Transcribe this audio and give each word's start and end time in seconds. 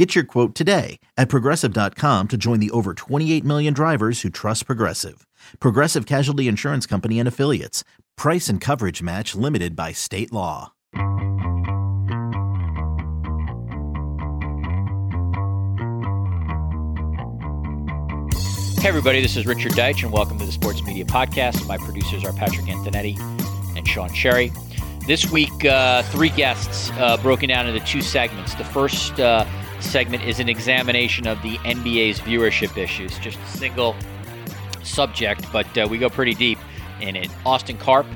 Get 0.00 0.14
your 0.14 0.24
quote 0.24 0.54
today 0.54 0.98
at 1.18 1.28
progressive.com 1.28 2.28
to 2.28 2.38
join 2.38 2.58
the 2.58 2.70
over 2.70 2.94
28 2.94 3.44
million 3.44 3.74
drivers 3.74 4.22
who 4.22 4.30
trust 4.30 4.64
Progressive. 4.64 5.26
Progressive 5.60 6.06
Casualty 6.06 6.48
Insurance 6.48 6.86
Company 6.86 7.18
and 7.18 7.28
Affiliates. 7.28 7.84
Price 8.16 8.48
and 8.48 8.62
coverage 8.62 9.02
match 9.02 9.34
limited 9.34 9.76
by 9.76 9.92
state 9.92 10.32
law. 10.32 10.72
Hey, 18.80 18.88
everybody, 18.88 19.20
this 19.20 19.36
is 19.36 19.44
Richard 19.44 19.72
Deitsch, 19.72 20.02
and 20.02 20.10
welcome 20.10 20.38
to 20.38 20.46
the 20.46 20.52
Sports 20.52 20.82
Media 20.82 21.04
Podcast. 21.04 21.68
My 21.68 21.76
producers 21.76 22.24
are 22.24 22.32
Patrick 22.32 22.64
Antonetti 22.68 23.18
and 23.76 23.86
Sean 23.86 24.10
Sherry. 24.14 24.50
This 25.06 25.30
week, 25.30 25.66
uh, 25.66 26.04
three 26.04 26.30
guests 26.30 26.90
uh, 26.92 27.18
broken 27.18 27.50
down 27.50 27.66
into 27.66 27.84
two 27.84 28.00
segments. 28.00 28.54
The 28.54 28.64
first 28.64 29.20
uh, 29.20 29.44
segment 29.80 30.24
is 30.24 30.40
an 30.40 30.48
examination 30.48 31.26
of 31.26 31.40
the 31.42 31.56
NBA's 31.58 32.20
viewership 32.20 32.76
issues, 32.76 33.18
just 33.18 33.38
a 33.38 33.46
single 33.46 33.96
subject, 34.82 35.50
but 35.52 35.78
uh, 35.78 35.86
we 35.90 35.98
go 35.98 36.08
pretty 36.08 36.34
deep 36.34 36.58
in 37.00 37.16
it. 37.16 37.28
Austin 37.44 37.78
Karp 37.78 38.06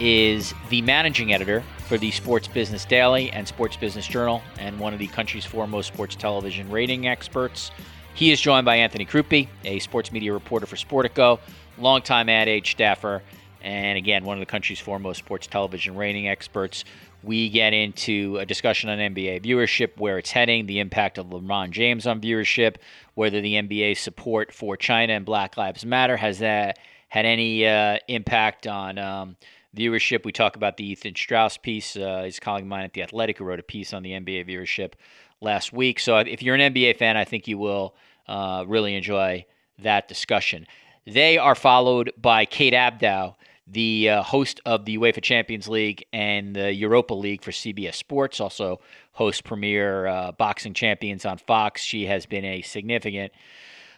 is 0.00 0.54
the 0.68 0.82
managing 0.82 1.32
editor 1.32 1.62
for 1.86 1.98
the 1.98 2.10
Sports 2.10 2.48
Business 2.48 2.84
Daily 2.84 3.30
and 3.30 3.46
Sports 3.46 3.76
Business 3.76 4.06
Journal 4.06 4.42
and 4.58 4.78
one 4.78 4.92
of 4.92 4.98
the 4.98 5.06
country's 5.08 5.44
foremost 5.44 5.92
sports 5.92 6.16
television 6.16 6.70
rating 6.70 7.06
experts. 7.06 7.70
He 8.14 8.32
is 8.32 8.40
joined 8.40 8.64
by 8.64 8.76
Anthony 8.76 9.06
Crupi, 9.06 9.48
a 9.64 9.78
sports 9.78 10.12
media 10.12 10.32
reporter 10.32 10.66
for 10.66 10.76
Sportico, 10.76 11.38
longtime 11.78 12.28
ad 12.28 12.48
age 12.48 12.72
staffer, 12.72 13.22
and 13.62 13.96
again, 13.96 14.24
one 14.24 14.36
of 14.36 14.40
the 14.40 14.46
country's 14.46 14.80
foremost 14.80 15.18
sports 15.18 15.46
television 15.46 15.96
rating 15.96 16.28
experts. 16.28 16.84
We 17.22 17.48
get 17.48 17.72
into 17.72 18.38
a 18.38 18.46
discussion 18.46 18.90
on 18.90 18.98
NBA 18.98 19.44
viewership, 19.44 19.98
where 19.98 20.18
it's 20.18 20.32
heading, 20.32 20.66
the 20.66 20.80
impact 20.80 21.18
of 21.18 21.26
LeBron 21.26 21.70
James 21.70 22.06
on 22.06 22.20
viewership, 22.20 22.76
whether 23.14 23.40
the 23.40 23.54
NBA's 23.54 24.00
support 24.00 24.52
for 24.52 24.76
China 24.76 25.12
and 25.12 25.24
Black 25.24 25.56
Lives 25.56 25.84
Matter 25.84 26.16
has 26.16 26.40
that 26.40 26.78
had 27.08 27.26
any 27.26 27.66
uh, 27.66 27.98
impact 28.08 28.66
on 28.66 28.98
um, 28.98 29.36
viewership. 29.76 30.24
We 30.24 30.32
talk 30.32 30.56
about 30.56 30.76
the 30.76 30.84
Ethan 30.90 31.14
Strauss 31.14 31.58
piece. 31.58 31.96
Uh, 31.96 32.30
colleague 32.40 32.64
of 32.64 32.68
mine 32.68 32.84
at 32.84 32.94
The 32.94 33.02
Athletic 33.02 33.38
who 33.38 33.44
wrote 33.44 33.60
a 33.60 33.64
piece 33.64 33.92
on 33.92 34.02
the 34.02 34.12
NBA 34.12 34.48
viewership 34.48 34.94
last 35.40 35.72
week. 35.72 36.00
So 36.00 36.16
if 36.18 36.42
you're 36.42 36.54
an 36.54 36.72
NBA 36.72 36.96
fan, 36.96 37.16
I 37.16 37.24
think 37.24 37.46
you 37.46 37.58
will 37.58 37.94
uh, 38.26 38.64
really 38.66 38.94
enjoy 38.94 39.44
that 39.78 40.08
discussion. 40.08 40.66
They 41.06 41.36
are 41.36 41.54
followed 41.54 42.12
by 42.16 42.44
Kate 42.44 42.74
Abdo 42.74 43.34
the 43.66 44.10
uh, 44.10 44.22
host 44.22 44.60
of 44.66 44.84
the 44.84 44.98
UEFA 44.98 45.22
Champions 45.22 45.68
League 45.68 46.04
and 46.12 46.54
the 46.54 46.72
Europa 46.72 47.14
League 47.14 47.42
for 47.42 47.52
CBS 47.52 47.94
Sports, 47.94 48.40
also 48.40 48.80
hosts 49.12 49.40
Premier 49.40 50.06
uh, 50.06 50.32
Boxing 50.32 50.74
Champions 50.74 51.24
on 51.24 51.38
Fox. 51.38 51.82
She 51.82 52.06
has 52.06 52.26
been 52.26 52.44
a 52.44 52.62
significant 52.62 53.32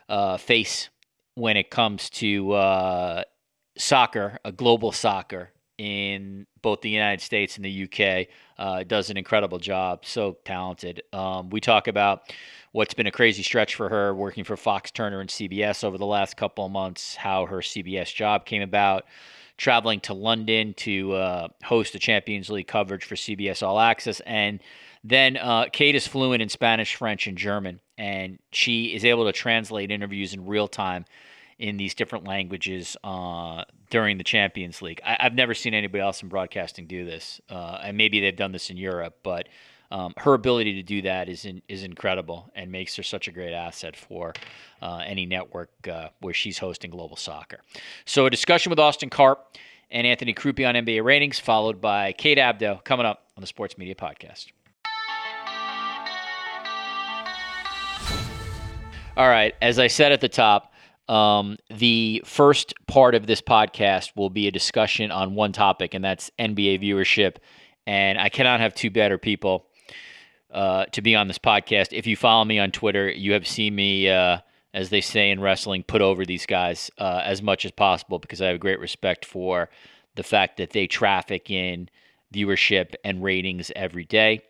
uh, 0.09 0.37
face 0.37 0.91
when 1.34 1.56
it 1.56 1.71
comes 1.71 2.11
to 2.11 2.53
uh, 2.53 3.23
soccer, 3.77 4.39
a 4.45 4.53
global 4.53 4.93
soccer 4.93 5.51
in 5.78 6.47
both 6.62 6.81
the 6.81 6.91
United 6.91 7.21
States 7.21 7.56
and 7.56 7.65
the 7.65 7.84
UK. 7.84 8.28
Uh, 8.56 8.84
does 8.84 9.11
an 9.11 9.17
incredible 9.17 9.59
job, 9.59 10.05
so 10.06 10.37
talented. 10.45 11.03
Um, 11.12 11.51
we 11.51 11.61
talk 11.61 11.89
about 11.89 12.33
what's 12.73 12.94
been 12.94 13.06
a 13.06 13.11
crazy 13.11 13.43
stretch 13.43 13.75
for 13.75 13.88
her 13.88 14.15
working 14.15 14.44
for 14.44 14.56
Fox 14.56 14.91
Turner 14.91 15.21
and 15.21 15.28
CBS 15.28 15.83
over 15.83 15.99
the 15.99 16.06
last 16.06 16.37
couple 16.37 16.65
of 16.65 16.71
months, 16.71 17.17
how 17.17 17.47
her 17.47 17.59
CBS 17.59 18.15
job 18.15 18.47
came 18.47 18.62
about 18.62 19.05
traveling 19.56 20.00
to 20.00 20.15
London 20.15 20.75
to 20.75 21.12
uh, 21.12 21.48
host 21.62 21.92
the 21.92 21.98
Champions 21.98 22.50
League 22.50 22.66
coverage 22.66 23.04
for 23.04 23.15
CBS 23.15 23.62
All 23.62 23.78
Access. 23.78 24.20
And 24.20 24.60
then 25.03 25.37
uh, 25.37 25.66
Kate 25.72 25.94
is 25.94 26.06
fluent 26.06 26.42
in 26.42 26.48
Spanish, 26.48 26.97
French, 26.97 27.26
and 27.26 27.37
German, 27.37 27.81
and 27.97 28.38
she 28.53 28.94
is 28.94 29.04
able 29.04 29.26
to 29.26 29.32
translate 29.32 29.91
interviews 29.91 30.34
in 30.34 30.47
real 30.47 30.66
time 30.66 31.04
in 31.59 31.76
these 31.76 31.94
different 31.94 32.26
languages 32.26 32.97
uh, 33.04 33.64
during 33.91 34.19
the 34.19 34.25
Champions 34.25 34.82
League. 34.82 35.00
I- 35.04 35.19
have 35.20 35.34
never 35.34 35.54
seen 35.54 35.75
anybody 35.75 36.00
else 36.03 36.22
in 36.22 36.28
broadcasting 36.28 36.87
do 36.87 37.04
this, 37.04 37.41
uh, 37.48 37.78
and 37.82 37.97
maybe 37.97 38.20
they've 38.20 38.34
done 38.34 38.53
this 38.53 38.70
in 38.70 38.76
Europe, 38.76 39.19
but 39.22 39.48
um, 39.91 40.15
her 40.19 40.34
ability 40.34 40.75
to 40.75 40.83
do 40.83 41.03
that 41.03 41.28
is 41.28 41.45
in, 41.45 41.62
is 41.69 41.83
incredible 41.83 42.50
and 42.55 42.71
makes 42.71 42.97
her 42.97 43.03
such 43.03 43.28
a 43.28 43.33
great 43.33 43.53
asset 43.53 43.97
for 43.97 44.33
uh, 44.83 45.03
any 45.06 45.27
network 45.27 45.71
uh, 45.89 46.09
where 46.21 46.34
she's 46.34 46.59
hosting 46.59 46.91
global 46.91 47.17
soccer. 47.17 47.61
So 48.05 48.27
a 48.27 48.31
discussion 48.31 48.71
with 48.71 48.78
Austin 48.78 49.11
Karp 49.11 49.56
and 49.91 50.06
Anthony 50.06 50.34
Crupi 50.34 50.69
on 50.69 50.75
NBA 50.75 51.05
ratings, 51.05 51.39
followed 51.39 51.81
by 51.81 52.12
Kate 52.12 52.39
Abdo 52.39 52.83
coming 52.84 53.06
up 53.06 53.25
on 53.37 53.41
the 53.41 53.47
Sports 53.47 53.78
Media 53.78 53.94
Podcast. 53.94 54.47
All 59.17 59.28
right, 59.28 59.55
as 59.62 59.78
I 59.78 59.87
said 59.87 60.11
at 60.11 60.21
the 60.21 60.28
top, 60.28 60.73
um, 61.09 61.56
the 61.71 62.23
first 62.25 62.75
part 62.87 63.15
of 63.15 63.27
this 63.27 63.41
podcast 63.41 64.17
will 64.17 64.31
be 64.31 64.49
a 64.49 64.50
discussion 64.50 65.12
on 65.12 65.34
one 65.34 65.53
topic, 65.53 65.94
and 65.94 66.05
that's 66.05 66.31
NBA 66.39 66.83
viewership. 66.83 67.37
And 67.87 68.19
I 68.19 68.28
cannot 68.28 68.61
have 68.61 68.75
two 68.75 68.91
better 68.91 69.19
people 69.19 69.67
uh, 70.54 70.87
to 70.87 71.03
be 71.03 71.15
on 71.15 71.28
this 71.28 71.38
podcast. 71.38 71.88
If 71.92 72.06
you 72.06 72.16
follow 72.16 72.44
me 72.44 72.59
on 72.59 72.70
Twitter, 72.70 73.10
you 73.10 73.32
have 73.32 73.47
seen 73.47 73.75
me, 73.75 74.09
uh, 74.09 74.38
as 74.72 74.88
they 74.88 75.00
say 75.00 75.31
in 75.31 75.41
wrestling, 75.41 75.82
put 75.82 76.00
over 76.00 76.25
these 76.25 76.47
guys 76.47 76.91
uh, 76.98 77.20
as 77.25 77.42
much 77.42 77.65
as 77.65 77.72
possible 77.72 78.19
because 78.19 78.41
I 78.41 78.48
have 78.48 78.60
great 78.60 78.81
respect 78.81 79.25
for 79.25 79.69
the 80.14 80.22
fact 80.22 80.56
that 80.59 80.70
they 80.70 80.87
traffic 80.87 81.50
in 81.50 81.88
viewership 82.32 82.94
and 83.04 83.22
ratings 83.22 83.70
every 83.76 84.04
day. 84.04 84.41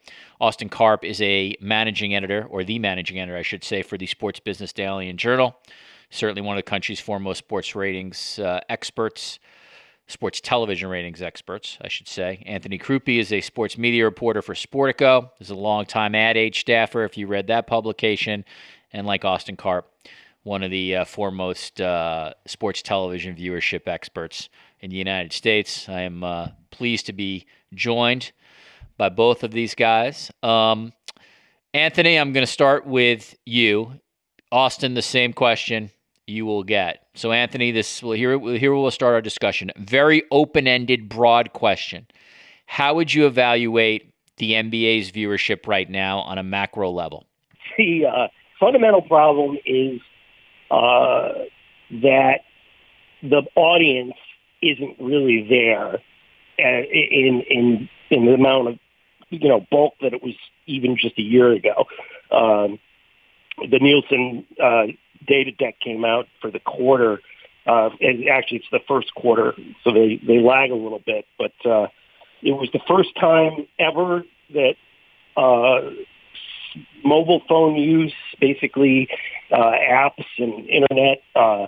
Austin 0.40 0.68
Karp 0.68 1.04
is 1.04 1.20
a 1.22 1.56
managing 1.60 2.14
editor, 2.14 2.46
or 2.50 2.64
the 2.64 2.78
managing 2.78 3.18
editor, 3.18 3.36
I 3.36 3.42
should 3.42 3.64
say, 3.64 3.82
for 3.82 3.98
the 3.98 4.06
Sports 4.06 4.40
Business 4.40 4.72
Daily 4.72 5.08
and 5.08 5.18
Journal. 5.18 5.56
Certainly 6.10 6.42
one 6.42 6.56
of 6.56 6.64
the 6.64 6.70
country's 6.70 7.00
foremost 7.00 7.38
sports 7.38 7.74
ratings 7.74 8.38
uh, 8.38 8.60
experts 8.68 9.38
sports 10.06 10.40
television 10.40 10.88
ratings 10.88 11.22
experts, 11.22 11.78
I 11.80 11.88
should 11.88 12.08
say. 12.08 12.42
Anthony 12.46 12.78
Crupi 12.78 13.18
is 13.18 13.32
a 13.32 13.40
sports 13.40 13.78
media 13.78 14.04
reporter 14.04 14.42
for 14.42 14.54
Sportico. 14.54 15.30
He's 15.38 15.50
a 15.50 15.54
longtime 15.54 16.14
ad 16.14 16.36
age 16.36 16.60
staffer, 16.60 17.04
if 17.04 17.16
you 17.16 17.26
read 17.26 17.46
that 17.46 17.66
publication. 17.66 18.44
And 18.92 19.06
like 19.06 19.24
Austin 19.24 19.56
Karp, 19.56 19.90
one 20.42 20.62
of 20.62 20.70
the 20.70 20.96
uh, 20.96 21.04
foremost 21.04 21.80
uh, 21.80 22.34
sports 22.46 22.82
television 22.82 23.34
viewership 23.34 23.88
experts 23.88 24.48
in 24.80 24.90
the 24.90 24.96
United 24.96 25.32
States. 25.32 25.88
I 25.88 26.02
am 26.02 26.22
uh, 26.22 26.48
pleased 26.70 27.06
to 27.06 27.12
be 27.12 27.46
joined 27.72 28.32
by 28.96 29.08
both 29.08 29.42
of 29.42 29.50
these 29.50 29.74
guys. 29.74 30.30
Um, 30.42 30.92
Anthony, 31.72 32.16
I'm 32.16 32.32
going 32.32 32.46
to 32.46 32.52
start 32.52 32.86
with 32.86 33.34
you. 33.44 34.00
Austin, 34.52 34.94
the 34.94 35.02
same 35.02 35.32
question 35.32 35.90
you 36.26 36.46
will 36.46 36.64
get. 36.64 37.06
So, 37.14 37.32
Anthony, 37.32 37.70
this 37.70 38.02
will 38.02 38.12
here 38.12 38.38
here 38.56 38.74
we'll 38.74 38.90
start 38.90 39.14
our 39.14 39.20
discussion. 39.20 39.70
Very 39.76 40.22
open-ended, 40.30 41.08
broad 41.08 41.52
question. 41.52 42.06
How 42.66 42.94
would 42.94 43.12
you 43.12 43.26
evaluate 43.26 44.12
the 44.38 44.52
NBA's 44.52 45.12
viewership 45.12 45.66
right 45.66 45.88
now 45.88 46.20
on 46.20 46.38
a 46.38 46.42
macro 46.42 46.90
level? 46.90 47.26
The 47.76 48.06
uh, 48.06 48.28
fundamental 48.58 49.02
problem 49.02 49.58
is 49.66 50.00
uh, 50.70 51.32
that 51.90 52.40
the 53.22 53.42
audience 53.54 54.14
isn't 54.62 54.96
really 54.98 55.46
there 55.48 55.94
uh, 56.58 56.82
in 56.90 57.42
in 57.48 57.88
in 58.10 58.26
the 58.26 58.34
amount 58.34 58.68
of 58.68 58.78
you 59.30 59.48
know 59.48 59.66
bulk 59.70 59.94
that 60.00 60.14
it 60.14 60.22
was 60.22 60.34
even 60.66 60.96
just 60.96 61.18
a 61.18 61.22
year 61.22 61.52
ago. 61.52 61.86
Um, 62.30 62.78
the 63.58 63.78
Nielsen 63.78 64.44
uh, 64.62 64.86
data 65.26 65.52
deck 65.52 65.80
came 65.80 66.04
out 66.04 66.26
for 66.40 66.50
the 66.50 66.60
quarter. 66.60 67.20
Uh, 67.66 67.90
and 68.00 68.28
actually, 68.28 68.58
it's 68.58 68.66
the 68.70 68.80
first 68.86 69.14
quarter, 69.14 69.54
so 69.82 69.90
they 69.90 70.20
they 70.26 70.38
lag 70.38 70.70
a 70.70 70.74
little 70.74 71.00
bit. 71.04 71.24
But 71.38 71.52
uh, 71.64 71.86
it 72.42 72.52
was 72.52 72.68
the 72.72 72.80
first 72.86 73.16
time 73.18 73.66
ever 73.78 74.24
that 74.52 74.74
uh, 75.36 75.90
mobile 77.02 77.40
phone 77.48 77.76
use, 77.76 78.12
basically 78.38 79.08
uh, 79.50 79.72
apps 79.90 80.24
and 80.36 80.68
internet, 80.68 81.22
uh, 81.34 81.66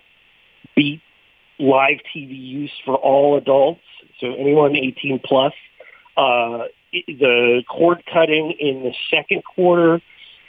beat 0.74 1.00
live 1.58 1.98
TV 2.14 2.38
use 2.38 2.72
for 2.84 2.96
all 2.96 3.38
adults. 3.38 3.80
So 4.20 4.34
anyone 4.34 4.76
18 4.76 5.20
plus. 5.24 5.52
Uh, 6.16 6.64
the 6.92 7.62
cord 7.68 8.02
cutting 8.12 8.52
in 8.58 8.82
the 8.84 8.94
second 9.10 9.44
quarter 9.44 9.96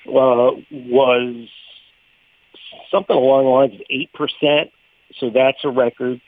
uh, 0.07 0.51
was 0.71 1.47
something 2.91 3.15
along 3.15 3.45
the 3.45 3.49
lines 3.49 3.73
of 3.75 3.81
eight 3.89 4.11
percent. 4.13 4.71
So 5.19 5.29
that's 5.29 5.59
a 5.63 5.69
record. 5.69 6.21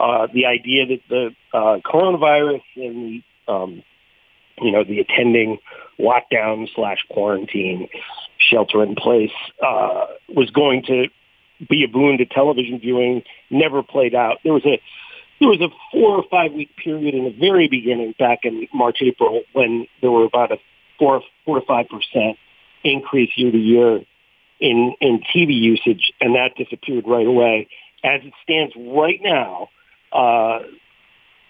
uh, 0.00 0.26
the 0.32 0.46
idea 0.46 0.86
that 0.86 1.00
the 1.08 1.30
uh, 1.52 1.78
coronavirus 1.84 2.62
and 2.76 3.22
the 3.46 3.52
um, 3.52 3.82
you 4.60 4.72
know 4.72 4.82
the 4.82 4.98
attending 5.00 5.58
lockdown 5.98 6.68
slash 6.74 7.04
quarantine 7.10 7.88
shelter 8.38 8.82
in 8.82 8.94
place 8.94 9.32
uh, 9.62 10.06
was 10.28 10.50
going 10.50 10.82
to 10.86 11.06
be 11.68 11.84
a 11.84 11.88
boon 11.88 12.16
to 12.18 12.24
television 12.24 12.80
viewing 12.80 13.22
never 13.50 13.82
played 13.82 14.14
out. 14.14 14.38
There 14.42 14.54
was 14.54 14.64
a 14.64 14.80
there 15.38 15.48
was 15.48 15.60
a 15.60 15.68
four 15.92 16.16
or 16.16 16.24
five 16.30 16.52
week 16.52 16.70
period 16.82 17.14
in 17.14 17.24
the 17.24 17.36
very 17.38 17.68
beginning 17.68 18.14
back 18.18 18.40
in 18.44 18.66
March 18.72 18.98
April 19.02 19.42
when 19.52 19.86
there 20.00 20.10
were 20.10 20.24
about 20.24 20.50
a 20.50 20.56
four 20.98 21.22
four 21.44 21.60
to 21.60 21.66
five 21.66 21.86
percent 21.88 22.38
increase 22.82 23.30
year 23.36 23.50
to 23.52 23.58
year 23.58 24.00
in 24.60 24.94
in 25.00 25.20
TV 25.34 25.54
usage, 25.54 26.12
and 26.20 26.34
that 26.34 26.54
disappeared 26.56 27.04
right 27.06 27.26
away. 27.26 27.68
As 28.04 28.20
it 28.24 28.32
stands 28.42 28.74
right 28.76 29.20
now, 29.22 29.68
uh, 30.12 30.60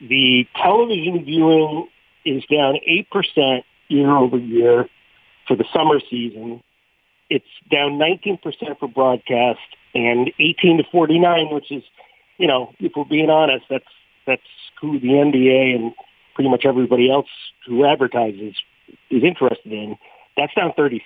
the 0.00 0.46
television 0.56 1.24
viewing 1.24 1.88
is 2.24 2.44
down 2.46 2.78
eight 2.86 3.10
percent 3.10 3.64
year 3.88 4.10
over 4.10 4.38
year 4.38 4.88
for 5.46 5.56
the 5.56 5.64
summer 5.74 6.00
season. 6.08 6.62
It's 7.28 7.44
down 7.70 7.92
19% 7.92 8.40
for 8.78 8.88
broadcast 8.88 9.60
and 9.94 10.32
18 10.38 10.78
to 10.78 10.84
49, 10.90 11.54
which 11.54 11.70
is, 11.70 11.84
you 12.38 12.46
know, 12.48 12.72
if 12.80 12.92
we're 12.96 13.04
being 13.04 13.30
honest, 13.30 13.66
that's 13.70 13.84
that's 14.26 14.42
who 14.80 14.98
the 14.98 15.08
NBA 15.08 15.74
and 15.74 15.92
pretty 16.34 16.50
much 16.50 16.64
everybody 16.64 17.10
else 17.10 17.28
who 17.66 17.84
advertises 17.84 18.54
is 19.10 19.22
interested 19.22 19.72
in. 19.72 19.96
That's 20.36 20.54
down 20.54 20.72
36%. 20.72 21.00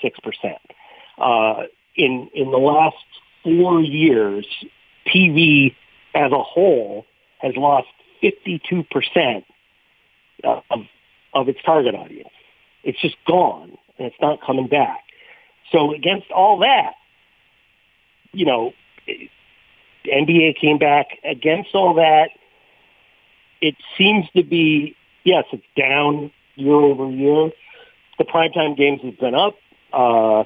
Uh, 1.18 1.64
in 1.96 2.30
in 2.34 2.50
the 2.50 2.58
last 2.58 2.96
four 3.42 3.80
years, 3.80 4.46
TV 5.06 5.74
as 6.14 6.32
a 6.32 6.42
whole 6.42 7.06
has 7.38 7.54
lost 7.56 7.88
52% 8.22 9.44
of 10.44 10.80
of 11.34 11.48
its 11.48 11.58
target 11.64 11.94
audience. 11.94 12.30
It's 12.82 13.00
just 13.00 13.16
gone, 13.26 13.76
and 13.98 14.06
it's 14.06 14.16
not 14.20 14.40
coming 14.40 14.68
back. 14.68 15.00
So 15.72 15.92
against 15.92 16.30
all 16.30 16.60
that, 16.60 16.92
you 18.32 18.46
know, 18.46 18.72
NBA 20.06 20.60
came 20.60 20.78
back 20.78 21.18
against 21.24 21.74
all 21.74 21.94
that. 21.94 22.30
It 23.60 23.74
seems 23.96 24.26
to 24.36 24.42
be 24.42 24.96
yes, 25.24 25.44
it's 25.52 25.64
down 25.76 26.30
year 26.54 26.74
over 26.74 27.10
year. 27.10 27.50
The 28.18 28.24
primetime 28.24 28.76
games 28.76 29.00
have 29.02 29.18
been 29.18 29.34
up. 29.34 29.56
Uh, 29.92 30.44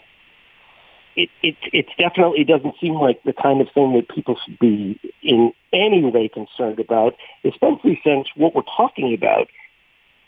it, 1.18 1.30
it 1.42 1.56
it 1.72 1.86
definitely 1.98 2.44
doesn't 2.44 2.74
seem 2.80 2.94
like 2.94 3.22
the 3.24 3.32
kind 3.32 3.60
of 3.60 3.68
thing 3.74 3.94
that 3.94 4.08
people 4.08 4.36
should 4.44 4.58
be 4.58 5.00
in 5.22 5.52
any 5.72 6.04
way 6.04 6.28
concerned 6.28 6.78
about, 6.78 7.14
especially 7.44 8.00
since 8.04 8.28
what 8.36 8.54
we're 8.54 8.62
talking 8.62 9.12
about 9.12 9.48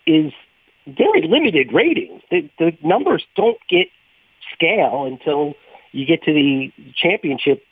is 0.07 0.33
very 0.87 1.23
limited 1.23 1.73
ratings. 1.73 2.23
The, 2.31 2.51
the 2.59 2.73
numbers 2.83 3.25
don't 3.37 3.59
get 3.69 3.87
scale 4.53 5.05
until 5.05 5.55
you 5.93 6.07
get 6.07 6.25
to 6.25 6.33
the 6.33 6.73
championship 6.97 7.63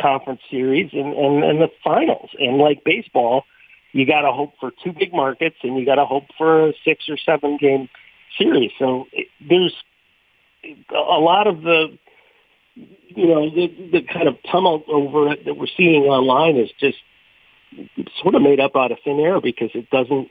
conference 0.00 0.40
series 0.50 0.90
and, 0.92 1.12
and, 1.12 1.44
and 1.44 1.60
the 1.60 1.68
finals. 1.82 2.30
And 2.38 2.56
like 2.56 2.82
baseball, 2.84 3.44
you 3.92 4.06
got 4.06 4.22
to 4.22 4.32
hope 4.32 4.54
for 4.58 4.72
two 4.82 4.92
big 4.92 5.12
markets 5.12 5.56
and 5.62 5.76
you 5.76 5.84
got 5.84 5.96
to 5.96 6.06
hope 6.06 6.24
for 6.38 6.68
a 6.68 6.72
six 6.84 7.04
or 7.08 7.18
seven 7.18 7.58
game 7.60 7.88
series. 8.38 8.70
So 8.78 9.06
it, 9.12 9.28
there's 9.46 9.74
a 10.90 11.20
lot 11.20 11.46
of 11.46 11.62
the, 11.62 11.98
you 12.74 13.26
know, 13.28 13.48
the, 13.50 13.68
the 13.92 14.02
kind 14.02 14.28
of 14.28 14.36
tumult 14.50 14.84
over 14.88 15.32
it 15.32 15.44
that 15.44 15.54
we're 15.54 15.66
seeing 15.76 16.04
online 16.04 16.56
is 16.56 16.70
just 16.80 16.98
sort 18.22 18.34
of 18.34 18.42
made 18.42 18.60
up 18.60 18.76
out 18.76 18.92
of 18.92 18.98
thin 19.04 19.20
air 19.20 19.40
because 19.40 19.70
it 19.74 19.88
doesn't 19.90 20.28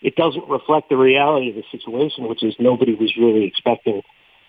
it 0.00 0.14
doesn't 0.14 0.48
reflect 0.48 0.88
the 0.90 0.96
reality 0.96 1.50
of 1.50 1.56
the 1.56 1.64
situation, 1.72 2.28
which 2.28 2.44
is 2.44 2.54
nobody 2.60 2.94
was 2.94 3.12
really 3.16 3.44
expecting 3.44 4.02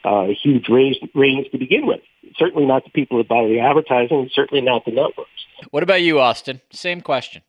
uh, 0.04 0.28
huge 0.42 0.70
raise, 0.70 0.96
ratings 1.16 1.48
to 1.52 1.58
begin 1.58 1.88
with. 1.88 2.02
Certainly 2.38 2.68
not 2.68 2.84
the 2.84 2.92
people 2.92 3.18
that 3.18 3.28
buy 3.28 3.48
the 3.48 3.60
advertising, 3.60 4.20
and 4.20 4.32
certainly 4.32 4.62
not 4.64 4.86
the 4.86 4.92
networks. 4.92 5.30
What 5.72 5.82
about 5.82 6.02
you, 6.04 6.20
Austin? 6.20 6.62
Same 6.72 7.02
question. 7.02 7.42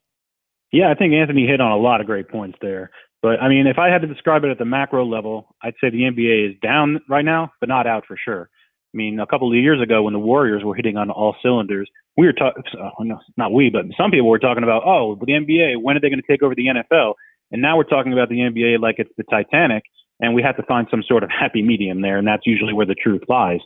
Yeah, 0.72 0.90
I 0.90 0.94
think 0.94 1.12
Anthony 1.12 1.46
hit 1.46 1.60
on 1.60 1.72
a 1.72 1.76
lot 1.76 2.00
of 2.00 2.06
great 2.06 2.28
points 2.28 2.58
there. 2.62 2.90
But 3.22 3.42
I 3.42 3.48
mean, 3.48 3.66
if 3.66 3.78
I 3.78 3.88
had 3.88 4.00
to 4.00 4.06
describe 4.06 4.44
it 4.44 4.50
at 4.50 4.58
the 4.58 4.64
macro 4.64 5.04
level, 5.04 5.54
I'd 5.62 5.74
say 5.80 5.90
the 5.90 6.02
NBA 6.02 6.50
is 6.50 6.56
down 6.62 7.00
right 7.08 7.24
now, 7.24 7.52
but 7.60 7.68
not 7.68 7.86
out 7.86 8.06
for 8.06 8.16
sure. 8.16 8.48
I 8.92 8.96
mean, 8.96 9.20
a 9.20 9.26
couple 9.26 9.48
of 9.48 9.56
years 9.56 9.80
ago 9.80 10.02
when 10.02 10.12
the 10.12 10.18
Warriors 10.18 10.64
were 10.64 10.74
hitting 10.74 10.96
on 10.96 11.10
all 11.10 11.36
cylinders, 11.42 11.88
we 12.16 12.26
were 12.26 12.32
talking, 12.32 12.62
uh, 12.80 12.90
no, 13.00 13.20
not 13.36 13.52
we, 13.52 13.70
but 13.70 13.84
some 13.96 14.10
people 14.10 14.28
were 14.28 14.38
talking 14.38 14.64
about, 14.64 14.82
oh, 14.84 15.14
the 15.14 15.32
NBA, 15.32 15.80
when 15.80 15.96
are 15.96 16.00
they 16.00 16.10
going 16.10 16.20
to 16.20 16.26
take 16.26 16.42
over 16.42 16.54
the 16.54 16.66
NFL? 16.66 17.14
And 17.52 17.62
now 17.62 17.76
we're 17.76 17.84
talking 17.84 18.12
about 18.12 18.28
the 18.28 18.36
NBA 18.36 18.80
like 18.80 18.96
it's 18.98 19.10
the 19.16 19.24
Titanic 19.24 19.84
and 20.20 20.34
we 20.34 20.42
have 20.42 20.56
to 20.56 20.62
find 20.62 20.86
some 20.90 21.02
sort 21.06 21.22
of 21.22 21.30
happy 21.30 21.62
medium 21.62 22.02
there, 22.02 22.18
and 22.18 22.26
that's 22.26 22.46
usually 22.46 22.74
where 22.74 22.86
the 22.86 22.94
truth 22.94 23.22
lies. 23.28 23.60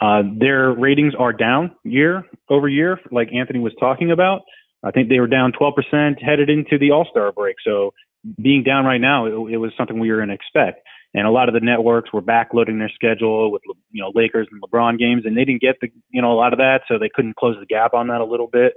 Uh, 0.00 0.22
their 0.38 0.72
ratings 0.72 1.14
are 1.18 1.32
down 1.32 1.72
year 1.84 2.24
over 2.48 2.68
year, 2.68 3.00
like 3.10 3.28
Anthony 3.32 3.58
was 3.58 3.72
talking 3.78 4.10
about. 4.10 4.42
I 4.84 4.90
think 4.90 5.08
they 5.08 5.20
were 5.20 5.26
down 5.26 5.52
12% 5.52 6.22
headed 6.22 6.50
into 6.50 6.78
the 6.78 6.90
All 6.90 7.06
Star 7.10 7.32
break. 7.32 7.56
So 7.64 7.92
being 8.40 8.62
down 8.62 8.84
right 8.84 9.00
now, 9.00 9.26
it, 9.26 9.54
it 9.54 9.56
was 9.56 9.72
something 9.76 9.98
we 9.98 10.10
were 10.10 10.18
going 10.18 10.28
to 10.28 10.34
expect. 10.34 10.80
And 11.14 11.26
a 11.28 11.30
lot 11.30 11.48
of 11.48 11.54
the 11.54 11.60
networks 11.60 12.12
were 12.12 12.20
backloading 12.20 12.78
their 12.78 12.90
schedule 12.92 13.52
with 13.52 13.62
you 13.92 14.02
know 14.02 14.10
Lakers 14.14 14.48
and 14.50 14.60
LeBron 14.60 14.98
games, 14.98 15.22
and 15.24 15.36
they 15.36 15.44
didn't 15.44 15.60
get 15.60 15.76
the 15.80 15.88
you 16.10 16.20
know 16.20 16.32
a 16.32 16.34
lot 16.34 16.52
of 16.52 16.58
that, 16.58 16.82
so 16.88 16.98
they 16.98 17.10
couldn't 17.12 17.36
close 17.36 17.56
the 17.58 17.66
gap 17.66 17.94
on 17.94 18.08
that 18.08 18.20
a 18.20 18.24
little 18.24 18.48
bit. 18.48 18.74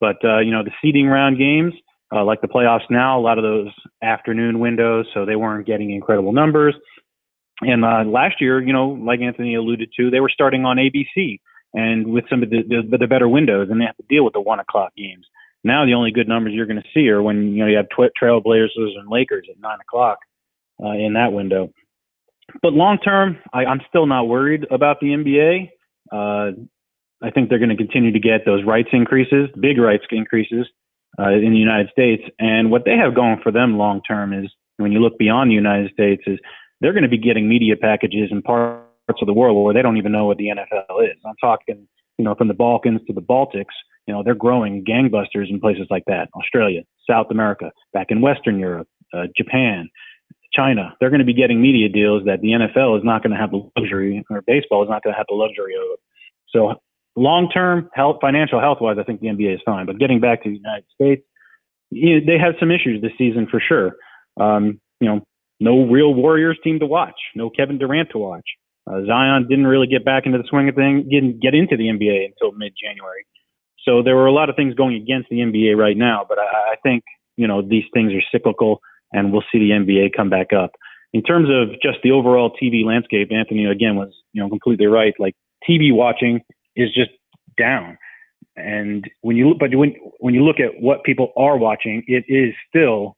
But 0.00 0.16
uh, 0.24 0.38
you 0.38 0.52
know 0.52 0.64
the 0.64 0.72
seeding 0.82 1.06
round 1.06 1.38
games, 1.38 1.74
uh, 2.14 2.24
like 2.24 2.40
the 2.40 2.48
playoffs 2.48 2.88
now, 2.88 3.18
a 3.18 3.20
lot 3.20 3.38
of 3.38 3.44
those 3.44 3.68
afternoon 4.02 4.58
windows, 4.58 5.06
so 5.12 5.26
they 5.26 5.36
weren't 5.36 5.66
getting 5.66 5.90
incredible 5.90 6.32
numbers. 6.32 6.74
And 7.60 7.84
uh, 7.84 8.04
last 8.04 8.40
year, 8.40 8.60
you 8.60 8.72
know, 8.72 8.88
like 8.88 9.20
Anthony 9.20 9.54
alluded 9.54 9.90
to, 9.98 10.10
they 10.10 10.20
were 10.20 10.28
starting 10.28 10.64
on 10.64 10.76
ABC 10.76 11.38
and 11.72 12.06
with 12.06 12.24
some 12.28 12.42
of 12.42 12.50
the, 12.50 12.62
the, 12.68 12.96
the 12.98 13.06
better 13.06 13.28
windows, 13.28 13.68
and 13.70 13.80
they 13.80 13.86
have 13.86 13.96
to 13.96 14.04
deal 14.08 14.24
with 14.24 14.34
the 14.34 14.40
one 14.40 14.60
o'clock 14.60 14.92
games. 14.96 15.26
Now, 15.64 15.84
the 15.84 15.94
only 15.94 16.10
good 16.10 16.28
numbers 16.28 16.52
you're 16.54 16.66
going 16.66 16.82
to 16.82 16.88
see 16.94 17.08
are 17.08 17.22
when 17.22 17.54
you 17.54 17.64
know 17.64 17.66
you 17.66 17.76
have 17.76 17.88
tw- 17.88 18.12
Trailblazers 18.20 18.96
and 18.96 19.08
Lakers 19.10 19.46
at 19.50 19.60
nine 19.60 19.78
o'clock 19.80 20.18
uh, 20.82 20.92
in 20.92 21.14
that 21.14 21.32
window. 21.32 21.70
But 22.62 22.72
long 22.72 22.98
term, 22.98 23.38
I'm 23.52 23.80
still 23.88 24.06
not 24.06 24.28
worried 24.28 24.66
about 24.70 25.00
the 25.00 25.08
NBA. 25.08 25.70
Uh, 26.12 26.52
I 27.22 27.30
think 27.30 27.48
they're 27.48 27.58
going 27.58 27.70
to 27.70 27.76
continue 27.76 28.12
to 28.12 28.20
get 28.20 28.44
those 28.44 28.64
rights 28.64 28.90
increases, 28.92 29.48
big 29.60 29.78
rights 29.78 30.04
increases 30.10 30.66
uh, 31.18 31.30
in 31.30 31.52
the 31.52 31.58
United 31.58 31.88
States. 31.90 32.22
And 32.38 32.70
what 32.70 32.84
they 32.84 32.96
have 32.96 33.14
going 33.14 33.40
for 33.42 33.50
them 33.50 33.78
long 33.78 34.00
term 34.06 34.32
is 34.32 34.50
when 34.76 34.92
you 34.92 35.00
look 35.00 35.18
beyond 35.18 35.50
the 35.50 35.54
United 35.54 35.90
States 35.92 36.22
is 36.26 36.38
they're 36.80 36.92
going 36.92 37.02
to 37.02 37.08
be 37.08 37.18
getting 37.18 37.48
media 37.48 37.76
packages 37.76 38.28
in 38.30 38.42
parts 38.42 38.82
of 39.20 39.26
the 39.26 39.32
world 39.32 39.62
where 39.64 39.74
they 39.74 39.82
don't 39.82 39.96
even 39.96 40.12
know 40.12 40.26
what 40.26 40.36
the 40.36 40.48
NFL 40.48 41.04
is. 41.04 41.16
I'm 41.24 41.36
talking, 41.40 41.88
you 42.18 42.24
know, 42.24 42.34
from 42.34 42.48
the 42.48 42.54
Balkans 42.54 43.00
to 43.06 43.12
the 43.12 43.22
Baltics. 43.22 43.74
You 44.06 44.14
know, 44.14 44.22
they're 44.22 44.34
growing 44.34 44.84
gangbusters 44.84 45.50
in 45.50 45.58
places 45.58 45.86
like 45.90 46.04
that. 46.06 46.28
Australia, 46.36 46.82
South 47.08 47.26
America, 47.30 47.72
back 47.92 48.08
in 48.10 48.20
Western 48.20 48.58
Europe, 48.58 48.88
uh, 49.12 49.24
Japan, 49.36 49.88
China. 50.56 50.96
They're 50.98 51.10
going 51.10 51.20
to 51.20 51.26
be 51.26 51.34
getting 51.34 51.60
media 51.60 51.88
deals 51.88 52.24
that 52.24 52.40
the 52.40 52.48
NFL 52.48 52.98
is 52.98 53.04
not 53.04 53.22
going 53.22 53.32
to 53.32 53.38
have 53.38 53.50
the 53.50 53.68
luxury, 53.76 54.24
or 54.30 54.42
baseball 54.42 54.82
is 54.82 54.88
not 54.88 55.02
going 55.02 55.12
to 55.12 55.18
have 55.18 55.26
the 55.28 55.36
luxury 55.36 55.74
of. 55.74 55.98
So 56.48 56.80
long 57.16 57.50
term 57.50 57.90
health, 57.94 58.18
financial 58.20 58.60
health 58.60 58.78
wise, 58.80 58.96
I 58.98 59.04
think 59.04 59.20
the 59.20 59.28
NBA 59.28 59.54
is 59.54 59.60
fine. 59.64 59.86
But 59.86 59.98
getting 59.98 60.20
back 60.20 60.42
to 60.44 60.50
the 60.50 60.56
United 60.56 60.84
States, 60.94 61.22
you 61.90 62.20
know, 62.20 62.26
they 62.26 62.38
have 62.38 62.54
some 62.58 62.70
issues 62.70 63.02
this 63.02 63.12
season 63.18 63.46
for 63.50 63.60
sure. 63.60 63.96
Um, 64.38 64.80
you 65.00 65.08
know, 65.08 65.20
no 65.60 65.84
real 65.84 66.14
Warriors 66.14 66.58
team 66.62 66.78
to 66.80 66.86
watch, 66.86 67.18
no 67.34 67.50
Kevin 67.50 67.78
Durant 67.78 68.10
to 68.10 68.18
watch. 68.18 68.44
Uh, 68.88 69.00
Zion 69.06 69.46
didn't 69.48 69.66
really 69.66 69.86
get 69.86 70.04
back 70.04 70.26
into 70.26 70.38
the 70.38 70.44
swing 70.48 70.68
of 70.68 70.74
things, 70.74 71.06
didn't 71.10 71.40
get 71.40 71.54
into 71.54 71.76
the 71.76 71.84
NBA 71.84 72.26
until 72.26 72.56
mid 72.56 72.72
January. 72.80 73.26
So 73.82 74.02
there 74.02 74.16
were 74.16 74.26
a 74.26 74.32
lot 74.32 74.50
of 74.50 74.56
things 74.56 74.74
going 74.74 74.96
against 74.96 75.28
the 75.28 75.36
NBA 75.36 75.76
right 75.76 75.96
now, 75.96 76.24
but 76.28 76.38
I, 76.38 76.42
I 76.42 76.74
think 76.82 77.04
you 77.36 77.46
know 77.46 77.62
these 77.62 77.84
things 77.92 78.12
are 78.12 78.22
cyclical, 78.30 78.80
and 79.12 79.32
we'll 79.32 79.44
see 79.52 79.58
the 79.58 79.70
NBA 79.70 80.10
come 80.16 80.30
back 80.30 80.52
up. 80.52 80.72
In 81.12 81.22
terms 81.22 81.48
of 81.50 81.80
just 81.80 81.98
the 82.02 82.12
overall 82.12 82.52
TV 82.62 82.84
landscape, 82.84 83.30
Anthony 83.32 83.64
again 83.64 83.96
was 83.96 84.12
you 84.32 84.42
know 84.42 84.48
completely 84.48 84.86
right. 84.86 85.14
Like 85.18 85.34
TV 85.68 85.92
watching 85.92 86.40
is 86.74 86.88
just 86.94 87.10
down. 87.58 87.98
And 88.56 89.08
when 89.20 89.36
you 89.36 89.54
but 89.58 89.74
when 89.74 89.94
when 90.18 90.34
you 90.34 90.44
look 90.44 90.60
at 90.60 90.80
what 90.80 91.04
people 91.04 91.32
are 91.36 91.56
watching, 91.56 92.02
it 92.06 92.24
is 92.28 92.54
still 92.68 93.16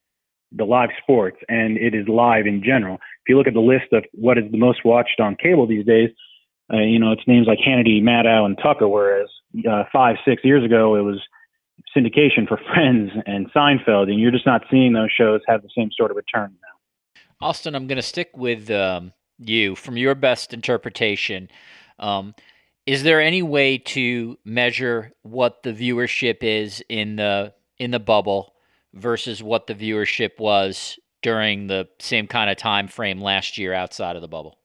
the 0.52 0.64
live 0.64 0.90
sports 1.02 1.36
and 1.48 1.76
it 1.76 1.94
is 1.94 2.08
live 2.08 2.46
in 2.46 2.62
general. 2.64 2.94
If 2.94 3.28
you 3.28 3.36
look 3.36 3.46
at 3.46 3.54
the 3.54 3.60
list 3.60 3.92
of 3.92 4.04
what 4.12 4.38
is 4.38 4.44
the 4.50 4.58
most 4.58 4.84
watched 4.84 5.20
on 5.20 5.36
cable 5.36 5.66
these 5.66 5.86
days, 5.86 6.10
uh, 6.72 6.78
you 6.78 6.98
know 6.98 7.12
it's 7.12 7.26
names 7.26 7.46
like 7.46 7.58
Hannity, 7.58 8.02
Maddow, 8.02 8.46
and 8.46 8.58
Tucker. 8.62 8.88
Whereas 8.88 9.28
uh, 9.68 9.84
five 9.92 10.16
six 10.26 10.44
years 10.44 10.64
ago 10.64 10.96
it 10.96 11.02
was 11.02 11.20
syndication 11.96 12.46
for 12.46 12.58
Friends 12.74 13.10
and 13.26 13.50
Seinfeld, 13.52 14.10
and 14.10 14.18
you're 14.20 14.30
just 14.30 14.46
not 14.46 14.62
seeing 14.70 14.92
those 14.92 15.10
shows 15.16 15.40
have 15.46 15.62
the 15.62 15.70
same 15.76 15.90
sort 15.96 16.10
of 16.10 16.16
return 16.16 16.54
now. 16.62 17.18
Austin, 17.40 17.74
I'm 17.74 17.86
going 17.86 17.96
to 17.96 18.02
stick 18.02 18.30
with 18.36 18.70
um, 18.70 19.12
you 19.38 19.74
from 19.74 19.96
your 19.96 20.14
best 20.14 20.52
interpretation. 20.52 21.48
Um, 21.98 22.34
is 22.86 23.02
there 23.02 23.20
any 23.20 23.42
way 23.42 23.78
to 23.78 24.38
measure 24.44 25.12
what 25.22 25.62
the 25.62 25.72
viewership 25.72 26.38
is 26.42 26.82
in 26.88 27.16
the 27.16 27.52
in 27.78 27.90
the 27.90 28.00
bubble 28.00 28.54
versus 28.94 29.42
what 29.42 29.66
the 29.66 29.74
viewership 29.74 30.38
was 30.38 30.98
during 31.22 31.66
the 31.66 31.88
same 31.98 32.26
kind 32.26 32.50
of 32.50 32.56
time 32.56 32.88
frame 32.88 33.20
last 33.20 33.58
year 33.58 33.72
outside 33.74 34.16
of 34.16 34.22
the 34.22 34.28
bubble? 34.28 34.58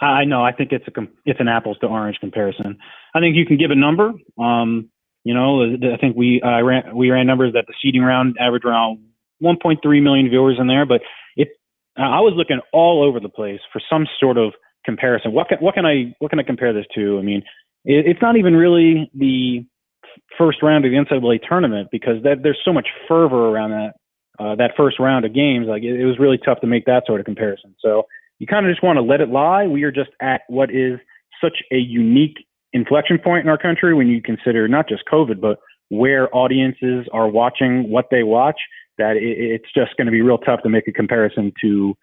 I 0.00 0.24
know. 0.24 0.44
I 0.44 0.52
think 0.52 0.72
it's 0.72 0.86
a 0.88 1.00
it's 1.24 1.40
an 1.40 1.48
apples 1.48 1.78
to 1.80 1.86
orange 1.86 2.18
comparison. 2.20 2.78
I 3.14 3.20
think 3.20 3.36
you 3.36 3.46
can 3.46 3.56
give 3.56 3.70
a 3.70 3.76
number. 3.76 4.12
Um, 4.38 4.90
you 5.24 5.32
know, 5.32 5.64
I 5.64 5.96
think 5.96 6.16
we 6.16 6.40
uh, 6.42 6.62
ran 6.62 6.94
we 6.94 7.10
ran 7.10 7.26
numbers 7.26 7.54
that 7.54 7.66
the 7.66 7.74
seeding 7.82 8.02
round 8.02 8.36
averaged 8.38 8.66
around 8.66 8.98
1.3 9.42 10.02
million 10.02 10.28
viewers 10.28 10.58
in 10.60 10.66
there, 10.68 10.86
but 10.86 11.00
it 11.36 11.48
I 11.96 12.20
was 12.20 12.34
looking 12.36 12.60
all 12.72 13.02
over 13.02 13.20
the 13.20 13.28
place 13.28 13.60
for 13.72 13.80
some 13.90 14.06
sort 14.20 14.36
of 14.36 14.52
comparison. 14.84 15.32
What 15.32 15.48
can 15.48 15.58
what 15.58 15.74
can 15.74 15.86
I 15.86 16.14
what 16.18 16.30
can 16.30 16.38
I 16.38 16.42
compare 16.42 16.72
this 16.74 16.86
to? 16.94 17.18
I 17.18 17.22
mean, 17.22 17.42
it, 17.84 18.06
it's 18.06 18.22
not 18.22 18.36
even 18.36 18.54
really 18.54 19.10
the 19.14 19.64
first 20.36 20.62
round 20.62 20.84
of 20.84 20.90
the 20.90 20.96
NCAA 20.98 21.40
tournament 21.48 21.88
because 21.90 22.22
that 22.22 22.42
there's 22.42 22.60
so 22.64 22.72
much 22.72 22.88
fervor 23.08 23.48
around 23.48 23.70
that 23.70 23.92
uh, 24.38 24.54
that 24.56 24.72
first 24.76 24.98
round 24.98 25.24
of 25.24 25.34
games. 25.34 25.66
Like 25.68 25.82
it, 25.82 25.98
it 25.98 26.04
was 26.04 26.18
really 26.18 26.38
tough 26.38 26.60
to 26.60 26.66
make 26.66 26.84
that 26.84 27.04
sort 27.06 27.20
of 27.20 27.26
comparison. 27.26 27.74
So 27.80 28.04
you 28.38 28.46
kind 28.46 28.66
of 28.66 28.72
just 28.72 28.84
want 28.84 28.98
to 28.98 29.02
let 29.02 29.22
it 29.22 29.30
lie. 29.30 29.66
We 29.66 29.84
are 29.84 29.92
just 29.92 30.10
at 30.20 30.42
what 30.48 30.70
is 30.70 30.98
such 31.42 31.62
a 31.72 31.76
unique 31.76 32.44
inflection 32.74 33.18
point 33.18 33.44
in 33.44 33.48
our 33.48 33.56
country 33.56 33.94
when 33.94 34.08
you 34.08 34.20
consider 34.20 34.68
not 34.68 34.88
just 34.88 35.04
COVID, 35.10 35.40
but 35.40 35.58
where 35.88 36.34
audiences 36.34 37.06
are 37.12 37.28
watching 37.28 37.88
what 37.88 38.06
they 38.10 38.22
watch. 38.22 38.60
That 38.98 39.16
it's 39.16 39.72
just 39.74 39.96
going 39.96 40.06
to 40.06 40.12
be 40.12 40.20
real 40.20 40.38
tough 40.38 40.62
to 40.62 40.68
make 40.68 40.86
a 40.86 40.92
comparison 40.92 41.52
to 41.62 41.96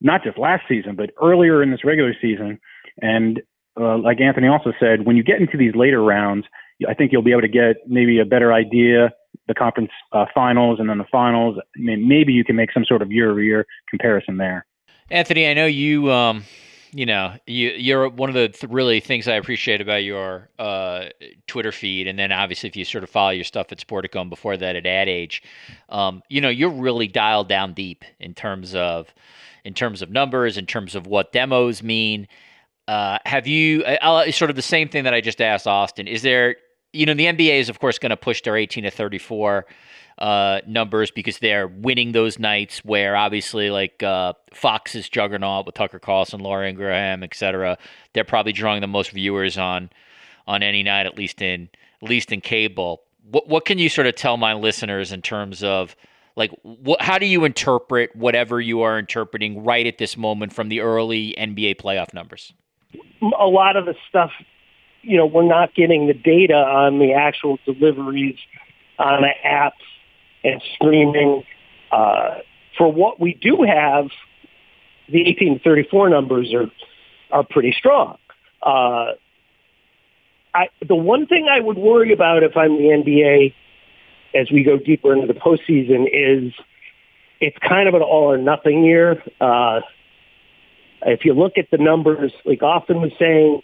not 0.00 0.22
just 0.22 0.38
last 0.38 0.62
season, 0.68 0.94
but 0.96 1.10
earlier 1.20 1.62
in 1.62 1.70
this 1.70 1.84
regular 1.84 2.14
season. 2.22 2.58
And 3.02 3.42
uh, 3.78 3.98
like 3.98 4.20
Anthony 4.20 4.48
also 4.48 4.72
said, 4.80 5.04
when 5.04 5.16
you 5.16 5.22
get 5.22 5.40
into 5.40 5.58
these 5.58 5.74
later 5.74 6.02
rounds, 6.02 6.46
I 6.88 6.94
think 6.94 7.12
you'll 7.12 7.22
be 7.22 7.32
able 7.32 7.42
to 7.42 7.48
get 7.48 7.76
maybe 7.86 8.18
a 8.20 8.24
better 8.24 8.52
idea 8.52 9.10
the 9.46 9.54
conference 9.54 9.90
uh, 10.12 10.26
finals 10.34 10.78
and 10.78 10.88
then 10.88 10.98
the 10.98 11.06
finals. 11.10 11.56
Maybe 11.76 12.32
you 12.32 12.44
can 12.44 12.56
make 12.56 12.72
some 12.72 12.84
sort 12.84 13.02
of 13.02 13.10
year-over-year 13.10 13.66
comparison 13.90 14.36
there. 14.36 14.66
Anthony, 15.10 15.48
I 15.48 15.54
know 15.54 15.66
you. 15.66 16.12
Um, 16.12 16.44
you 16.92 17.06
know, 17.06 17.34
you 17.46 17.70
you're 17.70 18.08
one 18.08 18.28
of 18.28 18.34
the 18.34 18.48
th- 18.48 18.70
really 18.70 19.00
things 19.00 19.28
I 19.28 19.34
appreciate 19.34 19.80
about 19.80 20.04
your 20.04 20.48
uh, 20.58 21.06
Twitter 21.46 21.72
feed, 21.72 22.06
and 22.06 22.18
then 22.18 22.32
obviously 22.32 22.68
if 22.68 22.76
you 22.76 22.84
sort 22.84 23.04
of 23.04 23.10
follow 23.10 23.30
your 23.30 23.44
stuff 23.44 23.72
at 23.72 23.78
Sportico 23.78 24.20
and 24.20 24.30
before 24.30 24.56
that 24.56 24.76
at 24.76 24.86
Ad 24.86 25.08
Age, 25.08 25.42
um, 25.88 26.22
you 26.28 26.40
know, 26.40 26.48
you're 26.48 26.70
really 26.70 27.08
dialed 27.08 27.48
down 27.48 27.74
deep 27.74 28.04
in 28.18 28.34
terms 28.34 28.74
of 28.74 29.12
in 29.64 29.74
terms 29.74 30.02
of 30.02 30.10
numbers, 30.10 30.56
in 30.56 30.66
terms 30.66 30.94
of 30.94 31.06
what 31.06 31.32
demos 31.32 31.82
mean. 31.82 32.26
Uh, 32.86 33.18
have 33.26 33.46
you 33.46 33.84
uh, 33.84 34.30
sort 34.30 34.48
of 34.48 34.56
the 34.56 34.62
same 34.62 34.88
thing 34.88 35.04
that 35.04 35.12
I 35.12 35.20
just 35.20 35.42
asked 35.42 35.66
Austin? 35.66 36.08
Is 36.08 36.22
there, 36.22 36.56
you 36.92 37.06
know, 37.06 37.14
the 37.14 37.26
NBA 37.26 37.60
is 37.60 37.68
of 37.68 37.78
course 37.78 37.98
going 37.98 38.10
to 38.10 38.16
push 38.16 38.42
their 38.42 38.56
18 38.56 38.84
to 38.84 38.90
34 38.90 39.66
uh, 40.18 40.60
numbers 40.66 41.10
because 41.10 41.38
they're 41.38 41.68
winning 41.68 42.12
those 42.12 42.38
nights 42.38 42.84
where 42.84 43.14
obviously 43.14 43.70
like 43.70 44.02
uh, 44.02 44.32
Fox's 44.52 45.08
juggernaut 45.08 45.66
with 45.66 45.74
Tucker 45.74 45.98
Carlson, 45.98 46.40
Laura 46.40 46.68
Ingraham, 46.68 47.22
etc. 47.22 47.78
They're 48.14 48.24
probably 48.24 48.52
drawing 48.52 48.80
the 48.80 48.88
most 48.88 49.10
viewers 49.10 49.56
on 49.58 49.90
on 50.46 50.62
any 50.62 50.82
night, 50.82 51.06
at 51.06 51.16
least 51.16 51.40
in 51.42 51.68
at 52.02 52.08
least 52.08 52.32
in 52.32 52.40
cable. 52.40 53.02
What 53.30 53.48
what 53.48 53.64
can 53.64 53.78
you 53.78 53.88
sort 53.88 54.06
of 54.06 54.16
tell 54.16 54.36
my 54.36 54.54
listeners 54.54 55.12
in 55.12 55.22
terms 55.22 55.62
of 55.62 55.94
like 56.34 56.50
what, 56.62 57.02
how 57.02 57.18
do 57.18 57.26
you 57.26 57.44
interpret 57.44 58.14
whatever 58.16 58.60
you 58.60 58.82
are 58.82 58.98
interpreting 58.98 59.62
right 59.64 59.86
at 59.86 59.98
this 59.98 60.16
moment 60.16 60.52
from 60.52 60.68
the 60.68 60.80
early 60.80 61.34
NBA 61.38 61.76
playoff 61.76 62.14
numbers? 62.14 62.52
A 63.38 63.46
lot 63.46 63.76
of 63.76 63.84
the 63.84 63.94
stuff, 64.08 64.30
you 65.08 65.16
know, 65.16 65.26
we're 65.26 65.42
not 65.42 65.74
getting 65.74 66.06
the 66.06 66.14
data 66.14 66.54
on 66.54 66.98
the 66.98 67.14
actual 67.14 67.58
deliveries 67.64 68.36
on 68.98 69.22
the 69.22 69.30
apps 69.44 69.72
and 70.44 70.62
streaming. 70.74 71.44
Uh, 71.90 72.38
for 72.76 72.92
what 72.92 73.18
we 73.18 73.32
do 73.34 73.62
have, 73.62 74.08
the 75.08 75.24
1834 75.24 76.10
numbers 76.10 76.52
are 76.52 76.70
are 77.30 77.44
pretty 77.44 77.74
strong. 77.76 78.18
Uh, 78.62 79.12
I, 80.54 80.68
the 80.86 80.94
one 80.94 81.26
thing 81.26 81.46
I 81.50 81.60
would 81.60 81.78
worry 81.78 82.12
about 82.12 82.42
if 82.42 82.56
I'm 82.56 82.76
the 82.76 82.84
NBA 82.84 83.54
as 84.34 84.50
we 84.50 84.62
go 84.62 84.76
deeper 84.76 85.12
into 85.12 85.26
the 85.26 85.38
postseason 85.38 86.06
is 86.12 86.52
it's 87.40 87.56
kind 87.58 87.88
of 87.88 87.94
an 87.94 88.02
all 88.02 88.32
or 88.32 88.38
nothing 88.38 88.84
year. 88.84 89.22
Uh, 89.40 89.80
if 91.02 91.24
you 91.24 91.32
look 91.32 91.56
at 91.56 91.70
the 91.70 91.78
numbers, 91.78 92.32
like 92.44 92.62
Austin 92.62 93.00
was 93.00 93.12
saying, 93.18 93.62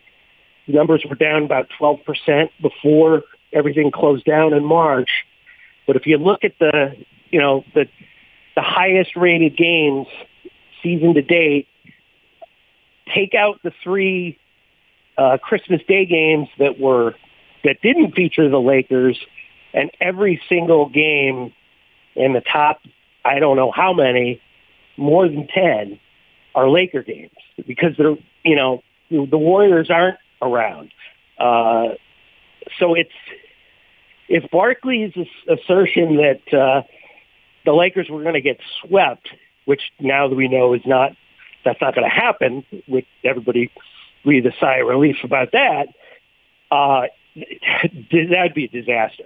numbers 0.66 1.04
were 1.09 1.16
down 1.16 1.44
about 1.44 1.68
12% 1.80 2.50
before 2.61 3.23
everything 3.52 3.90
closed 3.90 4.25
down 4.25 4.52
in 4.52 4.64
March. 4.64 5.11
But 5.87 5.97
if 5.97 6.06
you 6.06 6.18
look 6.18 6.44
at 6.44 6.59
the, 6.59 6.97
you 7.30 7.40
know, 7.40 7.64
the, 7.75 7.87
the 8.56 8.62
highest 8.62 9.16
rated 9.16 9.56
games 9.56 10.06
season 10.83 11.14
to 11.14 11.23
date, 11.23 11.68
take 13.14 13.35
out 13.35 13.61
the 13.62 13.73
three 13.83 14.38
uh, 15.18 15.38
Christmas 15.42 15.80
Day 15.87 16.06
games 16.06 16.49
that 16.59 16.78
were 16.78 17.14
that 17.62 17.80
didn't 17.80 18.14
feature 18.14 18.49
the 18.49 18.61
Lakers 18.61 19.18
and 19.73 19.90
every 20.00 20.40
single 20.49 20.88
game 20.88 21.52
in 22.14 22.33
the 22.33 22.40
top, 22.40 22.80
I 23.25 23.38
don't 23.40 23.56
know 23.56 23.73
how 23.73 23.92
many, 23.92 24.40
more 24.97 25.26
than 25.26 25.49
10 25.49 25.99
are 26.54 26.68
Laker 26.68 27.02
games 27.02 27.33
because 27.66 27.97
they're, 27.99 28.16
you 28.44 28.54
know, 28.54 28.83
the 29.11 29.38
Warriors 29.38 29.90
aren't 29.90 30.18
around. 30.45 30.91
Uh, 31.39 31.95
so 32.79 32.95
it's, 32.95 33.11
if 34.29 34.51
Barkley's 34.51 35.13
assertion 35.49 36.17
that 36.17 36.57
uh, 36.57 36.83
the 37.65 37.73
Lakers 37.73 38.09
were 38.09 38.23
going 38.23 38.35
to 38.35 38.41
get 38.41 38.59
swept, 38.81 39.29
which 39.65 39.83
now 40.01 40.29
that 40.29 40.35
we 40.35 40.49
know 40.49 40.75
is 40.75 40.83
not, 40.87 41.13
that's 41.65 41.81
not 41.81 41.95
going 41.95 42.09
to 42.09 42.15
happen, 42.15 42.65
with 42.87 43.05
everybody 43.23 43.71
breathe 44.25 44.47
a 44.47 44.53
sigh 44.61 44.79
of 44.79 44.87
relief 44.87 45.17
about 45.25 45.53
that, 45.53 45.89
uh, 46.71 47.07
that'd 48.13 48.55
be 48.55 48.65
a 48.65 48.69
disaster 48.69 49.25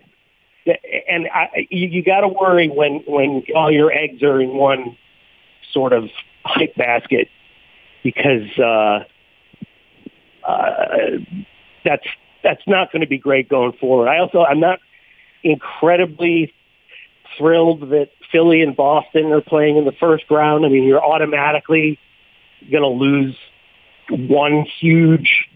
and 1.09 1.29
I, 1.33 1.67
you, 1.71 1.89
you 1.89 2.03
got 2.03 2.21
to 2.21 2.29
worry 2.29 2.69
when 2.69 3.03
when 3.07 3.45
all 3.55 3.71
your 3.71 3.93
eggs 3.93 4.23
are 4.23 4.41
in 4.41 4.57
one 4.57 4.97
sort 5.73 5.93
of 5.93 6.11
hype 6.45 6.75
basket 6.77 7.29
because 8.03 8.59
uh, 8.59 9.05
uh, 10.49 11.19
that's 11.85 12.07
that's 12.43 12.63
not 12.67 12.93
going 12.93 13.03
to 13.03 13.09
be 13.09 13.19
great 13.19 13.49
going 13.49 13.73
forward. 13.73 14.09
I 14.09 14.19
also 14.19 14.45
I'm 14.45 14.61
not 14.61 14.79
incredibly 15.43 16.53
thrilled 17.37 17.91
that 17.91 18.11
Philly 18.33 18.63
and 18.63 18.77
Boston 18.77 19.33
are 19.33 19.41
playing 19.41 19.77
in 19.77 19.85
the 19.85 19.93
first 19.93 20.25
round. 20.31 20.65
I 20.65 20.69
mean, 20.69 20.85
you're 20.85 21.05
automatically 21.05 21.99
going 22.71 22.83
to 22.83 22.89
lose 22.89 23.37
one 24.11 24.67
huge 24.81 25.49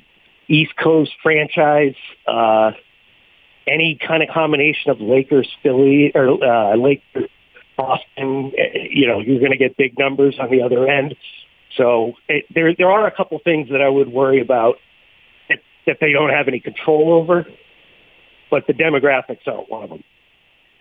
East 0.49 0.77
Coast 0.77 1.13
franchise. 1.23 1.95
Uh, 2.27 2.73
any 3.67 3.99
kind 4.07 4.23
of 4.23 4.29
combination 4.29 4.91
of 4.91 5.01
Lakers, 5.01 5.49
Philly, 5.63 6.13
or 6.15 6.43
uh, 6.43 6.77
Lakers, 6.77 7.31
Boston, 7.77 8.53
eh, 8.59 8.89
you 8.91 9.07
know, 9.07 9.21
you're 9.21 9.39
going 9.39 9.53
to 9.53 9.59
get 9.59 9.77
big 9.77 9.99
numbers 9.99 10.37
on 10.41 10.51
the 10.51 10.63
other 10.63 10.87
end. 10.89 11.15
So 11.77 12.13
it, 12.29 12.45
there, 12.55 12.75
there 12.77 12.91
are 12.91 13.07
a 13.07 13.15
couple 13.15 13.39
things 13.43 13.69
that 13.71 13.81
I 13.81 13.89
would 13.89 14.09
worry 14.09 14.41
about 14.41 14.77
that, 15.49 15.59
that 15.87 15.97
they 16.01 16.13
don't 16.13 16.31
have 16.31 16.49
any 16.49 16.61
control 16.61 17.13
over, 17.13 17.47
but 18.51 18.67
the 18.67 18.73
demographics 18.73 19.47
aren't 19.47 19.71
one 19.71 19.85
of 19.85 19.91
them. 19.91 20.05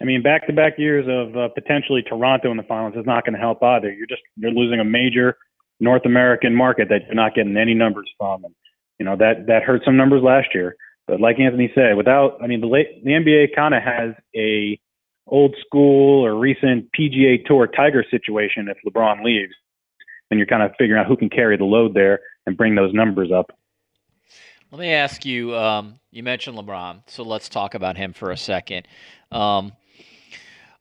I 0.01 0.03
mean, 0.03 0.23
back-to-back 0.23 0.79
years 0.79 1.05
of 1.07 1.37
uh, 1.37 1.49
potentially 1.49 2.01
Toronto 2.01 2.49
in 2.49 2.57
the 2.57 2.63
finals 2.63 2.95
is 2.97 3.05
not 3.05 3.23
going 3.23 3.35
to 3.35 3.39
help 3.39 3.61
either. 3.61 3.91
You're 3.91 4.07
just 4.07 4.23
you're 4.35 4.51
losing 4.51 4.79
a 4.79 4.83
major 4.83 5.37
North 5.79 6.05
American 6.05 6.55
market 6.55 6.89
that 6.89 7.05
you're 7.05 7.15
not 7.15 7.35
getting 7.35 7.55
any 7.55 7.75
numbers 7.75 8.09
from, 8.17 8.43
and 8.43 8.55
you 8.97 9.05
know 9.05 9.15
that 9.17 9.45
that 9.47 9.61
hurt 9.61 9.83
some 9.85 9.97
numbers 9.97 10.23
last 10.23 10.49
year. 10.55 10.75
But 11.07 11.21
like 11.21 11.39
Anthony 11.39 11.71
said, 11.75 11.97
without, 11.97 12.37
I 12.41 12.47
mean, 12.47 12.61
the 12.61 12.67
late, 12.67 13.03
the 13.03 13.11
NBA 13.11 13.55
kind 13.55 13.75
of 13.75 13.83
has 13.83 14.15
a 14.35 14.79
old 15.27 15.55
school 15.65 16.25
or 16.25 16.37
recent 16.37 16.89
PGA 16.97 17.45
Tour 17.45 17.67
Tiger 17.67 18.03
situation 18.09 18.69
if 18.69 18.77
LeBron 18.87 19.23
leaves. 19.23 19.53
Then 20.31 20.39
you're 20.39 20.47
kind 20.47 20.63
of 20.63 20.71
figuring 20.79 20.99
out 20.99 21.07
who 21.07 21.17
can 21.17 21.29
carry 21.29 21.57
the 21.57 21.65
load 21.65 21.93
there 21.93 22.21
and 22.47 22.55
bring 22.55 22.73
those 22.73 22.93
numbers 22.93 23.31
up. 23.31 23.51
Let 24.71 24.79
me 24.79 24.89
ask 24.93 25.25
you. 25.25 25.53
Um, 25.53 25.99
you 26.09 26.23
mentioned 26.23 26.57
LeBron, 26.57 27.01
so 27.07 27.23
let's 27.23 27.49
talk 27.49 27.75
about 27.75 27.97
him 27.97 28.13
for 28.13 28.31
a 28.31 28.37
second. 28.37 28.87
Um, 29.29 29.73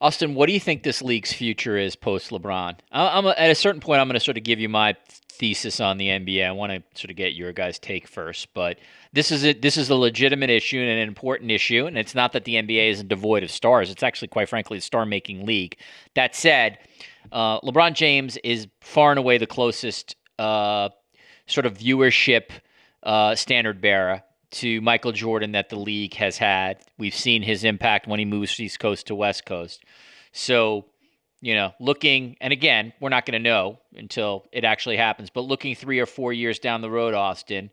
Austin, 0.00 0.34
what 0.36 0.46
do 0.46 0.52
you 0.52 0.60
think 0.60 0.84
this 0.84 1.02
league's 1.02 1.32
future 1.32 1.76
is 1.76 1.96
post 1.96 2.30
LeBron? 2.30 2.76
I'm, 2.92 3.26
at 3.26 3.50
a 3.50 3.54
certain 3.56 3.80
point. 3.80 4.00
I'm 4.00 4.06
going 4.06 4.14
to 4.14 4.24
sort 4.24 4.36
of 4.36 4.44
give 4.44 4.60
you 4.60 4.68
my 4.68 4.94
thesis 5.40 5.80
on 5.80 5.98
the 5.98 6.06
NBA. 6.06 6.46
I 6.46 6.52
want 6.52 6.70
to 6.70 7.00
sort 7.00 7.10
of 7.10 7.16
get 7.16 7.34
your 7.34 7.52
guys' 7.52 7.80
take 7.80 8.06
first, 8.06 8.54
but 8.54 8.78
this 9.12 9.32
is 9.32 9.44
a, 9.44 9.52
this 9.52 9.76
is 9.76 9.90
a 9.90 9.96
legitimate 9.96 10.50
issue 10.50 10.78
and 10.78 10.88
an 10.88 11.08
important 11.08 11.50
issue, 11.50 11.86
and 11.86 11.98
it's 11.98 12.14
not 12.14 12.32
that 12.34 12.44
the 12.44 12.54
NBA 12.54 12.90
isn't 12.90 13.08
devoid 13.08 13.42
of 13.42 13.50
stars. 13.50 13.90
It's 13.90 14.04
actually, 14.04 14.28
quite 14.28 14.48
frankly, 14.48 14.78
a 14.78 14.80
star-making 14.80 15.44
league. 15.44 15.76
That 16.14 16.36
said, 16.36 16.78
uh, 17.32 17.60
LeBron 17.60 17.94
James 17.94 18.36
is 18.38 18.68
far 18.80 19.10
and 19.10 19.18
away 19.18 19.38
the 19.38 19.46
closest 19.46 20.16
uh, 20.38 20.88
sort 21.46 21.66
of 21.66 21.78
viewership 21.78 22.50
uh, 23.02 23.34
standard 23.34 23.80
bearer 23.80 24.22
to 24.52 24.80
Michael 24.80 25.12
Jordan 25.12 25.52
that 25.52 25.68
the 25.68 25.78
league 25.78 26.14
has 26.14 26.38
had. 26.38 26.78
We've 26.98 27.14
seen 27.14 27.42
his 27.42 27.64
impact 27.64 28.06
when 28.06 28.18
he 28.18 28.24
moves 28.24 28.58
East 28.58 28.80
Coast 28.80 29.06
to 29.06 29.14
West 29.14 29.46
Coast. 29.46 29.84
So, 30.32 30.86
you 31.40 31.54
know, 31.54 31.72
looking, 31.78 32.36
and 32.40 32.52
again, 32.52 32.92
we're 33.00 33.10
not 33.10 33.26
going 33.26 33.40
to 33.40 33.48
know 33.48 33.78
until 33.94 34.46
it 34.52 34.64
actually 34.64 34.96
happens, 34.96 35.30
but 35.30 35.42
looking 35.42 35.74
three 35.74 36.00
or 36.00 36.06
four 36.06 36.32
years 36.32 36.58
down 36.58 36.80
the 36.80 36.90
road, 36.90 37.14
Austin, 37.14 37.70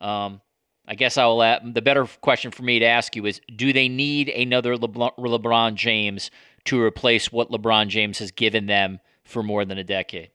um, 0.00 0.40
I 0.88 0.94
guess 0.94 1.18
I 1.18 1.26
will. 1.26 1.42
Add, 1.42 1.74
the 1.74 1.82
better 1.82 2.06
question 2.20 2.50
for 2.50 2.62
me 2.62 2.78
to 2.78 2.86
ask 2.86 3.16
you 3.16 3.26
is: 3.26 3.40
Do 3.54 3.72
they 3.72 3.88
need 3.88 4.28
another 4.28 4.76
LeBron, 4.76 5.16
LeBron 5.16 5.74
James 5.74 6.30
to 6.66 6.80
replace 6.80 7.32
what 7.32 7.50
LeBron 7.50 7.88
James 7.88 8.18
has 8.18 8.30
given 8.30 8.66
them 8.66 9.00
for 9.24 9.42
more 9.42 9.64
than 9.64 9.78
a 9.78 9.84
decade? 9.84 10.30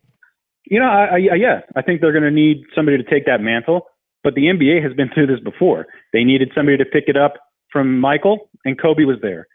You 0.66 0.80
know, 0.80 0.86
I, 0.86 1.16
I, 1.16 1.36
yeah, 1.36 1.62
I 1.76 1.82
think 1.82 2.02
they're 2.02 2.12
going 2.12 2.24
to 2.24 2.32
need 2.32 2.64
somebody 2.76 2.98
to 2.98 3.04
take 3.04 3.26
that 3.26 3.42
mantle. 3.42 3.88
But 4.24 4.36
the 4.36 4.44
NBA 4.44 4.84
has 4.84 4.94
been 4.94 5.10
through 5.14 5.28
this 5.28 5.40
before. 5.40 5.88
They 6.14 6.24
needed 6.24 6.52
somebody 6.56 6.78
to 6.78 6.86
pick 6.86 7.06
it 7.08 7.18
up 7.18 7.34
from 7.72 8.00
Michael, 8.00 8.50
and 8.66 8.80
Kobe 8.80 9.04
was 9.04 9.18
there. 9.22 9.48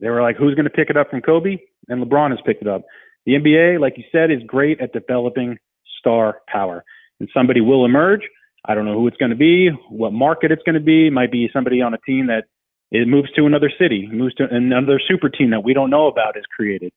They 0.00 0.08
were 0.08 0.22
like, 0.22 0.36
who's 0.36 0.54
going 0.54 0.64
to 0.64 0.70
pick 0.70 0.90
it 0.90 0.96
up 0.96 1.10
from 1.10 1.20
Kobe? 1.20 1.56
And 1.88 2.02
LeBron 2.02 2.30
has 2.30 2.38
picked 2.44 2.62
it 2.62 2.68
up. 2.68 2.82
The 3.26 3.32
NBA, 3.32 3.80
like 3.80 3.94
you 3.96 4.04
said, 4.10 4.30
is 4.30 4.40
great 4.46 4.80
at 4.80 4.92
developing 4.92 5.58
star 5.98 6.40
power. 6.48 6.84
And 7.20 7.28
somebody 7.34 7.60
will 7.60 7.84
emerge. 7.84 8.22
I 8.66 8.74
don't 8.74 8.86
know 8.86 8.94
who 8.94 9.06
it's 9.06 9.16
going 9.18 9.30
to 9.30 9.36
be, 9.36 9.68
what 9.90 10.12
market 10.12 10.50
it's 10.50 10.62
going 10.62 10.74
to 10.74 10.80
be. 10.80 11.08
It 11.08 11.12
might 11.12 11.30
be 11.30 11.50
somebody 11.52 11.82
on 11.82 11.92
a 11.92 11.98
team 11.98 12.28
that 12.28 12.44
it 12.90 13.08
moves 13.08 13.30
to 13.32 13.46
another 13.46 13.70
city, 13.78 14.08
moves 14.10 14.34
to 14.36 14.46
another 14.50 15.00
super 15.06 15.28
team 15.28 15.50
that 15.50 15.64
we 15.64 15.74
don't 15.74 15.90
know 15.90 16.06
about 16.06 16.36
is 16.36 16.44
created. 16.54 16.92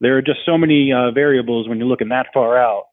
There 0.00 0.16
are 0.16 0.22
just 0.22 0.40
so 0.46 0.58
many 0.58 0.92
uh, 0.92 1.10
variables 1.10 1.68
when 1.68 1.78
you're 1.78 1.86
looking 1.86 2.08
that 2.08 2.26
far 2.32 2.58
out 2.58 2.84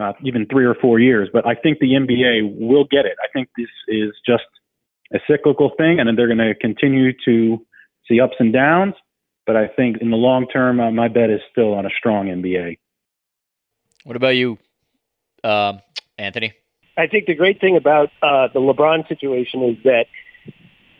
uh, 0.00 0.12
even 0.22 0.46
three 0.46 0.64
or 0.64 0.74
four 0.74 0.98
years. 0.98 1.28
But 1.32 1.46
I 1.46 1.54
think 1.54 1.78
the 1.78 1.92
NBA 1.92 2.58
will 2.58 2.84
get 2.84 3.06
it. 3.06 3.16
I 3.22 3.28
think 3.32 3.48
this 3.56 3.68
is 3.88 4.12
just 4.26 4.44
a 5.12 5.18
cyclical 5.28 5.72
thing, 5.76 6.00
and 6.00 6.18
they're 6.18 6.26
going 6.26 6.38
to 6.38 6.54
continue 6.54 7.12
to 7.24 7.64
see 8.08 8.20
ups 8.20 8.36
and 8.38 8.52
downs. 8.52 8.94
But 9.46 9.56
I 9.56 9.68
think 9.68 9.98
in 10.00 10.10
the 10.10 10.16
long 10.16 10.48
term, 10.48 10.80
uh, 10.80 10.90
my 10.90 11.08
bet 11.08 11.30
is 11.30 11.40
still 11.50 11.74
on 11.74 11.86
a 11.86 11.90
strong 11.96 12.26
NBA. 12.26 12.78
What 14.04 14.16
about 14.16 14.36
you, 14.36 14.58
uh, 15.44 15.74
Anthony? 16.18 16.52
I 16.96 17.06
think 17.06 17.26
the 17.26 17.34
great 17.34 17.60
thing 17.60 17.76
about 17.76 18.10
uh, 18.22 18.48
the 18.52 18.60
LeBron 18.60 19.06
situation 19.08 19.62
is 19.62 19.76
that 19.84 20.06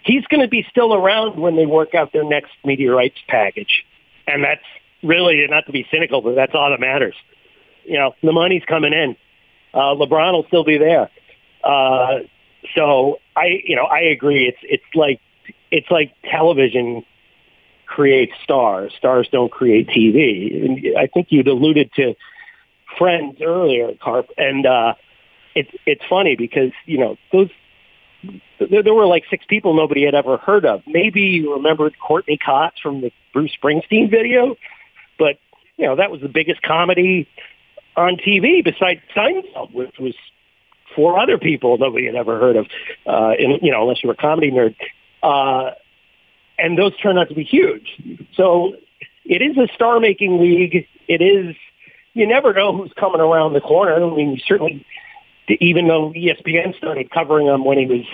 he's 0.06 0.24
going 0.26 0.40
to 0.40 0.48
be 0.48 0.66
still 0.70 0.94
around 0.94 1.38
when 1.38 1.56
they 1.56 1.66
work 1.66 1.94
out 1.94 2.12
their 2.12 2.24
next 2.24 2.52
rights 2.64 3.18
package. 3.28 3.84
And 4.26 4.42
that's 4.42 4.64
really, 5.02 5.46
not 5.48 5.66
to 5.66 5.72
be 5.72 5.86
cynical, 5.90 6.20
but 6.22 6.34
that's 6.34 6.54
all 6.54 6.70
that 6.70 6.80
matters 6.80 7.14
you 7.86 7.98
know, 7.98 8.14
the 8.22 8.32
money's 8.32 8.64
coming 8.66 8.92
in. 8.92 9.16
Uh, 9.72 9.94
LeBron 9.94 10.32
will 10.32 10.46
still 10.48 10.64
be 10.64 10.78
there. 10.78 11.10
Uh, 11.62 12.20
so 12.74 13.20
I, 13.36 13.60
you 13.64 13.76
know, 13.76 13.84
I 13.84 14.00
agree. 14.00 14.46
It's 14.46 14.58
it's 14.62 14.94
like 14.94 15.20
it's 15.70 15.90
like 15.90 16.12
television 16.24 17.04
creates 17.86 18.32
stars. 18.42 18.92
Stars 18.98 19.28
don't 19.30 19.50
create 19.50 19.88
TV. 19.88 20.64
And 20.64 20.98
I 20.98 21.06
think 21.06 21.28
you'd 21.30 21.48
alluded 21.48 21.92
to 21.94 22.14
Friends 22.98 23.38
earlier, 23.42 23.92
Karp, 24.00 24.28
and 24.38 24.64
uh, 24.64 24.94
it's 25.54 25.70
it's 25.86 26.02
funny 26.08 26.36
because 26.36 26.72
you 26.86 26.98
know 26.98 27.16
those 27.32 27.50
there, 28.58 28.82
there 28.82 28.94
were 28.94 29.06
like 29.06 29.24
six 29.30 29.44
people 29.46 29.74
nobody 29.74 30.04
had 30.04 30.14
ever 30.14 30.36
heard 30.36 30.64
of. 30.64 30.82
Maybe 30.86 31.22
you 31.22 31.54
remembered 31.54 31.94
Courteney 31.98 32.38
Cox 32.38 32.80
from 32.80 33.00
the 33.00 33.12
Bruce 33.32 33.52
Springsteen 33.62 34.10
video, 34.10 34.56
but 35.18 35.38
you 35.76 35.86
know 35.86 35.96
that 35.96 36.10
was 36.10 36.20
the 36.20 36.28
biggest 36.28 36.62
comedy 36.62 37.28
on 37.96 38.16
TV 38.16 38.62
besides 38.62 39.00
Seinfeld, 39.14 39.72
which 39.72 39.98
was 39.98 40.14
four 40.94 41.18
other 41.18 41.38
people 41.38 41.76
nobody 41.78 42.06
had 42.06 42.14
ever 42.14 42.38
heard 42.38 42.56
of, 42.56 42.66
uh, 43.06 43.32
in, 43.38 43.58
you 43.62 43.70
know, 43.70 43.82
unless 43.82 44.02
you 44.02 44.08
were 44.08 44.14
a 44.14 44.16
comedy 44.16 44.50
nerd. 44.50 44.74
Uh, 45.22 45.72
and 46.58 46.78
those 46.78 46.96
turned 46.98 47.18
out 47.18 47.28
to 47.28 47.34
be 47.34 47.44
huge. 47.44 47.88
So 48.34 48.74
it 49.24 49.42
is 49.42 49.56
a 49.58 49.72
star-making 49.74 50.40
league. 50.40 50.86
It 51.06 51.20
is, 51.20 51.54
you 52.14 52.26
never 52.26 52.52
know 52.52 52.76
who's 52.76 52.92
coming 52.94 53.20
around 53.20 53.52
the 53.52 53.60
corner. 53.60 53.94
I 53.94 54.16
mean, 54.16 54.32
you 54.32 54.38
certainly, 54.46 54.84
even 55.48 55.86
though 55.88 56.12
ESPN 56.12 56.76
started 56.76 57.10
covering 57.10 57.46
him 57.46 57.64
when 57.64 57.78
he 57.78 57.86
was 57.86 58.04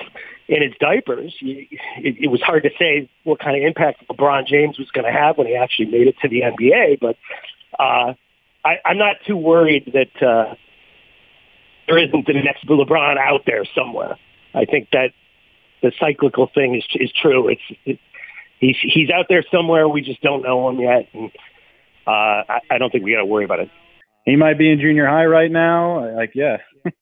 in 0.49 0.63
his 0.63 0.73
diapers, 0.81 1.35
it, 1.41 1.79
it 2.21 2.31
was 2.31 2.43
hard 2.43 2.63
to 2.65 2.71
say 2.79 3.09
what 3.25 3.39
kind 3.41 3.57
of 3.57 3.67
impact 3.67 4.07
LeBron 4.09 4.47
James 4.47 4.79
was 4.79 4.91
going 4.91 5.07
to 5.07 5.13
have 5.13 5.39
when 5.39 5.47
he 5.47 5.57
actually 5.57 5.87
made 5.87 6.09
it 6.09 6.17
to 6.23 6.29
the 6.29 6.43
NBA. 6.43 7.01
But 7.01 7.17
uh, 7.79 8.15
I, 8.65 8.77
I'm 8.85 8.99
not 8.99 9.17
too 9.27 9.37
worried 9.37 9.93
that 9.95 10.27
uh, 10.27 10.55
there 11.87 11.99
isn't 11.99 12.27
the 12.27 12.35
next 12.35 12.67
LeBron 12.67 13.17
out 13.19 13.43
there 13.47 13.65
somewhere. 13.75 14.19
I 14.55 14.67
think 14.67 14.89
that 14.93 15.13
the 15.83 15.93
cyclical 15.99 16.51
thing 16.55 16.75
is 16.77 16.85
is 16.95 17.11
true. 17.13 17.49
It's 17.49 17.63
it, 17.85 17.99
he's 18.59 18.77
he's 18.81 19.11
out 19.11 19.27
there 19.29 19.45
somewhere. 19.51 19.89
We 19.89 20.03
just 20.03 20.21
don't 20.21 20.43
know 20.43 20.69
him 20.69 20.81
yet, 20.81 21.09
and 21.15 21.31
uh, 22.07 22.45
I, 22.49 22.61
I 22.71 22.79
don't 22.79 22.91
think 22.91 23.05
we 23.05 23.13
got 23.13 23.19
to 23.19 23.27
worry 23.27 23.45
about 23.45 23.61
it. 23.61 23.71
He 24.25 24.37
might 24.37 24.59
be 24.59 24.71
in 24.71 24.81
junior 24.81 25.07
high 25.07 25.25
right 25.25 25.51
now. 25.51 26.15
Like, 26.15 26.33
yeah. 26.35 26.59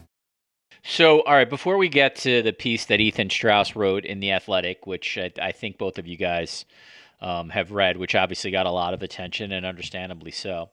So, 0.83 1.21
all 1.21 1.33
right, 1.33 1.49
before 1.49 1.77
we 1.77 1.89
get 1.89 2.15
to 2.17 2.41
the 2.41 2.53
piece 2.53 2.85
that 2.85 2.99
Ethan 2.99 3.29
Strauss 3.29 3.75
wrote 3.75 4.03
in 4.03 4.19
The 4.19 4.31
Athletic, 4.31 4.87
which 4.87 5.17
I, 5.17 5.31
I 5.39 5.51
think 5.51 5.77
both 5.77 5.99
of 5.99 6.07
you 6.07 6.17
guys 6.17 6.65
um, 7.21 7.49
have 7.49 7.71
read, 7.71 7.97
which 7.97 8.15
obviously 8.15 8.49
got 8.49 8.65
a 8.65 8.71
lot 8.71 8.93
of 8.93 9.03
attention 9.03 9.51
and 9.51 9.65
understandably 9.65 10.31
so. 10.31 10.69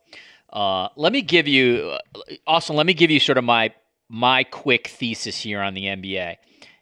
Uh, 0.50 0.88
let 0.96 1.12
me 1.12 1.20
give 1.20 1.46
you, 1.46 1.98
Austin, 2.46 2.74
let 2.74 2.86
me 2.86 2.94
give 2.94 3.10
you 3.10 3.20
sort 3.20 3.38
of 3.38 3.44
my 3.44 3.72
my 4.10 4.42
quick 4.44 4.86
thesis 4.86 5.38
here 5.38 5.60
on 5.60 5.74
the 5.74 5.84
NBA, 5.84 6.36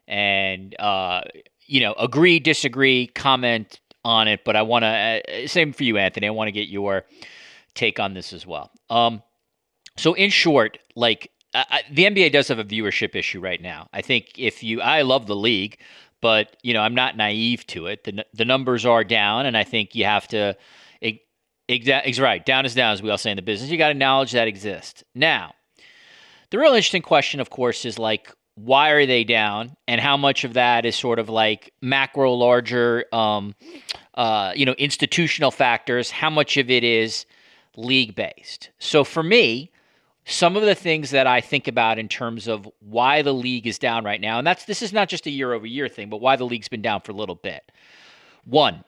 and 0.07 0.79
uh, 0.79 1.23
you 1.67 1.81
know, 1.81 1.93
agree, 1.95 2.39
disagree, 2.39 3.09
comment 3.09 3.81
on 4.05 4.29
it. 4.29 4.45
But 4.45 4.55
I 4.55 4.63
want 4.63 4.85
to 4.85 4.87
uh, 4.87 5.49
same 5.49 5.73
for 5.73 5.83
you, 5.83 5.99
Anthony. 5.99 6.29
I 6.29 6.31
want 6.31 6.47
to 6.47 6.53
get 6.53 6.69
your 6.69 7.05
take 7.75 7.99
on 7.99 8.15
this 8.15 8.33
as 8.33 8.47
well. 8.47 8.71
Um, 8.89 9.21
so, 9.97 10.15
in 10.15 10.31
short, 10.31 10.79
like 10.95 11.33
I, 11.71 11.83
the 11.91 12.05
NBA 12.05 12.33
does 12.33 12.49
have 12.49 12.59
a 12.59 12.65
viewership 12.65 13.15
issue 13.15 13.41
right 13.41 13.61
now. 13.61 13.89
I 13.93 14.03
think 14.03 14.33
if 14.37 14.63
you, 14.63 14.81
I 14.81 15.03
love 15.03 15.27
the 15.27 15.37
league, 15.37 15.79
but 16.21 16.57
you 16.63 16.75
know, 16.75 16.81
I'm 16.81 16.95
not 16.95 17.17
naive 17.17 17.67
to 17.69 17.87
it. 17.87 18.05
The 18.05 18.25
the 18.35 18.45
numbers 18.45 18.85
are 18.85 19.05
down, 19.05 19.47
and 19.47 19.57
I 19.57 19.65
think 19.65 19.95
you 19.95 20.05
have 20.05 20.29
to. 20.29 20.57
Exactly 21.69 22.23
right. 22.23 22.47
Down 22.47 22.65
is 22.65 22.75
down, 22.75 22.93
as 22.93 23.03
we 23.03 23.11
all 23.11 23.19
say 23.19 23.31
in 23.31 23.37
the 23.37 23.43
business. 23.43 23.71
You 23.71 23.77
got 23.77 23.89
to 23.89 23.93
acknowledge 23.93 24.33
that 24.33 24.47
exists. 24.47 25.03
Now, 25.17 25.55
the 26.51 26.59
real 26.59 26.75
interesting 26.75 27.03
question, 27.03 27.41
of 27.41 27.51
course, 27.51 27.85
is 27.85 27.99
like, 27.99 28.33
why 28.55 28.91
are 28.91 29.05
they 29.05 29.25
down, 29.25 29.77
and 29.89 30.01
how 30.01 30.17
much 30.17 30.45
of 30.45 30.55
that 30.55 30.87
is 30.87 30.95
sort 30.95 31.19
of 31.19 31.29
like 31.29 31.73
macro, 31.83 32.33
larger, 32.35 33.05
um, 33.13 33.55
uh, 34.15 34.53
you 34.55 34.65
know, 34.65 34.75
institutional 34.79 35.51
factors? 35.51 36.11
How 36.11 36.31
much 36.31 36.57
of 36.57 36.71
it 36.71 36.85
is 36.85 37.27
league 37.77 38.15
based? 38.15 38.71
So 38.79 39.03
for 39.03 39.25
me, 39.25 39.73
some 40.27 40.57
of 40.57 40.63
the 40.63 40.75
things 40.75 41.11
that 41.11 41.29
I 41.29 41.41
think 41.41 41.69
about 41.69 41.99
in 41.99 42.09
terms 42.09 42.49
of 42.49 42.69
why 42.81 43.23
the 43.23 43.33
league 43.33 43.67
is 43.67 43.79
down 43.79 44.05
right 44.05 44.21
now, 44.21 44.39
and 44.39 44.47
that's 44.47 44.65
this 44.65 44.83
is 44.83 44.93
not 44.93 45.09
just 45.09 45.27
a 45.27 45.31
year 45.31 45.53
over 45.53 45.67
year 45.67 45.89
thing, 45.89 46.11
but 46.11 46.21
why 46.21 46.35
the 46.35 46.45
league's 46.45 46.69
been 46.69 46.83
down 46.83 47.01
for 47.01 47.13
a 47.13 47.15
little 47.15 47.37
bit. 47.37 47.71
One, 48.45 48.85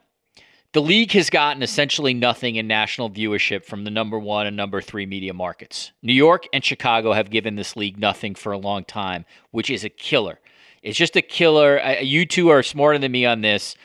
the 0.73 0.81
league 0.81 1.13
has 1.13 1.29
gotten 1.29 1.63
essentially 1.63 2.13
nothing 2.13 2.57
in 2.57 2.67
national 2.67 3.09
viewership 3.09 3.63
from 3.63 3.85
the 3.85 3.89
number 3.89 4.19
one 4.19 4.47
and 4.47 4.57
number 4.57 4.81
three 4.81 5.05
media 5.05 5.33
markets. 5.33 5.93
New 6.03 6.13
York 6.13 6.43
and 6.53 6.63
Chicago 6.63 7.13
have 7.13 7.29
given 7.29 7.55
this 7.55 7.77
league 7.77 7.97
nothing 7.97 8.35
for 8.35 8.51
a 8.51 8.57
long 8.57 8.83
time, 8.83 9.25
which 9.51 9.69
is 9.69 9.85
a 9.85 9.89
killer. 9.89 10.39
It's 10.83 10.97
just 10.97 11.15
a 11.15 11.21
killer. 11.21 11.79
You 12.01 12.25
two 12.25 12.49
are 12.49 12.63
smarter 12.63 12.99
than 12.99 13.13
me 13.13 13.25
on 13.25 13.41
this 13.41 13.75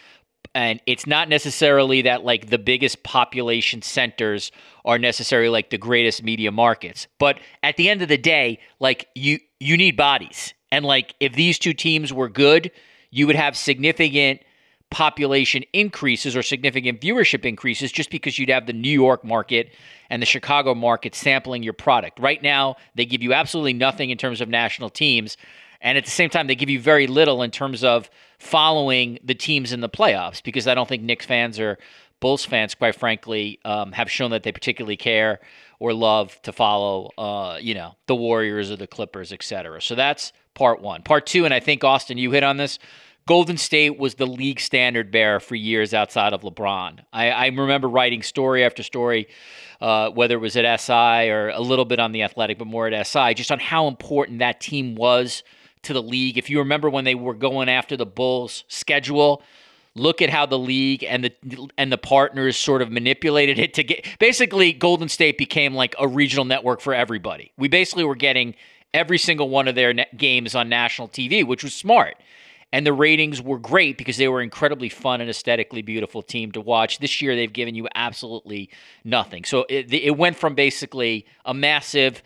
and 0.55 0.81
it's 0.87 1.07
not 1.07 1.29
necessarily 1.29 2.03
that 2.03 2.25
like 2.25 2.49
the 2.51 2.59
biggest 2.59 3.03
population 3.03 3.83
centers 3.83 4.53
are 4.85 4.99
necessarily 4.99 5.49
like 5.49 5.71
the 5.71 5.79
greatest 5.79 6.23
media 6.23 6.53
markets 6.53 7.07
but 7.19 7.39
at 7.63 7.77
the 7.77 7.89
end 7.89 8.03
of 8.03 8.09
the 8.09 8.19
day 8.19 8.59
like 8.81 9.09
you 9.15 9.39
you 9.61 9.77
need 9.77 9.97
bodies 9.97 10.55
and 10.71 10.85
like 10.85 11.15
if 11.21 11.33
these 11.35 11.59
two 11.59 11.73
teams 11.75 12.13
were 12.13 12.29
good 12.29 12.71
you 13.11 13.27
would 13.27 13.37
have 13.37 13.57
significant 13.57 14.41
population 14.91 15.65
increases 15.73 16.37
or 16.37 16.43
significant 16.43 17.01
viewership 17.01 17.45
increases 17.45 17.91
just 17.91 18.11
because 18.11 18.39
you'd 18.39 18.49
have 18.51 18.67
the 18.67 18.73
New 18.73 18.91
York 18.91 19.25
market 19.25 19.73
and 20.11 20.23
the 20.23 20.27
Chicago 20.27 20.75
market 20.75 21.17
sampling 21.17 21.65
your 21.65 21.73
product. 21.73 22.21
Right 22.21 22.41
now, 22.43 22.77
they 22.95 23.05
give 23.05 23.23
you 23.23 23.33
absolutely 23.33 23.73
nothing 23.73 24.11
in 24.11 24.19
terms 24.19 24.41
of 24.41 24.49
national 24.49 24.91
teams 24.91 25.37
And 25.85 25.99
at 25.99 26.07
the 26.07 26.11
same 26.11 26.31
time, 26.31 26.47
they 26.47 26.55
give 26.55 26.71
you 26.71 26.81
very 26.81 27.07
little 27.07 27.43
in 27.43 27.51
terms 27.51 27.85
of 27.85 28.09
following 28.39 29.19
the 29.23 29.35
teams 29.35 29.73
in 29.73 29.81
the 29.81 29.89
playoffs 29.89 30.43
because 30.43 30.67
I 30.67 30.75
don't 30.75 30.89
think 30.89 31.03
Knicks 31.03 31.27
fans 31.27 31.61
or 31.61 31.79
Bulls 32.25 32.47
fans, 32.47 32.75
quite 32.75 32.95
frankly, 32.95 33.61
um, 33.67 33.93
have 33.93 34.11
shown 34.11 34.31
that 34.31 34.45
they 34.45 34.51
particularly 34.51 34.97
care 34.97 35.41
or 35.79 35.93
love 35.93 36.41
to 36.41 36.55
follow, 36.55 37.11
uh, 37.19 37.59
you 37.61 37.75
know, 37.75 37.97
the 38.07 38.15
Warriors 38.15 38.71
or 38.71 38.77
the 38.77 38.87
Clippers, 38.87 39.31
et 39.31 39.43
cetera. 39.43 39.83
So 39.83 39.95
that's 39.95 40.33
part 40.55 40.81
one. 40.81 41.03
Part 41.03 41.27
two, 41.27 41.45
and 41.45 41.53
I 41.53 41.61
think 41.61 41.85
Austin, 41.85 42.17
you 42.17 42.31
hit 42.31 42.43
on 42.43 42.57
this. 42.57 42.79
Golden 43.29 43.59
State 43.59 43.99
was 43.99 44.15
the 44.15 44.25
league 44.25 44.59
standard 44.59 45.11
bearer 45.11 45.39
for 45.39 45.55
years 45.55 45.93
outside 45.93 46.33
of 46.33 46.41
LeBron. 46.41 47.01
I, 47.13 47.29
I 47.29 47.47
remember 47.49 47.89
writing 47.89 48.23
story 48.23 48.65
after 48.65 48.83
story, 48.83 49.29
uh, 49.83 50.09
whether 50.09 50.37
it 50.37 50.41
was 50.41 50.57
at 50.57 50.81
SI 50.81 51.29
or 51.29 51.51
a 51.51 51.61
little 51.61 51.85
bit 51.85 52.01
on 52.01 52.13
the 52.13 52.23
Athletic, 52.23 52.57
but 52.57 52.67
more 52.67 52.89
at 52.89 53.07
SI, 53.07 53.35
just 53.35 53.53
on 53.53 53.59
how 53.59 53.87
important 53.87 54.39
that 54.39 54.63
team 54.63 54.95
was 54.95 55.43
to 55.83 55.93
the 55.93 56.03
league. 56.03 56.39
If 56.39 56.49
you 56.49 56.61
remember 56.61 56.89
when 56.89 57.05
they 57.05 57.17
were 57.17 57.35
going 57.35 57.69
after 57.69 57.99
the 57.99 58.07
Bulls' 58.07 58.65
schedule, 58.69 59.43
look 59.97 60.21
at 60.21 60.31
how 60.31 60.47
the 60.47 60.59
league 60.59 61.05
and 61.05 61.25
the 61.25 61.69
and 61.79 61.93
the 61.93 61.99
partners 61.99 62.57
sort 62.57 62.83
of 62.83 62.91
manipulated 62.91 63.59
it 63.59 63.75
to 63.75 63.85
get 63.85 64.07
basically 64.19 64.73
Golden 64.73 65.09
State 65.09 65.39
became 65.39 65.75
like 65.75 65.95
a 65.99 66.09
regional 66.09 66.45
network 66.45 66.81
for 66.81 66.95
everybody. 66.95 67.53
We 67.57 67.69
basically 67.69 68.05
were 68.05 68.17
getting 68.17 68.55
every 68.93 69.19
single 69.19 69.49
one 69.49 69.69
of 69.69 69.75
their 69.75 69.93
games 70.17 70.55
on 70.55 70.69
national 70.69 71.09
TV, 71.09 71.47
which 71.47 71.65
was 71.65 71.75
smart. 71.75 72.17
And 72.73 72.85
the 72.85 72.93
ratings 72.93 73.41
were 73.41 73.59
great 73.61 73.97
because 73.99 74.17
they 74.17 74.27
were 74.27 74.43
incredibly 74.43 74.89
fun 74.89 75.21
and 75.21 75.31
aesthetically 75.31 75.81
beautiful 75.81 76.23
team 76.23 76.51
to 76.53 76.61
watch. 76.61 76.99
This 76.99 77.23
year, 77.23 77.37
they've 77.37 77.53
given 77.53 77.77
you 77.77 77.87
absolutely 77.95 78.69
nothing. 79.05 79.45
So 79.45 79.65
it, 79.69 79.93
it 79.95 80.17
went 80.17 80.37
from 80.37 80.57
basically 80.57 81.25
a 81.45 81.55
massive 81.55 82.21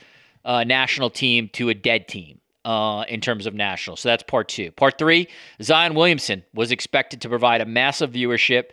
uh, 0.46 0.64
national 0.64 1.10
team 1.10 1.50
to 1.52 1.68
a 1.68 1.74
dead 1.74 2.08
team 2.08 2.40
uh, 2.68 3.04
in 3.08 3.22
terms 3.22 3.46
of 3.46 3.54
national. 3.54 3.96
So 3.96 4.10
that's 4.10 4.22
part 4.22 4.46
two. 4.46 4.70
Part 4.72 4.98
three 4.98 5.28
Zion 5.62 5.94
Williamson 5.94 6.44
was 6.52 6.70
expected 6.70 7.22
to 7.22 7.28
provide 7.30 7.62
a 7.62 7.66
massive 7.66 8.12
viewership 8.12 8.64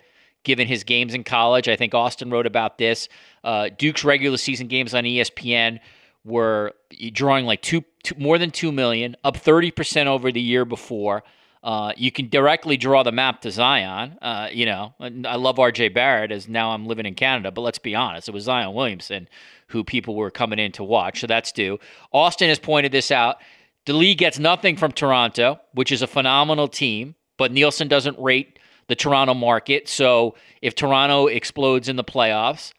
given 0.44 0.68
his 0.68 0.84
games 0.84 1.14
in 1.14 1.24
college. 1.24 1.70
I 1.70 1.78
think 1.78 1.96
Austin 1.96 2.30
wrote 2.30 2.46
about 2.46 2.78
this. 2.78 3.08
Uh, 3.44 3.70
Duke's 3.76 4.04
regular 4.04 4.36
season 4.36 4.68
games 4.68 4.94
on 4.94 5.06
ESPN 5.06 5.80
were 6.26 6.74
drawing 7.14 7.46
like 7.46 7.62
two, 7.62 7.86
two 8.04 8.16
more 8.18 8.38
than 8.38 8.52
2 8.52 8.74
million, 8.74 9.16
up 9.24 9.38
30% 9.38 10.08
over 10.08 10.30
the 10.30 10.42
year 10.42 10.66
before. 10.66 11.24
Uh, 11.64 11.94
you 11.96 12.12
can 12.12 12.28
directly 12.28 12.76
draw 12.76 13.02
the 13.02 13.14
map 13.14 13.42
to 13.42 13.50
Zion. 13.50 14.18
Uh, 14.22 14.50
you 14.52 14.66
know, 14.66 14.94
I 15.00 15.38
love 15.38 15.56
RJ 15.56 15.94
Barrett 15.94 16.32
as 16.32 16.50
now 16.50 16.72
I'm 16.72 16.86
living 16.86 17.06
in 17.06 17.16
Canada, 17.16 17.50
but 17.50 17.62
let's 17.62 17.80
be 17.80 17.96
honest, 17.96 18.28
it 18.28 18.34
was 18.34 18.44
Zion 18.44 18.74
Williamson 18.74 19.30
who 19.68 19.84
people 19.84 20.16
were 20.16 20.30
coming 20.30 20.60
in 20.60 20.74
to 20.74 20.84
watch. 20.84 21.22
So 21.22 21.28
that's 21.28 21.54
due. 21.54 21.80
Austin 22.12 22.50
has 22.50 22.60
pointed 22.60 22.92
this 22.92 23.10
out. 23.10 23.38
The 23.86 23.94
league 23.94 24.18
gets 24.18 24.40
nothing 24.40 24.78
from 24.78 24.92
Toronto, 24.92 25.60
which 25.74 25.92
is 25.92 26.02
a 26.02 26.08
phenomenal 26.08 26.68
team, 26.68 27.16
but 27.38 27.52
Nielsen 27.52 27.88
doesn't 27.88 28.18
rate 28.20 28.58
the 28.88 28.96
Toronto 28.96 29.34
market. 29.34 29.88
So 29.88 30.36
if 30.62 30.76
Toronto 30.76 31.28
explodes 31.28 31.88
in 31.88 31.96
the 31.96 32.04
playoffs, 32.04 32.74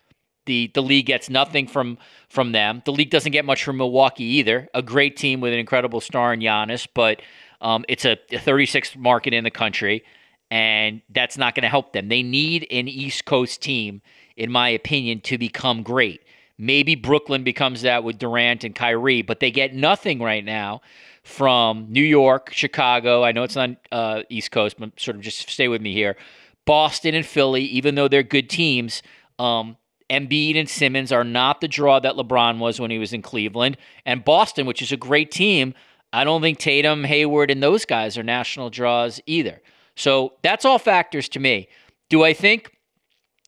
the 0.47 0.71
the 0.75 0.83
league 0.83 1.07
gets 1.07 1.29
nothing 1.29 1.66
from 1.66 1.99
from 2.29 2.53
them. 2.53 2.83
The 2.85 2.92
league 2.92 3.11
doesn't 3.11 3.33
get 3.33 3.45
much 3.45 3.62
from 3.64 3.77
Milwaukee 3.77 4.25
either. 4.25 4.69
A 4.75 4.83
great 4.83 5.16
team 5.16 5.40
with 5.40 5.53
an 5.53 5.59
incredible 5.59 6.01
star 6.01 6.33
in 6.33 6.40
Giannis, 6.40 6.87
but 6.92 7.21
um, 7.61 7.85
it's 7.88 8.05
a, 8.05 8.12
a 8.31 8.38
36th 8.38 8.97
market 8.97 9.33
in 9.33 9.45
the 9.45 9.51
country, 9.51 10.05
and 10.51 11.03
that's 11.11 11.37
not 11.37 11.55
going 11.55 11.62
to 11.62 11.69
help 11.69 11.92
them. 11.92 12.09
They 12.09 12.23
need 12.23 12.66
an 12.71 12.87
East 12.87 13.25
Coast 13.25 13.61
team, 13.61 14.03
in 14.37 14.51
my 14.51 14.69
opinion, 14.69 15.21
to 15.23 15.38
become 15.38 15.83
great. 15.83 16.23
Maybe 16.59 16.95
Brooklyn 16.95 17.45
becomes 17.45 17.83
that 17.83 18.03
with 18.03 18.19
Durant 18.19 18.64
and 18.64 18.75
Kyrie, 18.75 19.23
but 19.23 19.40
they 19.40 19.51
get 19.51 19.75
nothing 19.75 20.21
right 20.21 20.45
now 20.45 20.81
from 21.23 21.87
New 21.90 22.03
York, 22.03 22.51
Chicago. 22.53 23.23
I 23.23 23.33
know 23.33 23.42
it's 23.42 23.57
on 23.57 23.77
uh, 23.92 24.23
East 24.31 24.53
Coast, 24.53 24.77
but 24.79 24.99
sort 24.99 25.16
of 25.16 25.23
just 25.23 25.51
stay 25.51 25.69
with 25.69 25.83
me 25.83 25.92
here. 25.92 26.16
Boston 26.64 27.14
and 27.14 27.27
Philly, 27.27 27.64
even 27.64 27.95
though 27.95 28.09
they're 28.09 28.23
good 28.23 28.49
teams, 28.49 29.03
um, 29.38 29.77
Embiid 30.09 30.57
and 30.57 30.69
Simmons 30.69 31.12
are 31.12 31.25
not 31.25 31.61
the 31.61 31.69
draw 31.69 31.99
that 32.01 32.14
LeBron 32.14 32.59
was 32.59 32.81
when 32.81 32.90
he 32.90 32.99
was 32.99 33.12
in 33.12 33.23
Cleveland. 33.23 33.77
And 34.05 34.25
Boston, 34.25 34.66
which 34.66 34.81
is 34.81 34.92
a 34.92 34.97
great 34.97 35.31
team, 35.31 35.75
I 36.12 36.25
don't 36.25 36.40
think 36.40 36.59
Tatum, 36.59 37.05
Hayward, 37.05 37.51
and 37.51 37.62
those 37.62 37.85
guys 37.85 38.16
are 38.16 38.23
national 38.23 38.71
draws 38.71 39.21
either. 39.27 39.61
So 39.97 40.35
that's 40.42 40.64
all 40.64 40.79
factors 40.79 41.29
to 41.31 41.40
me. 41.40 41.69
Do 42.09 42.23
I 42.23 42.33
think 42.33 42.76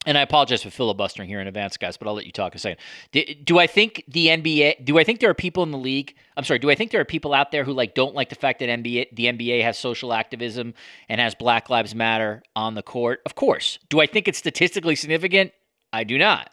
and 0.06 0.16
I 0.16 0.22
apologize 0.22 0.62
for 0.62 0.70
filibustering 0.70 1.28
here 1.28 1.40
in 1.40 1.48
advance, 1.48 1.76
guys, 1.76 1.96
but 1.96 2.06
I'll 2.06 2.14
let 2.14 2.24
you 2.24 2.32
talk 2.32 2.54
a 2.54 2.58
second. 2.58 2.78
Do, 3.12 3.24
do, 3.44 3.58
I 3.58 3.66
think 3.66 4.04
the 4.06 4.28
NBA? 4.28 4.84
Do 4.84 4.98
I 4.98 5.04
think 5.04 5.20
there 5.20 5.28
are 5.28 5.34
people 5.34 5.64
in 5.64 5.70
the 5.70 5.78
league? 5.78 6.14
I'm 6.36 6.44
sorry. 6.44 6.60
Do 6.60 6.70
I 6.70 6.76
think 6.76 6.92
there 6.92 7.00
are 7.00 7.04
people 7.04 7.34
out 7.34 7.50
there 7.50 7.64
who 7.64 7.72
like 7.72 7.94
don't 7.94 8.14
like 8.14 8.28
the 8.28 8.36
fact 8.36 8.60
that 8.60 8.68
NBA, 8.68 9.08
the 9.14 9.26
NBA 9.26 9.62
has 9.62 9.76
social 9.76 10.12
activism 10.12 10.74
and 11.08 11.20
has 11.20 11.34
Black 11.34 11.68
Lives 11.68 11.94
Matter 11.94 12.42
on 12.54 12.74
the 12.74 12.82
court? 12.82 13.20
Of 13.26 13.34
course. 13.34 13.78
Do 13.88 14.00
I 14.00 14.06
think 14.06 14.28
it's 14.28 14.38
statistically 14.38 14.94
significant? 14.94 15.52
I 15.92 16.04
do 16.04 16.16
not. 16.16 16.50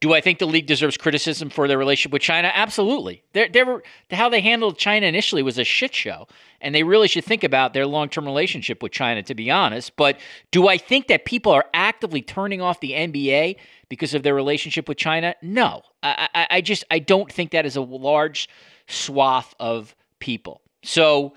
Do 0.00 0.14
I 0.14 0.20
think 0.20 0.38
the 0.38 0.46
league 0.46 0.66
deserves 0.66 0.96
criticism 0.96 1.50
for 1.50 1.66
their 1.66 1.76
relationship 1.76 2.12
with 2.12 2.22
China? 2.22 2.52
Absolutely. 2.54 3.24
They're, 3.32 3.48
they're, 3.48 3.82
how 4.12 4.28
they 4.28 4.40
handled 4.40 4.78
China 4.78 5.06
initially 5.06 5.42
was 5.42 5.58
a 5.58 5.64
shit 5.64 5.92
show, 5.92 6.28
and 6.60 6.72
they 6.72 6.84
really 6.84 7.08
should 7.08 7.24
think 7.24 7.42
about 7.42 7.74
their 7.74 7.84
long 7.84 8.08
term 8.08 8.24
relationship 8.24 8.80
with 8.80 8.92
China, 8.92 9.24
to 9.24 9.34
be 9.34 9.50
honest. 9.50 9.96
But 9.96 10.20
do 10.52 10.68
I 10.68 10.78
think 10.78 11.08
that 11.08 11.24
people 11.24 11.50
are 11.50 11.64
actively 11.74 12.22
turning 12.22 12.60
off 12.60 12.78
the 12.78 12.92
NBA 12.92 13.56
because 13.88 14.14
of 14.14 14.22
their 14.22 14.36
relationship 14.36 14.88
with 14.88 14.98
China? 14.98 15.34
No. 15.42 15.82
I, 16.02 16.28
I, 16.32 16.46
I 16.50 16.60
just 16.60 16.84
I 16.90 17.00
don't 17.00 17.30
think 17.32 17.50
that 17.50 17.66
is 17.66 17.74
a 17.74 17.80
large 17.80 18.48
swath 18.86 19.54
of 19.58 19.96
people. 20.20 20.62
So 20.84 21.34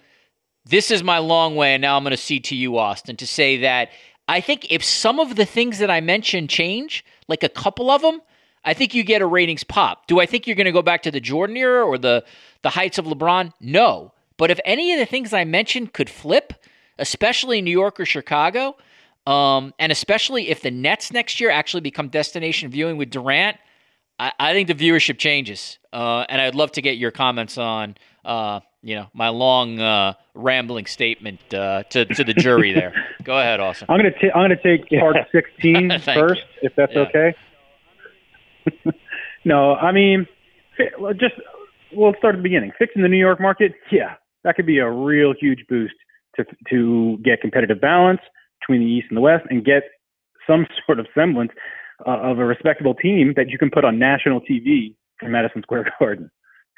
this 0.65 0.91
is 0.91 1.03
my 1.03 1.17
long 1.17 1.55
way, 1.55 1.73
and 1.73 1.81
now 1.81 1.97
I'm 1.97 2.03
going 2.03 2.11
to 2.11 2.17
see 2.17 2.39
to 2.41 2.55
you, 2.55 2.77
Austin, 2.77 3.15
to 3.17 3.27
say 3.27 3.57
that 3.57 3.89
I 4.27 4.39
think 4.39 4.71
if 4.71 4.83
some 4.83 5.19
of 5.19 5.35
the 5.35 5.45
things 5.45 5.79
that 5.79 5.89
I 5.89 5.99
mentioned 5.99 6.49
change, 6.49 7.03
like 7.27 7.43
a 7.43 7.49
couple 7.49 7.89
of 7.89 8.01
them, 8.01 8.21
I 8.63 8.73
think 8.73 8.93
you 8.93 9.03
get 9.03 9.21
a 9.21 9.25
ratings 9.25 9.63
pop. 9.63 10.07
Do 10.07 10.19
I 10.19 10.25
think 10.25 10.45
you're 10.45 10.55
going 10.55 10.65
to 10.65 10.71
go 10.71 10.81
back 10.81 11.03
to 11.03 11.11
the 11.11 11.19
Jordan 11.19 11.57
era 11.57 11.83
or 11.83 11.97
the 11.97 12.23
the 12.61 12.69
heights 12.69 12.97
of 12.97 13.05
LeBron? 13.05 13.53
No. 13.59 14.13
But 14.37 14.51
if 14.51 14.59
any 14.65 14.93
of 14.93 14.99
the 14.99 15.05
things 15.05 15.33
I 15.33 15.43
mentioned 15.43 15.93
could 15.93 16.09
flip, 16.09 16.53
especially 16.97 17.61
New 17.61 17.71
York 17.71 17.99
or 17.99 18.05
Chicago, 18.05 18.75
um, 19.27 19.73
and 19.77 19.91
especially 19.91 20.49
if 20.49 20.61
the 20.61 20.71
Nets 20.71 21.11
next 21.11 21.39
year 21.39 21.49
actually 21.51 21.81
become 21.81 22.07
destination 22.07 22.69
viewing 22.69 22.97
with 22.97 23.09
Durant, 23.11 23.57
I, 24.19 24.31
I 24.39 24.53
think 24.53 24.67
the 24.67 24.75
viewership 24.75 25.17
changes. 25.17 25.77
Uh, 25.93 26.25
and 26.29 26.41
I'd 26.41 26.55
love 26.55 26.71
to 26.73 26.81
get 26.81 26.97
your 26.97 27.11
comments 27.11 27.57
on, 27.57 27.95
uh, 28.25 28.61
you 28.81 28.95
know, 28.95 29.07
my 29.13 29.29
long 29.29 29.79
uh, 29.79 30.13
rambling 30.33 30.85
statement 30.85 31.39
uh, 31.53 31.83
to 31.83 32.05
to 32.05 32.23
the 32.23 32.33
jury 32.33 32.73
there. 32.73 32.93
Go 33.23 33.37
ahead, 33.37 33.59
Austin. 33.59 33.87
I'm 33.89 33.97
gonna 33.97 34.11
t- 34.11 34.31
I'm 34.33 34.43
gonna 34.43 34.61
take 34.61 34.89
part 34.89 35.17
16 35.31 35.99
first, 35.99 36.41
you. 36.61 36.69
if 36.69 36.75
that's 36.75 36.93
yeah. 36.93 37.01
okay. 37.01 37.35
no, 39.45 39.75
I 39.75 39.91
mean, 39.91 40.27
just 41.19 41.35
we'll 41.93 42.13
start 42.17 42.35
at 42.35 42.39
the 42.39 42.43
beginning. 42.43 42.71
Fixing 42.77 43.01
the 43.01 43.07
New 43.07 43.17
York 43.17 43.39
market, 43.39 43.73
yeah, 43.91 44.15
that 44.43 44.55
could 44.55 44.65
be 44.65 44.79
a 44.79 44.89
real 44.89 45.33
huge 45.39 45.65
boost 45.69 45.93
to 46.35 46.45
to 46.69 47.17
get 47.23 47.41
competitive 47.41 47.81
balance 47.81 48.21
between 48.59 48.81
the 48.81 48.91
East 48.91 49.07
and 49.09 49.17
the 49.17 49.21
West, 49.21 49.45
and 49.49 49.65
get 49.65 49.83
some 50.47 50.65
sort 50.85 50.99
of 50.99 51.07
semblance 51.15 51.51
uh, 52.05 52.19
of 52.19 52.39
a 52.39 52.45
respectable 52.45 52.93
team 52.93 53.33
that 53.35 53.49
you 53.49 53.57
can 53.57 53.69
put 53.69 53.85
on 53.85 53.99
national 53.99 54.41
TV 54.41 54.95
from 55.19 55.31
Madison 55.31 55.61
Square 55.61 55.93
Garden. 55.99 56.29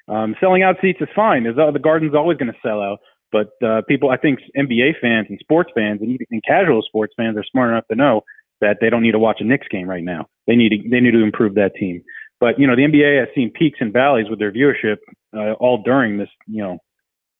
Um, 0.07 0.35
selling 0.39 0.63
out 0.63 0.75
seats 0.81 0.99
is 0.99 1.07
fine. 1.15 1.43
There's, 1.43 1.57
uh, 1.57 1.71
the 1.71 1.79
Garden's 1.79 2.13
always 2.13 2.37
going 2.37 2.51
to 2.51 2.59
sell 2.61 2.81
out, 2.81 2.99
but 3.31 3.51
uh, 3.65 3.81
people, 3.87 4.09
I 4.09 4.17
think, 4.17 4.39
NBA 4.57 4.99
fans 5.01 5.27
and 5.29 5.39
sports 5.39 5.71
fans 5.73 6.01
and 6.01 6.11
even 6.11 6.27
and 6.29 6.43
casual 6.45 6.81
sports 6.81 7.13
fans 7.15 7.37
are 7.37 7.45
smart 7.49 7.71
enough 7.71 7.87
to 7.89 7.95
know 7.95 8.21
that 8.59 8.77
they 8.81 8.89
don't 8.89 9.01
need 9.01 9.13
to 9.13 9.19
watch 9.19 9.37
a 9.39 9.45
Knicks 9.45 9.67
game 9.69 9.89
right 9.89 10.03
now. 10.03 10.27
They 10.47 10.55
need 10.55 10.69
to 10.69 10.89
they 10.89 10.99
need 10.99 11.11
to 11.11 11.23
improve 11.23 11.55
that 11.55 11.75
team. 11.75 12.03
But 12.39 12.59
you 12.59 12.67
know, 12.67 12.75
the 12.75 12.83
NBA 12.83 13.19
has 13.19 13.29
seen 13.35 13.51
peaks 13.51 13.79
and 13.81 13.93
valleys 13.93 14.27
with 14.29 14.39
their 14.39 14.51
viewership 14.51 14.97
uh, 15.35 15.53
all 15.53 15.81
during 15.83 16.17
this 16.17 16.29
you 16.47 16.61
know 16.61 16.77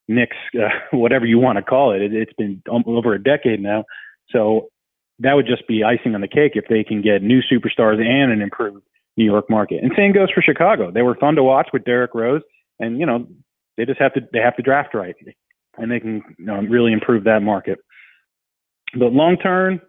Knicks 0.08 0.36
uh, 0.54 0.68
whatever 0.92 1.26
you 1.26 1.38
want 1.38 1.56
to 1.56 1.62
call 1.62 1.92
it. 1.92 2.02
it. 2.02 2.14
It's 2.14 2.32
been 2.34 2.62
over 2.68 3.14
a 3.14 3.22
decade 3.22 3.60
now, 3.60 3.84
so 4.30 4.68
that 5.20 5.34
would 5.34 5.46
just 5.46 5.68
be 5.68 5.84
icing 5.84 6.14
on 6.14 6.20
the 6.20 6.28
cake 6.28 6.52
if 6.54 6.64
they 6.68 6.82
can 6.82 7.00
get 7.02 7.22
new 7.22 7.40
superstars 7.40 8.00
and 8.00 8.32
an 8.32 8.42
improved 8.42 8.82
New 9.16 9.24
York 9.24 9.48
market. 9.48 9.82
And 9.82 9.92
same 9.96 10.12
goes 10.12 10.30
for 10.30 10.42
Chicago. 10.42 10.90
They 10.90 11.02
were 11.02 11.14
fun 11.14 11.36
to 11.36 11.42
watch 11.42 11.68
with 11.72 11.84
Derrick 11.84 12.14
Rose, 12.14 12.42
and 12.80 12.98
you 12.98 13.06
know 13.06 13.26
they 13.76 13.84
just 13.84 14.00
have 14.00 14.14
to 14.14 14.20
they 14.32 14.40
have 14.40 14.56
to 14.56 14.62
draft 14.62 14.94
right, 14.94 15.14
and 15.78 15.90
they 15.90 16.00
can 16.00 16.22
you 16.38 16.46
know, 16.46 16.60
really 16.60 16.92
improve 16.92 17.24
that 17.24 17.42
market. 17.42 17.78
But 18.98 19.12
long 19.12 19.36
term, 19.36 19.80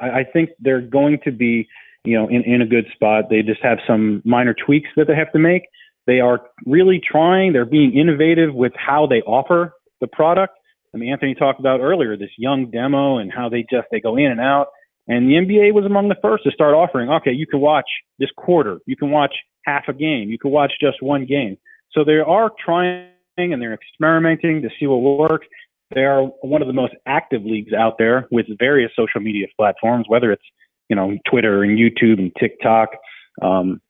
I, 0.00 0.10
I 0.10 0.24
think 0.24 0.50
they're 0.60 0.80
going 0.80 1.18
to 1.24 1.32
be, 1.32 1.68
you 2.04 2.16
know, 2.16 2.28
in, 2.28 2.42
in 2.42 2.62
a 2.62 2.66
good 2.66 2.86
spot. 2.94 3.24
They 3.30 3.42
just 3.42 3.62
have 3.62 3.78
some 3.86 4.22
minor 4.24 4.54
tweaks 4.54 4.90
that 4.96 5.06
they 5.06 5.14
have 5.14 5.32
to 5.32 5.38
make. 5.38 5.62
They 6.06 6.20
are 6.20 6.42
really 6.66 7.00
trying. 7.00 7.52
They're 7.52 7.64
being 7.64 7.96
innovative 7.96 8.54
with 8.54 8.72
how 8.76 9.06
they 9.06 9.22
offer 9.22 9.72
the 10.00 10.06
product. 10.06 10.54
I 10.94 10.98
mean, 10.98 11.10
Anthony 11.10 11.34
talked 11.34 11.60
about 11.60 11.80
earlier 11.80 12.16
this 12.16 12.30
young 12.36 12.70
demo 12.70 13.18
and 13.18 13.32
how 13.32 13.48
they 13.48 13.64
just 13.70 13.88
they 13.90 14.00
go 14.00 14.16
in 14.16 14.30
and 14.30 14.40
out. 14.40 14.68
And 15.08 15.28
the 15.28 15.34
NBA 15.34 15.74
was 15.74 15.84
among 15.84 16.08
the 16.08 16.16
first 16.22 16.44
to 16.44 16.50
start 16.50 16.74
offering. 16.74 17.10
Okay, 17.10 17.32
you 17.32 17.46
can 17.46 17.60
watch 17.60 17.88
this 18.18 18.30
quarter. 18.36 18.78
You 18.86 18.96
can 18.96 19.10
watch 19.10 19.34
half 19.64 19.84
a 19.88 19.92
game. 19.92 20.30
You 20.30 20.38
can 20.38 20.50
watch 20.50 20.72
just 20.80 21.02
one 21.02 21.26
game. 21.26 21.56
So 21.92 22.04
they 22.04 22.18
are 22.18 22.50
trying 22.64 23.08
and 23.36 23.60
they're 23.60 23.74
experimenting 23.74 24.62
to 24.62 24.68
see 24.78 24.86
what 24.86 24.98
works. 24.98 25.46
They 25.94 26.02
are 26.02 26.24
one 26.42 26.62
of 26.62 26.68
the 26.68 26.74
most 26.74 26.94
active 27.06 27.44
leagues 27.44 27.72
out 27.72 27.98
there 27.98 28.26
with 28.30 28.46
various 28.58 28.90
social 28.96 29.20
media 29.20 29.46
platforms, 29.56 30.06
whether 30.08 30.32
it's 30.32 30.44
you 30.88 30.96
know 30.96 31.16
Twitter 31.30 31.62
and 31.62 31.78
YouTube 31.78 32.18
and 32.18 32.32
TikTok. 32.38 32.90
Um, 33.42 33.80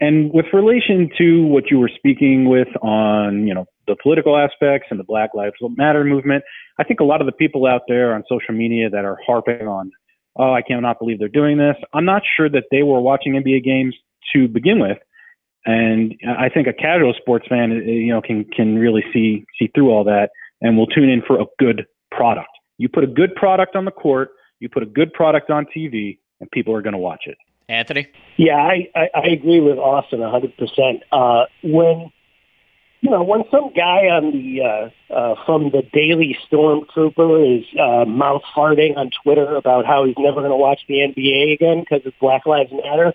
and 0.00 0.32
with 0.32 0.46
relation 0.52 1.08
to 1.18 1.46
what 1.46 1.70
you 1.70 1.78
were 1.78 1.90
speaking 1.94 2.48
with 2.48 2.68
on 2.82 3.46
you 3.46 3.54
know 3.54 3.66
the 3.86 3.96
political 4.02 4.36
aspects 4.36 4.88
and 4.90 4.98
the 4.98 5.04
Black 5.04 5.30
Lives 5.34 5.54
Matter 5.60 6.04
movement, 6.04 6.44
I 6.78 6.84
think 6.84 7.00
a 7.00 7.04
lot 7.04 7.20
of 7.20 7.26
the 7.26 7.32
people 7.32 7.66
out 7.66 7.82
there 7.88 8.14
on 8.14 8.24
social 8.28 8.54
media 8.54 8.90
that 8.90 9.04
are 9.04 9.18
harping 9.24 9.68
on, 9.68 9.90
oh, 10.36 10.52
I 10.52 10.62
cannot 10.62 10.98
believe 10.98 11.18
they're 11.18 11.28
doing 11.28 11.58
this. 11.58 11.76
I'm 11.92 12.04
not 12.04 12.22
sure 12.36 12.48
that 12.48 12.64
they 12.70 12.82
were 12.82 13.00
watching 13.00 13.34
NBA 13.34 13.64
games 13.64 13.94
to 14.34 14.48
begin 14.48 14.80
with. 14.80 14.98
And 15.66 16.14
I 16.26 16.48
think 16.48 16.66
a 16.66 16.72
casual 16.72 17.14
sports 17.18 17.46
fan, 17.48 17.72
uh, 17.72 17.90
you 17.90 18.12
know, 18.12 18.20
can 18.20 18.44
can 18.44 18.76
really 18.76 19.04
see 19.12 19.44
see 19.58 19.70
through 19.74 19.90
all 19.90 20.04
that, 20.04 20.30
and 20.60 20.76
will 20.76 20.86
tune 20.86 21.08
in 21.08 21.22
for 21.26 21.40
a 21.40 21.46
good 21.58 21.86
product. 22.10 22.48
You 22.78 22.88
put 22.88 23.04
a 23.04 23.06
good 23.06 23.34
product 23.34 23.76
on 23.76 23.84
the 23.84 23.90
court, 23.90 24.30
you 24.60 24.68
put 24.68 24.82
a 24.82 24.86
good 24.86 25.12
product 25.12 25.50
on 25.50 25.66
TV, 25.74 26.18
and 26.44 26.50
people 26.50 26.74
are 26.74 26.82
going 26.82 26.92
to 26.92 26.98
watch 26.98 27.22
it. 27.26 27.38
Anthony? 27.68 28.06
Yeah, 28.36 28.56
I, 28.56 28.90
I, 28.94 29.08
I 29.14 29.26
agree 29.28 29.60
with 29.60 29.78
Austin 29.78 30.20
100%. 30.20 31.00
Uh, 31.10 31.46
when 31.62 32.12
you 33.00 33.10
know, 33.10 33.22
when 33.22 33.44
some 33.50 33.70
guy 33.74 34.08
on 34.08 34.32
the 34.32 34.62
uh, 34.62 35.12
uh, 35.12 35.34
from 35.44 35.64
the 35.70 35.82
Daily 35.92 36.38
Stormtrooper 36.50 37.58
is 37.58 37.66
uh, 37.78 38.06
mouth 38.06 38.40
farting 38.56 38.96
on 38.96 39.10
Twitter 39.22 39.56
about 39.56 39.84
how 39.84 40.06
he's 40.06 40.14
never 40.18 40.40
going 40.40 40.50
to 40.50 40.56
watch 40.56 40.80
the 40.88 40.94
NBA 40.94 41.52
again 41.52 41.80
because 41.80 42.00
it's 42.06 42.16
Black 42.18 42.46
Lives 42.46 42.72
Matter, 42.72 43.12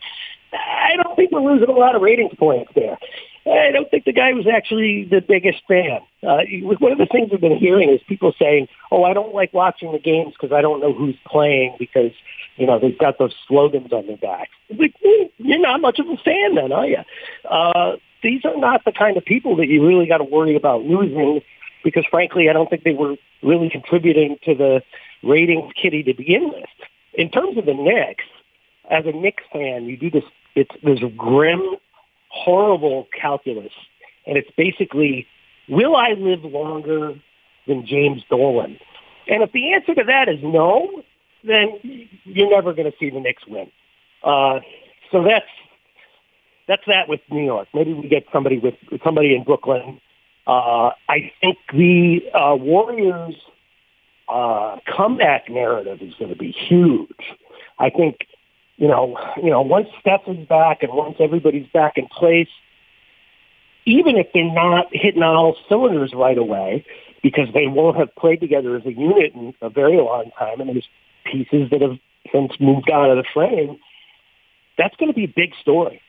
I 0.53 0.95
don't 0.95 1.15
think 1.15 1.31
we're 1.31 1.41
losing 1.41 1.69
a 1.69 1.77
lot 1.77 1.95
of 1.95 2.01
ratings 2.01 2.33
points 2.37 2.71
there. 2.75 2.97
I 3.45 3.71
don't 3.71 3.89
think 3.89 4.05
the 4.05 4.13
guy 4.13 4.33
was 4.33 4.45
actually 4.47 5.05
the 5.05 5.21
biggest 5.21 5.59
fan. 5.67 6.01
Uh, 6.21 6.41
one 6.79 6.91
of 6.91 6.97
the 6.97 7.07
things 7.11 7.31
we've 7.31 7.41
been 7.41 7.57
hearing 7.57 7.89
is 7.89 8.01
people 8.07 8.33
saying, 8.37 8.67
"Oh, 8.91 9.03
I 9.03 9.13
don't 9.13 9.33
like 9.33 9.53
watching 9.53 9.91
the 9.91 9.99
games 9.99 10.33
because 10.33 10.53
I 10.53 10.61
don't 10.61 10.81
know 10.81 10.93
who's 10.93 11.15
playing 11.25 11.75
because 11.79 12.11
you 12.59 12.67
know 12.67 12.79
they've 12.79 12.97
got 12.97 13.17
those 13.17 13.33
slogans 13.47 13.91
on 13.91 14.07
their 14.07 14.17
backs." 14.17 14.51
Like, 14.69 14.93
you're 15.37 15.59
not 15.59 15.81
much 15.81 15.99
of 15.99 16.07
a 16.07 16.17
fan, 16.17 16.55
then, 16.55 16.71
are 16.71 16.85
you? 16.85 16.99
Uh, 17.49 17.95
these 18.21 18.41
are 18.45 18.57
not 18.57 18.83
the 18.85 18.91
kind 18.91 19.17
of 19.17 19.25
people 19.25 19.55
that 19.57 19.67
you 19.67 19.85
really 19.85 20.05
got 20.05 20.17
to 20.17 20.23
worry 20.23 20.55
about 20.55 20.83
losing 20.83 21.41
because 21.83 22.05
frankly, 22.09 22.49
I 22.49 22.53
don't 22.53 22.69
think 22.69 22.83
they 22.83 22.93
were 22.93 23.15
really 23.41 23.69
contributing 23.69 24.37
to 24.43 24.55
the 24.55 24.81
ratings 25.23 25.71
kitty 25.81 26.03
to 26.03 26.13
begin 26.13 26.49
with. 26.49 26.69
In 27.13 27.29
terms 27.29 27.57
of 27.57 27.65
the 27.65 27.73
Knicks, 27.73 28.25
as 28.89 29.05
a 29.05 29.11
Knicks 29.11 29.43
fan, 29.51 29.85
you 29.85 29.97
do 29.97 30.09
this, 30.09 30.23
it's, 30.55 31.03
a 31.03 31.09
grim, 31.09 31.61
horrible 32.29 33.07
calculus. 33.19 33.73
And 34.25 34.37
it's 34.37 34.49
basically, 34.57 35.27
will 35.67 35.95
I 35.95 36.11
live 36.11 36.43
longer 36.43 37.15
than 37.67 37.85
James 37.85 38.23
Dolan? 38.29 38.77
And 39.27 39.43
if 39.43 39.51
the 39.51 39.73
answer 39.73 39.95
to 39.95 40.03
that 40.05 40.27
is 40.27 40.39
no, 40.43 41.03
then 41.43 41.79
you're 42.23 42.49
never 42.49 42.73
going 42.73 42.91
to 42.91 42.97
see 42.99 43.09
the 43.09 43.19
Knicks 43.19 43.43
win. 43.47 43.71
Uh, 44.23 44.59
so 45.11 45.23
that's 45.23 45.45
that's 46.67 46.83
that 46.87 47.07
with 47.07 47.21
New 47.31 47.43
York. 47.43 47.67
Maybe 47.73 47.93
we 47.93 48.07
get 48.07 48.25
somebody 48.31 48.59
with 48.59 48.75
somebody 49.03 49.35
in 49.35 49.43
Brooklyn. 49.43 49.99
Uh, 50.45 50.91
I 51.07 51.31
think 51.41 51.57
the 51.73 52.21
uh, 52.33 52.55
Warriors 52.55 53.35
uh, 54.27 54.77
comeback 54.95 55.49
narrative 55.49 56.01
is 56.01 56.13
going 56.15 56.31
to 56.31 56.37
be 56.37 56.51
huge. 56.51 57.09
I 57.77 57.89
think 57.89 58.27
you 58.77 58.87
know, 58.87 59.17
you 59.43 59.49
know, 59.49 59.61
once 59.61 59.89
Steph 59.99 60.21
is 60.27 60.47
back 60.47 60.83
and 60.83 60.93
once 60.93 61.17
everybody's 61.19 61.67
back 61.67 61.97
in 61.97 62.07
place, 62.07 62.47
even 63.85 64.15
if 64.15 64.27
they're 64.33 64.53
not 64.53 64.87
hitting 64.91 65.21
on 65.21 65.35
all 65.35 65.57
cylinders 65.67 66.13
right 66.15 66.37
away, 66.37 66.85
because 67.21 67.47
they 67.53 67.67
won't 67.67 67.97
have 67.97 68.15
played 68.15 68.39
together 68.39 68.77
as 68.77 68.85
a 68.85 68.93
unit 68.93 69.33
in 69.33 69.53
a 69.61 69.69
very 69.69 69.97
long 69.97 70.31
time, 70.37 70.61
and 70.61 70.69
there's 70.69 70.87
pieces 71.31 71.69
that 71.71 71.81
have 71.81 71.97
since 72.31 72.51
moved 72.59 72.89
out 72.91 73.09
of 73.09 73.17
the 73.17 73.25
frame. 73.33 73.77
That's 74.77 74.95
going 74.95 75.11
to 75.11 75.15
be 75.15 75.25
a 75.25 75.33
big 75.35 75.53
story 75.61 76.01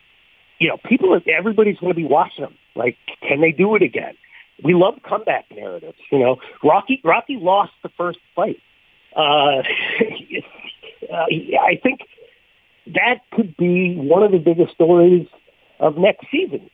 you 0.60 0.68
know, 0.68 0.76
people, 0.84 1.18
everybody's 1.26 1.78
going 1.78 1.90
to 1.90 1.96
be 1.96 2.04
watching 2.04 2.44
them. 2.44 2.54
Like, 2.76 2.96
can 3.26 3.40
they 3.40 3.50
do 3.50 3.74
it 3.74 3.82
again? 3.82 4.14
We 4.62 4.74
love 4.74 4.94
comeback 5.08 5.46
narratives. 5.50 5.98
You 6.12 6.18
know, 6.18 6.36
Rocky 6.62 7.00
Rocky 7.02 7.38
lost 7.40 7.72
the 7.82 7.88
first 7.96 8.18
fight. 8.36 8.60
Uh, 9.16 9.62
uh, 11.10 11.26
I 11.62 11.80
think 11.82 12.00
that 12.94 13.20
could 13.32 13.56
be 13.56 13.96
one 13.96 14.22
of 14.22 14.32
the 14.32 14.38
biggest 14.38 14.74
stories 14.74 15.26
of 15.80 15.96
next 15.96 16.26
season, 16.30 16.70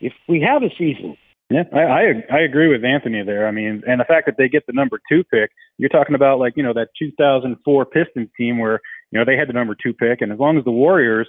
if 0.00 0.14
we 0.26 0.40
have 0.40 0.62
a 0.62 0.70
season. 0.76 1.16
Yeah, 1.50 1.64
I, 1.72 1.80
I 1.80 2.02
I 2.32 2.40
agree 2.40 2.68
with 2.68 2.84
Anthony 2.84 3.24
there. 3.24 3.48
I 3.48 3.50
mean, 3.50 3.82
and 3.86 4.00
the 4.00 4.04
fact 4.04 4.26
that 4.26 4.36
they 4.38 4.48
get 4.48 4.66
the 4.66 4.72
number 4.72 5.00
two 5.10 5.24
pick, 5.24 5.50
you're 5.78 5.88
talking 5.88 6.14
about 6.14 6.38
like 6.38 6.52
you 6.56 6.62
know 6.62 6.72
that 6.74 6.88
2004 6.98 7.86
Pistons 7.86 8.28
team 8.36 8.58
where 8.58 8.80
you 9.10 9.18
know 9.18 9.24
they 9.24 9.36
had 9.36 9.48
the 9.48 9.52
number 9.52 9.74
two 9.74 9.92
pick, 9.92 10.20
and 10.20 10.32
as 10.32 10.38
long 10.38 10.58
as 10.58 10.64
the 10.64 10.70
Warriors 10.70 11.26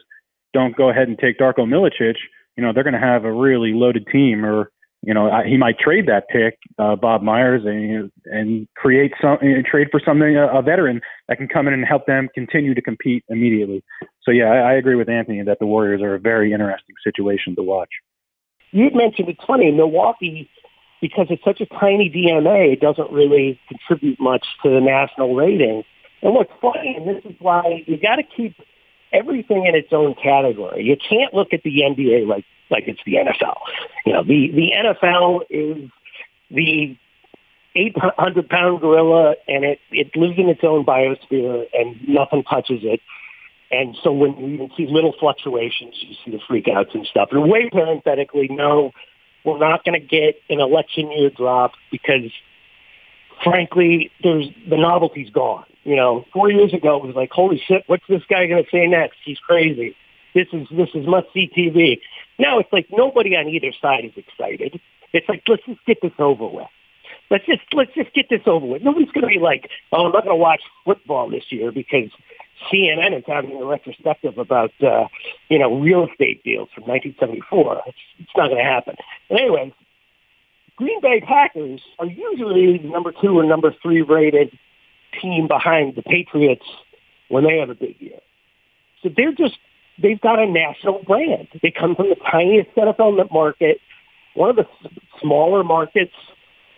don't 0.54 0.76
go 0.76 0.90
ahead 0.90 1.08
and 1.08 1.18
take 1.18 1.40
Darko 1.40 1.60
Milicic, 1.60 2.16
you 2.58 2.64
know, 2.64 2.72
they're 2.74 2.84
going 2.84 2.94
to 2.94 3.00
have 3.00 3.26
a 3.26 3.32
really 3.32 3.74
loaded 3.74 4.08
team 4.12 4.46
or, 4.46 4.72
you 5.02 5.14
know, 5.14 5.32
he 5.48 5.58
might 5.58 5.80
trade 5.80 6.06
that 6.08 6.28
pick, 6.30 6.60
uh, 6.78 6.96
Bob 6.96 7.24
Myers, 7.24 7.64
and 7.66 8.12
and 8.26 8.68
create 8.76 9.14
some 9.20 9.40
trade 9.66 9.88
for 9.90 10.00
something 10.06 10.38
a 10.38 10.62
veteran 10.62 11.02
that 11.28 11.40
can 11.40 11.48
come 11.48 11.68
in 11.68 11.74
and 11.74 11.84
help 11.84 12.06
them 12.06 12.30
continue 12.36 12.76
to 12.76 12.82
compete 12.84 13.24
immediately. 13.28 13.84
So 14.22 14.30
yeah, 14.30 14.46
I, 14.46 14.58
I 14.58 14.74
agree 14.74 14.94
with 14.94 15.10
Anthony 15.10 15.42
that 15.42 15.58
the 15.60 15.66
Warriors 15.66 16.04
are 16.04 16.14
a 16.14 16.20
very 16.20 16.54
interesting 16.54 16.96
situation 17.04 17.56
to 17.56 17.64
watch. 17.64 17.90
You 18.72 18.86
had 18.86 18.96
mentioned 18.96 19.30
it's 19.30 19.44
funny 19.46 19.72
Milwaukee 19.72 20.50
because 21.02 21.28
it's 21.30 21.44
such 21.44 21.62
a 21.62 21.66
tiny 21.66 22.10
DMA, 22.10 22.74
it 22.74 22.80
doesn't 22.80 23.12
really 23.12 23.60
contribute 23.68 24.20
much 24.20 24.46
to 24.64 24.70
the 24.70 24.80
national 24.80 25.36
rating. 25.36 25.84
And 26.22 26.36
what's 26.36 26.52
funny, 26.62 26.96
and 26.96 27.08
this 27.08 27.26
is 27.26 27.36
why 27.40 27.84
you 27.88 27.98
got 27.98 28.18
to 28.18 28.24
keep 28.24 28.56
everything 29.12 29.66
in 29.66 29.76
its 29.76 29.92
own 29.92 30.14
category. 30.14 30.84
You 30.84 30.96
can't 30.96 31.34
look 31.34 31.54
at 31.54 31.64
the 31.64 31.82
NBA 31.82 32.28
like 32.28 32.46
like 32.70 32.88
it's 32.88 33.02
the 33.06 33.16
NFL. 33.16 33.58
You 34.06 34.14
know, 34.14 34.24
the 34.24 34.52
the 34.52 34.72
NFL 34.78 35.42
is 35.50 35.90
the 36.52 36.96
800 37.76 38.50
pound 38.50 38.82
gorilla 38.82 39.36
and 39.48 39.64
it, 39.64 39.80
it 39.92 40.16
lives 40.16 40.38
in 40.38 40.50
its 40.50 40.62
own 40.64 40.86
biosphere 40.86 41.66
and 41.74 42.08
nothing 42.08 42.44
touches 42.44 42.82
it. 42.84 43.02
And 43.72 43.96
so 44.04 44.12
when 44.12 44.38
you 44.38 44.48
even 44.48 44.70
see 44.76 44.86
little 44.88 45.14
fluctuations, 45.20 45.96
you 46.00 46.16
see 46.26 46.32
the 46.32 46.40
freakouts 46.50 46.94
and 46.94 47.06
stuff. 47.08 47.30
And 47.32 47.50
way 47.50 47.70
parenthetically, 47.70 48.50
no, 48.50 48.92
we're 49.46 49.60
not 49.60 49.86
going 49.86 50.00
to 50.00 50.06
get 50.06 50.36
an 50.50 50.60
election 50.60 51.12
year 51.12 51.30
drop 51.30 51.72
because 51.92 52.32
frankly, 53.44 54.12
there's 54.24 54.48
the 54.70 54.78
novelty's 54.78 55.30
gone. 55.30 55.66
You 55.84 55.96
know, 55.96 56.26
four 56.34 56.52
years 56.52 56.74
ago 56.74 56.98
it 56.98 57.06
was 57.06 57.16
like, 57.16 57.32
holy 57.32 57.62
shit, 57.66 57.84
what's 57.88 58.04
this 58.08 58.22
guy 58.30 58.46
going 58.48 58.64
to 58.64 58.70
say 58.70 58.86
next? 58.88 59.18
He's 59.26 59.40
crazy. 59.40 59.96
This 60.34 60.48
is 60.54 60.68
this 60.72 60.90
is 60.94 61.08
must 61.08 61.28
see 61.34 61.50
TV. 61.56 62.00
Now 62.38 62.60
it's 62.60 62.72
like 62.72 62.88
nobody 62.92 63.36
on 63.36 63.48
either 63.48 63.72
side 63.82 64.06
is 64.06 64.14
excited. 64.16 64.80
It's 65.14 65.28
like 65.28 65.44
let's 65.48 65.64
just 65.66 65.84
get 65.86 65.98
this 66.02 66.14
over 66.20 66.48
with. 66.48 66.68
Let's 67.30 67.46
just 67.46 67.62
let's 67.74 67.94
just 67.96 68.14
get 68.14 68.28
this 68.30 68.42
over 68.46 68.66
with. 68.66 68.84
Nobody's 68.84 69.12
going 69.12 69.24
to 69.24 69.28
be 69.28 69.40
like, 69.40 69.70
oh, 69.92 70.06
I'm 70.06 70.12
not 70.12 70.24
going 70.24 70.36
to 70.36 70.42
watch 70.42 70.62
football 70.86 71.30
this 71.30 71.44
year 71.50 71.72
because 71.72 72.10
CNN 72.72 73.18
is 73.18 73.24
having 73.26 73.60
a 73.62 73.66
retrospective 73.66 74.38
about 74.38 74.72
uh, 74.82 75.08
you 75.50 75.60
know 75.60 75.80
real 75.80 76.08
estate 76.10 76.44
deals 76.44 76.70
from 76.74 76.84
1974. 76.84 77.82
It's, 77.88 77.98
it's 78.20 78.30
not 78.36 78.48
going 78.48 78.58
to 78.58 78.64
happen. 78.64 78.96
But 79.30 79.40
anyway, 79.40 79.74
Green 80.76 81.02
Bay 81.02 81.22
Packers 81.22 81.82
are 82.00 82.08
usually 82.08 82.78
the 82.78 82.88
number 82.88 83.12
two 83.12 83.38
or 83.40 83.44
number 83.44 83.74
three 83.82 84.02
rated 84.02 84.58
team 85.22 85.48
behind 85.48 85.96
the 85.96 86.02
Patriots 86.02 86.66
when 87.30 87.44
they 87.44 87.58
have 87.58 87.70
a 87.70 87.76
big 87.76 88.00
year. 88.00 88.20
So 89.04 89.10
they're 89.16 89.34
just, 89.34 89.58
they've 90.02 90.20
got 90.20 90.40
a 90.40 90.46
national 90.46 91.04
brand. 91.04 91.48
They 91.62 91.72
come 91.72 91.96
from 91.96 92.10
the 92.10 92.16
tiniest 92.16 92.70
NFL 92.76 93.32
market, 93.32 93.80
one 94.34 94.50
of 94.50 94.56
the 94.56 94.68
smaller 95.20 95.64
markets 95.64 96.14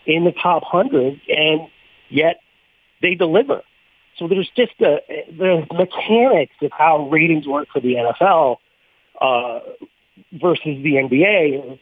in 0.05 0.25
the 0.25 0.31
top 0.31 0.63
100, 0.71 1.21
and 1.29 1.61
yet 2.09 2.41
they 3.01 3.15
deliver. 3.15 3.61
So 4.17 4.27
there's 4.27 4.49
just 4.55 4.73
the 4.79 5.65
mechanics 5.71 6.55
of 6.61 6.71
how 6.71 7.09
ratings 7.09 7.47
work 7.47 7.67
for 7.73 7.79
the 7.79 7.95
NFL 7.95 8.57
uh, 9.19 9.59
versus 10.33 10.83
the 10.83 10.95
NBA. 10.95 11.79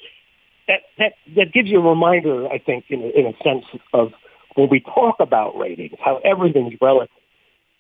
That, 0.68 0.82
that, 0.98 1.14
that 1.36 1.54
gives 1.54 1.70
you 1.70 1.80
a 1.80 1.90
reminder, 1.90 2.48
I 2.48 2.60
think, 2.60 2.86
in 2.90 3.02
a, 3.02 3.08
in 3.08 3.26
a 3.26 3.44
sense 3.44 3.66
of 3.94 4.14
when 4.56 4.70
we 4.70 4.80
talk 4.80 5.16
about 5.20 5.58
ratings, 5.58 5.98
how 6.04 6.20
everything's 6.24 6.74
relative, 6.82 7.16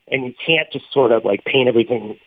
and 0.07 0.25
you 0.25 0.33
can't 0.45 0.71
just 0.71 0.85
sort 0.91 1.11
of 1.11 1.23
like 1.23 1.43
paint 1.45 1.67
everything 1.67 2.17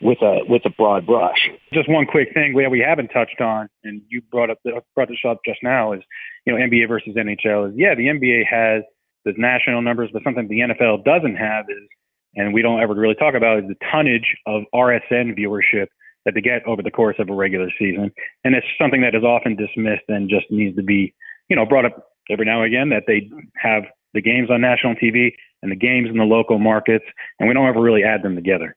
with 0.00 0.20
a 0.20 0.40
with 0.48 0.62
a 0.64 0.70
broad 0.70 1.06
brush. 1.06 1.48
Just 1.72 1.88
one 1.88 2.06
quick 2.06 2.34
thing 2.34 2.54
we 2.54 2.66
we 2.66 2.80
haven't 2.80 3.08
touched 3.08 3.40
on, 3.40 3.68
and 3.84 4.02
you 4.08 4.20
brought 4.30 4.50
up 4.50 4.58
the, 4.64 4.82
brought 4.94 5.08
this 5.08 5.18
up 5.26 5.40
just 5.46 5.62
now 5.62 5.92
is 5.92 6.02
you 6.44 6.52
know 6.52 6.58
NBA 6.58 6.88
versus 6.88 7.14
NHL 7.16 7.70
is 7.70 7.74
yeah 7.76 7.94
the 7.94 8.06
NBA 8.06 8.46
has 8.46 8.82
the 9.24 9.34
national 9.36 9.82
numbers, 9.82 10.10
but 10.12 10.22
something 10.24 10.48
the 10.48 10.60
NFL 10.60 11.04
doesn't 11.04 11.36
have 11.36 11.66
is, 11.68 11.88
and 12.34 12.54
we 12.54 12.62
don't 12.62 12.80
ever 12.80 12.94
really 12.94 13.14
talk 13.14 13.34
about 13.34 13.58
is 13.58 13.64
the 13.68 13.76
tonnage 13.90 14.36
of 14.46 14.62
RSN 14.74 15.38
viewership 15.38 15.86
that 16.24 16.34
they 16.34 16.40
get 16.40 16.64
over 16.66 16.82
the 16.82 16.90
course 16.90 17.16
of 17.18 17.28
a 17.28 17.34
regular 17.34 17.68
season, 17.78 18.10
and 18.44 18.54
it's 18.54 18.66
something 18.80 19.00
that 19.02 19.14
is 19.14 19.24
often 19.24 19.56
dismissed 19.56 20.04
and 20.08 20.30
just 20.30 20.46
needs 20.50 20.76
to 20.76 20.82
be 20.82 21.14
you 21.52 21.56
know, 21.56 21.66
brought 21.66 21.84
up 21.84 22.08
every 22.30 22.46
now 22.46 22.62
and 22.62 22.72
again 22.72 22.88
that 22.88 23.02
they 23.06 23.30
have 23.56 23.82
the 24.14 24.22
games 24.22 24.50
on 24.50 24.62
national 24.62 24.94
TV 24.94 25.32
and 25.62 25.70
the 25.70 25.76
games 25.76 26.08
in 26.08 26.16
the 26.16 26.24
local 26.24 26.58
markets, 26.58 27.04
and 27.38 27.46
we 27.46 27.54
don't 27.54 27.68
ever 27.68 27.82
really 27.82 28.02
add 28.02 28.22
them 28.22 28.34
together. 28.34 28.74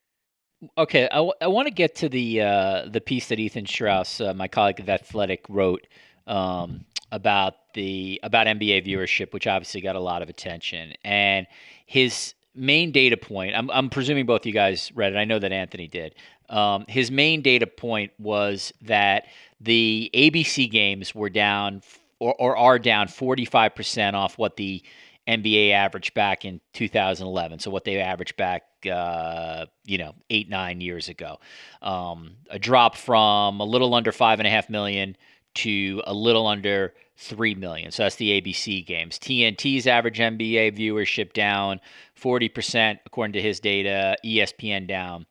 Okay, 0.77 1.05
I, 1.05 1.15
w- 1.15 1.33
I 1.41 1.47
want 1.47 1.67
to 1.67 1.73
get 1.73 1.95
to 1.95 2.09
the 2.09 2.41
uh, 2.41 2.85
the 2.89 2.99
piece 2.99 3.29
that 3.29 3.39
Ethan 3.39 3.65
Strauss, 3.65 4.19
uh, 4.19 4.33
my 4.33 4.49
colleague 4.49 4.81
of 4.81 4.89
Athletic, 4.89 5.45
wrote 5.47 5.87
um, 6.27 6.85
about 7.15 7.73
the 7.73 8.19
about 8.23 8.45
NBA 8.45 8.85
viewership, 8.85 9.33
which 9.33 9.47
obviously 9.47 9.79
got 9.79 9.95
a 9.95 9.99
lot 9.99 10.21
of 10.21 10.27
attention. 10.27 10.93
And 11.03 11.47
his 11.85 12.33
main 12.53 12.91
data 12.91 13.15
point, 13.15 13.55
I'm, 13.55 13.71
I'm 13.71 13.89
presuming 13.89 14.25
both 14.25 14.45
you 14.45 14.51
guys 14.51 14.91
read 14.93 15.13
it. 15.13 15.17
I 15.17 15.23
know 15.23 15.39
that 15.39 15.51
Anthony 15.51 15.87
did. 15.87 16.13
Um, 16.49 16.85
his 16.87 17.09
main 17.09 17.41
data 17.41 17.67
point 17.67 18.11
was 18.19 18.73
that 18.81 19.27
the 19.61 20.11
ABC 20.13 20.69
games 20.69 21.15
were 21.15 21.29
down 21.29 21.81
or, 22.19 22.35
or 22.35 22.57
are 22.57 22.79
down 22.79 23.07
45% 23.07 24.13
off 24.13 24.37
what 24.37 24.57
the 24.57 24.83
NBA 25.27 25.71
averaged 25.71 26.13
back 26.13 26.45
in 26.45 26.59
2011. 26.73 27.59
So 27.59 27.71
what 27.71 27.83
they 27.85 27.99
averaged 27.99 28.35
back, 28.35 28.63
uh, 28.89 29.65
you 29.85 29.97
know, 29.97 30.13
eight 30.29 30.49
nine 30.49 30.81
years 30.81 31.09
ago, 31.09 31.39
um, 31.81 32.35
a 32.49 32.59
drop 32.59 32.95
from 32.95 33.59
a 33.59 33.65
little 33.65 33.95
under 33.95 34.11
five 34.11 34.39
and 34.39 34.47
a 34.47 34.51
half 34.51 34.69
million 34.69 35.15
to 35.55 36.03
a 36.05 36.13
little 36.13 36.45
under 36.47 36.93
three 37.17 37.55
million. 37.55 37.91
So 37.91 38.03
that's 38.03 38.15
the 38.15 38.41
ABC 38.41 38.85
games. 38.85 39.17
TNT's 39.17 39.87
average 39.87 40.19
NBA 40.19 40.77
viewership 40.77 41.33
down 41.33 41.79
40% 42.19 42.99
according 43.05 43.33
to 43.33 43.41
his 43.41 43.59
data. 43.59 44.17
ESPN 44.23 44.87
down 44.87 45.25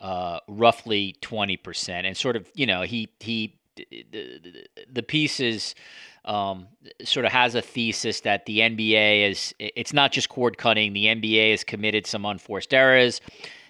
uh, 0.00 0.40
roughly 0.46 1.16
20%. 1.22 1.88
And 1.88 2.16
sort 2.16 2.36
of, 2.36 2.48
you 2.54 2.66
know, 2.66 2.82
he 2.82 3.08
he 3.20 3.56
the, 3.76 4.66
the 4.90 5.02
piece 5.02 5.40
is 5.40 5.74
um, 6.24 6.66
sort 7.04 7.26
of 7.26 7.32
has 7.32 7.54
a 7.54 7.62
thesis 7.62 8.20
that 8.20 8.46
the 8.46 8.60
NBA 8.60 9.30
is 9.30 9.54
it's 9.58 9.92
not 9.92 10.12
just 10.12 10.28
cord 10.28 10.58
cutting. 10.58 10.92
The 10.92 11.06
NBA 11.06 11.52
has 11.52 11.64
committed 11.64 12.06
some 12.06 12.24
unforced 12.24 12.74
errors. 12.74 13.20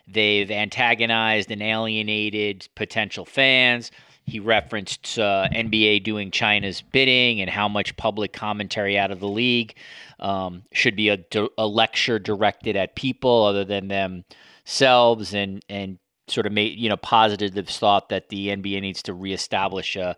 They've 0.09 0.51
antagonized 0.51 1.51
and 1.51 1.63
alienated 1.63 2.69
potential 2.77 3.25
fans. 3.25 3.91
He 4.27 4.41
referenced 4.41 5.19
uh, 5.19 5.49
NBA 5.53 6.03
doing 6.03 6.31
China's 6.33 6.83
bidding 6.83 7.41
and 7.41 7.49
how 7.49 7.69
much 7.69 7.97
public 7.97 8.33
commentary 8.33 8.99
out 8.99 9.13
of 9.13 9.21
the 9.21 9.29
league 9.29 9.77
um, 10.19 10.65
should 10.73 10.97
be 10.97 11.11
a, 11.11 11.19
a 11.57 11.67
lecture 11.67 12.19
directed 12.19 12.77
at 12.77 12.97
people 12.97 13.45
other 13.45 13.65
than 13.65 13.89
themselves, 13.89 15.33
and 15.33 15.65
and 15.69 15.99
sort 16.29 16.47
of 16.47 16.53
made 16.53 16.77
you 16.77 16.89
know 16.89 16.97
positive 16.97 17.69
thought 17.69 18.09
that 18.09 18.29
the 18.29 18.49
NBA 18.49 18.81
needs 18.81 19.03
to 19.05 19.15
reestablish 19.15 19.97
a 19.97 20.17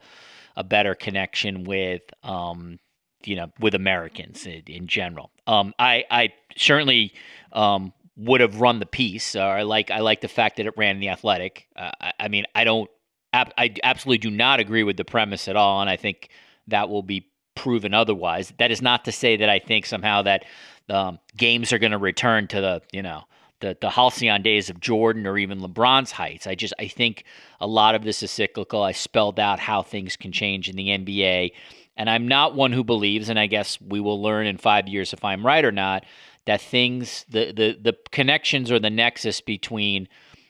a 0.56 0.64
better 0.64 0.94
connection 0.94 1.64
with 1.64 2.02
um, 2.22 2.78
you 3.24 3.36
know 3.36 3.52
with 3.60 3.74
Americans 3.74 4.46
in, 4.46 4.62
in 4.66 4.86
general. 4.86 5.30
Um, 5.46 5.74
I 5.78 6.04
I 6.10 6.32
certainly 6.56 7.12
um, 7.52 7.92
would 8.16 8.40
have 8.40 8.60
run 8.60 8.80
the 8.80 8.86
piece. 8.86 9.36
Uh, 9.36 9.40
I 9.40 9.62
like 9.62 9.90
I 9.90 10.00
like 10.00 10.20
the 10.20 10.28
fact 10.28 10.56
that 10.56 10.66
it 10.66 10.74
ran 10.76 10.96
in 10.96 11.00
the 11.00 11.08
Athletic. 11.08 11.68
Uh, 11.76 11.92
I, 12.00 12.12
I, 12.20 12.28
mean 12.28 12.44
I 12.54 12.64
don't 12.64 12.90
I 13.56 13.74
absolutely 13.82 14.18
do 14.18 14.30
not 14.30 14.60
agree 14.60 14.82
with 14.82 14.96
the 14.96 15.04
premise 15.04 15.48
at 15.48 15.56
all, 15.56 15.80
and 15.80 15.90
I 15.90 15.96
think 15.96 16.28
that 16.68 16.88
will 16.88 17.02
be 17.02 17.28
proven 17.54 17.94
otherwise. 17.94 18.52
That 18.58 18.70
is 18.70 18.80
not 18.80 19.04
to 19.06 19.12
say 19.12 19.36
that 19.36 19.48
I 19.48 19.58
think 19.58 19.86
somehow 19.86 20.22
that 20.22 20.44
um, 20.88 21.18
games 21.36 21.72
are 21.72 21.78
going 21.78 21.92
to 21.92 21.98
return 21.98 22.46
to 22.48 22.60
the 22.60 22.82
you 22.92 23.02
know 23.02 23.24
the 23.60 23.76
the 23.80 23.90
halcyon 23.90 24.42
days 24.42 24.70
of 24.70 24.80
Jordan 24.80 25.26
or 25.26 25.38
even 25.38 25.60
LeBron's 25.60 26.12
heights. 26.12 26.46
I 26.46 26.54
just 26.54 26.74
I 26.78 26.86
think 26.88 27.24
a 27.60 27.66
lot 27.66 27.94
of 27.94 28.04
this 28.04 28.22
is 28.22 28.30
cyclical. 28.30 28.82
I 28.82 28.92
spelled 28.92 29.40
out 29.40 29.58
how 29.58 29.82
things 29.82 30.16
can 30.16 30.32
change 30.32 30.68
in 30.68 30.76
the 30.76 30.88
NBA, 30.88 31.52
and 31.96 32.08
I'm 32.08 32.28
not 32.28 32.54
one 32.54 32.72
who 32.72 32.84
believes, 32.84 33.28
and 33.28 33.38
I 33.38 33.46
guess 33.46 33.80
we 33.80 34.00
will 34.00 34.22
learn 34.22 34.46
in 34.46 34.56
five 34.56 34.88
years 34.88 35.12
if 35.12 35.24
I'm 35.24 35.44
right 35.44 35.64
or 35.64 35.72
not, 35.72 36.04
that 36.46 36.60
things 36.60 37.26
the 37.28 37.52
the 37.52 37.78
the 37.80 37.96
connections 38.10 38.70
or 38.70 38.78
the 38.78 38.90
nexus 38.90 39.40
between 39.40 40.08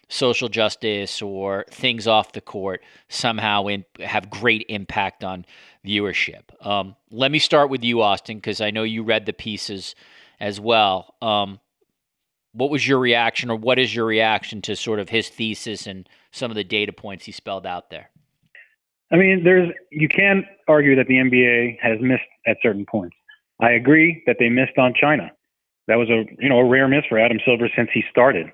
social 0.08 0.48
justice 0.48 1.20
or 1.22 1.64
things 1.70 2.06
off 2.06 2.32
the 2.32 2.40
court 2.40 2.82
somehow 3.08 3.66
in, 3.66 3.84
have 4.00 4.30
great 4.30 4.64
impact 4.68 5.22
on 5.22 5.44
viewership. 5.86 6.42
Um, 6.66 6.96
let 7.10 7.30
me 7.30 7.38
start 7.38 7.70
with 7.70 7.84
you, 7.84 8.02
Austin, 8.02 8.38
because 8.38 8.60
I 8.60 8.70
know 8.70 8.82
you 8.82 9.02
read 9.02 9.26
the 9.26 9.32
pieces 9.32 9.94
as 10.40 10.60
well. 10.60 11.14
Um, 11.20 11.60
what 12.52 12.70
was 12.70 12.86
your 12.88 12.98
reaction, 12.98 13.50
or 13.50 13.56
what 13.56 13.78
is 13.78 13.94
your 13.94 14.06
reaction 14.06 14.62
to 14.62 14.74
sort 14.74 14.98
of 14.98 15.10
his 15.10 15.28
thesis 15.28 15.86
and 15.86 16.08
some 16.32 16.50
of 16.50 16.54
the 16.54 16.64
data 16.64 16.92
points 16.92 17.26
he 17.26 17.32
spelled 17.32 17.66
out 17.66 17.90
there? 17.90 18.10
I 19.12 19.16
mean, 19.16 19.42
there's 19.44 19.70
you 19.90 20.08
can 20.08 20.44
argue 20.66 20.96
that 20.96 21.06
the 21.06 21.14
NBA 21.14 21.78
has 21.80 21.98
missed 22.00 22.22
at 22.46 22.56
certain 22.62 22.84
points. 22.86 23.16
I 23.60 23.72
agree 23.72 24.22
that 24.26 24.36
they 24.38 24.48
missed 24.48 24.78
on 24.78 24.94
China. 24.98 25.30
That 25.86 25.96
was 25.96 26.10
a 26.10 26.24
you 26.38 26.48
know 26.48 26.58
a 26.58 26.64
rare 26.64 26.88
miss 26.88 27.04
for 27.08 27.18
Adam 27.18 27.38
Silver 27.44 27.68
since 27.74 27.88
he 27.92 28.02
started. 28.10 28.50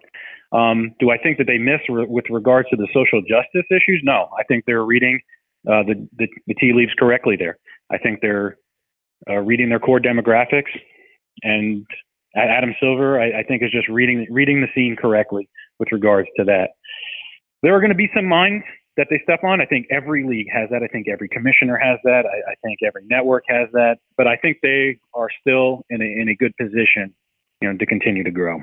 Um, 0.55 0.95
do 1.01 1.11
I 1.11 1.19
think 1.19 1.39
that 1.39 1.47
they 1.47 1.59
missed 1.59 1.89
re- 1.89 2.07
with 2.09 2.27
regards 2.31 2.69
to 2.71 2.77
the 2.77 2.89
social 2.95 3.21
justice 3.23 3.67
issues? 3.71 4.01
No, 4.05 4.29
I 4.39 4.45
think 4.45 4.65
they're 4.67 4.85
reading 4.85 5.21
uh, 5.69 5.83
the, 5.83 6.09
the, 6.17 6.29
the 6.47 6.55
tea 6.55 6.73
leaves 6.73 6.93
correctly 6.99 7.37
there. 7.37 7.59
I 7.91 7.99
think 7.99 8.21
they're 8.21 8.57
uh, 9.29 9.41
reading 9.41 9.69
their 9.69 9.81
core 9.81 10.01
demographics 10.01 10.71
and 11.43 11.85
Adam 12.37 12.75
Silver, 12.81 13.21
I, 13.21 13.41
I 13.41 13.43
think, 13.45 13.63
is 13.63 13.71
just 13.71 13.89
reading 13.89 14.27
reading 14.31 14.61
the 14.61 14.67
scene 14.75 14.97
correctly 15.01 15.49
with 15.79 15.89
regards 15.93 16.29
to 16.37 16.45
that. 16.45 16.71
There 17.63 17.75
are 17.75 17.81
going 17.81 17.91
to 17.93 17.97
be 17.97 18.11
some 18.15 18.27
minds 18.27 18.65
that 18.97 19.07
they 19.11 19.21
step 19.23 19.43
on. 19.45 19.61
I 19.61 19.67
think 19.67 19.87
every 19.91 20.25
league 20.27 20.49
has 20.53 20.69
that. 20.71 20.83
I 20.83 20.89
think 20.89 21.09
every 21.09 21.29
commissioner 21.29 21.77
has 21.77 21.99
that. 22.05 22.25
I, 22.27 22.53
I 22.53 22.55
think 22.63 22.81
every 22.87 23.05
network 23.07 23.45
has 23.49 23.69
that. 23.73 23.97
But 24.17 24.27
I 24.27 24.37
think 24.37 24.59
they 24.63 24.99
are 25.15 25.29
still 25.41 25.85
in 25.91 26.01
a, 26.01 26.05
in 26.05 26.29
a 26.29 26.37
good 26.37 26.57
position, 26.57 27.15
you 27.61 27.73
know, 27.73 27.77
to 27.77 27.87
continue 27.87 28.23
to 28.25 28.31
grow. 28.31 28.61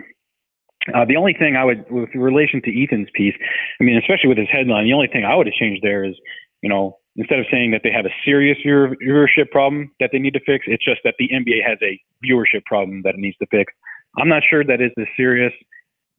Uh, 0.94 1.06
the 1.06 1.16
only 1.16 1.34
thing 1.34 1.56
I 1.56 1.64
would, 1.64 1.86
with 1.92 2.10
relation 2.16 2.62
to 2.64 2.84
Ethan's 2.84 3.10
piece, 3.14 3.36
I 3.80 3.84
mean, 3.84 3.98
especially 3.98 4.30
with 4.30 4.38
his 4.38 4.50
headline, 4.52 4.86
the 4.86 4.94
only 4.94 5.08
thing 5.08 5.24
I 5.24 5.36
would 5.36 5.46
have 5.46 5.54
changed 5.54 5.84
there 5.84 6.04
is, 6.04 6.16
you 6.62 6.70
know, 6.70 6.98
instead 7.16 7.40
of 7.40 7.46
saying 7.52 7.72
that 7.72 7.82
they 7.84 7.92
have 7.92 8.06
a 8.06 8.14
serious 8.26 8.58
viewership 8.66 9.52
problem 9.52 9.92
that 10.00 10.10
they 10.12 10.20
need 10.20 10.34
to 10.34 10.40
fix, 10.46 10.66
it's 10.68 10.84
just 10.84 11.02
that 11.04 11.16
the 11.20 11.30
NBA 11.30 11.68
has 11.68 11.78
a 11.82 12.00
viewership 12.26 12.66
problem 12.66 13.02
that 13.04 13.14
it 13.14 13.20
needs 13.20 13.38
to 13.38 13.48
fix. 13.52 13.72
I'm 14.18 14.28
not 14.28 14.44
sure 14.50 14.64
that 14.64 14.82
is 14.82 14.92
as 14.98 15.08
serious 15.16 15.54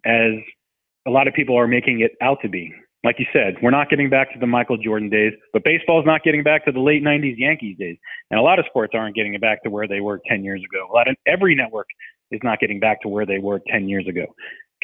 as 0.05 0.33
a 1.07 1.11
lot 1.11 1.29
of 1.29 1.35
people 1.35 1.59
are 1.59 1.67
making 1.67 2.01
it 2.01 2.13
out 2.21 2.39
to 2.43 2.49
be. 2.49 2.73
Like 3.05 3.17
you 3.19 3.27
said, 3.33 3.57
we're 3.61 3.71
not 3.73 3.91
getting 3.91 4.09
back 4.11 4.33
to 4.33 4.39
the 4.39 4.47
Michael 4.47 4.77
Jordan 4.77 5.11
days, 5.11 5.33
but 5.53 5.65
baseball's 5.65 6.07
not 6.07 6.23
getting 6.23 6.45
back 6.45 6.65
to 6.67 6.73
the 6.73 6.79
late 6.79 7.03
90s 7.03 7.35
Yankees 7.37 7.77
days. 7.77 7.97
And 8.31 8.39
a 8.39 8.43
lot 8.43 8.61
of 8.61 8.65
sports 8.67 8.93
aren't 8.95 9.17
getting 9.17 9.37
back 9.41 9.65
to 9.65 9.71
where 9.71 9.89
they 9.89 10.01
were 10.01 10.21
10 10.29 10.45
years 10.45 10.63
ago. 10.63 10.87
A 10.89 10.95
lot 10.95 11.09
of 11.09 11.17
every 11.27 11.57
network 11.57 11.89
is 12.33 12.41
not 12.43 12.61
getting 12.61 12.81
back 12.81 13.01
to 13.03 13.09
where 13.09 13.27
they 13.27 13.39
were 13.39 13.61
10 13.69 13.89
years 13.89 14.07
ago. 14.09 14.27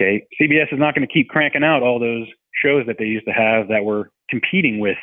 Okay. 0.01 0.27
CBS 0.41 0.73
is 0.73 0.79
not 0.79 0.95
going 0.95 1.07
to 1.07 1.13
keep 1.13 1.29
cranking 1.29 1.65
out 1.65 1.83
all 1.83 1.99
those 1.99 2.27
shows 2.63 2.87
that 2.87 2.97
they 2.99 3.05
used 3.05 3.27
to 3.27 3.33
have 3.33 3.69
that 3.69 3.85
were 3.85 4.11
competing 4.31 4.79
with 4.79 4.97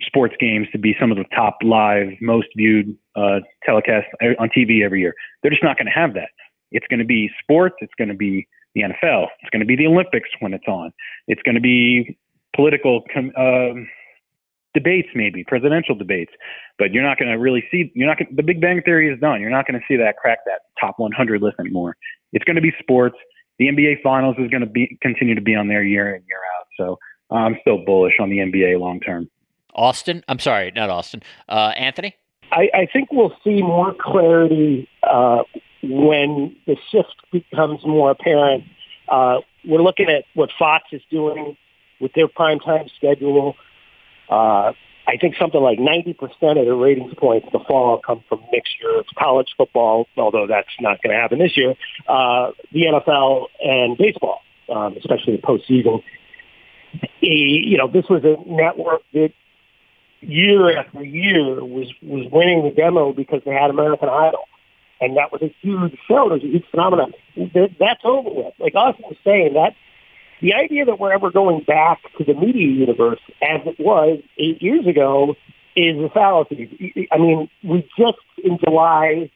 sports 0.00 0.34
games 0.38 0.66
to 0.72 0.78
be 0.78 0.94
some 1.00 1.10
of 1.10 1.16
the 1.16 1.24
top 1.34 1.58
live, 1.62 2.08
most 2.20 2.48
viewed 2.56 2.96
uh, 3.16 3.40
telecasts 3.66 4.04
on 4.38 4.48
TV 4.56 4.84
every 4.84 5.00
year. 5.00 5.14
They're 5.42 5.50
just 5.50 5.62
not 5.62 5.76
going 5.76 5.86
to 5.86 5.92
have 5.92 6.14
that. 6.14 6.28
It's 6.72 6.86
going 6.88 7.00
to 7.00 7.06
be 7.06 7.30
sports. 7.42 7.76
It's 7.80 7.92
going 7.96 8.08
to 8.08 8.14
be 8.14 8.46
the 8.74 8.82
NFL. 8.82 9.26
It's 9.40 9.50
going 9.50 9.60
to 9.60 9.66
be 9.66 9.76
the 9.76 9.86
Olympics 9.86 10.30
when 10.40 10.54
it's 10.54 10.66
on. 10.66 10.92
It's 11.28 11.42
going 11.42 11.54
to 11.54 11.60
be 11.60 12.18
political 12.56 13.02
com- 13.12 13.32
um, 13.36 13.88
debates, 14.74 15.08
maybe 15.14 15.44
presidential 15.44 15.94
debates. 15.94 16.32
But 16.78 16.92
you're 16.92 17.02
not 17.02 17.18
going 17.18 17.30
to 17.30 17.38
really 17.38 17.64
see. 17.70 17.92
You're 17.94 18.08
not. 18.08 18.18
Gonna, 18.18 18.30
the 18.34 18.42
Big 18.42 18.60
Bang 18.60 18.82
Theory 18.82 19.12
is 19.12 19.20
done. 19.20 19.40
You're 19.40 19.50
not 19.50 19.66
going 19.66 19.78
to 19.78 19.86
see 19.86 19.96
that 19.96 20.16
crack 20.16 20.38
that 20.46 20.60
top 20.80 20.98
100 20.98 21.42
list 21.42 21.56
anymore. 21.60 21.96
It's 22.32 22.44
going 22.44 22.56
to 22.56 22.62
be 22.62 22.72
sports. 22.78 23.16
The 23.58 23.66
NBA 23.66 24.02
Finals 24.02 24.36
is 24.38 24.50
going 24.50 24.62
to 24.62 24.66
be 24.66 24.98
continue 25.02 25.34
to 25.34 25.40
be 25.40 25.54
on 25.54 25.68
there 25.68 25.82
year 25.82 26.14
in 26.14 26.22
year 26.26 26.40
out. 26.58 26.66
So 26.76 26.98
I'm 27.30 27.56
still 27.60 27.84
bullish 27.84 28.14
on 28.20 28.30
the 28.30 28.38
NBA 28.38 28.80
long 28.80 29.00
term. 29.00 29.28
Austin, 29.74 30.22
I'm 30.28 30.38
sorry, 30.38 30.70
not 30.74 30.90
Austin. 30.90 31.22
Uh, 31.48 31.72
Anthony. 31.76 32.14
I, 32.50 32.68
I 32.74 32.86
think 32.92 33.10
we'll 33.10 33.34
see 33.42 33.62
more 33.62 33.94
clarity 33.98 34.88
uh, 35.02 35.42
when 35.82 36.54
the 36.66 36.76
shift 36.90 37.14
becomes 37.32 37.80
more 37.86 38.10
apparent. 38.10 38.64
Uh, 39.08 39.38
we're 39.64 39.82
looking 39.82 40.08
at 40.08 40.24
what 40.34 40.50
Fox 40.58 40.84
is 40.92 41.00
doing 41.10 41.56
with 42.00 42.12
their 42.12 42.28
primetime 42.28 42.90
schedule. 42.94 43.56
Uh, 44.32 44.72
I 45.06 45.16
think 45.20 45.34
something 45.38 45.60
like 45.60 45.78
90% 45.78 46.16
of 46.16 46.64
the 46.64 46.74
ratings 46.74 47.12
points 47.18 47.46
in 47.52 47.58
the 47.58 47.64
fall 47.66 48.00
come 48.04 48.24
from 48.28 48.40
mixture 48.50 48.96
of 48.98 49.04
college 49.18 49.48
football, 49.58 50.06
although 50.16 50.46
that's 50.46 50.68
not 50.80 51.02
going 51.02 51.14
to 51.14 51.20
happen 51.20 51.38
this 51.38 51.56
year, 51.56 51.74
uh, 52.08 52.52
the 52.72 52.84
NFL 52.84 53.48
and 53.62 53.98
baseball, 53.98 54.40
um, 54.74 54.96
especially 54.96 55.36
the 55.36 55.42
postseason. 55.42 56.02
You 57.20 57.76
know, 57.76 57.88
this 57.88 58.06
was 58.08 58.22
a 58.24 58.36
network 58.48 59.02
that 59.12 59.32
year 60.20 60.78
after 60.78 61.04
year 61.04 61.62
was 61.64 61.92
was 62.00 62.26
winning 62.30 62.62
the 62.62 62.70
demo 62.70 63.12
because 63.12 63.42
they 63.44 63.52
had 63.52 63.70
American 63.70 64.08
Idol, 64.08 64.44
and 65.00 65.16
that 65.16 65.32
was 65.32 65.42
a 65.42 65.54
huge 65.60 65.98
show. 66.06 66.30
It 66.30 66.34
was 66.34 66.44
a 66.44 66.46
huge 66.46 66.64
phenomenon. 66.70 67.12
That's 67.36 68.00
over 68.04 68.30
with. 68.30 68.54
Like 68.58 68.74
Austin 68.74 69.04
was 69.08 69.16
saying, 69.24 69.54
that 69.54 69.74
the 70.42 70.54
idea 70.54 70.84
that 70.84 70.98
we're 70.98 71.12
ever 71.12 71.30
going 71.30 71.62
back 71.64 72.00
to 72.18 72.24
the 72.24 72.34
media 72.34 72.66
universe 72.66 73.20
as 73.40 73.60
it 73.64 73.78
was 73.78 74.20
eight 74.38 74.60
years 74.60 74.86
ago 74.86 75.36
is 75.76 75.96
a 75.98 76.10
fallacy. 76.12 77.08
I 77.12 77.16
mean, 77.16 77.48
we 77.62 77.88
just 77.96 78.18
in 78.42 78.58
July 78.62 79.30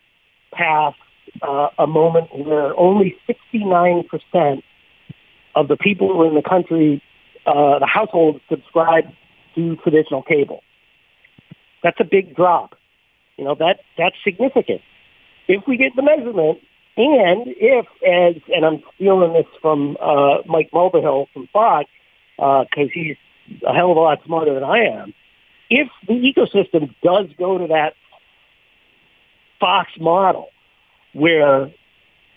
passed 0.52 0.98
uh, 1.40 1.68
a 1.78 1.86
moment 1.86 2.28
where 2.36 2.78
only 2.78 3.16
69% 3.28 4.62
of 5.54 5.68
the 5.68 5.76
people 5.76 6.26
in 6.28 6.34
the 6.34 6.42
country, 6.42 7.02
uh, 7.46 7.78
the 7.78 7.86
households 7.86 8.40
subscribe 8.50 9.04
to 9.54 9.76
traditional 9.76 10.22
cable. 10.22 10.62
That's 11.84 12.00
a 12.00 12.04
big 12.04 12.34
drop. 12.34 12.74
You 13.36 13.44
know, 13.44 13.54
that, 13.54 13.80
that's 13.96 14.16
significant. 14.24 14.80
If 15.46 15.62
we 15.68 15.76
get 15.76 15.94
the 15.94 16.02
measurement, 16.02 16.58
and 16.96 17.44
if, 17.46 17.86
as, 18.06 18.42
and 18.54 18.64
I'm 18.64 18.82
stealing 18.94 19.34
this 19.34 19.46
from 19.60 19.96
uh, 20.00 20.38
Mike 20.46 20.70
Mulvihill 20.72 21.26
from 21.32 21.46
Fox, 21.52 21.90
because 22.36 22.66
uh, 22.72 22.92
he's 22.92 23.16
a 23.66 23.74
hell 23.74 23.90
of 23.90 23.96
a 23.96 24.00
lot 24.00 24.20
smarter 24.24 24.54
than 24.54 24.64
I 24.64 24.84
am, 24.86 25.14
if 25.68 25.88
the 26.06 26.14
ecosystem 26.14 26.94
does 27.02 27.26
go 27.38 27.58
to 27.58 27.66
that 27.68 27.94
Fox 29.60 29.90
model, 29.98 30.48
where 31.12 31.70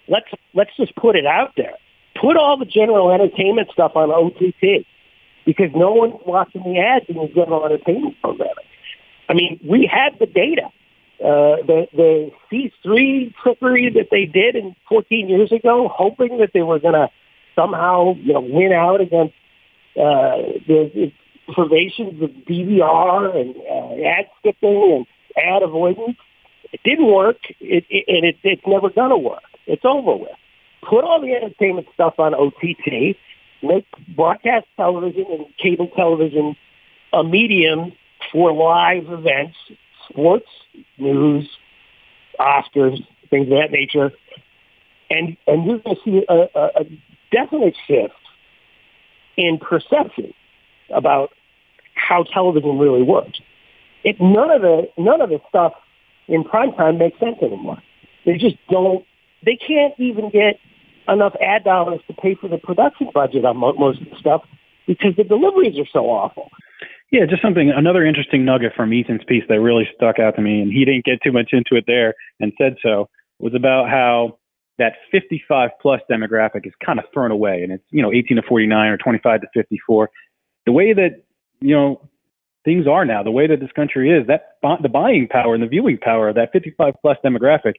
let's 0.07 0.28
let's 0.53 0.72
just 0.78 0.95
put 0.95 1.16
it 1.16 1.26
out 1.26 1.53
there, 1.55 1.76
put 2.20 2.38
all 2.38 2.57
the 2.57 2.66
general 2.66 3.12
entertainment 3.12 3.70
stuff 3.72 3.93
on 3.95 4.12
OTT, 4.12 4.86
because 5.45 5.70
no 5.76 5.91
one's 5.91 6.16
watching 6.26 6.64
the 6.64 6.80
ads 6.80 7.05
in 7.07 7.16
the 7.16 7.28
general 7.28 7.66
entertainment 7.66 8.16
programming. 8.22 8.66
I 9.28 9.34
mean, 9.34 9.60
we 9.68 9.89
had 9.91 10.18
the 10.20 10.26
data. 10.26 10.70
Uh, 11.20 11.57
the 11.67 11.88
the 11.93 12.32
C3 12.49 13.34
trickery 13.43 13.89
that 13.89 14.07
they 14.09 14.26
did 14.26 14.55
in 14.55 14.76
14 14.88 15.28
years 15.28 15.51
ago, 15.51 15.89
hoping 15.93 16.38
that 16.38 16.51
they 16.53 16.61
were 16.61 16.80
going 16.80 16.93
to 16.93 17.09
somehow 17.55 18.15
you 18.15 18.34
know 18.34 18.39
win 18.39 18.72
out 18.72 19.01
against 19.01 19.34
uh, 19.97 20.38
the, 20.67 21.11
pervasions 21.53 22.22
of 22.22 22.30
DVR 22.47 23.36
and 23.36 23.55
uh, 23.57 24.07
ad 24.07 24.28
skipping 24.39 25.05
and 25.36 25.43
ad 25.43 25.63
avoidance. 25.63 26.17
It 26.72 26.80
didn't 26.84 27.07
work, 27.07 27.38
it, 27.59 27.86
it, 27.89 28.05
and 28.07 28.24
it, 28.26 28.38
it's 28.43 28.61
never 28.67 28.89
going 28.89 29.09
to 29.09 29.17
work. 29.17 29.41
It's 29.65 29.84
over 29.84 30.15
with. 30.15 30.38
Put 30.88 31.03
all 31.03 31.20
the 31.20 31.34
entertainment 31.34 31.88
stuff 31.93 32.13
on 32.20 32.36
OTT. 32.36 33.17
Make 33.63 33.86
broadcast 34.15 34.67
television 34.78 35.26
and 35.30 35.45
cable 35.57 35.88
television 35.95 36.55
a 37.11 37.24
medium 37.24 37.93
for 38.32 38.53
live 38.53 39.09
events, 39.09 39.57
sports, 40.10 40.47
news, 40.97 41.49
Oscars, 42.39 43.05
things 43.30 43.47
of 43.47 43.57
that 43.57 43.72
nature. 43.72 44.12
And 45.10 45.38
and 45.47 45.66
you're 45.66 45.80
going 45.80 45.95
to 45.95 46.01
see 46.03 46.26
a, 46.28 46.47
a, 46.57 46.66
a 46.82 46.84
definite 47.32 47.76
shift 47.88 48.14
in 49.38 49.57
perception 49.57 50.34
about 50.93 51.32
how 51.95 52.24
television 52.24 52.78
really 52.78 53.03
works. 53.03 53.39
It, 54.03 54.18
none 54.20 54.51
of 54.51 54.62
the 54.62 54.89
none 54.97 55.22
of 55.22 55.30
the 55.30 55.39
stuff 55.49 55.74
in 56.28 56.43
primetime 56.43 56.97
makes 56.97 57.20
sense 57.20 57.38
anymore. 57.41 57.82
They 58.26 58.38
just 58.38 58.57
don't. 58.70 59.05
They 59.45 59.55
can't 59.55 59.93
even 59.97 60.30
get 60.30 60.60
enough 61.07 61.34
ad 61.41 61.64
dollars 61.64 62.01
to 62.07 62.14
pay 62.14 62.36
for 62.36 62.47
the 62.47 62.57
production 62.57 63.10
budget 63.14 63.45
on 63.45 63.57
most 63.57 64.01
of 64.01 64.10
the 64.10 64.16
stuff 64.20 64.43
because 64.86 65.16
the 65.16 65.24
deliveries 65.24 65.78
are 65.80 65.88
so 65.91 66.05
awful. 66.05 66.51
Yeah, 67.12 67.26
just 67.28 67.41
something, 67.41 67.72
another 67.76 68.05
interesting 68.05 68.45
nugget 68.45 68.74
from 68.76 68.93
Ethan's 68.93 69.24
piece 69.28 69.43
that 69.49 69.60
really 69.60 69.88
stuck 69.95 70.20
out 70.20 70.36
to 70.36 70.41
me, 70.41 70.62
and 70.62 70.72
he 70.72 70.86
didn't 70.86 71.05
get 71.05 71.22
too 71.24 71.32
much 71.32 71.49
into 71.53 71.76
it 71.76 71.86
there 71.88 72.14
and 72.39 72.53
said 72.57 72.76
so, 72.84 73.10
was 73.39 73.55
about 73.55 73.89
how 73.89 74.38
that 74.78 74.93
55 75.12 75.72
plus 75.82 76.01
demographic 76.10 76.66
is 76.66 76.74
kind 76.86 76.99
of 76.99 77.05
thrown 77.14 77.32
away 77.32 77.64
and 77.64 77.72
it's, 77.74 77.84
you 77.89 78.01
know, 78.01 78.14
18 78.14 78.38
to 78.38 78.43
49 78.47 78.89
or 78.89 78.97
25 78.97 79.41
to 79.41 79.47
54. 79.53 80.10
The 80.66 80.72
way 80.72 80.93
that, 80.93 81.24
you 81.60 81.76
know, 81.76 82.07
things 82.64 82.88
are 82.88 83.05
now, 83.05 83.24
the 83.24 83.32
way 83.32 83.47
that 83.47 83.60
this 83.60 83.72
country 83.76 84.12
is, 84.12 84.28
that 84.28 84.57
the 84.82 84.89
buying 84.89 85.28
power 85.30 85.53
and 85.53 85.64
the 85.64 85.68
viewing 85.68 85.97
power 85.97 86.30
of 86.30 86.36
that 86.36 86.51
55 86.53 86.93
plus 87.01 87.18
demographic 87.26 87.74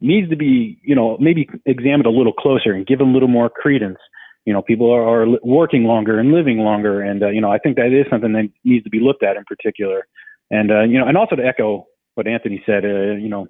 needs 0.00 0.28
to 0.30 0.36
be, 0.36 0.78
you 0.82 0.94
know, 0.94 1.16
maybe 1.20 1.48
examined 1.64 2.06
a 2.06 2.10
little 2.10 2.32
closer 2.32 2.72
and 2.72 2.86
given 2.86 3.08
a 3.08 3.12
little 3.12 3.28
more 3.28 3.48
credence. 3.48 3.98
You 4.44 4.52
know, 4.52 4.62
people 4.62 4.90
are, 4.90 5.02
are 5.02 5.26
working 5.42 5.84
longer 5.84 6.18
and 6.18 6.32
living 6.32 6.58
longer, 6.58 7.00
and 7.00 7.22
uh, 7.22 7.28
you 7.28 7.40
know, 7.40 7.50
I 7.50 7.58
think 7.58 7.76
that 7.76 7.92
is 7.92 8.06
something 8.10 8.32
that 8.32 8.50
needs 8.64 8.84
to 8.84 8.90
be 8.90 9.00
looked 9.00 9.22
at 9.22 9.36
in 9.36 9.44
particular. 9.44 10.06
And 10.50 10.70
uh, 10.70 10.82
you 10.82 10.98
know, 10.98 11.06
and 11.06 11.16
also 11.16 11.36
to 11.36 11.44
echo 11.44 11.86
what 12.14 12.26
Anthony 12.26 12.62
said, 12.66 12.84
uh, 12.84 13.14
you 13.14 13.28
know, 13.28 13.46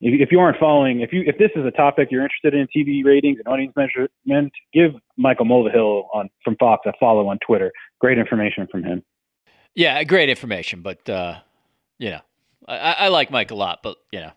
if, 0.00 0.28
if 0.28 0.32
you 0.32 0.40
aren't 0.40 0.58
following, 0.58 1.00
if 1.00 1.12
you 1.12 1.22
if 1.26 1.38
this 1.38 1.50
is 1.56 1.64
a 1.66 1.70
topic 1.70 2.08
you're 2.10 2.22
interested 2.22 2.54
in, 2.54 2.66
TV 2.74 3.04
ratings 3.04 3.38
and 3.38 3.48
audience 3.52 3.74
measurement, 3.76 4.52
give 4.72 4.92
Michael 5.16 5.46
Mulvihill 5.46 6.04
on 6.14 6.30
from 6.44 6.56
Fox 6.56 6.86
a 6.86 6.92
follow 7.00 7.26
on 7.28 7.38
Twitter. 7.44 7.72
Great 8.00 8.18
information 8.18 8.66
from 8.70 8.84
him. 8.84 9.02
Yeah, 9.74 10.02
great 10.04 10.28
information, 10.28 10.82
but 10.82 11.08
uh, 11.08 11.38
you 11.98 12.10
know, 12.10 12.20
I, 12.68 12.92
I 12.92 13.08
like 13.08 13.30
Mike 13.30 13.50
a 13.50 13.54
lot, 13.54 13.80
but 13.82 13.96
you 14.12 14.20
know, 14.20 14.30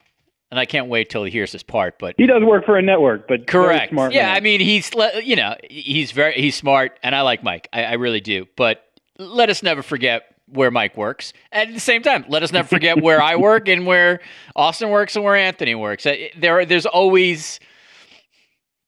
and 0.51 0.59
I 0.59 0.65
can't 0.65 0.87
wait 0.87 1.09
till 1.09 1.23
he 1.23 1.31
hears 1.31 1.51
this 1.51 1.63
part. 1.63 1.99
But 1.99 2.15
he 2.17 2.25
does 2.25 2.43
work 2.43 2.65
for 2.65 2.77
a 2.77 2.81
network, 2.81 3.27
but 3.27 3.47
correct. 3.47 3.91
Smart 3.91 4.13
yeah, 4.13 4.27
man. 4.27 4.35
I 4.35 4.39
mean, 4.39 4.59
he's 4.61 4.91
you 5.23 5.35
know 5.35 5.55
he's 5.69 6.11
very 6.11 6.33
he's 6.33 6.55
smart, 6.55 6.99
and 7.03 7.15
I 7.15 7.21
like 7.21 7.43
Mike. 7.43 7.67
I, 7.73 7.83
I 7.83 7.93
really 7.93 8.21
do. 8.21 8.47
But 8.55 8.83
let 9.19 9.49
us 9.49 9.63
never 9.63 9.81
forget 9.81 10.35
where 10.47 10.71
Mike 10.71 10.95
works. 10.95 11.33
At 11.51 11.73
the 11.73 11.79
same 11.79 12.01
time, 12.01 12.25
let 12.29 12.43
us 12.43 12.51
never 12.51 12.67
forget 12.67 13.01
where 13.01 13.21
I 13.21 13.35
work 13.35 13.67
and 13.67 13.85
where 13.85 14.21
Austin 14.55 14.89
works 14.89 15.15
and 15.15 15.25
where 15.25 15.35
Anthony 15.35 15.75
works. 15.75 16.05
Uh, 16.05 16.15
there, 16.37 16.65
there's 16.65 16.85
always 16.85 17.59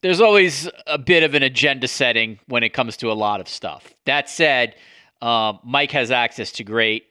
there's 0.01 0.21
always 0.21 0.69
a 0.87 0.97
bit 0.97 1.23
of 1.23 1.33
an 1.33 1.43
agenda 1.43 1.87
setting 1.87 2.39
when 2.47 2.63
it 2.63 2.69
comes 2.69 2.95
to 2.97 3.11
a 3.11 3.13
lot 3.13 3.41
of 3.41 3.49
stuff. 3.49 3.93
That 4.05 4.29
said, 4.29 4.75
um, 5.21 5.59
Mike 5.63 5.91
has 5.91 6.09
access 6.09 6.53
to 6.53 6.63
great 6.63 7.08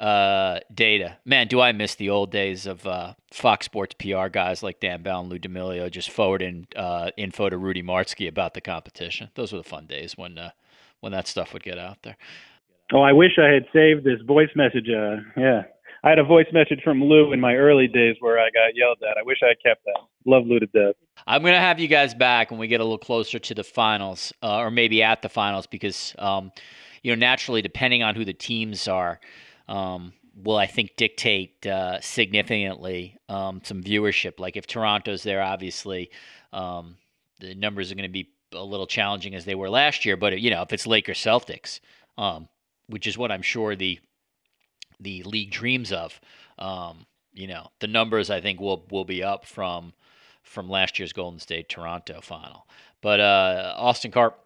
uh, 0.00 0.60
data. 0.72 1.18
Man, 1.24 1.46
do 1.46 1.60
I 1.60 1.72
miss 1.72 1.94
the 1.94 2.10
old 2.10 2.30
days 2.30 2.66
of 2.66 2.86
uh, 2.86 3.14
Fox 3.32 3.66
Sports 3.66 3.94
PR 3.98 4.28
guys 4.28 4.62
like 4.62 4.80
Dan 4.80 5.02
Bell 5.02 5.20
and 5.20 5.28
Lou 5.28 5.38
D'Amelio 5.38 5.90
just 5.90 6.10
forwarding 6.10 6.66
uh, 6.76 7.10
info 7.16 7.48
to 7.48 7.56
Rudy 7.56 7.82
Martzke 7.82 8.28
about 8.28 8.54
the 8.54 8.60
competition. 8.60 9.30
Those 9.34 9.52
were 9.52 9.58
the 9.58 9.64
fun 9.64 9.86
days 9.86 10.16
when 10.16 10.38
uh, 10.38 10.50
when 11.00 11.12
that 11.12 11.26
stuff 11.26 11.52
would 11.52 11.62
get 11.62 11.78
out 11.78 11.98
there. 12.02 12.16
Oh, 12.92 13.02
I 13.02 13.12
wish 13.12 13.32
I 13.38 13.48
had 13.48 13.66
saved 13.72 14.04
this 14.04 14.20
voice 14.26 14.50
message. 14.56 14.88
Uh, 14.88 15.16
yeah, 15.36 15.62
I 16.02 16.10
had 16.10 16.18
a 16.18 16.24
voice 16.24 16.46
message 16.52 16.80
from 16.82 17.02
Lou 17.02 17.32
in 17.32 17.40
my 17.40 17.54
early 17.54 17.86
days 17.86 18.16
where 18.20 18.38
I 18.38 18.50
got 18.50 18.74
yelled 18.74 18.98
at. 19.08 19.16
I 19.16 19.22
wish 19.22 19.38
I 19.42 19.48
had 19.48 19.62
kept 19.62 19.84
that. 19.84 20.00
Love 20.26 20.44
Lou 20.46 20.58
to 20.58 20.66
death. 20.66 20.96
I'm 21.26 21.42
gonna 21.42 21.60
have 21.60 21.78
you 21.78 21.88
guys 21.88 22.14
back 22.14 22.50
when 22.50 22.58
we 22.58 22.66
get 22.66 22.80
a 22.80 22.84
little 22.84 22.98
closer 22.98 23.38
to 23.38 23.54
the 23.54 23.64
finals, 23.64 24.32
uh, 24.42 24.58
or 24.58 24.70
maybe 24.70 25.02
at 25.02 25.22
the 25.22 25.28
finals, 25.28 25.66
because 25.66 26.14
um, 26.18 26.50
you 27.02 27.10
know 27.10 27.18
naturally, 27.18 27.62
depending 27.62 28.02
on 28.02 28.16
who 28.16 28.24
the 28.24 28.34
teams 28.34 28.88
are, 28.88 29.20
um, 29.68 30.12
will 30.36 30.56
I 30.56 30.66
think 30.66 30.96
dictate 30.96 31.66
uh, 31.66 32.00
significantly 32.00 33.18
um, 33.28 33.60
some 33.64 33.82
viewership. 33.82 34.40
Like 34.40 34.56
if 34.56 34.66
Toronto's 34.66 35.22
there, 35.22 35.42
obviously 35.42 36.10
um, 36.52 36.96
the 37.40 37.54
numbers 37.54 37.90
are 37.90 37.94
going 37.94 38.08
to 38.08 38.12
be 38.12 38.30
a 38.52 38.62
little 38.62 38.86
challenging 38.86 39.34
as 39.34 39.44
they 39.44 39.54
were 39.54 39.70
last 39.70 40.04
year. 40.04 40.16
But 40.16 40.40
you 40.40 40.50
know, 40.50 40.62
if 40.62 40.72
it's 40.72 40.86
Lakers 40.86 41.18
Celtics, 41.18 41.80
um, 42.18 42.48
which 42.88 43.06
is 43.06 43.18
what 43.18 43.32
I'm 43.32 43.42
sure 43.42 43.76
the 43.76 43.98
the 45.00 45.22
league 45.24 45.50
dreams 45.50 45.92
of. 45.92 46.20
Um, 46.58 47.06
you 47.32 47.48
know, 47.48 47.68
the 47.80 47.88
numbers 47.88 48.30
I 48.30 48.40
think 48.40 48.60
will 48.60 48.86
will 48.90 49.04
be 49.04 49.22
up 49.22 49.44
from 49.44 49.92
from 50.42 50.68
last 50.68 50.98
year's 50.98 51.12
Golden 51.12 51.40
State 51.40 51.68
Toronto 51.68 52.20
final. 52.20 52.66
But 53.00 53.20
uh, 53.20 53.74
Austin 53.76 54.10
Karp 54.10 54.38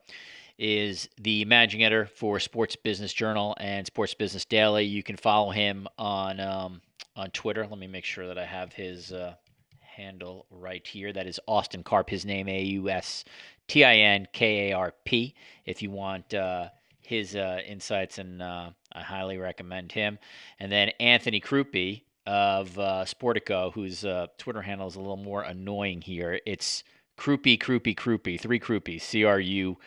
is 0.59 1.09
the 1.21 1.45
managing 1.45 1.85
editor 1.85 2.07
for 2.07 2.41
Sports 2.41 2.77
Business 2.77 3.13
Journal 3.13 3.57
and 3.61 3.87
Sports 3.87 4.15
Business 4.15 4.45
Daily. 4.45 4.85
You 4.85 5.03
can 5.03 5.17
follow 5.17 5.51
him 5.51 5.87
on 5.99 6.41
um, 6.41 6.81
on 7.17 7.31
Twitter. 7.31 7.67
Let 7.67 7.79
me 7.79 7.87
make 7.87 8.05
sure 8.05 8.27
that 8.27 8.39
I 8.39 8.45
have 8.45 8.73
his 8.73 9.13
uh, 9.13 9.35
handle 9.81 10.47
right 10.51 10.87
here. 10.87 11.13
That 11.13 11.27
is 11.27 11.41
Austin 11.47 11.83
Karp. 11.83 12.11
His 12.11 12.25
name 12.25 12.49
A 12.49 12.63
U 12.63 12.91
S 12.91 13.25
T 13.69 13.85
I 13.85 13.97
N 13.97 14.27
K 14.33 14.71
A 14.71 14.77
R 14.77 14.95
P. 15.05 15.35
If 15.65 15.83
you 15.83 15.91
want 15.91 16.35
uh, 16.35 16.69
his 17.01 17.37
uh, 17.37 17.61
insights, 17.67 18.19
and 18.19 18.43
uh, 18.43 18.71
I 18.93 19.01
highly 19.01 19.39
recommend 19.39 19.93
him. 19.93 20.19
And 20.59 20.71
then 20.71 20.91
Anthony 21.01 21.41
Crupi 21.41 22.03
of 22.27 22.79
uh, 22.79 23.05
Sportico, 23.07 23.73
whose 23.73 24.05
uh, 24.05 24.27
Twitter 24.37 24.61
handle 24.61 24.89
is 24.89 24.97
a 24.97 25.01
little 25.01 25.17
more 25.17 25.43
annoying 25.43 26.03
here. 26.03 26.41
It's 26.45 26.85
Crupi, 27.17 27.59
Crupi, 27.59 27.97
Crupi, 27.97 28.39
three 28.39 28.61
Crupi, 28.61 29.01
C 29.01 29.25
R 29.25 29.41
U 29.41 29.79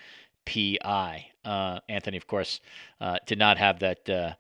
P 0.45 0.79
I. 0.83 1.27
Uh, 1.43 1.79
Anthony, 1.89 2.17
of 2.17 2.27
course, 2.27 2.61
uh, 2.99 3.17
did 3.25 3.39
not 3.39 3.57
have 3.57 3.79
that 3.79 4.37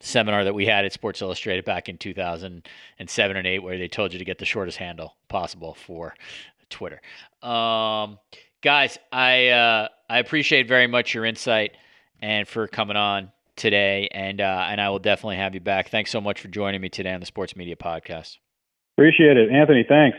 seminar 0.00 0.44
that 0.44 0.54
we 0.54 0.66
had 0.66 0.84
at 0.84 0.92
Sports 0.92 1.22
Illustrated 1.22 1.64
back 1.64 1.88
in 1.88 1.96
2007 1.96 3.36
and 3.36 3.46
8, 3.46 3.58
where 3.60 3.78
they 3.78 3.88
told 3.88 4.12
you 4.12 4.18
to 4.18 4.24
get 4.24 4.38
the 4.38 4.44
shortest 4.44 4.78
handle 4.78 5.16
possible 5.28 5.74
for 5.74 6.14
Twitter. 6.68 7.00
Um, 7.42 8.18
guys, 8.62 8.98
I 9.12 9.48
uh, 9.48 9.88
I 10.08 10.18
appreciate 10.18 10.68
very 10.68 10.86
much 10.86 11.14
your 11.14 11.24
insight 11.24 11.76
and 12.20 12.46
for 12.46 12.66
coming 12.66 12.96
on 12.96 13.30
today, 13.56 14.08
and 14.12 14.40
uh, 14.40 14.66
and 14.68 14.80
I 14.80 14.90
will 14.90 14.98
definitely 14.98 15.36
have 15.36 15.54
you 15.54 15.60
back. 15.60 15.90
Thanks 15.90 16.10
so 16.10 16.20
much 16.20 16.40
for 16.40 16.48
joining 16.48 16.80
me 16.80 16.88
today 16.88 17.12
on 17.12 17.20
the 17.20 17.26
Sports 17.26 17.56
Media 17.56 17.76
Podcast. 17.76 18.38
Appreciate 18.96 19.36
it, 19.36 19.50
Anthony. 19.50 19.84
Thanks. 19.88 20.18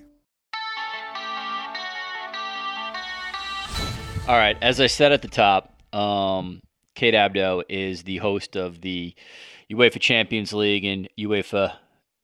All 4.31 4.37
right, 4.37 4.57
as 4.61 4.79
I 4.79 4.87
said 4.87 5.11
at 5.11 5.21
the 5.21 5.27
top, 5.27 5.83
um, 5.93 6.61
Kate 6.95 7.13
Abdo 7.13 7.63
is 7.67 8.03
the 8.03 8.15
host 8.19 8.55
of 8.55 8.79
the 8.79 9.13
UEFA 9.69 9.99
Champions 9.99 10.53
League 10.53 10.85
and 10.85 11.09
UEFA 11.19 11.73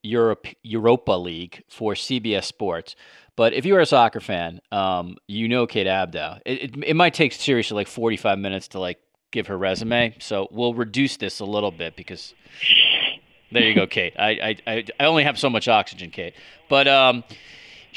Europe 0.04 0.48
Europa 0.64 1.12
League 1.12 1.64
for 1.68 1.96
CBS 1.96 2.46
Sports. 2.46 2.96
But 3.36 3.52
if 3.52 3.66
you're 3.66 3.82
a 3.82 3.86
soccer 3.86 4.22
fan, 4.22 4.62
um, 4.72 5.18
you 5.28 5.50
know 5.50 5.68
Kate 5.68 5.86
Abdo. 5.86 6.40
It, 6.46 6.62
it, 6.62 6.84
it, 6.86 6.94
might 6.96 7.14
take 7.14 7.34
seriously 7.34 7.76
like 7.76 7.90
45 7.90 8.40
minutes 8.40 8.70
to 8.70 8.80
like 8.80 9.00
give 9.32 9.48
her 9.48 9.58
resume. 9.58 10.16
So 10.20 10.48
we'll 10.50 10.76
reduce 10.76 11.18
this 11.18 11.42
a 11.42 11.46
little 11.46 11.72
bit 11.72 11.98
because 11.98 12.34
there 13.52 13.64
you 13.64 13.76
go, 13.76 13.86
Kate. 13.86 14.14
I, 14.18 14.56
I, 14.66 14.86
I 14.98 15.06
only 15.08 15.26
have 15.26 15.38
so 15.38 15.50
much 15.50 15.68
oxygen, 15.68 16.12
Kate. 16.12 16.36
But 16.70 16.88
um, 16.88 17.26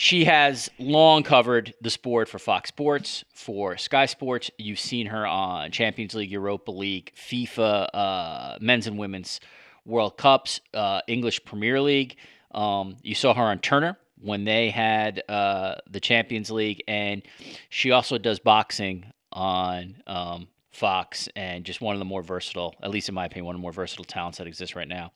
she 0.01 0.25
has 0.25 0.71
long 0.79 1.23
covered 1.23 1.75
the 1.83 1.91
sport 1.91 2.27
for 2.27 2.39
Fox 2.39 2.69
Sports, 2.69 3.23
for 3.35 3.77
Sky 3.77 4.07
Sports. 4.07 4.51
You've 4.57 4.81
seen 4.81 5.05
her 5.05 5.27
on 5.27 5.73
Champions 5.73 6.15
League, 6.15 6.31
Europa 6.31 6.71
League, 6.71 7.13
FIFA, 7.15 7.87
uh, 7.93 8.59
men's 8.63 8.87
and 8.87 8.97
women's 8.97 9.41
World 9.85 10.17
Cups, 10.17 10.63
uh, 10.73 11.03
English 11.07 11.45
Premier 11.45 11.83
League. 11.83 12.17
Um, 12.53 12.97
you 13.03 13.15
saw 13.15 13.35
her 13.35 13.43
on 13.43 13.59
Turner 13.59 13.99
when 14.23 14.45
they 14.47 14.71
had 14.71 15.23
uh, 15.29 15.75
the 15.91 16.01
Champions 16.01 16.51
League, 16.51 16.83
and 16.89 17.21
she 17.69 17.91
also 17.91 18.17
does 18.17 18.39
boxing 18.39 19.05
on 19.31 19.97
um, 20.07 20.49
Fox, 20.71 21.29
and 21.37 21.63
just 21.63 21.83
one 21.83 21.95
of 21.95 21.99
the 21.99 22.07
more 22.07 22.23
versatile, 22.23 22.75
at 22.83 22.89
least 22.89 23.11
in 23.11 23.15
my 23.15 23.27
opinion, 23.27 23.45
one 23.45 23.55
of 23.55 23.59
the 23.59 23.63
more 23.63 23.73
versatile 23.73 24.07
talents 24.07 24.39
that 24.39 24.47
exists 24.47 24.75
right 24.75 24.89
now 24.89 25.13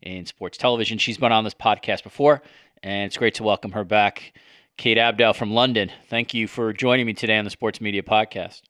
in 0.00 0.26
sports 0.26 0.58
television. 0.58 0.98
She's 0.98 1.18
been 1.18 1.32
on 1.32 1.44
this 1.44 1.54
podcast 1.54 2.02
before, 2.02 2.42
and 2.82 3.06
it's 3.06 3.16
great 3.16 3.34
to 3.34 3.42
welcome 3.42 3.72
her 3.72 3.84
back. 3.84 4.32
Kate 4.76 4.98
Abdo 4.98 5.34
from 5.34 5.52
London. 5.52 5.90
Thank 6.08 6.34
you 6.34 6.48
for 6.48 6.72
joining 6.72 7.06
me 7.06 7.12
today 7.12 7.38
on 7.38 7.44
the 7.44 7.50
Sports 7.50 7.80
Media 7.80 8.02
Podcast. 8.02 8.62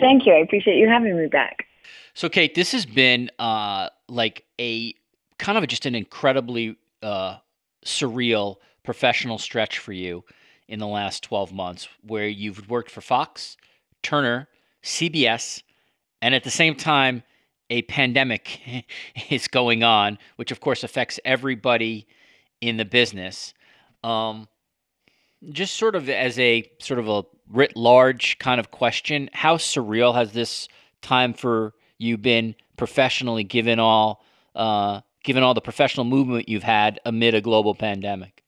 Thank 0.00 0.26
you. 0.26 0.32
I 0.32 0.38
appreciate 0.38 0.76
you 0.76 0.88
having 0.88 1.16
me 1.16 1.26
back. 1.26 1.66
So, 2.14 2.28
Kate, 2.28 2.54
this 2.54 2.72
has 2.72 2.86
been 2.86 3.30
uh, 3.38 3.88
like 4.08 4.44
a 4.60 4.94
kind 5.38 5.58
of 5.58 5.66
just 5.66 5.86
an 5.86 5.94
incredibly 5.94 6.76
uh, 7.02 7.36
surreal 7.84 8.56
professional 8.82 9.38
stretch 9.38 9.78
for 9.78 9.92
you 9.92 10.24
in 10.68 10.78
the 10.78 10.86
last 10.86 11.22
12 11.22 11.52
months 11.52 11.88
where 12.02 12.26
you've 12.26 12.68
worked 12.70 12.90
for 12.90 13.00
Fox, 13.00 13.56
Turner, 14.02 14.48
CBS, 14.82 15.62
and 16.22 16.34
at 16.34 16.44
the 16.44 16.50
same 16.50 16.74
time, 16.74 17.22
a 17.70 17.82
pandemic 17.82 18.60
is 19.30 19.48
going 19.48 19.82
on, 19.82 20.18
which 20.36 20.50
of 20.50 20.60
course 20.60 20.84
affects 20.84 21.20
everybody 21.24 22.06
in 22.60 22.76
the 22.76 22.84
business. 22.84 23.54
Um, 24.02 24.48
just 25.50 25.76
sort 25.76 25.94
of 25.94 26.08
as 26.08 26.38
a 26.38 26.70
sort 26.78 26.98
of 26.98 27.08
a 27.08 27.24
writ 27.50 27.76
large 27.76 28.38
kind 28.38 28.60
of 28.60 28.70
question, 28.70 29.28
how 29.32 29.56
surreal 29.56 30.14
has 30.14 30.32
this 30.32 30.68
time 31.02 31.34
for 31.34 31.74
you 31.98 32.16
been 32.16 32.54
professionally, 32.76 33.44
given 33.44 33.78
all 33.78 34.24
uh, 34.54 35.00
given 35.22 35.42
all 35.42 35.54
the 35.54 35.60
professional 35.60 36.04
movement 36.04 36.48
you've 36.48 36.62
had 36.62 37.00
amid 37.04 37.34
a 37.34 37.40
global 37.40 37.74
pandemic? 37.74 38.42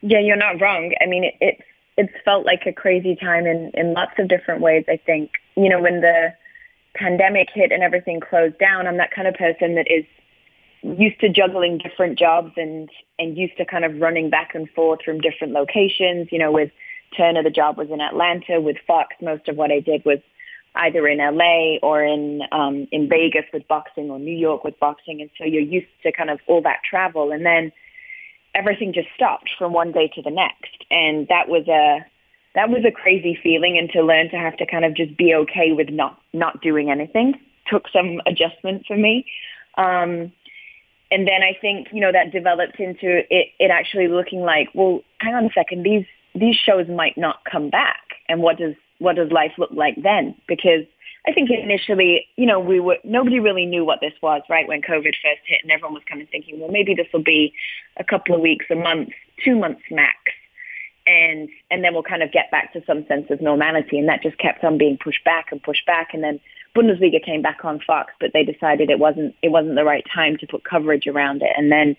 Yeah, 0.00 0.20
you're 0.20 0.36
not 0.36 0.60
wrong. 0.60 0.92
I 1.00 1.06
mean, 1.06 1.24
it, 1.24 1.34
it's 1.40 1.62
it's 1.96 2.12
felt 2.24 2.44
like 2.44 2.62
a 2.66 2.72
crazy 2.72 3.16
time 3.16 3.46
in 3.46 3.70
in 3.74 3.94
lots 3.94 4.12
of 4.18 4.28
different 4.28 4.60
ways. 4.60 4.84
I 4.88 4.96
think 4.96 5.32
you 5.56 5.68
know 5.68 5.80
when 5.80 6.00
the 6.00 6.32
pandemic 6.94 7.48
hit 7.52 7.72
and 7.72 7.82
everything 7.82 8.20
closed 8.20 8.58
down, 8.58 8.86
I'm 8.86 8.96
that 8.98 9.10
kind 9.10 9.28
of 9.28 9.34
person 9.34 9.74
that 9.74 9.86
is 9.90 10.04
used 10.84 11.18
to 11.20 11.28
juggling 11.28 11.78
different 11.78 12.18
jobs 12.18 12.52
and 12.56 12.88
and 13.18 13.36
used 13.36 13.56
to 13.56 13.64
kind 13.64 13.84
of 13.84 14.00
running 14.00 14.30
back 14.30 14.54
and 14.54 14.68
forth 14.70 15.00
from 15.04 15.20
different 15.20 15.52
locations. 15.52 16.28
You 16.30 16.38
know, 16.38 16.52
with 16.52 16.70
Turner, 17.16 17.42
the 17.42 17.50
job 17.50 17.78
was 17.78 17.88
in 17.90 18.00
Atlanta. 18.00 18.60
With 18.60 18.76
Fox, 18.86 19.14
most 19.20 19.48
of 19.48 19.56
what 19.56 19.70
I 19.70 19.80
did 19.80 20.04
was 20.04 20.18
either 20.74 21.06
in 21.06 21.18
LA 21.18 21.78
or 21.82 22.02
in 22.04 22.42
um, 22.52 22.86
in 22.92 23.08
Vegas 23.08 23.44
with 23.52 23.66
boxing 23.66 24.10
or 24.10 24.18
New 24.18 24.36
York 24.36 24.62
with 24.62 24.78
boxing, 24.78 25.20
and 25.20 25.30
so 25.38 25.44
you're 25.44 25.62
used 25.62 25.86
to 26.02 26.12
kind 26.12 26.30
of 26.30 26.40
all 26.46 26.62
that 26.62 26.80
travel, 26.88 27.32
and 27.32 27.46
then 27.46 27.72
everything 28.54 28.92
just 28.92 29.08
stopped 29.14 29.50
from 29.58 29.72
one 29.72 29.90
day 29.90 30.10
to 30.14 30.22
the 30.22 30.30
next, 30.30 30.84
and 30.90 31.26
that 31.28 31.48
was 31.48 31.66
a 31.68 32.04
that 32.54 32.68
was 32.68 32.84
a 32.86 32.92
crazy 32.92 33.38
feeling. 33.42 33.78
And 33.78 33.88
to 33.90 34.02
learn 34.02 34.30
to 34.30 34.36
have 34.36 34.56
to 34.58 34.66
kind 34.66 34.84
of 34.84 34.94
just 34.94 35.16
be 35.16 35.34
okay 35.34 35.72
with 35.72 35.88
not 35.88 36.20
not 36.34 36.60
doing 36.60 36.90
anything 36.90 37.34
took 37.66 37.88
some 37.90 38.20
adjustment 38.26 38.84
for 38.86 38.96
me. 38.96 39.24
Um 39.78 40.30
and 41.10 41.26
then 41.26 41.42
i 41.42 41.56
think 41.60 41.88
you 41.92 42.00
know 42.00 42.12
that 42.12 42.32
developed 42.32 42.78
into 42.78 43.22
it 43.30 43.48
it 43.58 43.70
actually 43.70 44.08
looking 44.08 44.40
like 44.40 44.68
well 44.74 45.00
hang 45.18 45.34
on 45.34 45.44
a 45.44 45.50
second 45.54 45.82
these 45.82 46.06
these 46.34 46.56
shows 46.56 46.88
might 46.88 47.16
not 47.16 47.36
come 47.50 47.70
back 47.70 48.02
and 48.28 48.42
what 48.42 48.56
does 48.58 48.74
what 48.98 49.16
does 49.16 49.30
life 49.30 49.52
look 49.58 49.70
like 49.72 49.94
then 50.02 50.34
because 50.48 50.84
I 51.26 51.32
think 51.32 51.48
initially, 51.48 52.26
you 52.36 52.44
know, 52.44 52.60
we 52.60 52.80
were 52.80 52.98
nobody 53.02 53.40
really 53.40 53.64
knew 53.64 53.82
what 53.82 54.00
this 54.02 54.12
was, 54.22 54.42
right? 54.50 54.68
When 54.68 54.82
COVID 54.82 55.14
first 55.22 55.40
hit, 55.46 55.60
and 55.62 55.72
everyone 55.72 55.94
was 55.94 56.02
kind 56.06 56.20
of 56.20 56.28
thinking, 56.28 56.60
well, 56.60 56.70
maybe 56.70 56.94
this 56.94 57.06
will 57.14 57.22
be 57.22 57.54
a 57.96 58.04
couple 58.04 58.34
of 58.34 58.42
weeks, 58.42 58.66
a 58.68 58.74
month, 58.74 59.08
two 59.42 59.58
months 59.58 59.80
max 59.90 60.18
and 61.06 61.48
and 61.70 61.84
then 61.84 61.92
we'll 61.92 62.02
kind 62.02 62.22
of 62.22 62.32
get 62.32 62.50
back 62.50 62.72
to 62.72 62.82
some 62.86 63.06
sense 63.06 63.26
of 63.30 63.40
normality. 63.40 63.98
And 63.98 64.08
that 64.08 64.22
just 64.22 64.38
kept 64.38 64.64
on 64.64 64.78
being 64.78 64.98
pushed 65.02 65.24
back 65.24 65.46
and 65.50 65.62
pushed 65.62 65.86
back. 65.86 66.08
And 66.12 66.22
then 66.22 66.40
Bundesliga 66.74 67.24
came 67.24 67.42
back 67.42 67.64
on 67.64 67.80
Fox, 67.86 68.12
but 68.20 68.32
they 68.32 68.44
decided 68.44 68.90
it 68.90 68.98
wasn't 68.98 69.34
it 69.42 69.50
wasn't 69.50 69.76
the 69.76 69.84
right 69.84 70.04
time 70.12 70.36
to 70.38 70.46
put 70.46 70.64
coverage 70.64 71.06
around 71.06 71.42
it. 71.42 71.50
And 71.56 71.70
then, 71.70 71.96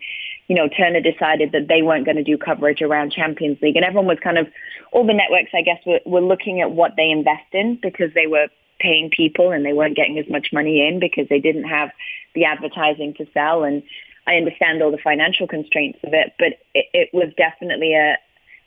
you 0.47 0.55
know, 0.55 0.67
Turner 0.67 0.99
decided 0.99 1.51
that 1.53 1.67
they 1.67 1.81
weren't 1.81 2.05
going 2.05 2.17
to 2.17 2.23
do 2.23 2.37
coverage 2.37 2.81
around 2.81 3.11
Champions 3.11 3.57
League, 3.61 3.75
and 3.75 3.85
everyone 3.85 4.07
was 4.07 4.19
kind 4.21 4.37
of 4.37 4.47
all 4.91 5.05
the 5.05 5.13
networks, 5.13 5.51
I 5.53 5.61
guess, 5.61 5.79
were, 5.85 6.01
were 6.05 6.21
looking 6.21 6.61
at 6.61 6.71
what 6.71 6.91
they 6.97 7.09
invest 7.09 7.53
in 7.53 7.79
because 7.81 8.13
they 8.13 8.27
were 8.27 8.47
paying 8.79 9.09
people 9.09 9.51
and 9.51 9.65
they 9.65 9.73
weren't 9.73 9.95
getting 9.95 10.19
as 10.19 10.29
much 10.29 10.47
money 10.51 10.85
in 10.85 10.99
because 10.99 11.27
they 11.29 11.39
didn't 11.39 11.63
have 11.63 11.89
the 12.33 12.43
advertising 12.43 13.13
to 13.13 13.25
sell 13.33 13.63
and 13.63 13.81
I 14.27 14.35
understand 14.35 14.81
all 14.81 14.91
the 14.91 14.97
financial 14.97 15.47
constraints 15.47 15.99
of 16.03 16.13
it, 16.13 16.33
but 16.39 16.59
it, 16.73 16.85
it 16.93 17.09
was 17.13 17.31
definitely 17.37 17.93
a, 17.93 18.17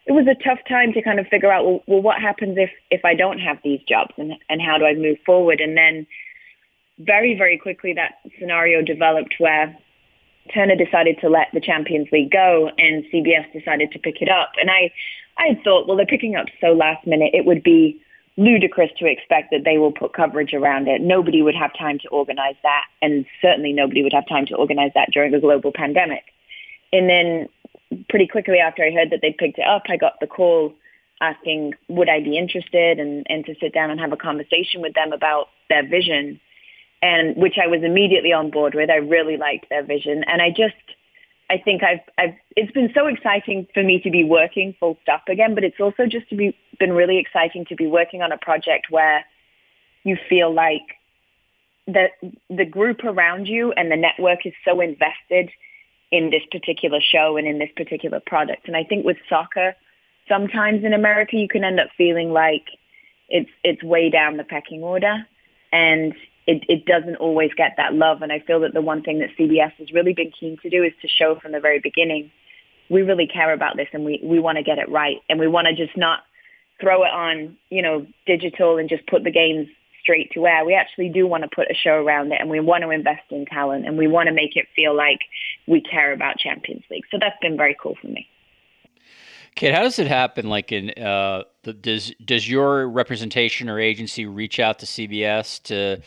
it 0.09 0.12
was 0.12 0.26
a 0.26 0.42
tough 0.42 0.59
time 0.66 0.94
to 0.94 1.02
kind 1.02 1.20
of 1.20 1.26
figure 1.26 1.52
out 1.52 1.66
well, 1.66 1.82
well 1.86 2.02
what 2.02 2.20
happens 2.20 2.56
if 2.56 2.70
if 2.90 3.04
I 3.04 3.14
don't 3.14 3.38
have 3.38 3.59
these 3.62 3.80
jobs 3.86 4.14
and 4.16 4.32
and 4.48 4.61
how 4.61 4.78
do 4.78 4.86
I 4.86 4.94
move 4.94 5.18
forward? 5.24 5.61
And 5.61 5.76
then 5.76 6.06
very 6.98 7.36
very 7.36 7.59
quickly 7.59 7.92
that 7.92 8.14
scenario 8.38 8.82
developed 8.82 9.34
where 9.38 9.76
Turner 10.52 10.76
decided 10.76 11.18
to 11.20 11.28
let 11.28 11.48
the 11.52 11.61
Champions 11.61 12.09
League 12.11 12.30
go 12.30 12.70
and 12.78 13.04
CBS 13.12 13.52
decided 13.52 13.92
to 13.92 13.98
pick 13.98 14.22
it 14.22 14.30
up. 14.30 14.52
And 14.59 14.70
I 14.70 14.90
I 15.36 15.61
thought 15.62 15.86
well 15.86 15.98
they're 15.98 16.06
picking 16.06 16.36
up 16.36 16.46
so 16.59 16.68
last 16.68 17.06
minute 17.06 17.32
it 17.34 17.44
would 17.44 17.62
be 17.62 18.00
ludicrous 18.38 18.90
to 18.98 19.06
expect 19.06 19.50
that 19.50 19.64
they 19.64 19.76
will 19.76 19.92
put 19.92 20.14
coverage 20.14 20.54
around 20.54 20.88
it. 20.88 21.02
Nobody 21.02 21.42
would 21.42 21.56
have 21.56 21.76
time 21.76 21.98
to 21.98 22.09
organize 22.09 22.56
that 22.62 22.84
and 23.02 23.26
certainly 23.42 23.74
nobody 23.74 24.02
would 24.02 24.14
have 24.14 24.26
time 24.26 24.46
to 24.46 24.54
organize 24.54 24.92
that 24.94 25.11
during 25.12 25.34
a 25.34 25.40
global 25.40 25.70
pandemic. 25.70 26.24
And 26.94 27.11
then 27.11 27.48
pretty 28.09 28.26
quickly 28.26 28.59
after 28.59 28.84
I 28.84 28.91
heard 28.91 29.11
that 29.11 29.20
they'd 29.22 29.36
picked 29.36 29.59
it 29.59 29.66
up, 29.66 29.84
I 29.89 29.97
got 29.97 30.20
the 30.20 30.26
call 30.26 30.74
asking 31.20 31.74
would 31.89 32.09
I 32.09 32.20
be 32.20 32.39
interested 32.39 33.01
and, 33.01 33.26
and 33.28 33.45
to 33.47 33.55
sit 33.61 33.74
down 33.74 33.91
and 33.91 33.99
have 33.99 34.12
a 34.12 34.16
conversation 34.16 34.80
with 34.80 34.95
them 34.95 35.12
about 35.12 35.49
their 35.68 35.86
vision 35.86 36.41
and 37.03 37.36
which 37.36 37.57
I 37.62 37.66
was 37.66 37.82
immediately 37.82 38.32
on 38.32 38.51
board 38.51 38.74
with. 38.74 38.91
I 38.91 38.97
really 38.97 39.36
liked 39.36 39.68
their 39.68 39.84
vision. 39.84 40.24
And 40.26 40.43
I 40.43 40.51
just 40.51 40.74
I 41.51 41.59
think 41.59 41.82
I've 41.82 42.01
I've 42.18 42.34
it's 42.57 42.72
been 42.72 42.91
so 42.95 43.07
exciting 43.07 43.66
for 43.72 43.82
me 43.82 44.01
to 44.01 44.11
be 44.11 44.24
working 44.24 44.74
full 44.78 44.99
stop 45.03 45.24
again, 45.28 45.55
but 45.55 45.64
it's 45.64 45.80
also 45.80 46.07
just 46.07 46.28
to 46.30 46.36
be 46.36 46.57
been 46.78 46.93
really 46.93 47.18
exciting 47.18 47.64
to 47.66 47.74
be 47.74 47.86
working 47.86 48.22
on 48.22 48.32
a 48.32 48.39
project 48.39 48.86
where 48.91 49.24
you 50.05 50.16
feel 50.28 50.53
like 50.53 50.82
the 51.86 52.09
the 52.51 52.64
group 52.64 53.05
around 53.05 53.47
you 53.49 53.72
and 53.72 53.91
the 53.91 53.97
network 53.97 54.45
is 54.45 54.53
so 54.64 54.80
invested 54.80 55.51
in 56.11 56.30
this 56.30 56.42
particular 56.50 57.00
show 57.00 57.36
and 57.36 57.46
in 57.46 57.59
this 57.59 57.70
particular 57.76 58.20
product. 58.24 58.66
And 58.66 58.76
I 58.76 58.84
think 58.84 59.04
with 59.04 59.18
soccer, 59.28 59.74
sometimes 60.28 60.84
in 60.84 60.92
America 60.92 61.36
you 61.36 61.48
can 61.48 61.64
end 61.64 61.80
up 61.80 61.88
feeling 61.96 62.32
like 62.32 62.66
it's 63.28 63.50
it's 63.62 63.82
way 63.82 64.11
down 64.11 64.36
the 64.36 64.44
pecking 64.44 64.82
order 64.82 65.26
and 65.72 66.14
it, 66.46 66.64
it 66.66 66.86
doesn't 66.86 67.16
always 67.16 67.50
get 67.56 67.74
that 67.76 67.92
love. 67.92 68.22
And 68.22 68.32
I 68.32 68.40
feel 68.40 68.61
that 68.61 68.72
the 68.72 68.80
one 68.80 69.02
thing 69.02 69.18
that 69.18 69.36
CBS 69.38 69.72
has 69.74 69.92
really 69.92 70.14
been 70.14 70.32
keen 70.38 70.56
to 70.62 70.70
do 70.70 70.82
is 70.82 70.92
to 71.02 71.09
show 71.09 71.38
from 71.38 71.52
the 71.52 71.61
very 71.61 71.78
beginning, 71.78 72.30
we 72.88 73.02
really 73.02 73.26
care 73.26 73.52
about 73.52 73.76
this 73.76 73.88
and 73.92 74.02
we, 74.02 74.18
we 74.24 74.38
want 74.38 74.56
to 74.56 74.64
get 74.64 74.78
it 74.78 74.88
right. 74.88 75.18
And 75.28 75.38
we 75.38 75.46
want 75.46 75.66
to 75.66 75.74
just 75.74 75.94
not 75.96 76.20
throw 76.80 77.04
it 77.04 77.12
on, 77.12 77.59
you 77.68 77.82
know, 77.82 78.06
digital 78.24 78.78
and 78.78 78.88
just 78.88 79.06
put 79.06 79.24
the 79.24 79.30
games 79.30 79.68
straight 80.09 80.30
to 80.32 80.46
air. 80.46 80.64
We 80.64 80.74
actually 80.74 81.11
do 81.11 81.26
want 81.26 81.42
to 81.42 81.50
put 81.54 81.70
a 81.70 81.74
show 81.74 82.02
around 82.02 82.32
it 82.32 82.40
and 82.40 82.48
we 82.48 82.61
want 82.61 82.82
to 82.82 82.90
invest 82.90 83.30
in 83.30 83.44
talent 83.44 83.86
and 83.86 83.98
we 83.98 84.06
want 84.06 84.28
to 84.28 84.32
make 84.32 84.56
it 84.56 84.66
feel 84.74 84.96
like 84.96 85.18
we 85.66 85.82
care 85.82 86.14
about 86.14 86.38
Champions 86.38 86.82
League. 86.90 87.04
So 87.11 87.18
that's 87.20 87.36
been 87.42 87.59
very 87.59 87.76
cool 87.80 87.94
for 88.00 88.06
me. 88.06 88.26
Kate, 89.54 89.74
how 89.74 89.82
does 89.82 89.98
it 89.98 90.06
happen? 90.06 90.48
Like, 90.48 90.72
in 90.72 90.90
uh, 91.02 91.42
does 91.80 92.12
does 92.24 92.48
your 92.48 92.88
representation 92.88 93.68
or 93.68 93.78
agency 93.78 94.24
reach 94.24 94.61
out 94.61 94.78
to 94.78 94.86
CBS 94.86 95.62
to 95.64 96.00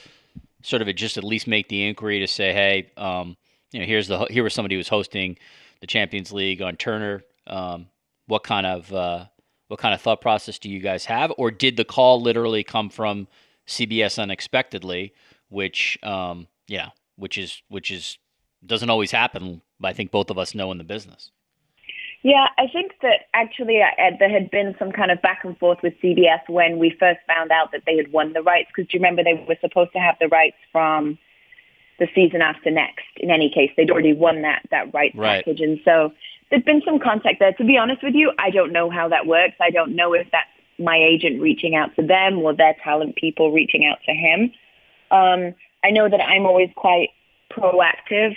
sort 0.64 0.82
of 0.82 0.95
just 0.95 1.18
at 1.18 1.24
least 1.24 1.47
make 1.47 1.68
the 1.68 1.86
inquiry 1.86 2.20
to 2.20 2.28
say, 2.28 2.54
hey, 2.54 2.91
um, 2.97 3.36
you 3.72 3.82
know, 3.82 3.86
here's 3.86 4.08
the 4.08 4.26
here 4.30 4.43
was 4.43 4.54
somebody 4.54 4.76
who's 4.76 4.88
hosting 4.88 5.38
the 5.82 5.88
Champions 5.88 6.32
League 6.32 6.62
on 6.62 6.78
Turner. 6.78 7.24
Um, 7.45 7.88
what 8.28 8.43
kind 8.43 8.66
of 8.66 8.93
uh, 8.93 9.26
what 9.68 9.80
kind 9.80 9.93
of 9.93 10.02
thought 10.02 10.22
process 10.22 10.58
do 10.58 10.70
you 10.70 10.80
guys 10.80 11.06
have, 11.06 11.34
or 11.38 11.52
did 11.52 11.76
the 11.76 11.86
call 11.86 12.22
literally 12.22 12.64
come 12.64 12.89
from 12.89 13.28
CBS 13.68 14.22
unexpectedly, 14.22 15.14
which 15.49 15.97
um, 16.03 16.47
yeah, 16.68 16.89
which 17.16 17.38
is 17.38 17.62
which 17.70 17.91
is 17.91 18.18
doesn't 18.66 18.89
always 18.89 19.12
happen. 19.12 19.62
I 19.84 19.93
think 19.93 20.12
both 20.12 20.30
of 20.30 20.38
us 20.38 20.53
know 20.53 20.72
in 20.72 20.78
the 20.78 20.84
business. 20.84 21.32
Yeah, 22.24 22.47
I 22.57 22.68
think 22.72 22.91
that 23.01 23.22
actually 23.34 23.82
uh, 23.82 24.12
there 24.20 24.30
had 24.30 24.51
been 24.51 24.76
some 24.78 24.91
kind 24.91 25.09
of 25.09 25.22
back 25.24 25.39
and 25.43 25.57
forth 25.57 25.80
with 25.82 25.93
CBS 26.03 26.47
when 26.47 26.78
we 26.78 26.95
first 26.99 27.20
found 27.26 27.51
out 27.51 27.72
that 27.72 27.82
they 27.88 27.97
had 27.97 28.12
won 28.12 28.34
the 28.34 28.43
rights. 28.43 28.70
Because 28.76 28.89
do 28.89 28.97
you 28.97 28.99
remember 28.99 29.24
they 29.24 29.43
were 29.47 29.57
supposed 29.59 29.91
to 29.93 29.99
have 29.99 30.16
the 30.20 30.28
rights 30.28 30.57
from 30.72 31.18
the 31.97 32.07
season 32.14 32.41
after 32.43 32.70
next? 32.70 33.05
In 33.18 33.32
any 33.32 33.49
case, 33.49 33.72
they'd 33.76 33.89
already 33.89 34.14
won 34.14 34.43
that 34.43 34.62
that 34.70 34.93
rights 34.93 35.16
right. 35.16 35.43
package, 35.43 35.62
and 35.62 35.80
so 35.84 36.14
there's 36.51 36.64
been 36.64 36.84
some 36.86 36.99
contact 36.99 37.39
there. 37.39 37.53
To 37.53 37.64
be 37.64 37.78
honest 37.78 38.03
with 38.03 38.14
you, 38.14 38.32
I 38.38 38.51
don't 38.51 38.72
know 38.72 38.91
how 38.91 39.09
that 39.09 39.26
works. 39.26 39.55
I 39.59 39.72
don't 39.72 39.95
know 39.95 40.14
if 40.14 40.28
that's 40.32 40.49
my 40.82 40.98
agent 40.98 41.42
reaching 41.42 41.76
out 41.76 41.96
to 41.96 42.06
them 42.06 42.40
or 42.40 42.56
their 42.56 42.76
talent 42.84 43.16
people 43.16 43.52
reaching 43.52 43.86
out 43.86 44.00
to 44.06 44.14
him. 44.14 44.52
Um, 45.12 45.54
I 45.84 45.92
know 45.92 46.10
that 46.10 46.22
I'm 46.22 46.46
always 46.46 46.70
quite 46.76 47.10
proactive 47.52 48.36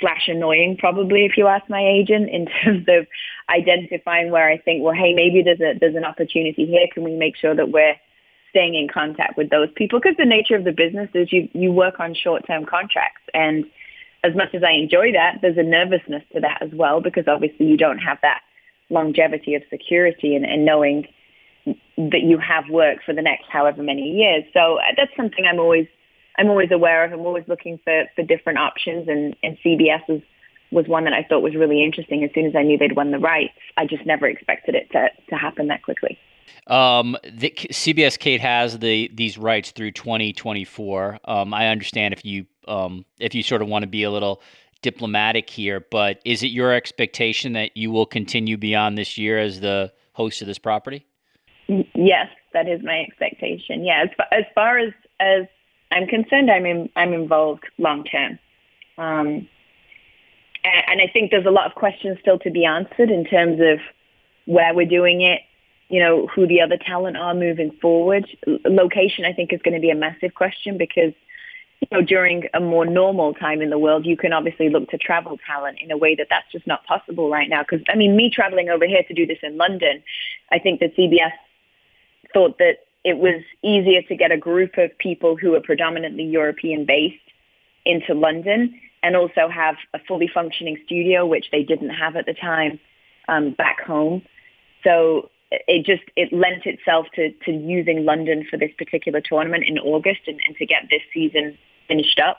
slash 0.00 0.28
annoying 0.28 0.76
probably 0.78 1.24
if 1.24 1.36
you 1.36 1.46
ask 1.46 1.68
my 1.68 1.84
agent 1.84 2.28
in 2.30 2.46
terms 2.64 2.86
of 2.88 3.06
identifying 3.48 4.30
where 4.30 4.48
I 4.48 4.58
think, 4.58 4.82
well, 4.82 4.94
hey, 4.94 5.14
maybe 5.14 5.42
there's 5.42 5.60
a 5.60 5.78
there's 5.78 5.96
an 5.96 6.04
opportunity 6.04 6.66
here. 6.66 6.86
Can 6.92 7.04
we 7.04 7.16
make 7.16 7.36
sure 7.36 7.54
that 7.54 7.70
we're 7.70 7.94
staying 8.50 8.74
in 8.74 8.88
contact 8.88 9.36
with 9.36 9.50
those 9.50 9.68
people? 9.74 10.00
Because 10.00 10.16
the 10.16 10.24
nature 10.24 10.56
of 10.56 10.64
the 10.64 10.72
business 10.72 11.08
is 11.14 11.32
you 11.32 11.48
you 11.52 11.72
work 11.72 12.00
on 12.00 12.14
short 12.14 12.46
term 12.46 12.64
contracts 12.64 13.22
and 13.32 13.64
as 14.24 14.34
much 14.34 14.54
as 14.54 14.62
I 14.64 14.72
enjoy 14.72 15.12
that, 15.12 15.40
there's 15.42 15.58
a 15.58 15.62
nervousness 15.62 16.22
to 16.32 16.40
that 16.40 16.62
as 16.62 16.70
well 16.72 17.00
because 17.00 17.24
obviously 17.28 17.66
you 17.66 17.76
don't 17.76 17.98
have 17.98 18.18
that 18.22 18.40
longevity 18.88 19.54
of 19.54 19.62
security 19.68 20.34
and, 20.34 20.46
and 20.46 20.64
knowing 20.64 21.06
that 21.66 22.22
you 22.22 22.38
have 22.38 22.64
work 22.70 22.98
for 23.04 23.14
the 23.14 23.22
next 23.22 23.46
however 23.48 23.82
many 23.82 24.02
years. 24.02 24.44
So 24.52 24.78
uh, 24.78 24.82
that's 24.96 25.14
something 25.16 25.44
I'm 25.46 25.58
always 25.58 25.86
I'm 26.36 26.48
always 26.48 26.70
aware 26.72 27.04
of. 27.04 27.12
I'm 27.12 27.20
always 27.20 27.44
looking 27.46 27.78
for, 27.84 28.04
for 28.16 28.22
different 28.22 28.58
options 28.58 29.08
and, 29.08 29.36
and 29.42 29.56
CBS 29.64 30.00
was, 30.08 30.20
was 30.72 30.88
one 30.88 31.04
that 31.04 31.12
I 31.12 31.22
thought 31.22 31.40
was 31.40 31.54
really 31.54 31.84
interesting. 31.84 32.24
As 32.24 32.30
soon 32.34 32.46
as 32.46 32.56
I 32.56 32.62
knew 32.62 32.76
they'd 32.76 32.96
won 32.96 33.12
the 33.12 33.18
rights, 33.18 33.54
I 33.76 33.86
just 33.86 34.04
never 34.04 34.26
expected 34.26 34.74
it 34.74 34.90
to, 34.92 35.08
to 35.30 35.36
happen 35.36 35.68
that 35.68 35.82
quickly. 35.82 36.18
Um, 36.66 37.16
the, 37.22 37.50
CBS 37.50 38.18
Kate 38.18 38.40
has 38.40 38.78
the 38.78 39.10
these 39.14 39.38
rights 39.38 39.70
through 39.70 39.92
2024. 39.92 41.20
Um, 41.24 41.54
I 41.54 41.68
understand 41.68 42.14
if 42.14 42.24
you 42.24 42.46
um, 42.66 43.04
if 43.18 43.34
you 43.34 43.42
sort 43.42 43.62
of 43.62 43.68
want 43.68 43.82
to 43.82 43.86
be 43.86 44.02
a 44.02 44.10
little 44.10 44.42
diplomatic 44.82 45.48
here, 45.48 45.84
but 45.90 46.20
is 46.24 46.42
it 46.42 46.48
your 46.48 46.72
expectation 46.72 47.52
that 47.54 47.76
you 47.76 47.90
will 47.90 48.06
continue 48.06 48.56
beyond 48.56 48.98
this 48.98 49.16
year 49.16 49.38
as 49.38 49.60
the 49.60 49.92
host 50.12 50.40
of 50.42 50.46
this 50.46 50.58
property? 50.58 51.06
Yes, 51.66 52.28
that 52.52 52.68
is 52.68 52.82
my 52.82 53.00
expectation. 53.00 53.84
Yeah, 53.84 54.04
as 54.04 54.10
far 54.16 54.26
as, 54.32 54.44
far 54.54 54.78
as, 54.78 54.92
as 55.20 55.46
I'm 55.90 56.06
concerned, 56.06 56.50
I'm 56.50 56.66
in, 56.66 56.90
I'm 56.96 57.12
involved 57.12 57.64
long 57.78 58.04
term. 58.04 58.38
Um, 58.98 59.48
and, 60.64 60.84
and 60.88 61.00
I 61.00 61.10
think 61.12 61.30
there's 61.30 61.46
a 61.46 61.50
lot 61.50 61.66
of 61.66 61.74
questions 61.74 62.18
still 62.20 62.38
to 62.40 62.50
be 62.50 62.64
answered 62.64 63.10
in 63.10 63.24
terms 63.24 63.60
of 63.60 63.78
where 64.46 64.74
we're 64.74 64.86
doing 64.86 65.22
it, 65.22 65.40
you 65.88 66.00
know, 66.00 66.26
who 66.26 66.46
the 66.46 66.60
other 66.60 66.76
talent 66.76 67.16
are 67.16 67.34
moving 67.34 67.70
forward. 67.80 68.26
Location, 68.46 69.24
I 69.24 69.32
think, 69.32 69.52
is 69.52 69.60
going 69.62 69.74
to 69.74 69.80
be 69.80 69.90
a 69.90 69.94
massive 69.94 70.34
question 70.34 70.76
because, 70.76 71.12
you 71.80 71.88
know, 71.92 72.02
during 72.02 72.44
a 72.52 72.60
more 72.60 72.84
normal 72.84 73.34
time 73.34 73.62
in 73.62 73.70
the 73.70 73.78
world, 73.78 74.04
you 74.04 74.16
can 74.16 74.32
obviously 74.32 74.68
look 74.68 74.90
to 74.90 74.98
travel 74.98 75.38
talent 75.46 75.78
in 75.80 75.90
a 75.90 75.96
way 75.96 76.14
that 76.14 76.26
that's 76.28 76.50
just 76.52 76.66
not 76.66 76.84
possible 76.84 77.30
right 77.30 77.48
now. 77.48 77.62
Because, 77.62 77.84
I 77.88 77.96
mean, 77.96 78.16
me 78.16 78.30
traveling 78.30 78.68
over 78.68 78.86
here 78.86 79.02
to 79.06 79.14
do 79.14 79.26
this 79.26 79.38
in 79.42 79.56
London, 79.56 80.02
I 80.50 80.58
think 80.58 80.80
that 80.80 80.96
CBS 80.96 81.32
thought 82.34 82.58
that 82.58 82.78
it 83.04 83.18
was 83.18 83.42
easier 83.62 84.02
to 84.02 84.16
get 84.16 84.32
a 84.32 84.36
group 84.36 84.76
of 84.76 84.96
people 84.98 85.36
who 85.36 85.54
are 85.54 85.60
predominantly 85.60 86.24
European 86.24 86.84
based 86.84 87.16
into 87.86 88.14
London 88.14 88.78
and 89.02 89.14
also 89.14 89.48
have 89.48 89.76
a 89.92 89.98
fully 90.08 90.28
functioning 90.32 90.78
studio, 90.84 91.26
which 91.26 91.46
they 91.52 91.62
didn't 91.62 91.90
have 91.90 92.16
at 92.16 92.26
the 92.26 92.34
time 92.34 92.80
um, 93.28 93.52
back 93.52 93.80
home. 93.80 94.22
So 94.82 95.30
it 95.50 95.84
just 95.84 96.02
it 96.16 96.32
lent 96.32 96.66
itself 96.66 97.06
to, 97.14 97.30
to 97.44 97.52
using 97.52 98.04
London 98.04 98.46
for 98.48 98.58
this 98.58 98.70
particular 98.76 99.20
tournament 99.20 99.64
in 99.66 99.78
August 99.78 100.20
and, 100.26 100.40
and 100.46 100.56
to 100.56 100.66
get 100.66 100.84
this 100.90 101.02
season 101.12 101.56
finished 101.86 102.18
up. 102.18 102.38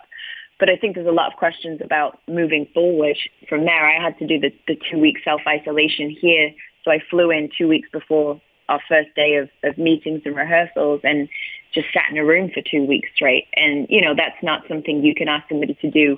But 0.60 0.70
I 0.70 0.78
think 0.78 0.96
there's 0.96 1.08
a 1.08 1.12
lot 1.12 1.32
of 1.32 1.38
questions 1.38 1.82
about 1.84 2.20
moving 2.28 2.68
forward 2.74 3.18
from 3.48 3.66
there. 3.66 3.86
I 3.86 4.02
had 4.02 4.18
to 4.20 4.28
do 4.28 4.40
the, 4.40 4.52
the 4.68 4.78
two 4.90 5.00
week 5.00 5.18
self 5.24 5.42
isolation 5.48 6.10
here. 6.10 6.52
So 6.84 6.92
I 6.92 7.00
flew 7.10 7.30
in 7.30 7.50
two 7.58 7.68
weeks 7.68 7.90
before 7.92 8.42
our 8.70 8.82
first 8.88 9.14
day 9.16 9.36
of, 9.36 9.50
of 9.64 9.78
meetings 9.78 10.22
and 10.26 10.36
rehearsals 10.36 11.02
and 11.04 11.30
just 11.74 11.88
sat 11.94 12.10
in 12.10 12.18
a 12.18 12.26
room 12.26 12.50
for 12.54 12.62
two 12.62 12.86
weeks 12.86 13.10
straight. 13.16 13.48
And, 13.56 13.88
you 13.90 14.02
know, 14.02 14.16
that's 14.16 14.42
not 14.42 14.64
something 14.68 15.04
you 15.04 15.14
can 15.14 15.28
ask 15.28 15.48
somebody 15.50 15.78
to 15.82 15.92
do 15.92 16.18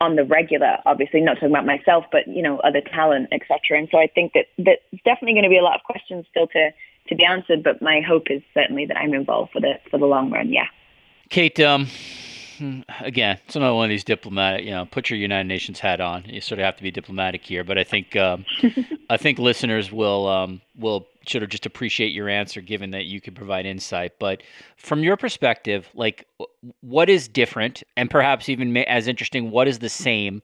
on 0.00 0.16
the 0.16 0.24
regular, 0.24 0.78
obviously 0.86 1.20
not 1.20 1.34
talking 1.34 1.50
about 1.50 1.66
myself, 1.66 2.04
but, 2.12 2.26
you 2.28 2.42
know, 2.42 2.58
other 2.58 2.80
talent, 2.80 3.28
et 3.32 3.42
cetera. 3.48 3.78
And 3.78 3.88
so 3.90 3.98
I 3.98 4.06
think 4.06 4.32
that 4.32 4.46
that's 4.56 5.02
definitely 5.04 5.32
going 5.32 5.44
to 5.44 5.50
be 5.50 5.58
a 5.58 5.62
lot 5.62 5.74
of 5.74 5.82
questions 5.82 6.24
still 6.30 6.46
to, 6.48 6.70
to 7.08 7.14
be 7.16 7.24
answered, 7.24 7.62
but 7.62 7.82
my 7.82 8.00
hope 8.00 8.30
is 8.30 8.42
certainly 8.54 8.86
that 8.86 8.96
I'm 8.96 9.12
involved 9.12 9.52
for 9.52 9.60
the, 9.60 9.74
for 9.90 9.98
the 9.98 10.06
long 10.06 10.30
run. 10.30 10.52
Yeah. 10.52 10.66
Kate, 11.30 11.58
um, 11.60 11.88
again, 13.00 13.38
it's 13.46 13.56
another 13.56 13.74
one 13.74 13.84
of 13.84 13.90
these 13.90 14.04
diplomatic. 14.04 14.64
You 14.64 14.70
know, 14.72 14.86
put 14.86 15.10
your 15.10 15.18
United 15.18 15.48
Nations 15.48 15.80
hat 15.80 16.00
on. 16.00 16.24
You 16.26 16.40
sort 16.40 16.58
of 16.58 16.64
have 16.64 16.76
to 16.76 16.82
be 16.82 16.90
diplomatic 16.90 17.44
here, 17.44 17.64
but 17.64 17.78
I 17.78 17.84
think 17.84 18.16
um, 18.16 18.44
I 19.10 19.16
think 19.16 19.38
listeners 19.38 19.92
will 19.92 20.26
um, 20.26 20.60
will 20.78 21.06
sort 21.28 21.42
of 21.42 21.50
just 21.50 21.66
appreciate 21.66 22.12
your 22.12 22.28
answer, 22.28 22.60
given 22.60 22.90
that 22.90 23.04
you 23.04 23.20
could 23.20 23.34
provide 23.34 23.66
insight. 23.66 24.12
But 24.18 24.42
from 24.76 25.02
your 25.02 25.16
perspective, 25.16 25.88
like 25.94 26.26
what 26.80 27.08
is 27.08 27.28
different, 27.28 27.82
and 27.96 28.10
perhaps 28.10 28.48
even 28.48 28.76
as 28.76 29.06
interesting, 29.08 29.50
what 29.50 29.68
is 29.68 29.78
the 29.78 29.88
same 29.88 30.42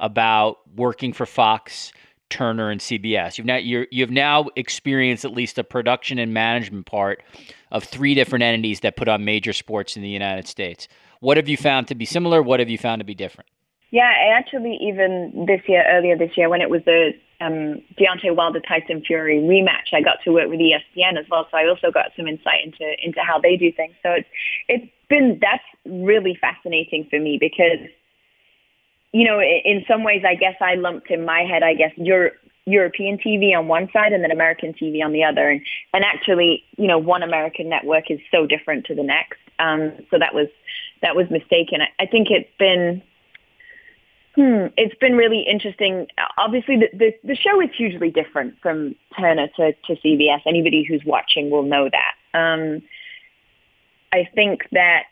about 0.00 0.58
working 0.76 1.12
for 1.12 1.26
Fox? 1.26 1.92
Turner 2.28 2.70
and 2.70 2.80
CBS. 2.80 3.38
You've 3.38 3.46
now 3.46 3.56
you 3.56 3.86
you've 3.92 4.10
now 4.10 4.46
experienced 4.56 5.24
at 5.24 5.30
least 5.30 5.58
a 5.58 5.64
production 5.64 6.18
and 6.18 6.34
management 6.34 6.86
part 6.86 7.22
of 7.70 7.84
three 7.84 8.14
different 8.14 8.42
entities 8.42 8.80
that 8.80 8.96
put 8.96 9.06
on 9.06 9.24
major 9.24 9.52
sports 9.52 9.96
in 9.96 10.02
the 10.02 10.08
United 10.08 10.48
States. 10.48 10.88
What 11.20 11.36
have 11.36 11.48
you 11.48 11.56
found 11.56 11.86
to 11.86 11.94
be 11.94 12.04
similar? 12.04 12.42
What 12.42 12.58
have 12.58 12.68
you 12.68 12.78
found 12.78 12.98
to 12.98 13.04
be 13.04 13.14
different? 13.14 13.48
Yeah, 13.96 14.12
I 14.12 14.36
actually 14.36 14.76
even 14.82 15.46
this 15.46 15.62
year, 15.66 15.82
earlier 15.88 16.18
this 16.18 16.36
year, 16.36 16.50
when 16.50 16.60
it 16.60 16.68
was 16.68 16.82
the 16.84 17.12
um, 17.40 17.80
Deontay 17.98 18.36
Wilder 18.36 18.60
Tyson 18.60 19.02
Fury 19.06 19.38
rematch, 19.38 19.94
I 19.94 20.02
got 20.02 20.18
to 20.24 20.32
work 20.32 20.50
with 20.50 20.60
ESPN 20.60 21.18
as 21.18 21.24
well. 21.30 21.48
So 21.50 21.56
I 21.56 21.66
also 21.66 21.90
got 21.90 22.12
some 22.14 22.26
insight 22.26 22.62
into 22.62 22.84
into 23.02 23.20
how 23.22 23.40
they 23.40 23.56
do 23.56 23.72
things. 23.72 23.94
So 24.02 24.10
it's 24.10 24.28
it's 24.68 24.86
been 25.08 25.38
that's 25.40 25.64
really 25.86 26.36
fascinating 26.38 27.06
for 27.08 27.18
me 27.18 27.38
because 27.40 27.88
you 29.12 29.26
know 29.26 29.40
in 29.40 29.82
some 29.88 30.04
ways 30.04 30.24
I 30.28 30.34
guess 30.34 30.56
I 30.60 30.74
lumped 30.74 31.10
in 31.10 31.24
my 31.24 31.40
head 31.50 31.62
I 31.62 31.72
guess 31.72 31.92
Europe 31.96 32.34
European 32.66 33.16
TV 33.16 33.56
on 33.56 33.66
one 33.66 33.88
side 33.94 34.12
and 34.12 34.22
then 34.22 34.30
American 34.30 34.74
TV 34.74 35.02
on 35.02 35.12
the 35.12 35.24
other. 35.24 35.48
And, 35.48 35.62
and 35.94 36.04
actually, 36.04 36.64
you 36.76 36.86
know, 36.86 36.98
one 36.98 37.22
American 37.22 37.70
network 37.70 38.10
is 38.10 38.18
so 38.30 38.44
different 38.44 38.84
to 38.86 38.94
the 38.94 39.04
next. 39.04 39.38
Um, 39.58 39.92
so 40.10 40.18
that 40.18 40.34
was, 40.34 40.48
that 41.00 41.14
was 41.14 41.30
mistaken. 41.30 41.80
I, 41.80 42.02
I 42.02 42.06
think 42.06 42.28
it's 42.28 42.50
been, 42.58 43.02
hmm, 44.36 44.66
it's 44.76 44.94
been 45.00 45.16
really 45.16 45.42
interesting. 45.42 46.06
Obviously, 46.38 46.76
the, 46.76 46.88
the, 46.96 47.14
the 47.24 47.34
show 47.34 47.60
is 47.60 47.70
hugely 47.76 48.10
different 48.10 48.54
from 48.62 48.94
Turner 49.18 49.48
to, 49.56 49.72
to 49.72 49.96
CBS. 49.96 50.40
Anybody 50.46 50.84
who's 50.88 51.02
watching 51.04 51.50
will 51.50 51.64
know 51.64 51.90
that. 51.90 52.38
Um, 52.38 52.82
I 54.12 54.28
think 54.34 54.68
that 54.72 55.04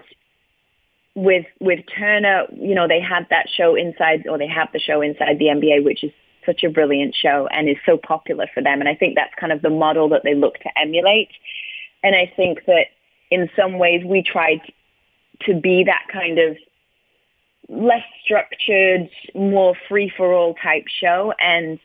with 1.15 1.47
with 1.61 1.81
Turner, 1.97 2.47
you 2.53 2.75
know, 2.75 2.87
they 2.87 3.01
had 3.01 3.27
that 3.31 3.47
show 3.49 3.75
inside, 3.75 4.27
or 4.29 4.39
they 4.39 4.47
have 4.47 4.69
the 4.73 4.79
show 4.79 5.01
inside 5.01 5.39
the 5.39 5.47
NBA, 5.47 5.85
which 5.85 6.05
is 6.05 6.13
such 6.45 6.63
a 6.63 6.69
brilliant 6.69 7.15
show 7.15 7.49
and 7.51 7.69
is 7.69 7.77
so 7.87 7.97
popular 7.97 8.47
for 8.53 8.63
them. 8.63 8.81
And 8.81 8.89
I 8.89 8.95
think 8.95 9.15
that's 9.15 9.33
kind 9.39 9.53
of 9.53 9.63
the 9.63 9.71
model 9.71 10.09
that 10.11 10.23
they 10.25 10.35
look 10.35 10.59
to 10.61 10.79
emulate. 10.79 11.31
And 12.03 12.15
I 12.15 12.31
think 12.37 12.65
that 12.67 12.87
in 13.31 13.49
some 13.57 13.79
ways 13.79 14.05
we 14.05 14.23
tried 14.23 14.61
to 15.43 15.55
be 15.55 15.85
that 15.85 16.05
kind 16.13 16.39
of 16.39 16.57
less 17.69 18.05
structured, 18.25 19.09
more 19.35 19.75
free 19.89 20.13
for 20.17 20.33
all 20.33 20.55
type 20.55 20.85
show. 21.01 21.33
And 21.41 21.79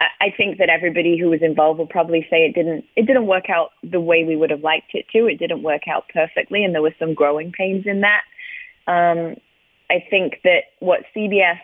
I 0.00 0.32
think 0.36 0.58
that 0.58 0.68
everybody 0.68 1.18
who 1.18 1.30
was 1.30 1.42
involved 1.42 1.78
will 1.78 1.86
probably 1.86 2.26
say 2.30 2.44
it 2.44 2.54
didn't 2.54 2.84
it 2.96 3.06
didn't 3.06 3.26
work 3.26 3.48
out 3.48 3.70
the 3.82 4.00
way 4.00 4.24
we 4.24 4.36
would 4.36 4.50
have 4.50 4.62
liked 4.62 4.94
it 4.94 5.06
to. 5.12 5.26
It 5.26 5.38
didn't 5.38 5.62
work 5.62 5.88
out 5.88 6.04
perfectly, 6.12 6.64
and 6.64 6.74
there 6.74 6.82
were 6.82 6.94
some 6.98 7.14
growing 7.14 7.52
pains 7.52 7.86
in 7.86 8.00
that. 8.00 8.22
Um, 8.86 9.36
I 9.90 10.04
think 10.10 10.40
that 10.44 10.64
what 10.80 11.00
CBS 11.14 11.58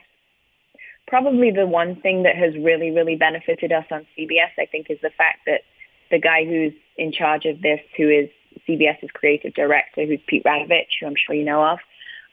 probably 1.09 1.51
the 1.51 1.67
one 1.67 2.01
thing 2.01 2.23
that 2.23 2.37
has 2.37 2.55
really 2.55 2.91
really 2.91 3.17
benefited 3.17 3.73
us 3.73 3.85
on 3.91 4.07
CBS, 4.17 4.53
I 4.59 4.67
think, 4.67 4.87
is 4.91 4.99
the 5.03 5.11
fact 5.17 5.41
that 5.47 5.63
the 6.11 6.21
guy 6.21 6.45
who's 6.45 6.73
in 6.97 7.13
charge 7.13 7.47
of 7.47 7.61
this, 7.63 7.81
who 7.97 8.09
is 8.09 8.29
CBS's 8.69 9.11
creative 9.13 9.55
director, 9.55 10.07
who's 10.07 10.21
Pete 10.27 10.45
Radovich, 10.45 11.01
who 11.01 11.07
I'm 11.07 11.15
sure 11.17 11.35
you 11.35 11.45
know 11.45 11.65
of, 11.65 11.79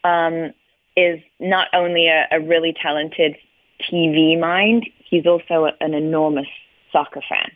um, 0.04 0.54
is 0.98 1.22
not 1.40 1.68
only 1.74 2.08
a, 2.08 2.28
a 2.32 2.42
really 2.42 2.74
talented 2.74 3.38
TV 3.90 4.38
mind, 4.38 4.90
he's 5.10 5.26
also 5.26 5.70
an 5.80 5.94
enormous 5.94 6.48
soccer 6.92 7.22
fan 7.30 7.52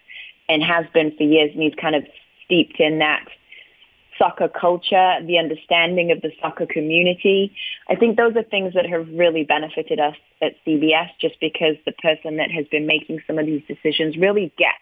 and 0.47 0.63
has 0.63 0.85
been 0.93 1.15
for 1.17 1.23
years. 1.23 1.51
And 1.53 1.63
he's 1.63 1.75
kind 1.75 1.95
of 1.95 2.03
steeped 2.45 2.79
in 2.79 2.99
that 2.99 3.25
soccer 4.17 4.47
culture, 4.47 5.17
the 5.25 5.39
understanding 5.39 6.11
of 6.11 6.21
the 6.21 6.31
soccer 6.39 6.67
community. 6.67 7.55
I 7.89 7.95
think 7.95 8.17
those 8.17 8.35
are 8.35 8.43
things 8.43 8.75
that 8.75 8.85
have 8.85 9.07
really 9.11 9.43
benefited 9.43 9.99
us 9.99 10.15
at 10.41 10.53
CBS 10.65 11.09
just 11.19 11.39
because 11.41 11.75
the 11.85 11.93
person 11.93 12.37
that 12.37 12.51
has 12.51 12.67
been 12.67 12.85
making 12.85 13.21
some 13.25 13.39
of 13.39 13.47
these 13.47 13.63
decisions 13.67 14.17
really 14.17 14.53
gets 14.57 14.77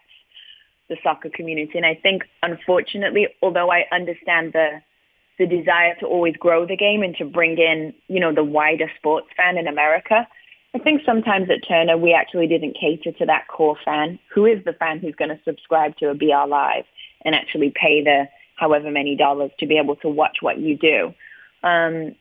the 0.89 0.97
soccer 1.03 1.29
community. 1.29 1.77
And 1.77 1.85
I 1.85 1.95
think, 1.95 2.23
unfortunately, 2.43 3.27
although 3.41 3.71
I 3.71 3.85
understand 3.91 4.51
the 4.51 4.81
the 5.39 5.47
desire 5.47 5.95
to 6.01 6.05
always 6.05 6.35
grow 6.35 6.67
the 6.67 6.75
game 6.75 7.01
and 7.01 7.15
to 7.15 7.25
bring 7.25 7.57
in, 7.57 7.93
you 8.07 8.19
know, 8.19 8.33
the 8.35 8.43
wider 8.43 8.91
sports 8.97 9.27
fan 9.35 9.57
in 9.57 9.67
America, 9.67 10.27
I 10.75 10.79
think 10.79 11.01
sometimes 11.05 11.49
at 11.49 11.67
Turner 11.67 11.97
we 11.97 12.13
actually 12.13 12.45
didn't 12.45 12.77
cater 12.79 13.11
to 13.17 13.25
that 13.25 13.47
core 13.47 13.77
fan, 13.83 14.19
who 14.33 14.45
is 14.45 14.63
the 14.65 14.73
fan 14.73 14.99
who's 14.99 15.15
going 15.15 15.29
to 15.29 15.39
subscribe 15.43 15.97
to 15.97 16.09
a 16.09 16.13
BR 16.13 16.47
Live 16.47 16.83
and 17.25 17.33
actually 17.33 17.73
pay 17.73 18.03
the 18.03 18.25
however 18.55 18.91
many 18.91 19.15
dollars 19.15 19.51
to 19.59 19.65
be 19.65 19.77
able 19.77 19.95
to 19.97 20.09
watch 20.09 20.37
what 20.41 20.59
you 20.59 20.77
do. 20.77 21.13
Um, 21.63 22.15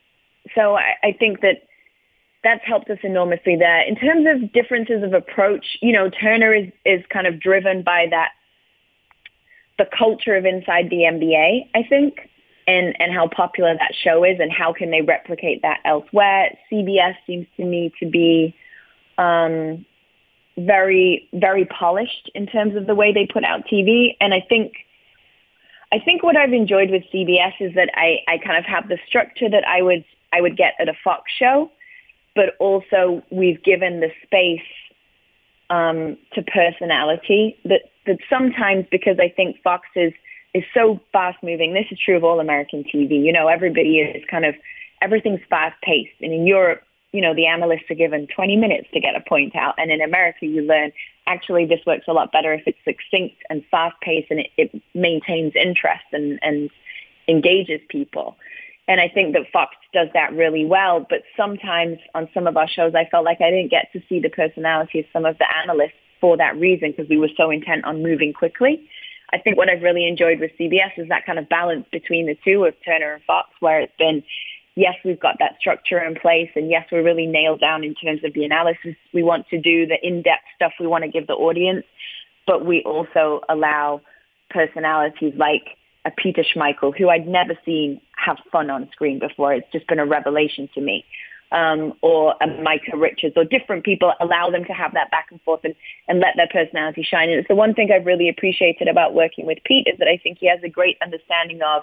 so 0.54 0.76
I, 0.76 0.94
I 1.02 1.12
think 1.18 1.40
that 1.40 1.64
that's 2.44 2.64
helped 2.64 2.88
us 2.88 2.98
enormously 3.02 3.56
there. 3.56 3.86
In 3.86 3.96
terms 3.96 4.26
of 4.30 4.52
differences 4.52 5.02
of 5.02 5.12
approach, 5.12 5.76
you 5.82 5.92
know, 5.92 6.08
Turner 6.08 6.54
is, 6.54 6.68
is 6.86 7.04
kind 7.12 7.26
of 7.26 7.40
driven 7.40 7.82
by 7.82 8.06
that, 8.10 8.30
the 9.76 9.86
culture 9.96 10.36
of 10.36 10.46
inside 10.46 10.88
the 10.88 11.02
NBA, 11.02 11.68
I 11.74 11.82
think 11.88 12.28
and, 12.68 12.94
and 13.00 13.10
how 13.10 13.26
popular 13.26 13.72
that 13.72 13.94
show 14.04 14.24
is 14.24 14.38
and 14.38 14.52
how 14.52 14.74
can 14.74 14.90
they 14.90 15.00
replicate 15.00 15.62
that 15.62 15.80
elsewhere. 15.86 16.50
CBS 16.70 17.14
seems 17.26 17.46
to 17.56 17.64
me 17.64 17.90
to 17.98 18.06
be 18.06 18.54
um, 19.16 19.86
very, 20.58 21.26
very 21.32 21.64
polished 21.64 22.30
in 22.34 22.46
terms 22.46 22.76
of 22.76 22.86
the 22.86 22.94
way 22.94 23.10
they 23.10 23.26
put 23.26 23.42
out 23.42 23.62
TV. 23.66 24.16
And 24.20 24.34
I 24.34 24.44
think, 24.46 24.74
I 25.90 25.98
think 25.98 26.22
what 26.22 26.36
I've 26.36 26.52
enjoyed 26.52 26.90
with 26.90 27.04
CBS 27.12 27.54
is 27.58 27.74
that 27.74 27.88
I, 27.94 28.18
I 28.28 28.36
kind 28.36 28.58
of 28.58 28.66
have 28.66 28.86
the 28.88 28.98
structure 29.08 29.48
that 29.48 29.66
I 29.66 29.80
would, 29.80 30.04
I 30.34 30.42
would 30.42 30.58
get 30.58 30.74
at 30.78 30.90
a 30.90 30.94
Fox 31.02 31.32
show, 31.38 31.70
but 32.36 32.54
also 32.60 33.22
we've 33.30 33.62
given 33.62 34.00
the 34.00 34.10
space 34.24 34.60
um, 35.70 36.18
to 36.34 36.42
personality 36.42 37.56
that, 37.64 37.80
that 38.04 38.18
sometimes 38.28 38.84
because 38.90 39.16
I 39.18 39.32
think 39.34 39.56
Fox 39.62 39.88
is– 39.96 40.12
is 40.54 40.64
so 40.74 41.00
fast 41.12 41.38
moving. 41.42 41.74
This 41.74 41.86
is 41.90 41.98
true 41.98 42.16
of 42.16 42.24
all 42.24 42.40
American 42.40 42.84
TV. 42.84 43.22
You 43.22 43.32
know, 43.32 43.48
everybody 43.48 43.98
is 43.98 44.24
kind 44.30 44.44
of, 44.44 44.54
everything's 45.02 45.40
fast 45.48 45.80
paced. 45.82 46.14
And 46.20 46.32
in 46.32 46.46
Europe, 46.46 46.82
you 47.12 47.20
know, 47.20 47.34
the 47.34 47.46
analysts 47.46 47.90
are 47.90 47.94
given 47.94 48.26
20 48.34 48.56
minutes 48.56 48.88
to 48.92 49.00
get 49.00 49.14
a 49.14 49.20
point 49.28 49.56
out. 49.56 49.74
And 49.78 49.90
in 49.90 50.00
America, 50.00 50.46
you 50.46 50.62
learn 50.62 50.92
actually 51.26 51.66
this 51.66 51.80
works 51.86 52.06
a 52.08 52.12
lot 52.12 52.32
better 52.32 52.52
if 52.52 52.62
it's 52.66 52.78
succinct 52.84 53.36
and 53.50 53.62
fast 53.70 53.96
paced 54.00 54.30
and 54.30 54.40
it, 54.40 54.50
it 54.56 54.82
maintains 54.94 55.52
interest 55.54 56.04
and, 56.12 56.38
and 56.42 56.70
engages 57.28 57.80
people. 57.88 58.36
And 58.88 59.00
I 59.00 59.08
think 59.08 59.34
that 59.34 59.42
Fox 59.52 59.76
does 59.92 60.08
that 60.14 60.32
really 60.32 60.64
well. 60.64 61.06
But 61.08 61.22
sometimes 61.36 61.98
on 62.14 62.28
some 62.32 62.46
of 62.46 62.56
our 62.56 62.68
shows, 62.68 62.94
I 62.94 63.04
felt 63.10 63.24
like 63.24 63.40
I 63.42 63.50
didn't 63.50 63.70
get 63.70 63.92
to 63.92 64.02
see 64.08 64.18
the 64.18 64.30
personality 64.30 65.00
of 65.00 65.04
some 65.12 65.26
of 65.26 65.36
the 65.36 65.46
analysts 65.62 65.92
for 66.20 66.38
that 66.38 66.56
reason 66.56 66.90
because 66.90 67.08
we 67.08 67.18
were 67.18 67.28
so 67.36 67.50
intent 67.50 67.84
on 67.84 68.02
moving 68.02 68.32
quickly. 68.32 68.88
I 69.30 69.38
think 69.38 69.56
what 69.56 69.68
I've 69.68 69.82
really 69.82 70.06
enjoyed 70.06 70.40
with 70.40 70.52
CBS 70.58 70.96
is 70.96 71.08
that 71.08 71.26
kind 71.26 71.38
of 71.38 71.48
balance 71.48 71.86
between 71.92 72.26
the 72.26 72.36
two 72.44 72.64
of 72.64 72.74
Turner 72.84 73.14
and 73.14 73.22
Fox, 73.24 73.50
where 73.60 73.80
it's 73.80 73.92
been, 73.98 74.22
yes, 74.74 74.94
we've 75.04 75.20
got 75.20 75.36
that 75.40 75.56
structure 75.60 75.98
in 76.02 76.14
place, 76.14 76.50
and 76.54 76.70
yes, 76.70 76.86
we're 76.90 77.02
really 77.02 77.26
nailed 77.26 77.60
down 77.60 77.84
in 77.84 77.94
terms 77.94 78.24
of 78.24 78.32
the 78.32 78.44
analysis 78.44 78.96
we 79.12 79.22
want 79.22 79.46
to 79.48 79.60
do, 79.60 79.86
the 79.86 79.98
in-depth 80.02 80.44
stuff 80.56 80.72
we 80.80 80.86
want 80.86 81.04
to 81.04 81.10
give 81.10 81.26
the 81.26 81.34
audience, 81.34 81.84
but 82.46 82.64
we 82.64 82.82
also 82.84 83.42
allow 83.48 84.00
personalities 84.50 85.34
like 85.36 85.76
a 86.06 86.10
Peter 86.10 86.42
Schmeichel, 86.42 86.96
who 86.96 87.10
I'd 87.10 87.28
never 87.28 87.52
seen 87.66 88.00
have 88.16 88.38
fun 88.50 88.70
on 88.70 88.88
screen 88.92 89.18
before. 89.18 89.52
It's 89.52 89.70
just 89.72 89.86
been 89.88 89.98
a 89.98 90.06
revelation 90.06 90.70
to 90.74 90.80
me 90.80 91.04
um, 91.52 91.94
or 92.02 92.34
a 92.40 92.46
Micah 92.62 92.96
Richards 92.96 93.34
or 93.36 93.44
different 93.44 93.84
people, 93.84 94.12
allow 94.20 94.50
them 94.50 94.64
to 94.64 94.72
have 94.72 94.92
that 94.94 95.10
back 95.10 95.28
and 95.30 95.40
forth 95.42 95.60
and, 95.64 95.74
and 96.06 96.20
let 96.20 96.36
their 96.36 96.48
personality 96.48 97.02
shine. 97.02 97.30
And 97.30 97.38
it's 97.38 97.48
the 97.48 97.54
one 97.54 97.74
thing 97.74 97.90
I've 97.92 98.06
really 98.06 98.28
appreciated 98.28 98.88
about 98.88 99.14
working 99.14 99.46
with 99.46 99.58
Pete 99.64 99.86
is 99.86 99.98
that 99.98 100.08
I 100.08 100.18
think 100.22 100.38
he 100.38 100.48
has 100.48 100.60
a 100.62 100.68
great 100.68 100.96
understanding 101.02 101.60
of 101.62 101.82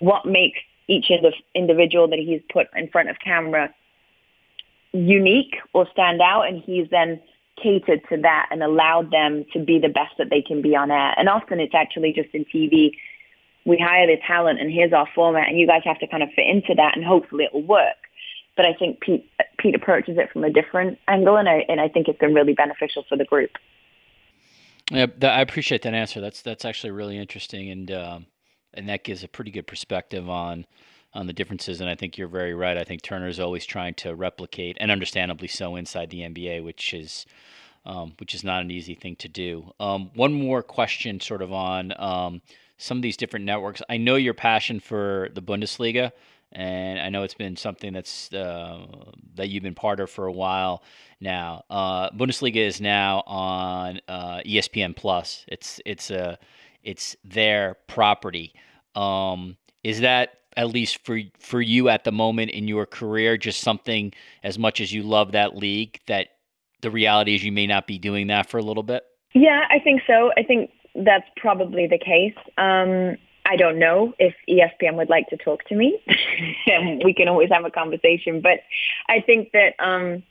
what 0.00 0.26
makes 0.26 0.58
each 0.86 1.10
individual 1.54 2.08
that 2.08 2.18
he's 2.18 2.42
put 2.52 2.66
in 2.76 2.88
front 2.88 3.08
of 3.08 3.16
camera 3.24 3.72
unique 4.92 5.56
or 5.72 5.86
stand 5.90 6.20
out, 6.20 6.42
and 6.42 6.62
he's 6.62 6.88
then 6.90 7.20
catered 7.60 8.00
to 8.08 8.16
that 8.20 8.48
and 8.50 8.62
allowed 8.62 9.10
them 9.10 9.44
to 9.52 9.58
be 9.58 9.78
the 9.78 9.88
best 9.88 10.12
that 10.18 10.30
they 10.30 10.42
can 10.42 10.62
be 10.62 10.76
on 10.76 10.90
air. 10.90 11.14
And 11.16 11.28
often 11.28 11.60
it's 11.60 11.74
actually 11.74 12.12
just 12.12 12.28
in 12.34 12.44
TV. 12.44 12.92
We 13.64 13.78
hire 13.78 14.06
the 14.06 14.16
talent 14.26 14.60
and 14.60 14.70
here's 14.70 14.92
our 14.92 15.06
format 15.14 15.48
and 15.48 15.58
you 15.58 15.66
guys 15.66 15.82
have 15.84 15.98
to 16.00 16.06
kind 16.06 16.22
of 16.22 16.28
fit 16.36 16.46
into 16.46 16.74
that 16.74 16.96
and 16.96 17.04
hopefully 17.04 17.44
it 17.44 17.54
will 17.54 17.62
work 17.62 17.96
but 18.56 18.64
I 18.64 18.74
think 18.74 19.00
Pete 19.00 19.30
Pete 19.58 19.74
approaches 19.74 20.18
it 20.18 20.30
from 20.32 20.44
a 20.44 20.50
different 20.50 20.98
angle, 21.08 21.36
and 21.36 21.48
I 21.48 21.64
and 21.68 21.80
I 21.80 21.88
think 21.88 22.08
it's 22.08 22.18
been 22.18 22.34
really 22.34 22.54
beneficial 22.54 23.04
for 23.08 23.16
the 23.16 23.24
group. 23.24 23.50
Yeah, 24.90 25.06
I 25.22 25.40
appreciate 25.40 25.82
that 25.82 25.94
answer. 25.94 26.20
That's 26.20 26.42
that's 26.42 26.64
actually 26.64 26.90
really 26.90 27.18
interesting, 27.18 27.70
and 27.70 27.90
um, 27.90 28.26
and 28.74 28.88
that 28.88 29.04
gives 29.04 29.24
a 29.24 29.28
pretty 29.28 29.50
good 29.50 29.66
perspective 29.66 30.28
on 30.28 30.66
on 31.14 31.26
the 31.26 31.32
differences. 31.32 31.80
And 31.80 31.88
I 31.88 31.94
think 31.94 32.18
you're 32.18 32.28
very 32.28 32.54
right. 32.54 32.76
I 32.76 32.84
think 32.84 33.02
Turner 33.02 33.28
is 33.28 33.40
always 33.40 33.64
trying 33.64 33.94
to 33.94 34.14
replicate, 34.14 34.76
and 34.80 34.90
understandably 34.90 35.48
so, 35.48 35.76
inside 35.76 36.10
the 36.10 36.20
NBA, 36.20 36.62
which 36.62 36.92
is 36.92 37.26
um, 37.86 38.14
which 38.18 38.34
is 38.34 38.44
not 38.44 38.62
an 38.62 38.70
easy 38.70 38.94
thing 38.94 39.16
to 39.16 39.28
do. 39.28 39.72
Um, 39.80 40.10
one 40.14 40.32
more 40.32 40.62
question, 40.62 41.20
sort 41.20 41.42
of 41.42 41.52
on 41.52 41.92
um, 41.98 42.42
some 42.78 42.98
of 42.98 43.02
these 43.02 43.16
different 43.16 43.46
networks. 43.46 43.82
I 43.88 43.96
know 43.96 44.16
your 44.16 44.34
passion 44.34 44.80
for 44.80 45.28
the 45.34 45.42
Bundesliga 45.42 46.12
and 46.54 47.00
I 47.00 47.08
know 47.08 47.22
it's 47.22 47.34
been 47.34 47.56
something 47.56 47.92
that's 47.92 48.32
uh, 48.32 48.86
that 49.34 49.48
you've 49.48 49.62
been 49.62 49.74
part 49.74 50.00
of 50.00 50.10
for 50.10 50.26
a 50.26 50.32
while 50.32 50.82
now. 51.20 51.64
Uh, 51.70 52.10
Bundesliga 52.10 52.56
is 52.56 52.80
now 52.80 53.22
on 53.26 54.00
uh, 54.08 54.40
ESPN 54.46 54.96
Plus. 54.96 55.44
It's 55.48 55.80
it's 55.84 56.10
a 56.10 56.38
it's 56.82 57.16
their 57.24 57.76
property. 57.88 58.54
Um, 58.94 59.56
is 59.82 60.00
that 60.00 60.38
at 60.56 60.68
least 60.68 61.04
for 61.04 61.20
for 61.38 61.60
you 61.60 61.88
at 61.88 62.04
the 62.04 62.12
moment 62.12 62.50
in 62.52 62.68
your 62.68 62.86
career 62.86 63.36
just 63.36 63.60
something 63.60 64.12
as 64.42 64.58
much 64.58 64.80
as 64.80 64.92
you 64.92 65.02
love 65.02 65.32
that 65.32 65.56
league 65.56 66.00
that 66.06 66.28
the 66.82 66.90
reality 66.90 67.34
is 67.34 67.42
you 67.42 67.52
may 67.52 67.66
not 67.66 67.86
be 67.86 67.98
doing 67.98 68.28
that 68.28 68.48
for 68.48 68.58
a 68.58 68.62
little 68.62 68.82
bit? 68.82 69.04
Yeah, 69.34 69.62
I 69.70 69.80
think 69.80 70.02
so. 70.06 70.30
I 70.36 70.44
think 70.44 70.70
that's 70.94 71.26
probably 71.36 71.88
the 71.88 71.98
case. 71.98 72.36
Um, 72.56 73.16
I 73.46 73.56
don't 73.56 73.78
know 73.78 74.14
if 74.18 74.34
ESPN 74.48 74.96
would 74.96 75.10
like 75.10 75.28
to 75.28 75.36
talk 75.36 75.64
to 75.66 75.74
me, 75.74 76.00
we 77.04 77.14
can 77.14 77.28
always 77.28 77.50
have 77.50 77.64
a 77.64 77.70
conversation. 77.70 78.40
But 78.40 78.60
I 79.08 79.20
think 79.20 79.52
that 79.52 79.74
um, 79.78 80.22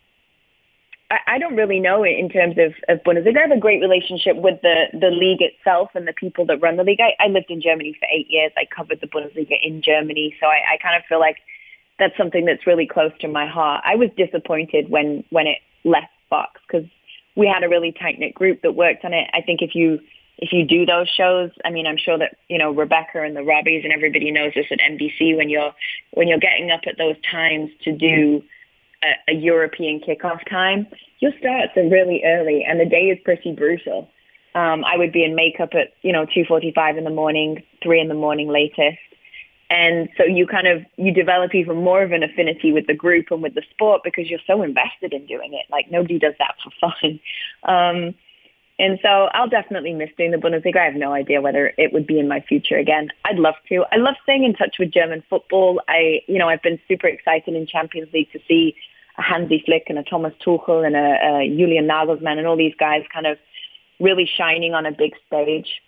I, 1.11 1.36
I 1.36 1.38
don't 1.38 1.55
really 1.55 1.80
know 1.80 2.03
in 2.03 2.30
terms 2.30 2.55
of, 2.57 2.74
of 2.89 3.03
Bundesliga. 3.03 3.38
I 3.38 3.41
have 3.41 3.57
a 3.57 3.59
great 3.59 3.82
relationship 3.82 4.36
with 4.38 4.61
the 4.61 4.86
the 4.93 5.09
league 5.09 5.41
itself 5.41 5.91
and 5.93 6.07
the 6.07 6.14
people 6.14 6.45
that 6.47 6.61
run 6.61 6.78
the 6.78 6.84
league. 6.84 7.01
I, 7.01 7.24
I 7.24 7.28
lived 7.28 7.49
in 7.51 7.61
Germany 7.61 7.95
for 7.99 8.07
eight 8.11 8.28
years. 8.30 8.51
I 8.57 8.66
covered 8.66 8.99
the 9.01 9.07
Bundesliga 9.07 9.57
in 9.61 9.82
Germany, 9.82 10.36
so 10.39 10.47
I, 10.47 10.74
I 10.74 10.78
kind 10.82 10.95
of 10.95 11.03
feel 11.07 11.20
like 11.20 11.38
that's 11.99 12.18
something 12.18 12.45
that's 12.45 12.66
really 12.66 12.88
close 12.88 13.11
to 13.22 13.28
my 13.28 13.45
heart. 13.45 13.84
I 13.86 13.95
was 13.95 14.09
disappointed 14.18 14.89
when 14.89 15.24
when 15.30 15.47
it 15.47 15.59
left 15.84 16.11
Fox 16.30 16.59
because 16.68 16.88
we 17.36 17.47
had 17.47 17.64
a 17.64 17.70
really 17.70 17.91
tight 17.91 18.20
knit 18.20 18.34
group 18.34 18.61
that 18.64 18.74
worked 18.74 19.05
on 19.05 19.14
it. 19.14 19.30
I 19.34 19.41
think 19.41 19.61
if 19.61 19.76
you 19.76 19.99
if 20.44 20.52
you 20.52 20.66
do 20.66 20.86
those 20.86 21.08
shows, 21.08 21.52
I 21.64 21.70
mean, 21.70 21.88
I'm 21.88 21.96
sure 21.98 22.18
that 22.18 22.36
you 22.50 22.58
know 22.58 22.72
Rebecca 22.72 23.22
and 23.24 23.34
the 23.34 23.39
Robbies 23.39 23.86
and 23.86 23.94
everybody 23.94 24.30
knows 24.30 24.52
this 24.54 24.66
at 24.72 24.80
NBC 24.80 25.38
when 25.38 25.50
you're 25.50 25.74
when 26.12 26.28
you're 26.28 26.38
getting 26.38 26.70
up 26.70 26.82
at 26.86 26.98
those 26.98 27.16
times 27.32 27.72
to 27.86 27.94
do 27.94 28.44
a, 29.02 29.32
a 29.32 29.36
European 29.36 30.02
kickoff 30.02 30.48
time, 30.50 30.86
your 31.20 31.32
starts 31.39 31.78
are 31.78 31.88
really 31.88 32.24
early 32.26 32.66
and 32.68 32.78
the 32.78 32.86
day 32.86 33.06
is 33.06 33.18
pretty 33.24 33.54
brutal. 33.54 34.10
Um, 34.54 34.84
I 34.84 34.98
would 34.98 35.14
be 35.14 35.24
in 35.24 35.34
makeup 35.34 35.70
at 35.76 35.94
you 36.02 36.12
know 36.12 36.26
2:45 36.26 36.98
in 36.98 37.06
the 37.06 37.10
morning, 37.10 37.64
three 37.82 38.02
in 38.02 38.10
the 38.10 38.14
morning 38.14 38.50
latest, 38.50 39.00
and 39.70 40.10
so 40.18 40.26
you 40.26 40.46
kind 40.46 40.68
of 40.68 40.84
you 40.98 41.14
develop 41.14 41.56
even 41.56 41.78
more 41.78 42.04
of 42.04 42.12
an 42.12 42.22
affinity 42.22 42.74
with 42.74 42.86
the 42.88 42.94
group 42.94 43.28
and 43.32 43.41
with 43.41 43.56
the 43.56 43.64
sport 43.72 44.02
because 44.04 44.30
you're 44.30 44.46
so 44.46 44.62
invested 44.62 45.14
in 45.14 45.26
doing 45.26 45.54
it. 45.54 45.68
Like 45.72 45.89
nobody 45.89 46.20
does 46.20 46.34
that 46.39 46.56
for 46.62 46.72
fun. 46.82 47.22
Um, 47.64 48.14
And 48.80 48.99
so 49.03 49.30
I'll 49.34 49.49
definitely 49.49 49.93
miss 49.93 50.09
doing 50.17 50.32
the 50.32 50.38
Bundesliga. 50.38 50.78
I 50.78 50.86
have 50.86 50.95
no 50.95 51.13
idea 51.13 51.41
whether 51.41 51.74
it 51.78 51.93
would 51.93 52.07
be 52.07 52.19
in 52.19 52.28
my 52.28 52.41
future 52.41 52.78
again. 52.78 53.09
I'd 53.24 53.38
love 53.38 53.55
to. 53.69 53.86
I 53.91 53.97
love 53.97 54.15
staying 54.24 54.43
in 54.43 54.53
touch 54.53 54.78
with 54.80 54.91
German 54.91 55.24
football. 55.30 55.82
I, 55.88 56.21
you 56.28 56.39
know, 56.39 56.49
I've 56.49 56.63
been 56.63 56.80
super 56.88 57.07
excited 57.07 57.53
in 57.53 57.67
Champions 57.67 58.11
League 58.13 58.32
to 58.32 58.39
see 58.47 58.76
a 59.17 59.21
Hansi 59.21 59.61
Flick 59.65 59.86
and 59.89 59.99
a 59.99 60.03
Thomas 60.03 60.34
Tuchel 60.43 60.86
and 60.86 60.95
a, 60.95 61.43
a 61.43 61.55
Julian 61.55 61.88
Nagelsmann 61.88 62.39
and 62.39 62.47
all 62.47 62.57
these 62.57 62.74
guys 62.80 63.03
kind 63.13 63.28
of 63.28 63.38
really 63.99 64.26
shining 64.26 64.74
on 64.74 64.88
a 64.88 64.91
big 64.91 65.13
stage. 65.28 65.82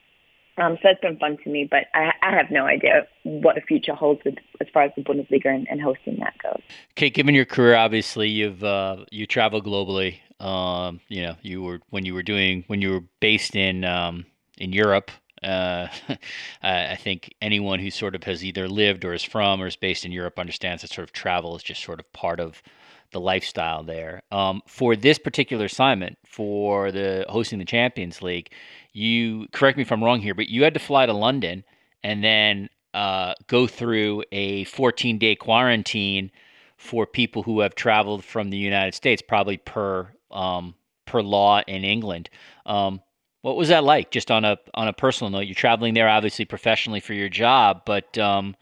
Um, 0.57 0.77
so 0.81 0.89
it's 0.89 1.01
been 1.01 1.17
fun 1.17 1.37
to 1.43 1.49
me, 1.49 1.67
but 1.69 1.87
I, 1.93 2.13
I, 2.21 2.33
have 2.33 2.49
no 2.49 2.65
idea 2.65 3.07
what 3.23 3.55
the 3.55 3.61
future 3.61 3.93
holds 3.93 4.21
with, 4.23 4.35
as 4.61 4.67
far 4.73 4.83
as 4.83 4.91
the 4.95 5.03
Bundesliga 5.03 5.47
and, 5.47 5.67
and 5.69 5.81
hosting 5.81 6.17
that 6.19 6.33
goes. 6.41 6.61
Okay, 6.91 7.09
given 7.09 7.35
your 7.35 7.43
career, 7.45 7.75
obviously 7.75 8.29
you've 8.29 8.63
uh, 8.63 9.03
you 9.11 9.27
travel 9.27 9.61
globally. 9.61 10.19
Um, 10.39 11.01
you 11.09 11.23
know, 11.23 11.35
you 11.41 11.61
were 11.61 11.81
when 11.89 12.05
you 12.05 12.13
were 12.13 12.23
doing 12.23 12.63
when 12.67 12.81
you 12.81 12.91
were 12.91 13.03
based 13.19 13.55
in 13.55 13.83
um, 13.83 14.25
in 14.57 14.71
Europe. 14.71 15.11
Uh, 15.43 15.87
I 16.63 16.95
think 16.95 17.35
anyone 17.41 17.79
who 17.79 17.91
sort 17.91 18.15
of 18.15 18.23
has 18.23 18.43
either 18.43 18.69
lived 18.69 19.03
or 19.03 19.13
is 19.13 19.23
from 19.23 19.61
or 19.61 19.67
is 19.67 19.75
based 19.75 20.05
in 20.05 20.13
Europe 20.13 20.39
understands 20.39 20.81
that 20.81 20.91
sort 20.91 21.03
of 21.03 21.11
travel 21.11 21.55
is 21.57 21.63
just 21.63 21.83
sort 21.83 21.99
of 21.99 22.11
part 22.13 22.39
of 22.39 22.63
the 23.11 23.19
lifestyle 23.19 23.83
there. 23.83 24.21
Um, 24.31 24.61
for 24.67 24.95
this 24.95 25.17
particular 25.17 25.65
assignment, 25.65 26.17
for 26.25 26.91
the 26.91 27.25
hosting 27.29 27.59
the 27.59 27.65
Champions 27.65 28.21
League, 28.21 28.51
you 28.93 29.47
correct 29.51 29.77
me 29.77 29.81
if 29.81 29.91
I'm 29.91 30.03
wrong 30.03 30.21
here, 30.21 30.33
but 30.33 30.49
you 30.49 30.63
had 30.63 30.73
to 30.73 30.79
fly 30.79 31.05
to 31.05 31.13
London 31.13 31.63
and 32.03 32.23
then 32.23 32.69
uh, 32.93 33.33
go 33.47 33.67
through 33.67 34.23
a 34.31 34.63
14 34.65 35.17
day 35.17 35.35
quarantine 35.35 36.31
for 36.77 37.05
people 37.05 37.43
who 37.43 37.61
have 37.61 37.75
traveled 37.75 38.23
from 38.23 38.49
the 38.49 38.57
United 38.57 38.93
States, 38.93 39.21
probably 39.21 39.57
per 39.57 40.07
um, 40.31 40.75
per 41.05 41.21
law 41.21 41.61
in 41.67 41.83
England. 41.83 42.29
Um, 42.65 43.01
what 43.41 43.57
was 43.57 43.69
that 43.69 43.83
like? 43.83 44.11
Just 44.11 44.31
on 44.31 44.45
a 44.45 44.57
on 44.73 44.87
a 44.87 44.93
personal 44.93 45.29
note, 45.29 45.41
you're 45.41 45.55
traveling 45.55 45.93
there 45.93 46.09
obviously 46.09 46.45
professionally 46.45 46.99
for 46.99 47.13
your 47.13 47.29
job, 47.29 47.83
but 47.85 48.17
um, 48.17 48.55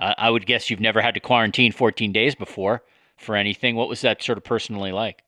I, 0.00 0.14
I 0.18 0.30
would 0.30 0.46
guess 0.46 0.70
you've 0.70 0.80
never 0.80 1.00
had 1.00 1.14
to 1.14 1.20
quarantine 1.20 1.72
14 1.72 2.12
days 2.12 2.34
before 2.34 2.82
for 3.24 3.36
anything. 3.36 3.76
What 3.76 3.88
was 3.88 4.00
that 4.02 4.22
sort 4.22 4.38
of 4.38 4.44
personally 4.44 4.92
like? 4.92 5.22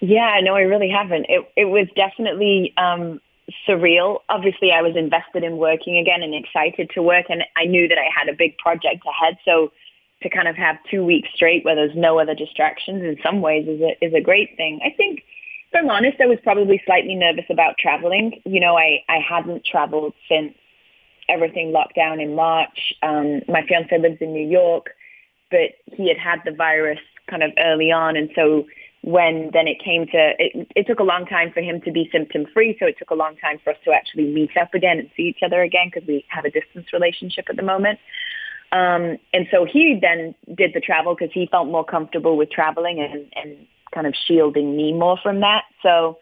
Yeah, 0.00 0.40
no, 0.42 0.54
I 0.54 0.62
really 0.62 0.88
haven't. 0.88 1.26
It 1.28 1.46
it 1.56 1.66
was 1.66 1.86
definitely 1.94 2.72
um, 2.76 3.20
surreal. 3.68 4.20
Obviously, 4.28 4.72
I 4.72 4.82
was 4.82 4.96
invested 4.96 5.44
in 5.44 5.58
working 5.58 5.98
again 5.98 6.22
and 6.22 6.34
excited 6.34 6.90
to 6.94 7.02
work, 7.02 7.26
and 7.28 7.44
I 7.56 7.66
knew 7.66 7.86
that 7.88 7.98
I 7.98 8.08
had 8.14 8.28
a 8.28 8.36
big 8.36 8.56
project 8.58 9.04
ahead. 9.06 9.36
So 9.44 9.72
to 10.22 10.30
kind 10.30 10.48
of 10.48 10.56
have 10.56 10.76
two 10.90 11.04
weeks 11.04 11.28
straight 11.34 11.64
where 11.64 11.74
there's 11.74 11.94
no 11.94 12.18
other 12.18 12.34
distractions, 12.34 13.02
in 13.02 13.16
some 13.22 13.40
ways, 13.40 13.68
is 13.68 13.80
a 13.80 14.04
is 14.04 14.14
a 14.14 14.20
great 14.20 14.56
thing. 14.56 14.80
I 14.84 14.90
think, 14.96 15.20
if 15.70 15.78
I'm 15.78 15.90
honest, 15.90 16.20
I 16.20 16.26
was 16.26 16.38
probably 16.42 16.80
slightly 16.86 17.14
nervous 17.14 17.46
about 17.50 17.76
traveling. 17.78 18.40
You 18.44 18.60
know, 18.60 18.76
I 18.76 19.04
I 19.08 19.18
hadn't 19.18 19.64
traveled 19.64 20.14
since 20.28 20.54
everything 21.28 21.72
locked 21.72 21.94
down 21.94 22.20
in 22.20 22.34
March. 22.34 22.94
Um, 23.02 23.42
my 23.48 23.62
fiance 23.66 23.96
lives 23.96 24.18
in 24.20 24.32
New 24.32 24.46
York, 24.46 24.90
but 25.50 25.76
he 25.92 26.08
had 26.08 26.18
had 26.18 26.40
the 26.44 26.52
virus 26.52 26.98
kind 27.30 27.42
of 27.42 27.52
early 27.58 27.92
on, 27.92 28.16
and 28.16 28.28
so 28.34 28.66
when 29.02 29.50
then 29.52 29.66
it 29.66 29.82
came 29.82 30.06
to 30.06 30.32
it, 30.38 30.68
it 30.76 30.86
took 30.86 30.98
a 30.98 31.04
long 31.04 31.24
time 31.24 31.50
for 31.52 31.60
him 31.60 31.80
to 31.80 31.90
be 31.90 32.08
symptom 32.12 32.44
free 32.52 32.76
so 32.78 32.86
it 32.86 32.96
took 32.98 33.10
a 33.10 33.14
long 33.14 33.34
time 33.36 33.58
for 33.64 33.70
us 33.70 33.78
to 33.84 33.92
actually 33.92 34.26
meet 34.26 34.50
up 34.60 34.74
again 34.74 34.98
and 34.98 35.08
see 35.16 35.22
each 35.22 35.40
other 35.42 35.62
again 35.62 35.90
because 35.92 36.06
we 36.06 36.24
have 36.28 36.44
a 36.44 36.50
distance 36.50 36.86
relationship 36.92 37.46
at 37.48 37.56
the 37.56 37.62
moment. 37.62 37.98
Um, 38.72 39.16
and 39.32 39.46
so 39.50 39.64
he 39.64 39.98
then 40.00 40.34
did 40.54 40.72
the 40.74 40.80
travel 40.80 41.14
because 41.14 41.32
he 41.32 41.48
felt 41.50 41.66
more 41.66 41.84
comfortable 41.84 42.36
with 42.36 42.50
traveling 42.50 43.00
and, 43.00 43.26
and 43.34 43.66
kind 43.92 44.06
of 44.06 44.14
shielding 44.26 44.76
me 44.76 44.92
more 44.92 45.18
from 45.22 45.40
that. 45.40 45.64
So 45.82 46.18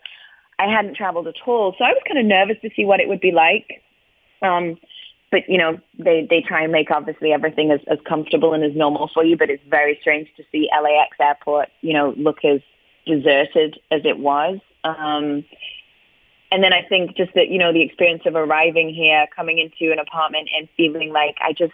i 0.58 0.66
hadn't 0.66 0.96
traveled 0.96 1.26
at 1.26 1.34
all. 1.46 1.74
So 1.78 1.84
i 1.84 1.90
was 1.90 2.02
kind 2.06 2.18
of 2.18 2.26
nervous 2.26 2.56
to 2.62 2.70
see 2.74 2.84
what 2.84 3.00
it 3.00 3.08
would 3.08 3.20
be 3.20 3.32
like. 3.32 3.82
Um, 4.40 4.78
but 5.30 5.48
you 5.48 5.58
know 5.58 5.78
they 5.98 6.26
they 6.28 6.40
try 6.40 6.62
and 6.62 6.72
make 6.72 6.90
obviously 6.90 7.32
everything 7.32 7.70
as, 7.70 7.80
as 7.90 7.98
comfortable 8.08 8.54
and 8.54 8.64
as 8.64 8.74
normal 8.74 9.10
for 9.12 9.24
you 9.24 9.36
but 9.36 9.50
it's 9.50 9.62
very 9.68 9.98
strange 10.00 10.28
to 10.36 10.42
see 10.50 10.68
LAX 10.72 11.16
airport 11.20 11.68
you 11.80 11.92
know 11.92 12.14
look 12.16 12.44
as 12.44 12.60
deserted 13.06 13.78
as 13.90 14.02
it 14.04 14.18
was. 14.18 14.58
Um 14.84 15.44
and 16.50 16.64
then 16.64 16.72
I 16.72 16.82
think 16.82 17.16
just 17.16 17.34
that 17.34 17.48
you 17.48 17.58
know 17.58 17.72
the 17.72 17.82
experience 17.82 18.22
of 18.26 18.34
arriving 18.34 18.92
here 18.92 19.26
coming 19.34 19.58
into 19.58 19.92
an 19.92 19.98
apartment 19.98 20.48
and 20.56 20.68
feeling 20.76 21.12
like 21.12 21.36
I 21.40 21.52
just 21.52 21.72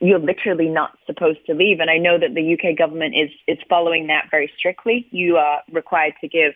you're 0.00 0.18
literally 0.18 0.68
not 0.68 0.98
supposed 1.06 1.44
to 1.46 1.54
leave. 1.54 1.80
And 1.80 1.90
I 1.90 1.98
know 1.98 2.18
that 2.18 2.34
the 2.34 2.54
UK 2.54 2.76
government 2.76 3.14
is 3.16 3.30
is 3.46 3.58
following 3.68 4.08
that 4.08 4.28
very 4.30 4.50
strictly. 4.58 5.06
You 5.10 5.36
are 5.36 5.62
required 5.70 6.14
to 6.20 6.28
give 6.28 6.54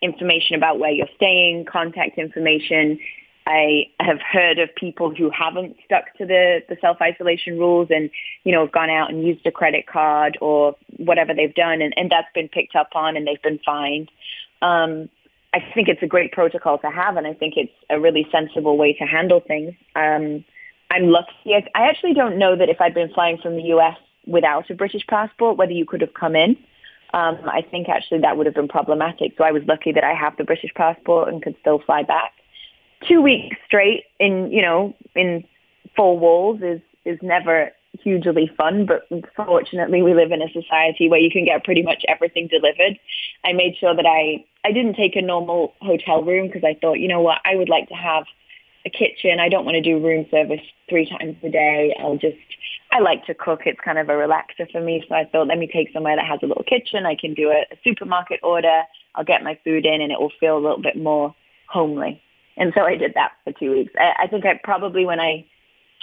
information 0.00 0.56
about 0.56 0.78
where 0.78 0.90
you're 0.90 1.08
staying 1.16 1.64
contact 1.64 2.18
information 2.18 2.98
I 3.46 3.90
have 3.98 4.20
heard 4.20 4.58
of 4.58 4.74
people 4.76 5.14
who 5.14 5.30
haven't 5.30 5.76
stuck 5.84 6.14
to 6.18 6.26
the, 6.26 6.62
the 6.68 6.76
self-isolation 6.80 7.58
rules 7.58 7.88
and, 7.90 8.10
you 8.44 8.52
know, 8.52 8.66
gone 8.66 8.90
out 8.90 9.10
and 9.10 9.26
used 9.26 9.44
a 9.46 9.50
credit 9.50 9.86
card 9.86 10.38
or 10.40 10.76
whatever 10.98 11.34
they've 11.34 11.54
done, 11.54 11.82
and, 11.82 11.92
and 11.96 12.10
that's 12.10 12.32
been 12.34 12.48
picked 12.48 12.76
up 12.76 12.90
on 12.94 13.16
and 13.16 13.26
they've 13.26 13.42
been 13.42 13.58
fined. 13.64 14.10
Um, 14.60 15.08
I 15.52 15.58
think 15.74 15.88
it's 15.88 16.02
a 16.02 16.06
great 16.06 16.32
protocol 16.32 16.78
to 16.78 16.90
have, 16.90 17.16
and 17.16 17.26
I 17.26 17.34
think 17.34 17.54
it's 17.56 17.72
a 17.90 17.98
really 17.98 18.26
sensible 18.30 18.76
way 18.76 18.92
to 18.94 19.04
handle 19.04 19.40
things. 19.40 19.74
Um, 19.96 20.44
I'm 20.90 21.08
lucky. 21.08 21.54
I, 21.54 21.66
I 21.74 21.88
actually 21.88 22.14
don't 22.14 22.38
know 22.38 22.56
that 22.56 22.68
if 22.68 22.80
I'd 22.80 22.94
been 22.94 23.12
flying 23.12 23.38
from 23.38 23.56
the 23.56 23.62
U.S. 23.64 23.96
without 24.26 24.70
a 24.70 24.74
British 24.74 25.06
passport, 25.08 25.56
whether 25.56 25.72
you 25.72 25.84
could 25.84 26.00
have 26.00 26.14
come 26.14 26.36
in. 26.36 26.56
Um, 27.12 27.38
I 27.44 27.60
think 27.70 27.88
actually 27.88 28.20
that 28.20 28.38
would 28.38 28.46
have 28.46 28.54
been 28.54 28.68
problematic. 28.68 29.34
So 29.36 29.44
I 29.44 29.50
was 29.50 29.62
lucky 29.66 29.92
that 29.92 30.04
I 30.04 30.14
have 30.14 30.36
the 30.38 30.44
British 30.44 30.72
passport 30.74 31.28
and 31.28 31.42
could 31.42 31.56
still 31.60 31.80
fly 31.84 32.02
back 32.02 32.32
two 33.08 33.22
weeks 33.22 33.56
straight 33.66 34.04
in 34.18 34.50
you 34.50 34.62
know 34.62 34.94
in 35.14 35.44
four 35.96 36.18
walls 36.18 36.60
is 36.62 36.80
is 37.04 37.18
never 37.22 37.72
hugely 38.00 38.50
fun, 38.56 38.86
but 38.86 39.06
fortunately 39.36 40.02
we 40.02 40.14
live 40.14 40.32
in 40.32 40.40
a 40.40 40.52
society 40.52 41.08
where 41.08 41.20
you 41.20 41.30
can 41.30 41.44
get 41.44 41.64
pretty 41.64 41.82
much 41.82 42.04
everything 42.08 42.48
delivered. 42.48 42.98
I 43.44 43.52
made 43.52 43.76
sure 43.78 43.94
that 43.94 44.06
I 44.06 44.44
I 44.64 44.72
didn't 44.72 44.94
take 44.94 45.16
a 45.16 45.22
normal 45.22 45.74
hotel 45.80 46.22
room 46.22 46.46
because 46.46 46.64
I 46.64 46.78
thought, 46.80 46.98
you 46.98 47.08
know 47.08 47.20
what, 47.20 47.40
I 47.44 47.56
would 47.56 47.68
like 47.68 47.88
to 47.88 47.94
have 47.94 48.24
a 48.84 48.90
kitchen. 48.90 49.40
I 49.40 49.48
don't 49.48 49.64
want 49.64 49.76
to 49.76 49.80
do 49.80 50.04
room 50.04 50.26
service 50.30 50.60
three 50.88 51.08
times 51.08 51.36
a 51.42 51.50
day. 51.50 51.94
I'll 52.00 52.16
just 52.16 52.36
I 52.92 53.00
like 53.00 53.24
to 53.26 53.34
cook. 53.34 53.62
It's 53.64 53.80
kind 53.80 53.98
of 53.98 54.08
a 54.08 54.12
relaxer 54.12 54.70
for 54.70 54.80
me. 54.80 55.04
So 55.08 55.14
I 55.14 55.24
thought, 55.24 55.46
let 55.46 55.58
me 55.58 55.66
take 55.66 55.92
somewhere 55.92 56.16
that 56.16 56.26
has 56.26 56.40
a 56.42 56.46
little 56.46 56.64
kitchen. 56.64 57.06
I 57.06 57.14
can 57.14 57.32
do 57.34 57.48
a, 57.48 57.64
a 57.72 57.76
supermarket 57.82 58.40
order. 58.42 58.82
I'll 59.14 59.24
get 59.24 59.42
my 59.42 59.58
food 59.64 59.86
in 59.86 60.00
and 60.00 60.12
it 60.12 60.20
will 60.20 60.32
feel 60.38 60.56
a 60.56 60.60
little 60.60 60.82
bit 60.82 60.96
more 60.96 61.34
homely. 61.68 62.22
And 62.56 62.72
so 62.74 62.82
I 62.82 62.96
did 62.96 63.14
that 63.14 63.32
for 63.44 63.52
two 63.52 63.70
weeks. 63.70 63.92
I, 63.98 64.24
I 64.24 64.26
think 64.26 64.44
I 64.44 64.60
probably 64.62 65.04
when 65.04 65.20
I 65.20 65.46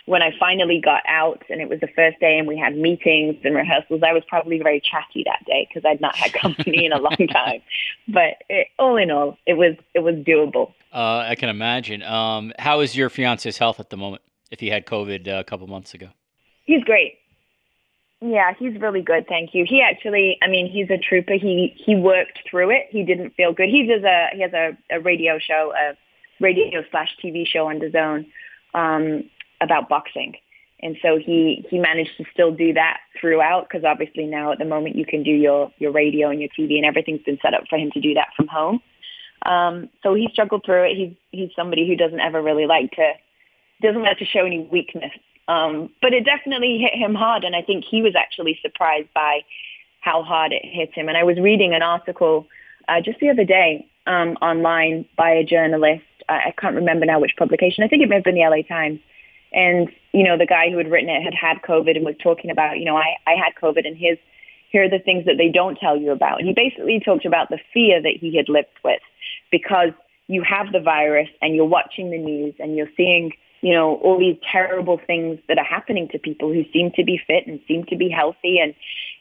when 0.10 0.24
I 0.24 0.32
finally 0.40 0.82
got 0.84 1.04
out 1.08 1.44
and 1.50 1.62
it 1.62 1.70
was 1.70 1.80
the 1.82 1.88
first 1.96 2.20
day 2.20 2.40
and 2.40 2.48
we 2.48 2.58
had 2.58 2.76
meetings 2.76 3.36
and 3.44 3.56
rehearsals, 3.56 4.02
I 4.04 4.12
was 4.12 4.24
probably 4.28 4.58
very 4.58 4.82
chatty 4.82 5.24
that 5.26 5.46
day 5.46 5.68
because 5.70 5.88
I'd 5.88 6.02
not 6.02 6.16
had 6.16 6.34
company 6.34 6.84
in 6.84 6.92
a 6.92 6.98
long 6.98 7.28
time. 7.32 7.62
But 8.08 8.42
it, 8.50 8.68
all 8.80 8.98
in 8.98 9.12
all, 9.12 9.38
it 9.46 9.54
was 9.54 9.76
it 9.94 10.00
was 10.00 10.16
doable. 10.16 10.74
Uh, 10.92 11.26
I 11.30 11.36
can 11.36 11.50
imagine. 11.50 12.02
Um, 12.02 12.52
how 12.58 12.80
is 12.80 12.96
your 12.96 13.10
fiance's 13.10 13.60
health 13.60 13.80
at 13.80 13.92
the 13.92 13.98
moment? 13.98 14.24
If 14.50 14.60
he 14.60 14.70
had 14.70 14.88
COVID 14.88 15.28
uh, 15.28 15.40
a 15.40 15.44
couple 15.44 15.68
months 15.68 15.94
ago, 15.94 16.08
he's 16.66 16.84
great. 16.84 17.20
Yeah, 18.22 18.54
he's 18.58 18.82
really 18.82 19.02
good. 19.02 19.28
Thank 19.30 19.54
you. 19.54 19.64
He 19.70 19.82
actually, 19.82 20.38
I 20.42 20.48
mean, 20.48 20.70
he's 20.70 20.90
a 20.90 20.98
trooper. 20.98 21.34
He 21.34 21.74
he 21.86 21.96
worked 21.96 22.40
through 22.50 22.72
it. 22.72 22.88
He 22.90 23.04
didn't 23.04 23.36
feel 23.36 23.54
good. 23.54 23.70
He 23.70 23.86
does 23.86 24.04
a 24.04 24.30
he 24.34 24.42
has 24.42 24.54
a, 24.54 24.76
a 24.92 25.00
radio 25.00 25.38
show, 25.38 25.72
a 25.78 25.96
radio 26.40 26.84
slash 26.92 27.10
TV 27.24 27.46
show 27.46 27.68
on 27.68 27.80
DAZN 27.80 28.26
um, 28.74 29.30
about 29.62 29.90
boxing. 29.90 30.36
And 30.82 30.96
so 31.02 31.18
he, 31.18 31.66
he 31.70 31.78
managed 31.78 32.12
to 32.18 32.26
still 32.34 32.52
do 32.52 32.74
that 32.74 33.00
throughout 33.20 33.68
because 33.68 33.84
obviously 33.84 34.26
now 34.26 34.52
at 34.54 34.60
the 34.60 34.66
moment 34.66 34.96
you 34.96 35.06
can 35.06 35.24
do 35.24 35.32
your, 35.32 35.72
your 35.78 35.92
radio 35.92 36.30
and 36.30 36.40
your 36.40 36.50
TV 36.58 36.78
and 36.78 36.86
everything's 36.86 37.24
been 37.24 37.40
set 37.42 37.54
up 37.54 37.64
for 37.70 37.78
him 37.78 37.92
to 37.92 38.00
do 38.00 38.14
that 38.14 38.30
from 38.36 38.48
home. 38.48 38.80
Um, 39.46 39.90
so 40.04 40.14
he 40.14 40.30
struggled 40.32 40.64
through 40.66 40.92
it. 40.92 40.96
He's, 40.96 41.14
he's 41.32 41.50
somebody 41.56 41.88
who 41.88 41.96
doesn't 41.96 42.20
ever 42.20 42.42
really 42.42 42.66
like 42.66 42.92
to, 42.92 43.12
doesn't 43.82 44.04
like 44.04 44.20
to 44.20 44.26
show 44.26 44.46
any 44.46 44.68
weakness. 44.72 45.12
Um, 45.50 45.90
but 46.02 46.14
it 46.14 46.26
definitely 46.26 46.78
hit 46.78 46.98
him 46.98 47.16
hard. 47.16 47.44
And 47.44 47.56
I 47.56 47.62
think 47.62 47.84
he 47.84 48.02
was 48.02 48.14
actually 48.16 48.58
surprised 48.62 49.10
by 49.14 49.42
how 50.00 50.24
hard 50.24 50.54
it 50.54 50.64
hit 50.64 50.94
him. 50.94 51.10
And 51.10 51.18
I 51.18 51.24
was 51.24 51.38
reading 51.40 51.74
an 51.74 51.82
article 51.82 52.48
uh, 52.88 53.02
just 53.02 53.20
the 53.20 53.30
other 53.30 53.44
day 53.44 53.86
um, 54.08 54.38
online 54.42 55.06
by 55.18 55.32
a 55.32 55.44
journalist 55.44 56.04
I 56.30 56.54
can't 56.58 56.76
remember 56.76 57.06
now 57.06 57.20
which 57.20 57.36
publication. 57.38 57.84
I 57.84 57.88
think 57.88 58.04
it 58.04 58.10
may 58.10 58.16
have 58.16 58.24
been 58.24 58.36
the 58.36 58.48
LA 58.48 58.62
Times. 58.68 59.00
And, 59.52 59.90
you 60.14 60.24
know, 60.24 60.38
the 60.38 60.46
guy 60.46 60.70
who 60.70 60.78
had 60.78 60.92
written 60.92 61.10
it 61.10 61.24
had 61.24 61.34
had 61.34 61.62
COVID 61.64 61.96
and 61.96 62.06
was 62.06 62.16
talking 62.22 62.52
about, 62.52 62.78
you 62.78 62.86
know, 62.86 62.96
I, 62.96 63.16
I 63.26 63.32
had 63.32 63.54
COVID 63.62 63.86
and 63.88 63.98
his, 63.98 64.18
here 64.70 64.84
are 64.84 64.90
the 64.90 65.00
things 65.00 65.26
that 65.26 65.38
they 65.38 65.50
don't 65.50 65.78
tell 65.78 65.98
you 65.98 66.12
about. 66.12 66.40
And 66.40 66.48
he 66.48 66.54
basically 66.54 67.00
talked 67.04 67.26
about 67.26 67.50
the 67.50 67.58
fear 67.74 68.02
that 68.02 68.14
he 68.20 68.36
had 68.38 68.48
lived 68.48 68.68
with 68.84 69.02
because 69.52 69.90
you 70.28 70.44
have 70.44 70.72
the 70.72 70.80
virus 70.80 71.30
and 71.42 71.56
you're 71.56 71.66
watching 71.66 72.12
the 72.12 72.20
news 72.20 72.54
and 72.60 72.76
you're 72.76 72.92
seeing, 72.96 73.32
you 73.62 73.74
know, 73.74 73.96
all 73.96 74.20
these 74.20 74.38
terrible 74.52 75.02
things 75.08 75.40
that 75.48 75.58
are 75.58 75.66
happening 75.66 76.08
to 76.10 76.20
people 76.20 76.54
who 76.54 76.64
seem 76.72 76.92
to 76.92 77.04
be 77.04 77.20
fit 77.26 77.48
and 77.48 77.60
seem 77.68 77.86
to 77.86 77.96
be 77.96 78.10
healthy. 78.10 78.60
And, 78.60 78.76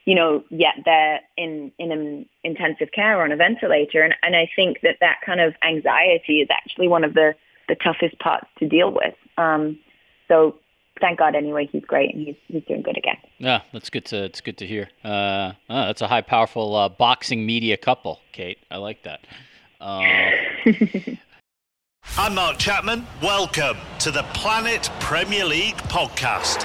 you 0.09 0.14
know, 0.14 0.42
yet 0.48 0.72
they're 0.86 1.20
in 1.36 1.70
in 1.78 1.92
an 1.92 2.26
intensive 2.42 2.88
care 2.94 3.22
on 3.22 3.30
a 3.30 3.36
ventilator. 3.36 4.02
And 4.02 4.14
and 4.22 4.34
I 4.34 4.48
think 4.56 4.78
that 4.82 4.96
that 5.02 5.16
kind 5.24 5.38
of 5.38 5.52
anxiety 5.62 6.40
is 6.40 6.48
actually 6.50 6.88
one 6.88 7.04
of 7.04 7.12
the 7.12 7.34
the 7.68 7.74
toughest 7.74 8.18
parts 8.18 8.46
to 8.59 8.66
deal 8.66 8.90
with. 8.90 9.12
Um, 9.36 9.78
so 10.26 10.54
thank 10.98 11.18
God 11.18 11.34
anyway, 11.34 11.68
he's 11.70 11.84
great 11.84 12.14
and 12.14 12.26
he's 12.26 12.36
he's 12.46 12.64
doing 12.64 12.80
good 12.80 12.96
again. 12.96 13.18
Yeah, 13.36 13.61
that's 13.74 13.90
good 13.90 14.06
to 14.06 14.24
it's 14.24 14.40
good 14.40 14.56
to 14.56 14.66
hear. 14.66 14.88
Uh, 15.04 15.52
oh, 15.68 15.84
that's 15.84 16.00
a 16.00 16.09
high, 16.09 16.22
powerful 16.22 16.74
uh, 16.74 16.88
boxing 16.88 17.44
media 17.44 17.76
couple, 17.76 18.20
Kate. 18.32 18.61
I 18.70 18.78
like 18.78 19.02
that. 19.02 19.26
Uh, 19.78 20.00
I'm 22.16 22.34
Mark 22.34 22.56
Chapman. 22.56 23.06
Welcome 23.22 23.76
to 23.98 24.11
the 24.11 24.22
Planet 24.32 24.88
Premier 25.00 25.44
League 25.44 25.76
podcast. 25.76 26.64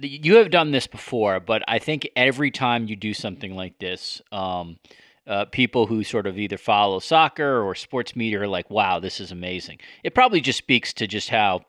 you 0.00 0.36
have 0.36 0.50
done 0.50 0.70
this 0.70 0.86
before, 0.86 1.40
but 1.40 1.62
I 1.68 1.78
think 1.78 2.08
every 2.16 2.50
time 2.50 2.86
you 2.86 2.96
do 2.96 3.14
something 3.14 3.54
like 3.54 3.78
this, 3.78 4.20
um, 4.32 4.78
uh, 5.26 5.44
people 5.46 5.86
who 5.86 6.02
sort 6.02 6.26
of 6.26 6.38
either 6.38 6.58
follow 6.58 6.98
soccer 6.98 7.62
or 7.62 7.74
sports 7.74 8.16
media 8.16 8.40
are 8.40 8.48
like, 8.48 8.70
"Wow, 8.70 8.98
this 8.98 9.20
is 9.20 9.30
amazing." 9.30 9.78
It 10.02 10.14
probably 10.14 10.40
just 10.40 10.58
speaks 10.58 10.92
to 10.94 11.06
just 11.06 11.28
how 11.28 11.62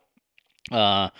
uh, 0.70 1.10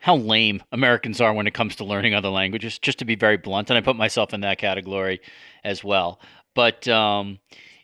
how 0.00 0.16
lame 0.16 0.62
Americans 0.72 1.20
are 1.20 1.32
when 1.32 1.46
it 1.46 1.54
comes 1.54 1.76
to 1.76 1.84
learning 1.84 2.14
other 2.14 2.28
languages. 2.28 2.78
Just 2.78 2.98
to 2.98 3.04
be 3.04 3.14
very 3.14 3.36
blunt, 3.36 3.70
and 3.70 3.78
I 3.78 3.80
put 3.80 3.96
myself 3.96 4.34
in 4.34 4.40
that 4.42 4.58
category 4.58 5.20
as 5.64 5.82
well. 5.82 6.20
But 6.54 6.86
um, 6.88 7.38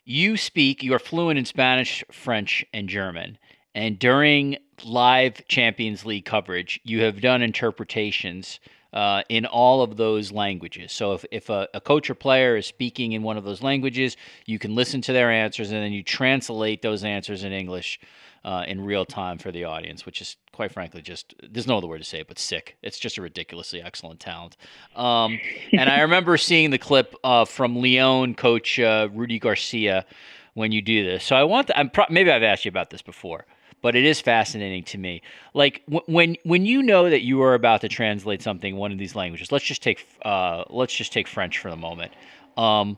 you 0.05 0.37
speak, 0.37 0.83
you 0.83 0.93
are 0.93 0.99
fluent 0.99 1.39
in 1.39 1.45
Spanish, 1.45 2.03
French, 2.11 2.65
and 2.73 2.89
German. 2.89 3.37
And 3.75 3.97
during 3.97 4.57
live 4.83 5.45
Champions 5.47 6.05
League 6.05 6.25
coverage, 6.25 6.79
you 6.83 7.01
have 7.01 7.21
done 7.21 7.41
interpretations 7.41 8.59
uh, 8.93 9.23
in 9.27 9.45
all 9.45 9.81
of 9.81 9.97
those 9.97 10.31
languages. 10.31 10.91
So 10.91 11.13
if, 11.13 11.25
if 11.31 11.49
a, 11.49 11.67
a, 11.73 11.81
coach 11.81 12.09
or 12.09 12.15
player 12.15 12.55
is 12.55 12.67
speaking 12.67 13.13
in 13.13 13.23
one 13.23 13.37
of 13.37 13.43
those 13.43 13.63
languages, 13.63 14.17
you 14.45 14.59
can 14.59 14.75
listen 14.75 15.01
to 15.01 15.13
their 15.13 15.31
answers 15.31 15.71
and 15.71 15.81
then 15.81 15.91
you 15.91 16.03
translate 16.03 16.83
those 16.83 17.03
answers 17.03 17.43
in 17.43 17.51
English 17.51 17.99
uh, 18.45 18.65
in 18.67 18.81
real 18.81 19.05
time 19.05 19.37
for 19.39 19.51
the 19.51 19.63
audience, 19.63 20.05
which 20.05 20.21
is 20.21 20.37
quite 20.51 20.71
frankly 20.71 21.01
just 21.01 21.33
there's 21.49 21.65
no 21.65 21.77
other 21.77 21.87
word 21.87 21.99
to 21.99 22.03
say 22.03 22.19
it 22.19 22.27
but 22.27 22.37
sick. 22.37 22.77
It's 22.83 22.99
just 22.99 23.17
a 23.17 23.21
ridiculously 23.21 23.81
excellent 23.81 24.19
talent. 24.19 24.57
Um, 24.95 25.39
and 25.71 25.89
I 25.89 26.01
remember 26.01 26.37
seeing 26.37 26.69
the 26.69 26.77
clip 26.77 27.15
uh, 27.23 27.45
from 27.45 27.75
Lyon 27.81 28.35
coach 28.35 28.79
uh, 28.79 29.07
Rudi 29.11 29.39
Garcia 29.39 30.05
when 30.53 30.71
you 30.71 30.81
do 30.81 31.03
this. 31.03 31.23
So 31.23 31.35
I 31.35 31.43
want 31.43 31.67
to, 31.67 31.79
I'm 31.79 31.89
pro- 31.89 32.05
maybe 32.09 32.29
I've 32.31 32.43
asked 32.43 32.65
you 32.65 32.69
about 32.69 32.91
this 32.91 33.01
before 33.01 33.45
but 33.83 33.95
it 33.95 34.05
is 34.05 34.19
fascinating 34.21 34.81
to 34.85 34.97
me. 34.97 35.21
Like 35.53 35.83
w- 35.85 36.03
when 36.07 36.37
when 36.43 36.65
you 36.65 36.81
know 36.81 37.07
that 37.09 37.21
you 37.21 37.43
are 37.43 37.53
about 37.53 37.81
to 37.81 37.89
translate 37.89 38.41
something 38.41 38.77
one 38.77 38.91
of 38.91 38.97
these 38.97 39.13
languages. 39.13 39.51
Let's 39.51 39.65
just 39.65 39.83
take 39.83 40.07
uh, 40.23 40.63
let's 40.71 40.95
just 40.95 41.13
take 41.13 41.27
French 41.27 41.59
for 41.59 41.69
the 41.69 41.75
moment. 41.75 42.13
Um, 42.57 42.97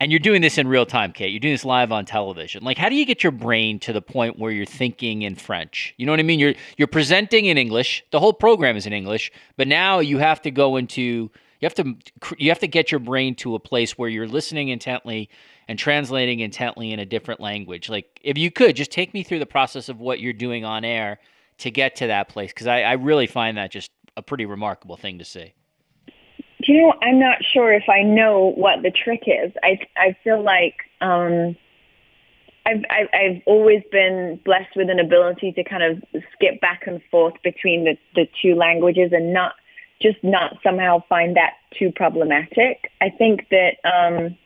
and 0.00 0.10
you're 0.10 0.20
doing 0.20 0.42
this 0.42 0.58
in 0.58 0.66
real 0.68 0.86
time, 0.86 1.12
Kate. 1.12 1.30
You're 1.30 1.40
doing 1.40 1.54
this 1.54 1.64
live 1.64 1.90
on 1.92 2.04
television. 2.04 2.62
Like, 2.62 2.78
how 2.78 2.88
do 2.88 2.94
you 2.94 3.04
get 3.04 3.22
your 3.22 3.32
brain 3.32 3.80
to 3.80 3.92
the 3.92 4.00
point 4.00 4.38
where 4.38 4.52
you're 4.52 4.64
thinking 4.64 5.22
in 5.22 5.34
French? 5.34 5.92
You 5.98 6.06
know 6.06 6.12
what 6.12 6.20
I 6.20 6.24
mean? 6.24 6.38
You're 6.40 6.54
you're 6.78 6.88
presenting 6.88 7.46
in 7.46 7.58
English. 7.58 8.04
The 8.10 8.18
whole 8.18 8.32
program 8.32 8.76
is 8.76 8.86
in 8.86 8.92
English, 8.92 9.30
but 9.56 9.68
now 9.68 9.98
you 9.98 10.18
have 10.18 10.40
to 10.42 10.50
go 10.50 10.76
into 10.76 11.30
you 11.60 11.66
have 11.66 11.74
to 11.74 11.96
you 12.38 12.50
have 12.50 12.60
to 12.60 12.68
get 12.68 12.92
your 12.92 13.00
brain 13.00 13.34
to 13.36 13.54
a 13.54 13.60
place 13.60 13.98
where 13.98 14.08
you're 14.08 14.28
listening 14.28 14.68
intently 14.68 15.28
and 15.66 15.78
translating 15.78 16.40
intently 16.40 16.92
in 16.92 17.00
a 17.00 17.06
different 17.06 17.40
language. 17.40 17.88
Like, 17.88 18.20
if 18.22 18.38
you 18.38 18.50
could 18.50 18.76
just 18.76 18.90
take 18.90 19.12
me 19.12 19.22
through 19.22 19.40
the 19.40 19.46
process 19.46 19.88
of 19.88 20.00
what 20.00 20.20
you're 20.20 20.32
doing 20.32 20.64
on 20.64 20.84
air 20.84 21.18
to 21.58 21.70
get 21.70 21.96
to 21.96 22.06
that 22.06 22.28
place, 22.28 22.52
because 22.52 22.66
I, 22.66 22.82
I 22.82 22.92
really 22.92 23.26
find 23.26 23.58
that 23.58 23.70
just 23.70 23.90
a 24.16 24.22
pretty 24.22 24.46
remarkable 24.46 24.96
thing 24.96 25.18
to 25.18 25.24
see. 25.24 25.52
Do 26.62 26.72
you 26.72 26.82
know? 26.82 26.94
I'm 27.02 27.18
not 27.18 27.38
sure 27.52 27.72
if 27.72 27.88
I 27.88 28.02
know 28.02 28.52
what 28.56 28.82
the 28.82 28.90
trick 28.90 29.22
is. 29.26 29.52
I 29.62 29.78
I 29.96 30.16
feel 30.22 30.42
like 30.42 30.74
um, 31.00 31.56
I've, 32.66 32.84
I've 32.90 33.08
I've 33.12 33.42
always 33.46 33.82
been 33.90 34.40
blessed 34.44 34.76
with 34.76 34.90
an 34.90 35.00
ability 35.00 35.52
to 35.52 35.64
kind 35.64 35.82
of 35.82 36.02
skip 36.34 36.60
back 36.60 36.82
and 36.86 37.00
forth 37.10 37.34
between 37.42 37.84
the 37.84 37.96
the 38.14 38.28
two 38.42 38.54
languages 38.54 39.10
and 39.12 39.32
not 39.32 39.54
just 40.00 40.18
not 40.22 40.56
somehow 40.62 41.02
find 41.08 41.36
that 41.36 41.54
too 41.78 41.92
problematic. 41.94 42.90
I 43.00 43.10
think 43.10 43.48
that 43.50 43.76
um, 43.84 44.36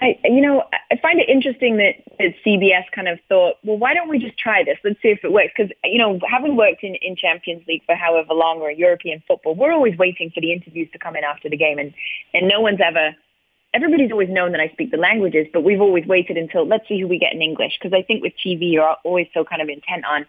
I, 0.00 0.18
you 0.24 0.40
know, 0.40 0.64
I 0.90 0.96
find 0.96 1.18
it 1.18 1.28
interesting 1.28 1.76
that, 1.78 1.94
that 2.18 2.34
CBS 2.46 2.84
kind 2.94 3.08
of 3.08 3.18
thought, 3.28 3.56
well, 3.64 3.76
why 3.76 3.92
don't 3.92 4.08
we 4.08 4.18
just 4.18 4.38
try 4.38 4.62
this? 4.64 4.78
Let's 4.84 5.00
see 5.02 5.08
if 5.08 5.24
it 5.24 5.32
works. 5.32 5.52
Because, 5.56 5.72
you 5.84 5.98
know, 5.98 6.18
having 6.28 6.56
worked 6.56 6.84
in, 6.84 6.94
in 6.96 7.16
Champions 7.16 7.66
League 7.66 7.82
for 7.84 7.94
however 7.94 8.34
long 8.34 8.60
or 8.60 8.70
European 8.70 9.22
football, 9.26 9.54
we're 9.54 9.72
always 9.72 9.96
waiting 9.98 10.30
for 10.30 10.40
the 10.40 10.52
interviews 10.52 10.88
to 10.92 10.98
come 10.98 11.16
in 11.16 11.24
after 11.24 11.48
the 11.48 11.56
game. 11.56 11.78
And, 11.78 11.92
and 12.32 12.48
no 12.48 12.60
one's 12.60 12.80
ever, 12.84 13.14
everybody's 13.74 14.12
always 14.12 14.30
known 14.30 14.52
that 14.52 14.60
I 14.60 14.68
speak 14.68 14.90
the 14.90 14.96
languages, 14.96 15.46
but 15.52 15.64
we've 15.64 15.80
always 15.80 16.06
waited 16.06 16.36
until, 16.36 16.66
let's 16.66 16.86
see 16.88 17.00
who 17.00 17.08
we 17.08 17.18
get 17.18 17.32
in 17.32 17.42
English. 17.42 17.78
Because 17.80 17.96
I 17.96 18.02
think 18.02 18.22
with 18.22 18.34
TV, 18.44 18.72
you're 18.72 18.96
always 19.04 19.26
so 19.34 19.44
kind 19.44 19.60
of 19.60 19.68
intent 19.68 20.04
on, 20.04 20.24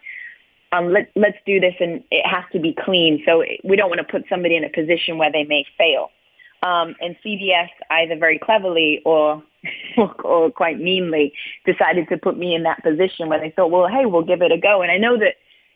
um, 0.74 0.92
let, 0.92 1.10
let's 1.14 1.38
do 1.46 1.60
this 1.60 1.74
and 1.78 2.02
it 2.10 2.26
has 2.26 2.44
to 2.52 2.58
be 2.58 2.74
clean. 2.84 3.22
So 3.24 3.44
we 3.62 3.76
don't 3.76 3.88
want 3.88 4.00
to 4.00 4.10
put 4.10 4.24
somebody 4.28 4.56
in 4.56 4.64
a 4.64 4.68
position 4.68 5.18
where 5.18 5.30
they 5.30 5.44
may 5.44 5.64
fail. 5.78 6.10
Um, 6.62 6.96
and 7.00 7.16
CBS 7.24 7.68
either 7.90 8.16
very 8.16 8.38
cleverly 8.38 9.00
or, 9.04 9.42
or 10.24 10.50
quite 10.50 10.78
meanly 10.78 11.32
decided 11.64 12.08
to 12.08 12.16
put 12.16 12.36
me 12.36 12.54
in 12.54 12.64
that 12.64 12.82
position 12.82 13.28
where 13.28 13.40
they 13.40 13.50
thought, 13.50 13.70
well, 13.70 13.86
hey, 13.86 14.06
we'll 14.06 14.24
give 14.24 14.42
it 14.42 14.50
a 14.50 14.58
go. 14.58 14.82
And 14.82 14.90
I 14.90 14.96
know 14.96 15.16
that, 15.18 15.34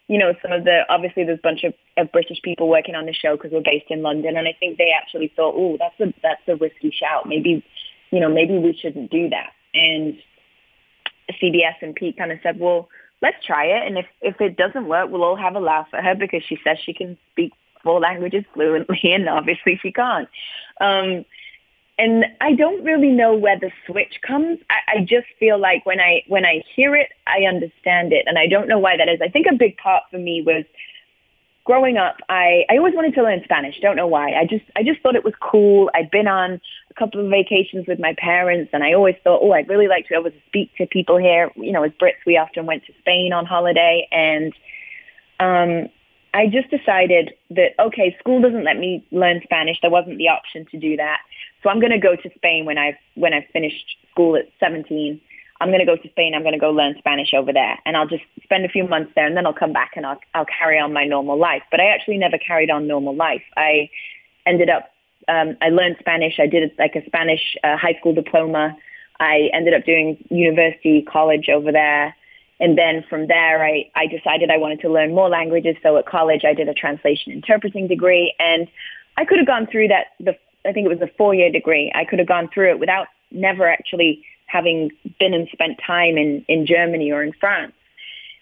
you 0.08 0.18
know, 0.18 0.32
some 0.42 0.52
of 0.52 0.64
the 0.64 0.82
obviously 0.88 1.24
there's 1.24 1.38
a 1.38 1.42
bunch 1.42 1.64
of, 1.64 1.74
of 1.98 2.10
British 2.10 2.40
people 2.42 2.68
working 2.68 2.94
on 2.94 3.06
the 3.06 3.12
show 3.12 3.36
because 3.36 3.52
we're 3.52 3.60
based 3.60 3.90
in 3.90 4.02
London, 4.02 4.38
and 4.38 4.48
I 4.48 4.56
think 4.58 4.78
they 4.78 4.90
actually 4.90 5.30
thought, 5.36 5.54
oh, 5.54 5.76
that's 5.78 6.00
a 6.00 6.14
that's 6.22 6.40
a 6.48 6.56
risky 6.56 6.90
shout. 6.90 7.28
Maybe, 7.28 7.62
you 8.10 8.18
know, 8.18 8.30
maybe 8.30 8.56
we 8.56 8.72
shouldn't 8.72 9.10
do 9.10 9.28
that. 9.28 9.52
And 9.74 10.16
CBS 11.42 11.76
and 11.82 11.94
Pete 11.94 12.16
kind 12.16 12.32
of 12.32 12.38
said, 12.42 12.58
well, 12.58 12.88
let's 13.22 13.44
try 13.44 13.66
it, 13.66 13.86
and 13.86 13.98
if 13.98 14.06
if 14.20 14.40
it 14.40 14.56
doesn't 14.56 14.86
work, 14.86 15.10
we'll 15.10 15.24
all 15.24 15.36
have 15.36 15.56
a 15.56 15.60
laugh 15.60 15.88
at 15.92 16.04
her 16.04 16.14
because 16.14 16.42
she 16.48 16.58
says 16.64 16.78
she 16.84 16.94
can 16.94 17.16
speak 17.32 17.52
four 17.82 18.00
languages 18.00 18.44
fluently, 18.54 19.00
and 19.12 19.28
obviously 19.28 19.78
she 19.82 19.92
can't. 19.92 20.28
Um, 20.80 21.24
and 22.00 22.26
I 22.40 22.52
don't 22.54 22.84
really 22.84 23.10
know 23.10 23.34
where 23.34 23.58
the 23.58 23.72
switch 23.86 24.20
comes. 24.22 24.60
I, 24.70 24.98
I 24.98 25.00
just 25.00 25.26
feel 25.40 25.58
like 25.58 25.84
when 25.84 26.00
I 26.00 26.22
when 26.28 26.44
I 26.44 26.62
hear 26.74 26.94
it, 26.94 27.08
I 27.26 27.42
understand 27.42 28.12
it, 28.12 28.24
and 28.26 28.38
I 28.38 28.46
don't 28.46 28.68
know 28.68 28.78
why 28.78 28.96
that 28.96 29.08
is. 29.08 29.20
I 29.20 29.28
think 29.28 29.46
a 29.50 29.56
big 29.56 29.76
part 29.78 30.04
for 30.10 30.18
me 30.18 30.42
was 30.42 30.64
growing 31.68 31.98
up. 31.98 32.16
I 32.30 32.64
I 32.70 32.78
always 32.78 32.94
wanted 32.94 33.14
to 33.14 33.22
learn 33.22 33.44
Spanish. 33.44 33.78
Don't 33.80 33.94
know 33.94 34.06
why. 34.06 34.32
I 34.32 34.46
just 34.46 34.64
I 34.74 34.82
just 34.82 35.02
thought 35.02 35.14
it 35.14 35.22
was 35.22 35.34
cool. 35.38 35.90
I'd 35.94 36.10
been 36.10 36.26
on 36.26 36.62
a 36.90 36.94
couple 36.94 37.22
of 37.22 37.30
vacations 37.30 37.86
with 37.86 38.00
my 38.00 38.14
parents, 38.16 38.70
and 38.72 38.82
I 38.82 38.94
always 38.94 39.16
thought, 39.22 39.40
oh, 39.42 39.52
I'd 39.52 39.68
really 39.68 39.86
like 39.86 40.04
to 40.06 40.08
be 40.08 40.14
able 40.14 40.30
to 40.30 40.46
speak 40.46 40.74
to 40.78 40.86
people 40.86 41.18
here. 41.18 41.52
You 41.56 41.72
know, 41.72 41.82
as 41.82 41.92
Brits, 41.92 42.24
we 42.26 42.38
often 42.38 42.64
went 42.64 42.86
to 42.86 42.94
Spain 43.00 43.34
on 43.34 43.44
holiday, 43.44 44.08
and 44.10 44.54
um, 45.40 45.90
I 46.32 46.46
just 46.46 46.70
decided 46.70 47.34
that, 47.50 47.72
okay, 47.78 48.16
school 48.18 48.40
doesn't 48.40 48.64
let 48.64 48.78
me 48.78 49.06
learn 49.12 49.40
Spanish. 49.44 49.78
There 49.82 49.90
wasn't 49.90 50.16
the 50.16 50.28
option 50.28 50.66
to 50.70 50.78
do 50.78 50.96
that. 50.96 51.20
So 51.62 51.68
I'm 51.68 51.80
going 51.80 51.92
to 51.92 51.98
go 51.98 52.16
to 52.16 52.30
Spain 52.36 52.64
when 52.64 52.78
I've, 52.78 52.96
when 53.14 53.34
I've 53.34 53.46
finished 53.52 53.96
school 54.10 54.36
at 54.36 54.48
17. 54.60 55.20
I'm 55.60 55.68
going 55.68 55.80
to 55.80 55.86
go 55.86 55.96
to 55.96 56.08
Spain. 56.10 56.34
I'm 56.34 56.42
going 56.42 56.54
to 56.54 56.58
go 56.58 56.70
learn 56.70 56.94
Spanish 56.98 57.34
over 57.34 57.52
there. 57.52 57.78
And 57.84 57.96
I'll 57.96 58.06
just 58.06 58.22
spend 58.42 58.64
a 58.64 58.68
few 58.68 58.86
months 58.86 59.12
there 59.14 59.26
and 59.26 59.36
then 59.36 59.46
I'll 59.46 59.52
come 59.52 59.72
back 59.72 59.92
and 59.96 60.06
I'll, 60.06 60.20
I'll 60.34 60.46
carry 60.46 60.78
on 60.78 60.92
my 60.92 61.04
normal 61.04 61.38
life. 61.38 61.62
But 61.70 61.80
I 61.80 61.86
actually 61.86 62.18
never 62.18 62.38
carried 62.38 62.70
on 62.70 62.86
normal 62.86 63.14
life. 63.14 63.42
I 63.56 63.90
ended 64.46 64.70
up, 64.70 64.90
um, 65.26 65.56
I 65.60 65.70
learned 65.70 65.96
Spanish. 65.98 66.38
I 66.38 66.46
did 66.46 66.70
like 66.78 66.94
a 66.94 67.04
Spanish 67.06 67.56
uh, 67.64 67.76
high 67.76 67.96
school 67.98 68.14
diploma. 68.14 68.76
I 69.18 69.50
ended 69.52 69.74
up 69.74 69.84
doing 69.84 70.24
university 70.30 71.02
college 71.02 71.48
over 71.48 71.72
there. 71.72 72.14
And 72.60 72.78
then 72.78 73.04
from 73.08 73.26
there, 73.26 73.64
I, 73.64 73.90
I 73.94 74.06
decided 74.06 74.50
I 74.50 74.58
wanted 74.58 74.80
to 74.80 74.88
learn 74.88 75.14
more 75.14 75.28
languages. 75.28 75.76
So 75.82 75.96
at 75.96 76.06
college, 76.06 76.42
I 76.44 76.54
did 76.54 76.68
a 76.68 76.74
translation 76.74 77.32
interpreting 77.32 77.88
degree. 77.88 78.34
And 78.38 78.68
I 79.16 79.24
could 79.24 79.38
have 79.38 79.46
gone 79.46 79.66
through 79.66 79.88
that, 79.88 80.06
the, 80.20 80.36
I 80.64 80.72
think 80.72 80.86
it 80.86 80.88
was 80.88 81.00
a 81.00 81.12
four 81.16 81.34
year 81.34 81.50
degree. 81.50 81.90
I 81.94 82.04
could 82.04 82.20
have 82.20 82.28
gone 82.28 82.48
through 82.52 82.70
it 82.70 82.78
without 82.78 83.08
never 83.30 83.68
actually 83.68 84.24
having 84.48 84.90
been 85.20 85.34
and 85.34 85.48
spent 85.52 85.78
time 85.86 86.18
in, 86.18 86.44
in 86.48 86.66
Germany 86.66 87.12
or 87.12 87.22
in 87.22 87.32
France. 87.32 87.72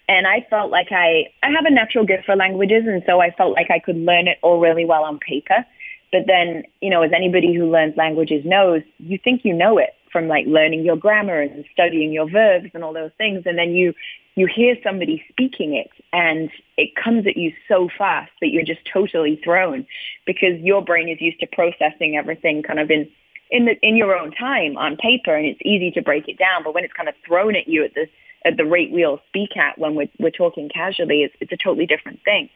And 0.09 0.27
I 0.27 0.47
felt 0.49 0.71
like 0.71 0.93
I, 0.93 1.27
I 1.43 1.51
have 1.51 1.67
a 1.67 1.71
natural 1.71 2.07
gift 2.07 2.25
for 2.27 2.37
languages. 2.37 2.85
And 2.87 3.03
so 3.07 3.21
I 3.21 3.33
felt 3.33 3.55
like 3.55 3.71
I 3.71 3.81
could 3.81 3.97
learn 3.97 4.29
it 4.29 4.39
all 4.41 4.61
really 4.61 4.85
well 4.85 5.05
on 5.05 5.19
paper. 5.19 5.67
But 6.13 6.23
then, 6.27 6.63
you 6.81 6.91
know, 6.91 7.03
as 7.03 7.11
anybody 7.13 7.53
who 7.53 7.71
learns 7.71 7.97
languages 7.97 8.45
knows, 8.45 8.83
you 8.99 9.19
think 9.19 9.45
you 9.45 9.53
know 9.53 9.79
it 9.79 9.91
from 10.13 10.29
like 10.29 10.47
learning 10.47 10.85
your 10.85 10.97
grammar 10.97 11.41
and 11.41 11.65
studying 11.73 12.13
your 12.13 12.31
verbs 12.31 12.71
and 12.73 12.85
all 12.85 12.93
those 12.93 13.11
things. 13.19 13.43
And 13.47 13.59
then 13.59 13.71
you, 13.71 13.93
you 14.37 14.47
hear 14.47 14.77
somebody 14.85 15.25
speaking 15.29 15.75
it 15.75 15.91
and 16.13 16.51
it 16.77 16.95
comes 16.95 17.27
at 17.27 17.37
you 17.37 17.53
so 17.67 17.89
fast 17.99 18.31
that 18.41 18.49
you're 18.49 18.65
just 18.65 18.81
totally 18.91 19.41
thrown 19.43 19.87
because 20.25 20.61
your 20.61 20.85
brain 20.85 21.09
is 21.09 21.21
used 21.21 21.41
to 21.41 21.47
processing 21.49 22.17
everything 22.17 22.63
kind 22.63 22.79
of 22.79 22.91
in, 22.91 23.09
in 23.51 23.67
the, 23.67 23.75
in 23.83 23.97
your 23.97 24.17
own 24.17 24.33
time 24.33 24.77
on 24.77 24.97
paper 24.97 25.35
and 25.35 25.47
it's 25.47 25.61
easy 25.65 25.91
to 25.93 26.03
break 26.03 26.29
it 26.29 26.39
down. 26.39 26.65
But 26.65 26.75
when 26.75 26.85
it's 26.85 26.93
kind 26.93 27.09
of 27.09 27.15
thrown 27.27 27.55
at 27.57 27.69
you 27.69 27.85
at 27.85 27.95
the, 27.95 28.07
at 28.45 28.57
the 28.57 28.65
rate 28.65 28.93
we 28.93 29.05
all 29.05 29.21
speak 29.29 29.57
at 29.57 29.79
when 29.79 29.95
we're, 29.95 30.09
we're 30.19 30.31
talking 30.31 30.69
casually, 30.69 31.23
it's, 31.23 31.35
it's 31.41 31.53
a 31.53 31.57
totally 31.57 31.87
different 31.87 32.21
thing. 32.25 32.49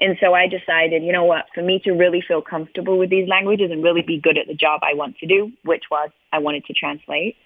And 0.00 0.16
so 0.20 0.32
I 0.32 0.46
decided, 0.46 1.02
you 1.02 1.12
know 1.12 1.24
what, 1.24 1.46
for 1.54 1.62
me 1.62 1.80
to 1.80 1.90
really 1.90 2.22
feel 2.26 2.40
comfortable 2.40 2.98
with 2.98 3.10
these 3.10 3.28
languages 3.28 3.70
and 3.72 3.82
really 3.82 4.02
be 4.02 4.20
good 4.20 4.38
at 4.38 4.46
the 4.46 4.54
job 4.54 4.80
I 4.84 4.94
want 4.94 5.18
to 5.18 5.26
do, 5.26 5.50
which 5.64 5.84
was 5.90 6.10
I 6.32 6.38
wanted 6.38 6.64
to 6.66 6.72
translate, 6.72 7.36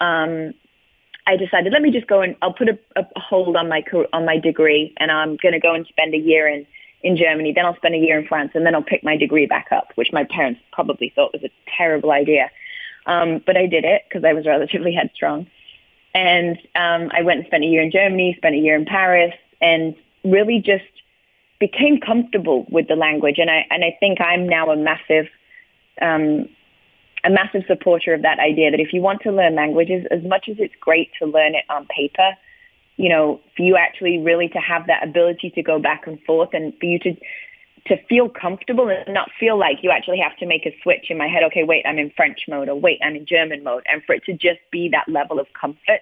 um, 0.00 0.54
I 1.26 1.36
decided 1.36 1.72
let 1.72 1.82
me 1.82 1.90
just 1.90 2.06
go 2.06 2.22
and 2.22 2.36
I'll 2.40 2.54
put 2.54 2.68
a, 2.68 2.78
a 2.96 3.04
hold 3.16 3.54
on 3.56 3.68
my 3.68 3.82
on 4.14 4.24
my 4.24 4.38
degree, 4.38 4.94
and 4.98 5.10
I'm 5.10 5.36
going 5.42 5.52
to 5.52 5.60
go 5.60 5.74
and 5.74 5.86
spend 5.86 6.14
a 6.14 6.18
year 6.18 6.48
in 6.48 6.66
in 7.02 7.16
Germany. 7.16 7.52
Then 7.52 7.66
I'll 7.66 7.76
spend 7.76 7.94
a 7.94 7.98
year 7.98 8.18
in 8.18 8.26
France, 8.26 8.52
and 8.54 8.66
then 8.66 8.74
I'll 8.74 8.82
pick 8.82 9.04
my 9.04 9.16
degree 9.16 9.46
back 9.46 9.68
up, 9.70 9.92
which 9.94 10.12
my 10.12 10.24
parents 10.24 10.60
probably 10.72 11.12
thought 11.14 11.32
was 11.32 11.44
a 11.44 11.50
terrible 11.76 12.10
idea. 12.10 12.50
Um, 13.06 13.42
but 13.44 13.56
I 13.56 13.66
did 13.66 13.84
it 13.84 14.02
because 14.08 14.24
I 14.24 14.32
was 14.32 14.46
relatively 14.46 14.92
headstrong. 14.98 15.46
And 16.14 16.58
um, 16.74 17.10
I 17.12 17.22
went 17.22 17.40
and 17.40 17.46
spent 17.46 17.64
a 17.64 17.66
year 17.66 17.82
in 17.82 17.90
Germany, 17.90 18.34
spent 18.36 18.54
a 18.54 18.58
year 18.58 18.74
in 18.74 18.84
Paris, 18.84 19.34
and 19.60 19.94
really 20.24 20.60
just 20.60 20.84
became 21.60 22.00
comfortable 22.00 22.66
with 22.70 22.88
the 22.88 22.96
language. 22.96 23.38
And 23.38 23.50
I 23.50 23.66
and 23.70 23.84
I 23.84 23.96
think 24.00 24.20
I'm 24.20 24.48
now 24.48 24.70
a 24.70 24.76
massive 24.76 25.28
um, 26.00 26.48
a 27.24 27.30
massive 27.30 27.64
supporter 27.66 28.14
of 28.14 28.22
that 28.22 28.38
idea 28.38 28.70
that 28.70 28.80
if 28.80 28.92
you 28.92 29.00
want 29.00 29.22
to 29.22 29.32
learn 29.32 29.54
languages, 29.54 30.06
as 30.10 30.22
much 30.22 30.48
as 30.48 30.56
it's 30.58 30.74
great 30.80 31.10
to 31.20 31.26
learn 31.26 31.54
it 31.54 31.64
on 31.68 31.86
paper, 31.86 32.36
you 32.98 33.08
know, 33.08 33.40
for 33.56 33.62
you 33.62 33.76
actually 33.76 34.18
really 34.18 34.48
to 34.48 34.58
have 34.58 34.86
that 34.88 35.02
ability 35.02 35.50
to 35.54 35.62
go 35.62 35.78
back 35.78 36.06
and 36.06 36.20
forth 36.26 36.50
and 36.52 36.74
for 36.78 36.84
you 36.84 36.98
to 37.00 37.14
to 37.86 37.96
feel 38.06 38.28
comfortable 38.28 38.90
and 38.90 39.14
not 39.14 39.30
feel 39.40 39.58
like 39.58 39.78
you 39.82 39.90
actually 39.90 40.18
have 40.18 40.36
to 40.36 40.44
make 40.44 40.66
a 40.66 40.76
switch 40.82 41.06
in 41.08 41.16
my 41.16 41.26
head. 41.26 41.42
Okay, 41.44 41.64
wait, 41.64 41.86
I'm 41.86 41.98
in 41.98 42.10
French 42.14 42.40
mode 42.46 42.68
or 42.68 42.78
wait, 42.78 43.00
I'm 43.02 43.16
in 43.16 43.24
German 43.24 43.64
mode. 43.64 43.82
And 43.86 44.02
for 44.04 44.14
it 44.14 44.24
to 44.24 44.34
just 44.34 44.60
be 44.70 44.90
that 44.90 45.08
level 45.08 45.40
of 45.40 45.46
comfort 45.58 46.00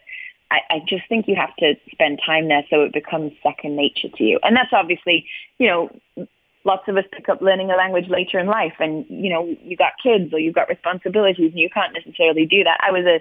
I, 0.50 0.58
I 0.70 0.78
just 0.86 1.08
think 1.08 1.26
you 1.26 1.34
have 1.34 1.54
to 1.56 1.74
spend 1.90 2.20
time 2.24 2.48
there 2.48 2.64
so 2.70 2.82
it 2.82 2.92
becomes 2.92 3.32
second 3.42 3.76
nature 3.76 4.08
to 4.08 4.24
you. 4.24 4.38
And 4.42 4.54
that's 4.56 4.72
obviously, 4.72 5.26
you 5.58 5.66
know, 5.66 6.26
lots 6.64 6.88
of 6.88 6.96
us 6.96 7.04
pick 7.12 7.28
up 7.28 7.40
learning 7.40 7.70
a 7.70 7.76
language 7.76 8.08
later 8.08 8.38
in 8.38 8.46
life 8.46 8.74
and, 8.78 9.04
you 9.08 9.30
know, 9.30 9.56
you 9.62 9.76
got 9.76 9.92
kids 10.02 10.32
or 10.32 10.38
you've 10.38 10.54
got 10.54 10.68
responsibilities 10.68 11.50
and 11.52 11.60
you 11.60 11.70
can't 11.70 11.92
necessarily 11.92 12.46
do 12.46 12.62
that. 12.64 12.78
I 12.80 12.92
was 12.92 13.04
a 13.06 13.20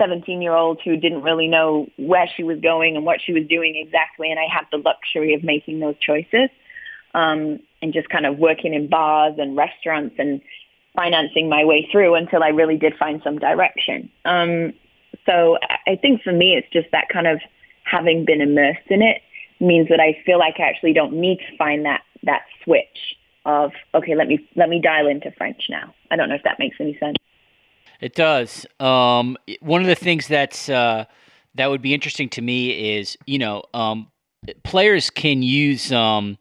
17 0.00 0.40
year 0.40 0.54
old 0.54 0.80
who 0.84 0.96
didn't 0.96 1.22
really 1.22 1.46
know 1.46 1.86
where 1.96 2.26
she 2.36 2.42
was 2.42 2.58
going 2.60 2.96
and 2.96 3.04
what 3.04 3.20
she 3.24 3.32
was 3.32 3.46
doing 3.48 3.76
exactly. 3.76 4.30
And 4.30 4.40
I 4.40 4.46
had 4.52 4.64
the 4.72 4.78
luxury 4.78 5.34
of 5.34 5.44
making 5.44 5.80
those 5.80 5.96
choices 6.00 6.48
um, 7.14 7.60
and 7.82 7.92
just 7.92 8.08
kind 8.08 8.26
of 8.26 8.38
working 8.38 8.72
in 8.74 8.88
bars 8.88 9.34
and 9.38 9.56
restaurants 9.56 10.16
and 10.18 10.40
financing 10.96 11.48
my 11.48 11.64
way 11.64 11.88
through 11.92 12.14
until 12.14 12.42
I 12.42 12.48
really 12.48 12.76
did 12.76 12.94
find 12.98 13.20
some 13.22 13.38
direction. 13.38 14.10
Um, 14.24 14.72
so 15.26 15.58
I 15.86 15.96
think 15.96 16.22
for 16.22 16.32
me, 16.32 16.56
it's 16.56 16.68
just 16.72 16.90
that 16.92 17.08
kind 17.12 17.26
of 17.26 17.40
having 17.84 18.24
been 18.24 18.40
immersed 18.40 18.88
in 18.88 19.02
it 19.02 19.22
means 19.60 19.88
that 19.88 20.00
I 20.00 20.18
feel 20.24 20.38
like 20.38 20.54
I 20.58 20.62
actually 20.62 20.94
don't 20.94 21.12
need 21.12 21.38
to 21.38 21.56
find 21.56 21.84
that 21.84 22.02
that 22.22 22.42
switch 22.64 23.16
of 23.44 23.72
okay, 23.94 24.14
let 24.14 24.28
me 24.28 24.46
let 24.56 24.68
me 24.68 24.80
dial 24.80 25.06
into 25.06 25.30
French 25.32 25.64
now. 25.68 25.94
I 26.10 26.16
don't 26.16 26.28
know 26.28 26.34
if 26.34 26.42
that 26.44 26.58
makes 26.58 26.76
any 26.80 26.96
sense. 26.98 27.16
It 28.00 28.14
does. 28.14 28.66
Um, 28.78 29.36
one 29.60 29.82
of 29.82 29.86
the 29.86 29.94
things 29.94 30.26
that's 30.26 30.68
uh, 30.68 31.04
that 31.54 31.66
would 31.68 31.82
be 31.82 31.94
interesting 31.94 32.28
to 32.30 32.42
me 32.42 32.96
is 32.96 33.16
you 33.26 33.38
know 33.38 33.62
um, 33.74 34.10
players 34.62 35.10
can 35.10 35.42
use. 35.42 35.92
Um, 35.92 36.38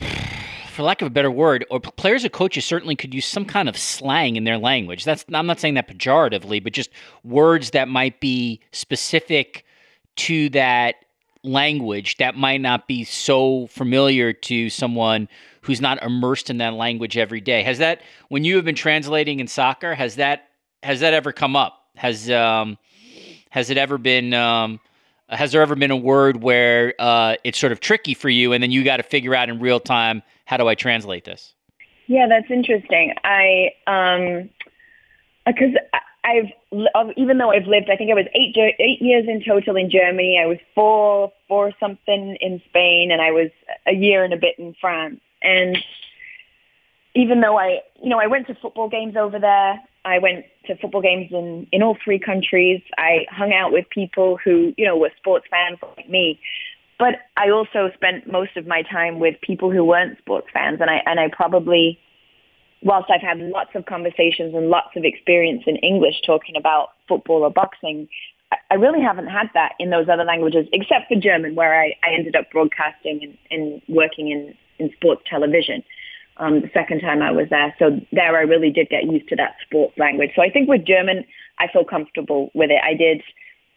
for 0.70 0.82
lack 0.82 1.00
of 1.00 1.06
a 1.06 1.10
better 1.10 1.30
word, 1.30 1.64
or 1.70 1.80
players 1.80 2.22
or 2.22 2.28
coaches 2.28 2.66
certainly 2.66 2.94
could 2.94 3.14
use 3.14 3.24
some 3.24 3.46
kind 3.46 3.66
of 3.66 3.78
slang 3.78 4.36
in 4.36 4.44
their 4.44 4.58
language. 4.58 5.04
That's 5.04 5.24
I'm 5.32 5.46
not 5.46 5.58
saying 5.58 5.74
that 5.74 5.88
pejoratively, 5.88 6.62
but 6.62 6.74
just 6.74 6.90
words 7.24 7.70
that 7.70 7.88
might 7.88 8.20
be 8.20 8.60
specific 8.72 9.64
to 10.16 10.50
that 10.50 10.96
language 11.46 12.16
that 12.16 12.34
might 12.34 12.60
not 12.60 12.86
be 12.86 13.04
so 13.04 13.66
familiar 13.68 14.32
to 14.32 14.68
someone 14.68 15.28
who's 15.62 15.80
not 15.80 16.02
immersed 16.02 16.50
in 16.50 16.58
that 16.58 16.74
language 16.74 17.16
every 17.16 17.40
day. 17.40 17.62
Has 17.62 17.78
that 17.78 18.02
when 18.28 18.44
you 18.44 18.56
have 18.56 18.64
been 18.64 18.74
translating 18.74 19.40
in 19.40 19.46
soccer, 19.46 19.94
has 19.94 20.16
that 20.16 20.48
has 20.82 21.00
that 21.00 21.14
ever 21.14 21.32
come 21.32 21.56
up? 21.56 21.84
Has 21.96 22.30
um 22.30 22.78
has 23.50 23.70
it 23.70 23.78
ever 23.78 23.98
been 23.98 24.34
um 24.34 24.80
has 25.28 25.52
there 25.52 25.62
ever 25.62 25.74
been 25.74 25.90
a 25.90 25.96
word 25.96 26.42
where 26.42 26.94
uh, 27.00 27.34
it's 27.42 27.58
sort 27.58 27.72
of 27.72 27.80
tricky 27.80 28.14
for 28.14 28.28
you 28.28 28.52
and 28.52 28.62
then 28.62 28.70
you 28.70 28.84
got 28.84 28.98
to 28.98 29.02
figure 29.02 29.34
out 29.34 29.48
in 29.48 29.58
real 29.58 29.80
time 29.80 30.22
how 30.44 30.56
do 30.56 30.68
I 30.68 30.76
translate 30.76 31.24
this? 31.24 31.52
Yeah, 32.06 32.28
that's 32.28 32.48
interesting. 32.50 33.12
I 33.24 33.70
um 33.86 34.50
because 35.44 35.74
I've 36.26 36.50
even 37.16 37.38
though 37.38 37.52
I've 37.52 37.66
lived, 37.66 37.88
I 37.88 37.96
think 37.96 38.10
I 38.10 38.14
was 38.14 38.26
eight 38.34 38.56
eight 38.80 39.00
years 39.00 39.26
in 39.28 39.44
total 39.44 39.76
in 39.76 39.90
Germany. 39.90 40.40
I 40.42 40.46
was 40.46 40.58
four 40.74 41.32
four 41.46 41.72
something 41.78 42.36
in 42.40 42.60
Spain, 42.68 43.10
and 43.12 43.22
I 43.22 43.30
was 43.30 43.50
a 43.86 43.92
year 43.92 44.24
and 44.24 44.34
a 44.34 44.36
bit 44.36 44.58
in 44.58 44.74
France. 44.80 45.20
And 45.42 45.78
even 47.14 47.40
though 47.40 47.56
I, 47.58 47.80
you 48.02 48.10
know, 48.10 48.18
I 48.18 48.26
went 48.26 48.48
to 48.48 48.54
football 48.56 48.88
games 48.88 49.16
over 49.16 49.38
there. 49.38 49.80
I 50.04 50.18
went 50.18 50.44
to 50.66 50.76
football 50.76 51.02
games 51.02 51.32
in 51.32 51.66
in 51.72 51.82
all 51.82 51.96
three 52.02 52.18
countries. 52.18 52.80
I 52.98 53.26
hung 53.30 53.52
out 53.52 53.72
with 53.72 53.88
people 53.90 54.38
who, 54.42 54.74
you 54.76 54.84
know, 54.84 54.96
were 54.96 55.10
sports 55.16 55.46
fans 55.50 55.78
like 55.96 56.08
me. 56.08 56.40
But 56.98 57.16
I 57.36 57.50
also 57.50 57.90
spent 57.94 58.30
most 58.30 58.56
of 58.56 58.66
my 58.66 58.82
time 58.82 59.18
with 59.18 59.40
people 59.42 59.70
who 59.70 59.84
weren't 59.84 60.18
sports 60.18 60.48
fans, 60.52 60.80
and 60.80 60.90
I 60.90 61.02
and 61.06 61.20
I 61.20 61.28
probably, 61.28 61.98
whilst 62.86 63.10
I've 63.10 63.20
had 63.20 63.38
lots 63.40 63.70
of 63.74 63.84
conversations 63.86 64.54
and 64.54 64.68
lots 64.68 64.94
of 64.96 65.04
experience 65.04 65.64
in 65.66 65.74
English 65.76 66.22
talking 66.24 66.54
about 66.56 66.90
football 67.08 67.42
or 67.42 67.50
boxing, 67.50 68.08
I 68.70 68.74
really 68.74 69.02
haven't 69.02 69.26
had 69.26 69.48
that 69.54 69.72
in 69.80 69.90
those 69.90 70.08
other 70.08 70.22
languages, 70.22 70.68
except 70.72 71.08
for 71.08 71.16
German, 71.20 71.56
where 71.56 71.74
I, 71.78 71.96
I 72.04 72.14
ended 72.16 72.36
up 72.36 72.48
broadcasting 72.52 73.20
and, 73.22 73.38
and 73.50 73.82
working 73.88 74.30
in, 74.30 74.54
in 74.78 74.92
sports 74.94 75.22
television 75.28 75.82
um, 76.36 76.60
the 76.60 76.70
second 76.72 77.00
time 77.00 77.22
I 77.22 77.32
was 77.32 77.48
there. 77.50 77.74
So 77.80 78.00
there 78.12 78.36
I 78.36 78.42
really 78.42 78.70
did 78.70 78.88
get 78.88 79.04
used 79.04 79.28
to 79.30 79.36
that 79.36 79.56
sports 79.66 79.98
language. 79.98 80.30
So 80.36 80.42
I 80.42 80.50
think 80.50 80.68
with 80.68 80.86
German, 80.86 81.24
I 81.58 81.66
feel 81.72 81.84
comfortable 81.84 82.50
with 82.54 82.70
it. 82.70 82.80
I 82.84 82.94
did, 82.94 83.20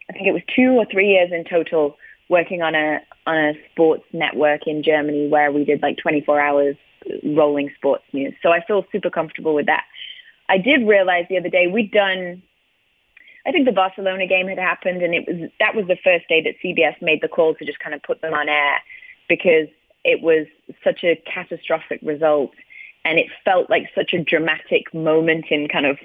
I 0.08 0.14
think 0.14 0.28
it 0.28 0.34
was 0.34 0.44
two 0.56 0.78
or 0.78 0.86
three 0.86 1.08
years 1.08 1.32
in 1.32 1.46
total 1.46 1.98
working 2.30 2.62
on 2.62 2.76
a 2.76 3.02
on 3.26 3.38
a 3.38 3.54
sports 3.72 4.06
network 4.14 4.68
in 4.68 4.84
Germany 4.84 5.28
where 5.28 5.52
we 5.52 5.66
did 5.66 5.82
like 5.82 5.98
24 5.98 6.40
hours 6.40 6.76
rolling 7.24 7.72
sports 7.76 8.04
news. 8.14 8.34
So 8.42 8.52
I 8.52 8.64
feel 8.66 8.86
super 8.92 9.10
comfortable 9.10 9.54
with 9.54 9.66
that. 9.66 9.84
I 10.48 10.58
did 10.58 10.88
realize 10.88 11.26
the 11.30 11.38
other 11.38 11.50
day 11.50 11.68
we'd 11.68 11.92
done 11.92 12.42
I 13.46 13.52
think 13.52 13.66
the 13.66 13.72
Barcelona 13.72 14.28
game 14.28 14.48
had 14.48 14.60
happened 14.60 15.02
and 15.02 15.14
it 15.14 15.28
was 15.28 15.50
that 15.60 15.76
was 15.76 15.88
the 15.88 15.98
first 16.04 16.28
day 16.28 16.42
that 16.42 16.56
CBS 16.64 17.02
made 17.02 17.22
the 17.22 17.28
call 17.28 17.56
to 17.56 17.66
just 17.66 17.80
kind 17.80 17.96
of 17.96 18.04
put 18.04 18.22
them 18.22 18.34
on 18.34 18.50
air 18.50 18.80
because 19.28 19.68
it 20.04 20.22
was 20.22 20.48
such 20.84 21.04
a 21.04 21.22
catastrophic 21.26 22.00
result 22.04 22.52
and 23.06 23.18
it 23.18 23.28
felt 23.46 23.70
like 23.70 23.90
such 23.96 24.14
a 24.14 24.24
dramatic 24.24 24.94
moment 24.94 25.46
in 25.50 25.68
kind 25.68 25.86
of 25.86 25.98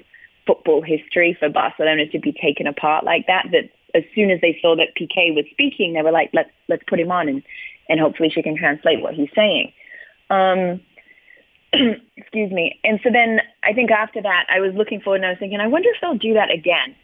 football 0.47 0.81
history 0.81 1.35
for 1.37 1.49
Barcelona 1.49 2.07
to 2.07 2.19
be 2.19 2.31
taken 2.31 2.67
apart 2.67 3.03
like 3.03 3.27
that 3.27 3.47
that 3.51 3.69
as 3.95 4.03
soon 4.13 4.29
as 4.29 4.41
they 4.41 4.59
saw 4.61 4.75
that 4.75 4.95
Piqué 4.95 5.33
was 5.33 5.45
speaking, 5.51 5.93
they 5.93 6.01
were 6.01 6.11
like, 6.11 6.29
let's 6.33 6.51
let's 6.67 6.83
put 6.87 6.99
him 6.99 7.11
on 7.11 7.29
and 7.29 7.43
and 7.89 7.99
hopefully 7.99 8.29
she 8.29 8.41
can 8.41 8.57
translate 8.57 9.01
what 9.01 9.13
he's 9.13 9.29
saying. 9.35 9.71
Um, 10.29 10.81
excuse 12.17 12.51
me. 12.51 12.79
And 12.83 12.99
so 13.03 13.09
then 13.11 13.41
I 13.63 13.73
think 13.73 13.91
after 13.91 14.21
that, 14.21 14.45
I 14.49 14.59
was 14.59 14.73
looking 14.73 15.01
forward 15.01 15.17
and 15.17 15.25
I 15.25 15.29
was 15.29 15.39
thinking, 15.39 15.59
I 15.59 15.67
wonder 15.67 15.89
if 15.89 16.01
they'll 16.01 16.17
do 16.17 16.33
that 16.33 16.51
again. 16.51 16.95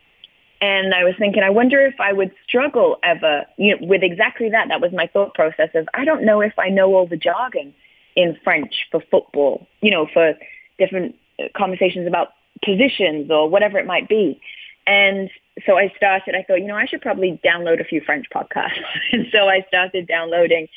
And 0.61 0.93
I 0.93 1.03
was 1.03 1.15
thinking, 1.17 1.41
I 1.41 1.49
wonder 1.49 1.83
if 1.85 1.99
I 1.99 2.13
would 2.13 2.31
struggle 2.47 2.97
ever, 3.03 3.45
you 3.57 3.75
know, 3.75 3.87
with 3.87 4.03
exactly 4.03 4.49
that. 4.49 4.67
That 4.69 4.79
was 4.79 4.91
my 4.91 5.07
thought 5.07 5.33
process 5.33 5.69
of, 5.73 5.87
I 5.93 6.05
don't 6.05 6.23
know 6.23 6.39
if 6.41 6.53
I 6.59 6.69
know 6.69 6.93
all 6.93 7.07
the 7.07 7.17
jargon 7.17 7.73
in 8.15 8.37
French 8.43 8.85
for 8.91 9.01
football, 9.09 9.67
you 9.81 9.89
know, 9.89 10.07
for 10.13 10.33
different 10.77 11.15
conversations 11.55 12.07
about 12.07 12.29
positions 12.63 13.31
or 13.31 13.49
whatever 13.49 13.79
it 13.79 13.87
might 13.87 14.07
be. 14.07 14.39
And 14.85 15.31
so 15.65 15.77
I 15.77 15.91
started, 15.97 16.35
I 16.35 16.43
thought, 16.43 16.61
you 16.61 16.67
know, 16.67 16.75
I 16.75 16.85
should 16.85 17.01
probably 17.01 17.39
download 17.43 17.81
a 17.81 17.83
few 17.83 18.01
French 18.01 18.27
podcasts. 18.33 18.79
and 19.11 19.27
so 19.31 19.49
I 19.49 19.65
started 19.67 20.07
downloading 20.07 20.67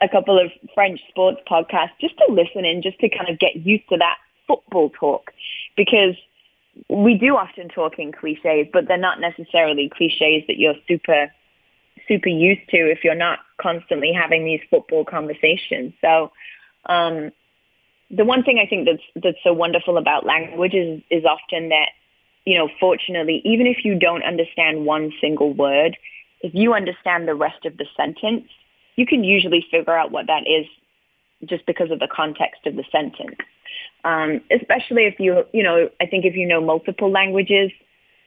a 0.00 0.08
couple 0.08 0.38
of 0.38 0.50
French 0.74 1.00
sports 1.08 1.40
podcasts 1.48 1.92
just 2.00 2.16
to 2.18 2.32
listen 2.32 2.64
in, 2.64 2.82
just 2.82 2.98
to 3.00 3.08
kind 3.08 3.28
of 3.28 3.38
get 3.38 3.56
used 3.56 3.88
to 3.90 3.96
that 3.98 4.16
football 4.46 4.90
talk. 4.90 5.30
Because 5.76 6.16
we 6.88 7.14
do 7.14 7.36
often 7.36 7.68
talk 7.68 7.98
in 7.98 8.12
cliches, 8.12 8.66
but 8.72 8.88
they're 8.88 8.96
not 8.96 9.20
necessarily 9.20 9.90
cliches 9.94 10.42
that 10.48 10.56
you're 10.56 10.74
super, 10.88 11.32
super 12.08 12.28
used 12.28 12.68
to 12.70 12.76
if 12.76 13.04
you're 13.04 13.14
not 13.14 13.40
constantly 13.60 14.12
having 14.12 14.44
these 14.44 14.60
football 14.70 15.04
conversations. 15.04 15.92
So, 16.00 16.32
um, 16.86 17.30
the 18.10 18.24
one 18.24 18.42
thing 18.42 18.58
I 18.58 18.68
think 18.68 18.86
that's 18.86 19.24
that's 19.24 19.42
so 19.42 19.52
wonderful 19.52 19.96
about 19.96 20.26
language 20.26 20.74
is 20.74 21.00
is 21.10 21.24
often 21.24 21.70
that 21.70 21.88
you 22.44 22.58
know, 22.58 22.68
fortunately, 22.78 23.40
even 23.44 23.66
if 23.66 23.84
you 23.84 23.98
don't 23.98 24.22
understand 24.22 24.84
one 24.84 25.12
single 25.20 25.52
word, 25.52 25.96
if 26.40 26.52
you 26.54 26.74
understand 26.74 27.26
the 27.26 27.34
rest 27.34 27.64
of 27.64 27.76
the 27.78 27.86
sentence, 27.96 28.44
you 28.96 29.06
can 29.06 29.24
usually 29.24 29.66
figure 29.70 29.96
out 29.96 30.10
what 30.10 30.26
that 30.26 30.42
is 30.46 30.66
just 31.48 31.66
because 31.66 31.90
of 31.90 31.98
the 31.98 32.08
context 32.08 32.66
of 32.66 32.76
the 32.76 32.84
sentence. 32.92 33.36
Um, 34.04 34.40
especially 34.50 35.04
if 35.04 35.18
you, 35.18 35.44
you 35.52 35.62
know, 35.62 35.88
I 36.00 36.06
think 36.06 36.24
if 36.24 36.34
you 36.34 36.46
know 36.46 36.60
multiple 36.60 37.10
languages, 37.10 37.70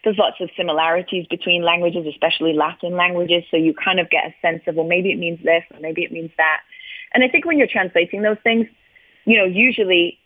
there's 0.03 0.17
lots 0.17 0.37
of 0.41 0.49
similarities 0.57 1.27
between 1.27 1.63
languages, 1.63 2.05
especially 2.07 2.53
Latin 2.53 2.95
languages. 2.95 3.43
So 3.51 3.57
you 3.57 3.73
kind 3.73 3.99
of 3.99 4.09
get 4.09 4.25
a 4.25 4.33
sense 4.41 4.63
of, 4.67 4.75
well, 4.75 4.87
maybe 4.87 5.11
it 5.11 5.19
means 5.19 5.39
this 5.43 5.63
or 5.73 5.79
maybe 5.79 6.03
it 6.03 6.11
means 6.11 6.31
that. 6.37 6.61
And 7.13 7.23
I 7.23 7.27
think 7.27 7.45
when 7.45 7.57
you're 7.57 7.67
translating 7.67 8.21
those 8.21 8.37
things, 8.43 8.67
you 9.25 9.37
know, 9.37 9.45
usually 9.45 10.17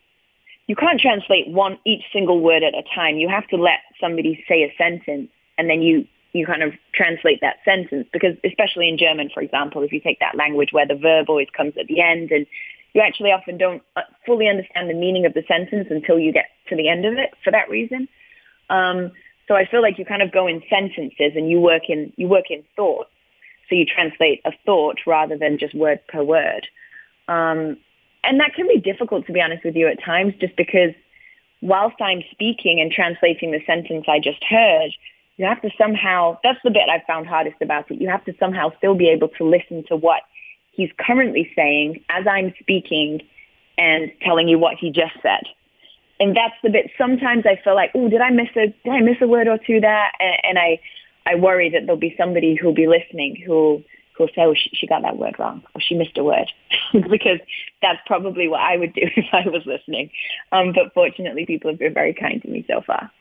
you 0.72 0.76
can't 0.78 1.02
translate 1.02 1.50
one 1.50 1.78
each 1.86 2.04
single 2.14 2.40
word 2.40 2.64
at 2.64 2.74
a 2.74 2.84
time. 2.96 3.18
You 3.18 3.28
have 3.28 3.46
to 3.50 3.58
let 3.58 3.80
somebody 4.00 4.42
say 4.48 4.64
a 4.64 4.74
sentence 4.78 5.30
and 5.58 5.70
then 5.70 5.82
you 5.82 6.08
you 6.32 6.46
kind 6.46 6.64
of 6.64 6.72
translate 6.94 7.42
that 7.42 7.58
sentence 7.66 8.08
because 8.14 8.38
especially 8.46 8.88
in 8.88 8.98
German, 8.98 9.30
for 9.34 9.44
example, 9.44 9.84
if 9.84 9.92
you 9.92 10.00
take 10.00 10.20
that 10.22 10.38
language 10.38 10.70
where 10.72 10.88
the 10.88 10.96
verb 10.96 11.26
always 11.28 11.50
comes 11.58 11.74
at 11.78 11.88
the 11.88 12.00
end 12.00 12.32
and 12.32 12.46
you 12.94 13.02
actually 13.02 13.32
often 13.32 13.58
don't 13.58 13.84
uh, 13.98 14.04
fully 14.26 14.48
understand 14.48 14.90
the 14.90 14.94
meaning 14.94 15.26
of 15.26 15.34
the 15.34 15.44
sentence 15.46 15.88
until 15.90 16.18
you 16.18 16.32
get 16.32 16.46
to 16.70 16.78
the 16.78 16.88
end 16.88 17.04
of 17.04 17.16
it 17.16 17.32
for 17.44 17.52
that 17.52 17.70
reason. 17.70 18.08
Um, 18.70 19.12
so 19.50 19.56
I 19.56 19.66
feel 19.66 19.82
like 19.82 20.00
you 20.00 20.06
kind 20.06 20.22
of 20.22 20.32
go 20.32 20.48
in 20.48 20.64
sentences 20.70 21.34
and 21.36 21.50
you 21.50 21.60
work 21.60 21.90
in 21.90 22.14
you 22.16 22.30
work 22.30 22.50
in 22.50 22.64
thoughts. 22.78 23.12
So 23.68 23.76
you 23.76 23.84
translate 23.84 24.40
a 24.46 24.54
thought 24.66 25.00
rather 25.06 25.38
than 25.38 25.58
just 25.58 25.76
word 25.76 26.00
per 26.08 26.24
word. 26.24 26.66
Um, 27.28 27.76
and 28.24 28.40
that 28.40 28.54
can 28.56 28.68
be 28.68 28.80
difficult, 28.80 29.26
to 29.28 29.34
be 29.34 29.42
honest 29.42 29.64
with 29.64 29.76
you, 29.76 29.88
at 29.88 30.04
times, 30.04 30.34
just 30.40 30.56
because 30.56 30.94
whilst 31.62 31.96
I'm 32.02 32.22
speaking 32.32 32.80
and 32.80 32.92
translating 32.92 33.52
the 33.52 33.62
sentence 33.66 34.06
I 34.08 34.20
just 34.20 34.44
heard, 34.44 34.92
you 35.38 35.46
have 35.46 35.62
to 35.62 35.70
somehow, 35.78 36.38
that's 36.44 36.60
the 36.64 36.70
bit 36.70 36.90
I've 36.90 37.06
found 37.08 37.28
hardest 37.28 37.58
about 37.62 37.90
it. 37.90 38.02
You 38.02 38.10
have 38.10 38.26
to 38.26 38.34
somehow 38.40 38.72
still 38.78 38.96
be 38.96 39.10
able 39.10 39.30
to 39.38 39.44
listen 39.44 39.84
to 39.88 39.96
what 39.96 40.22
he's 40.72 40.90
currently 41.00 41.52
saying 41.56 42.04
as 42.10 42.26
I'm 42.28 42.54
speaking 42.60 43.22
and 43.78 44.12
telling 44.22 44.48
you 44.48 44.60
what 44.60 44.78
he 44.80 44.92
just 44.92 45.14
said. 45.22 45.44
And 46.20 46.36
that's 46.36 46.54
the 46.62 46.70
bit. 46.70 46.92
Sometimes 46.98 47.46
I 47.48 47.60
feel 47.64 47.74
like, 47.74 47.92
oh, 47.96 48.08
did 48.08 48.22
I 48.22 48.30
miss 48.30 48.50
a 48.56 48.68
did 48.68 48.92
I 48.92 49.00
miss 49.00 49.18
a 49.22 49.28
word 49.28 49.48
or 49.48 49.58
two 49.58 49.80
there? 49.80 50.12
And, 50.20 50.38
and 50.44 50.60
I 50.60 50.80
I 51.26 51.36
worry 51.36 51.70
that 51.72 51.86
there'll 51.86 52.00
be 52.00 52.16
somebody 52.18 52.56
who'll 52.56 52.76
be 52.76 52.88
listening 52.88 53.42
who'll 53.44 53.82
who'll 54.26 54.36
say, 54.36 54.44
oh, 54.44 54.54
she, 54.54 54.70
she 54.74 54.88
got 54.88 55.02
that 55.02 55.18
word 55.18 55.36
wrong, 55.40 55.64
or 55.76 55.82
she 55.82 55.96
missed 55.96 56.18
a 56.18 56.24
word, 56.24 56.52
because 56.94 57.40
that's 57.82 58.00
probably 58.06 58.48
what 58.48 58.62
I 58.62 58.78
would 58.78 58.94
do 58.94 59.02
if 59.16 59.26
I 59.34 59.48
was 59.50 59.64
listening. 59.66 60.12
Um, 60.52 60.74
but 60.74 60.94
fortunately, 60.94 61.46
people 61.46 61.72
have 61.72 61.80
been 61.80 61.94
very 61.94 62.14
kind 62.14 62.42
to 62.42 62.48
me 62.48 62.66
so 62.68 62.82
far. 62.86 63.12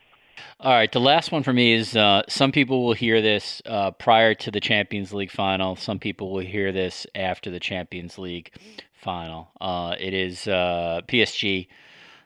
All 0.59 0.71
right, 0.71 0.91
the 0.91 0.99
last 0.99 1.31
one 1.31 1.43
for 1.43 1.53
me 1.53 1.73
is 1.73 1.95
uh, 1.95 2.23
some 2.27 2.51
people 2.51 2.85
will 2.85 2.93
hear 2.93 3.21
this 3.21 3.61
uh, 3.65 3.91
prior 3.91 4.33
to 4.35 4.51
the 4.51 4.59
Champions 4.59 5.13
League 5.13 5.31
final. 5.31 5.75
Some 5.75 5.99
people 5.99 6.31
will 6.31 6.41
hear 6.41 6.71
this 6.71 7.05
after 7.15 7.51
the 7.51 7.59
Champions 7.59 8.17
League 8.17 8.51
final. 8.93 9.49
Uh, 9.59 9.95
it 9.99 10.13
is 10.13 10.47
uh, 10.47 11.01
PSG 11.07 11.67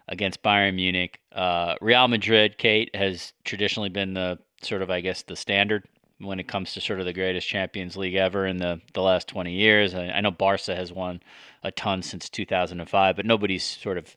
against 0.07 0.43
Bayern 0.43 0.75
Munich. 0.75 1.19
Uh, 1.31 1.75
Real 1.81 2.07
Madrid, 2.07 2.57
Kate, 2.57 2.93
has 2.95 3.33
traditionally 3.43 3.89
been 3.89 4.13
the 4.13 4.37
sort 4.61 4.81
of, 4.81 4.89
I 4.89 5.01
guess, 5.01 5.23
the 5.23 5.35
standard 5.35 5.85
when 6.19 6.39
it 6.39 6.47
comes 6.47 6.73
to 6.73 6.81
sort 6.81 6.99
of 6.99 7.05
the 7.05 7.13
greatest 7.13 7.47
Champions 7.47 7.97
League 7.97 8.15
ever 8.15 8.45
in 8.45 8.57
the, 8.57 8.81
the 8.93 9.01
last 9.01 9.27
20 9.27 9.51
years. 9.51 9.93
I, 9.93 10.07
I 10.09 10.21
know 10.21 10.31
Barca 10.31 10.75
has 10.75 10.91
won 10.91 11.21
a 11.63 11.71
ton 11.71 12.01
since 12.01 12.29
2005, 12.29 13.15
but 13.15 13.25
nobody's 13.25 13.63
sort 13.63 13.97
of 13.97 14.15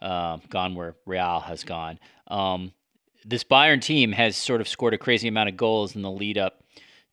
uh, 0.00 0.38
gone 0.48 0.74
where 0.74 0.96
Real 1.04 1.40
has 1.40 1.64
gone. 1.64 1.98
Um, 2.28 2.72
this 3.24 3.44
Bayern 3.44 3.80
team 3.80 4.12
has 4.12 4.36
sort 4.36 4.60
of 4.60 4.68
scored 4.68 4.94
a 4.94 4.98
crazy 4.98 5.28
amount 5.28 5.48
of 5.48 5.56
goals 5.56 5.96
in 5.96 6.02
the 6.02 6.10
lead 6.10 6.38
up 6.38 6.62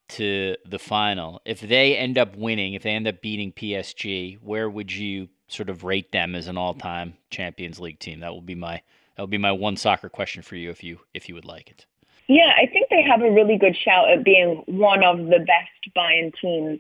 to 0.10 0.56
the 0.66 0.80
final. 0.80 1.42
If 1.46 1.62
they 1.62 1.98
end 1.98 2.18
up 2.18 2.36
winning, 2.36 2.74
if 2.74 2.84
they 2.84 2.92
end 2.92 3.08
up 3.08 3.22
beating 3.22 3.52
PSG, 3.52 4.40
where 4.42 4.70
would 4.70 4.92
you 4.92 5.30
sort 5.48 5.70
of 5.70 5.84
rate 5.84 6.12
them 6.12 6.36
as 6.36 6.48
an 6.48 6.58
all-time 6.58 7.16
Champions 7.30 7.80
League 7.80 8.00
team? 8.00 8.20
That 8.20 8.32
will 8.32 8.42
be 8.42 8.56
my 8.56 8.82
that 9.16 9.24
would 9.24 9.30
be 9.30 9.38
my 9.38 9.52
one 9.52 9.78
soccer 9.78 10.10
question 10.10 10.42
for 10.42 10.56
you 10.56 10.70
if 10.70 10.84
you 10.84 11.00
if 11.14 11.30
you 11.30 11.36
would 11.36 11.46
like 11.46 11.70
it. 11.70 11.86
Yeah, 12.28 12.54
I 12.58 12.68
think 12.68 12.90
they 12.90 13.02
have 13.04 13.22
a 13.22 13.32
really 13.32 13.58
good 13.58 13.76
shout 13.76 14.10
at 14.10 14.24
being 14.24 14.64
one 14.66 15.04
of 15.04 15.18
the 15.18 15.40
best 15.40 15.96
Bayern 15.96 16.34
teams 16.40 16.80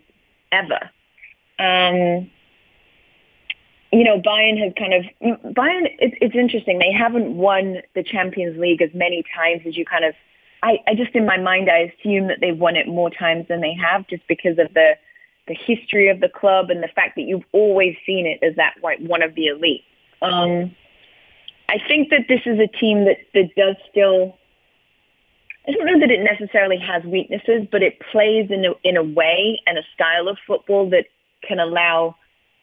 ever. 0.51 0.89
Um, 1.59 2.29
you 3.91 4.03
know, 4.03 4.19
Bayern 4.19 4.57
has 4.63 4.73
kind 4.77 4.93
of 4.93 5.53
Bayern. 5.53 5.87
It's, 5.99 6.15
it's 6.21 6.35
interesting. 6.35 6.79
They 6.79 6.91
haven't 6.91 7.35
won 7.35 7.77
the 7.93 8.03
Champions 8.03 8.57
League 8.57 8.81
as 8.81 8.89
many 8.93 9.23
times 9.35 9.61
as 9.67 9.77
you 9.77 9.85
kind 9.85 10.05
of. 10.05 10.15
I, 10.63 10.79
I 10.87 10.95
just 10.95 11.13
in 11.13 11.25
my 11.25 11.37
mind 11.37 11.69
I 11.69 11.91
assume 11.91 12.27
that 12.27 12.37
they've 12.39 12.57
won 12.57 12.77
it 12.77 12.87
more 12.87 13.09
times 13.09 13.47
than 13.49 13.59
they 13.59 13.73
have, 13.73 14.07
just 14.07 14.25
because 14.27 14.57
of 14.57 14.73
the 14.73 14.93
the 15.47 15.55
history 15.55 16.07
of 16.07 16.21
the 16.21 16.29
club 16.29 16.69
and 16.69 16.81
the 16.81 16.87
fact 16.87 17.17
that 17.17 17.23
you've 17.23 17.43
always 17.51 17.97
seen 18.05 18.25
it 18.25 18.41
as 18.41 18.55
that 18.55 18.75
like 18.81 18.99
one 18.99 19.21
of 19.21 19.35
the 19.35 19.47
elite. 19.47 19.83
Um, 20.21 20.73
I 21.67 21.79
think 21.85 22.09
that 22.11 22.27
this 22.29 22.41
is 22.45 22.59
a 22.59 22.67
team 22.67 23.05
that 23.05 23.17
that 23.33 23.49
does 23.57 23.75
still 23.91 24.37
I 25.67 25.71
don't 25.71 25.85
know 25.85 25.99
that 25.99 26.11
it 26.11 26.19
necessarily 26.21 26.77
has 26.77 27.03
weaknesses, 27.03 27.67
but 27.71 27.81
it 27.81 27.99
plays 28.11 28.51
in 28.51 28.65
a, 28.65 28.73
in 28.83 28.97
a 28.97 29.03
way 29.03 29.61
and 29.65 29.77
a 29.77 29.83
style 29.93 30.27
of 30.27 30.37
football 30.45 30.89
that 30.89 31.05
can 31.47 31.59
allow 31.59 32.15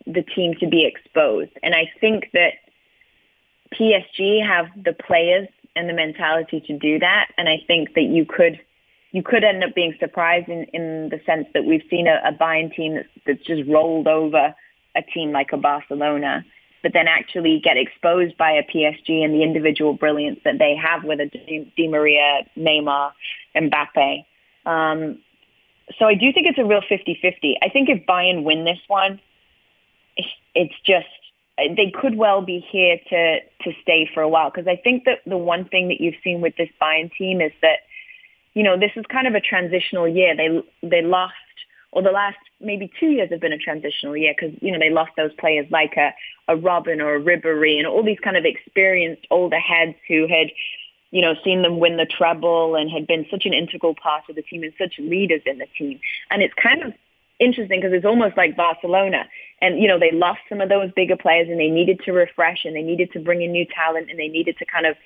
the 0.06 0.22
team 0.22 0.54
to 0.60 0.66
be 0.66 0.84
exposed. 0.84 1.52
And 1.62 1.74
I 1.74 1.90
think 2.00 2.30
that 2.32 2.54
PSG 3.74 4.46
have 4.46 4.66
the 4.76 4.92
players 4.92 5.48
and 5.76 5.88
the 5.88 5.94
mentality 5.94 6.60
to 6.66 6.78
do 6.78 6.98
that. 6.98 7.28
And 7.38 7.48
I 7.48 7.62
think 7.66 7.94
that 7.94 8.02
you 8.02 8.24
could 8.24 8.60
you 9.12 9.24
could 9.24 9.42
end 9.42 9.64
up 9.64 9.74
being 9.74 9.94
surprised 9.98 10.48
in, 10.48 10.64
in 10.72 11.08
the 11.08 11.20
sense 11.26 11.48
that 11.52 11.64
we've 11.64 11.82
seen 11.90 12.06
a, 12.06 12.20
a 12.24 12.32
Bayern 12.32 12.72
team 12.72 12.94
that's, 12.94 13.08
that's 13.26 13.44
just 13.44 13.68
rolled 13.68 14.06
over 14.06 14.54
a 14.94 15.02
team 15.02 15.32
like 15.32 15.52
a 15.52 15.56
Barcelona 15.56 16.44
but 16.82 16.92
then 16.92 17.06
actually 17.08 17.60
get 17.62 17.76
exposed 17.76 18.36
by 18.36 18.52
a 18.52 18.62
PSG 18.62 19.24
and 19.24 19.34
the 19.34 19.42
individual 19.42 19.94
brilliance 19.94 20.40
that 20.44 20.58
they 20.58 20.74
have 20.76 21.04
with 21.04 21.20
a 21.20 21.26
Di, 21.26 21.88
Maria, 21.88 22.46
Neymar, 22.56 23.12
Mbappe. 23.54 24.24
Um, 24.66 25.18
so 25.98 26.06
I 26.06 26.14
do 26.14 26.32
think 26.32 26.46
it's 26.46 26.58
a 26.58 26.64
real 26.64 26.82
50-50. 26.82 27.54
I 27.62 27.68
think 27.68 27.88
if 27.88 28.06
Bayern 28.06 28.44
win 28.44 28.64
this 28.64 28.78
one, 28.86 29.20
it's 30.54 30.74
just 30.84 31.06
they 31.68 31.90
could 31.90 32.16
well 32.16 32.42
be 32.42 32.64
here 32.70 32.98
to 33.10 33.40
to 33.62 33.72
stay 33.82 34.08
for 34.12 34.22
a 34.22 34.28
while 34.28 34.50
because 34.50 34.66
I 34.66 34.76
think 34.76 35.04
that 35.04 35.18
the 35.26 35.36
one 35.36 35.66
thing 35.66 35.88
that 35.88 36.00
you've 36.00 36.14
seen 36.24 36.40
with 36.40 36.56
this 36.56 36.70
Bayern 36.80 37.12
team 37.12 37.40
is 37.40 37.52
that 37.62 37.80
you 38.54 38.62
know 38.62 38.78
this 38.78 38.92
is 38.96 39.04
kind 39.06 39.26
of 39.26 39.34
a 39.34 39.40
transitional 39.40 40.08
year. 40.08 40.34
They 40.36 40.62
they 40.82 41.02
lost 41.02 41.34
or 41.92 42.02
the 42.02 42.10
last 42.10 42.38
maybe 42.60 42.90
two 43.00 43.10
years 43.10 43.30
have 43.30 43.40
been 43.40 43.52
a 43.52 43.58
transitional 43.58 44.16
year 44.16 44.34
because 44.36 44.56
you 44.60 44.72
know 44.72 44.78
they 44.78 44.90
lost 44.90 45.12
those 45.16 45.32
players 45.38 45.66
like 45.70 45.94
a, 45.96 46.12
a 46.52 46.56
Robben 46.56 47.00
or 47.00 47.16
a 47.16 47.20
Ribery 47.20 47.78
and 47.78 47.86
all 47.86 48.04
these 48.04 48.20
kind 48.22 48.36
of 48.36 48.44
experienced 48.44 49.26
older 49.30 49.58
heads 49.58 49.96
who 50.08 50.26
had 50.28 50.48
you 51.10 51.22
know 51.22 51.34
seen 51.44 51.62
them 51.62 51.78
win 51.78 51.96
the 51.96 52.06
treble 52.06 52.76
and 52.76 52.90
had 52.90 53.06
been 53.06 53.26
such 53.30 53.44
an 53.44 53.52
integral 53.52 53.94
part 53.94 54.24
of 54.28 54.36
the 54.36 54.42
team 54.42 54.62
and 54.62 54.72
such 54.78 54.94
leaders 54.98 55.42
in 55.46 55.58
the 55.58 55.66
team. 55.76 55.98
And 56.30 56.42
it's 56.42 56.54
kind 56.54 56.82
of 56.82 56.92
interesting 57.40 57.80
because 57.80 57.94
it's 57.94 58.06
almost 58.06 58.36
like 58.36 58.56
Barcelona 58.56 59.24
and 59.60 59.80
you 59.80 59.88
know 59.88 59.98
they 59.98 60.10
lost 60.12 60.40
some 60.48 60.60
of 60.60 60.68
those 60.68 60.90
bigger 60.94 61.16
players 61.16 61.48
and 61.48 61.58
they 61.58 61.70
needed 61.70 62.00
to 62.04 62.12
refresh 62.12 62.64
and 62.64 62.76
they 62.76 62.82
needed 62.82 63.10
to 63.12 63.18
bring 63.18 63.42
in 63.42 63.50
new 63.50 63.66
talent 63.66 64.10
and 64.10 64.18
they 64.18 64.28
needed 64.28 64.56
to 64.58 64.64
kind 64.66 64.86
of 64.86 64.96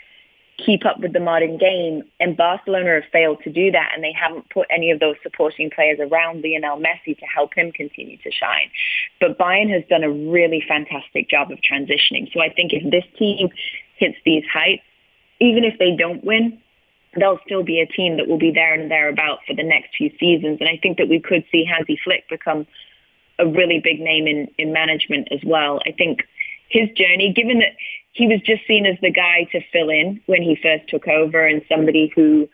keep 0.59 0.85
up 0.85 1.01
with 1.01 1.13
the 1.13 1.21
modern 1.21 1.59
game. 1.59 2.03
And 2.21 2.37
Barcelona 2.37 2.95
have 2.95 3.11
failed 3.13 3.43
to 3.45 3.51
do 3.51 3.71
that, 3.71 3.93
and 3.95 4.03
they 4.03 4.13
haven't 4.13 4.49
put 4.51 4.67
any 4.71 4.91
of 4.91 5.01
those 5.01 5.17
supporting 5.23 5.71
players 5.71 5.99
around 6.01 6.43
Lionel 6.43 6.79
Messi 6.79 7.19
to 7.19 7.27
help 7.27 7.55
him 7.55 7.73
continue 7.73 8.17
to 8.19 8.31
shine. 8.31 8.71
But 9.21 9.39
Bayern 9.39 9.71
has 9.73 9.83
done 9.89 10.05
a 10.05 10.11
really 10.11 10.63
fantastic 10.67 11.29
job 11.29 11.51
of 11.51 11.59
transitioning. 11.59 12.33
So 12.33 12.41
I 12.41 12.51
think 12.51 12.73
if 12.73 12.91
this 12.91 13.05
team 13.19 13.49
hits 13.97 14.17
these 14.25 14.45
heights, 14.53 14.83
even 15.41 15.65
if 15.65 15.79
they 15.79 15.97
don't 15.97 16.25
win, 16.25 16.61
they'll 17.19 17.39
still 17.45 17.63
be 17.63 17.81
a 17.81 17.87
team 17.87 18.17
that 18.17 18.29
will 18.29 18.39
be 18.39 18.51
there 18.51 18.75
and 18.75 18.91
thereabout 18.91 19.39
for 19.47 19.55
the 19.55 19.63
next 19.63 19.97
few 19.97 20.11
seasons. 20.19 20.59
And 20.61 20.69
I 20.69 20.79
think 20.83 20.99
that 20.99 21.09
we 21.09 21.21
could 21.21 21.45
see 21.51 21.65
Hansi 21.65 21.99
Flick 22.03 22.29
become 22.29 22.67
a 23.39 23.47
really 23.47 23.81
big 23.83 24.01
name 24.01 24.27
in, 24.27 24.49
in 24.59 24.73
management 24.73 25.29
as 25.31 25.41
well. 25.45 25.81
I 25.87 25.93
think 25.93 26.23
his 26.69 26.89
journey, 26.97 27.33
given 27.33 27.59
that 27.61 27.77
he 28.15 28.29
was 28.29 28.41
just 28.47 28.67
seen 28.67 28.87
as 28.87 28.97
the 29.03 29.11
guy 29.11 29.47
to 29.53 29.61
fill 29.73 29.91
in 29.91 30.21
when 30.27 30.41
he 30.41 30.57
first 30.63 30.89
took 30.89 31.07
over 31.09 31.45
and 31.45 31.63
somebody 31.69 32.13
who, 32.15 32.49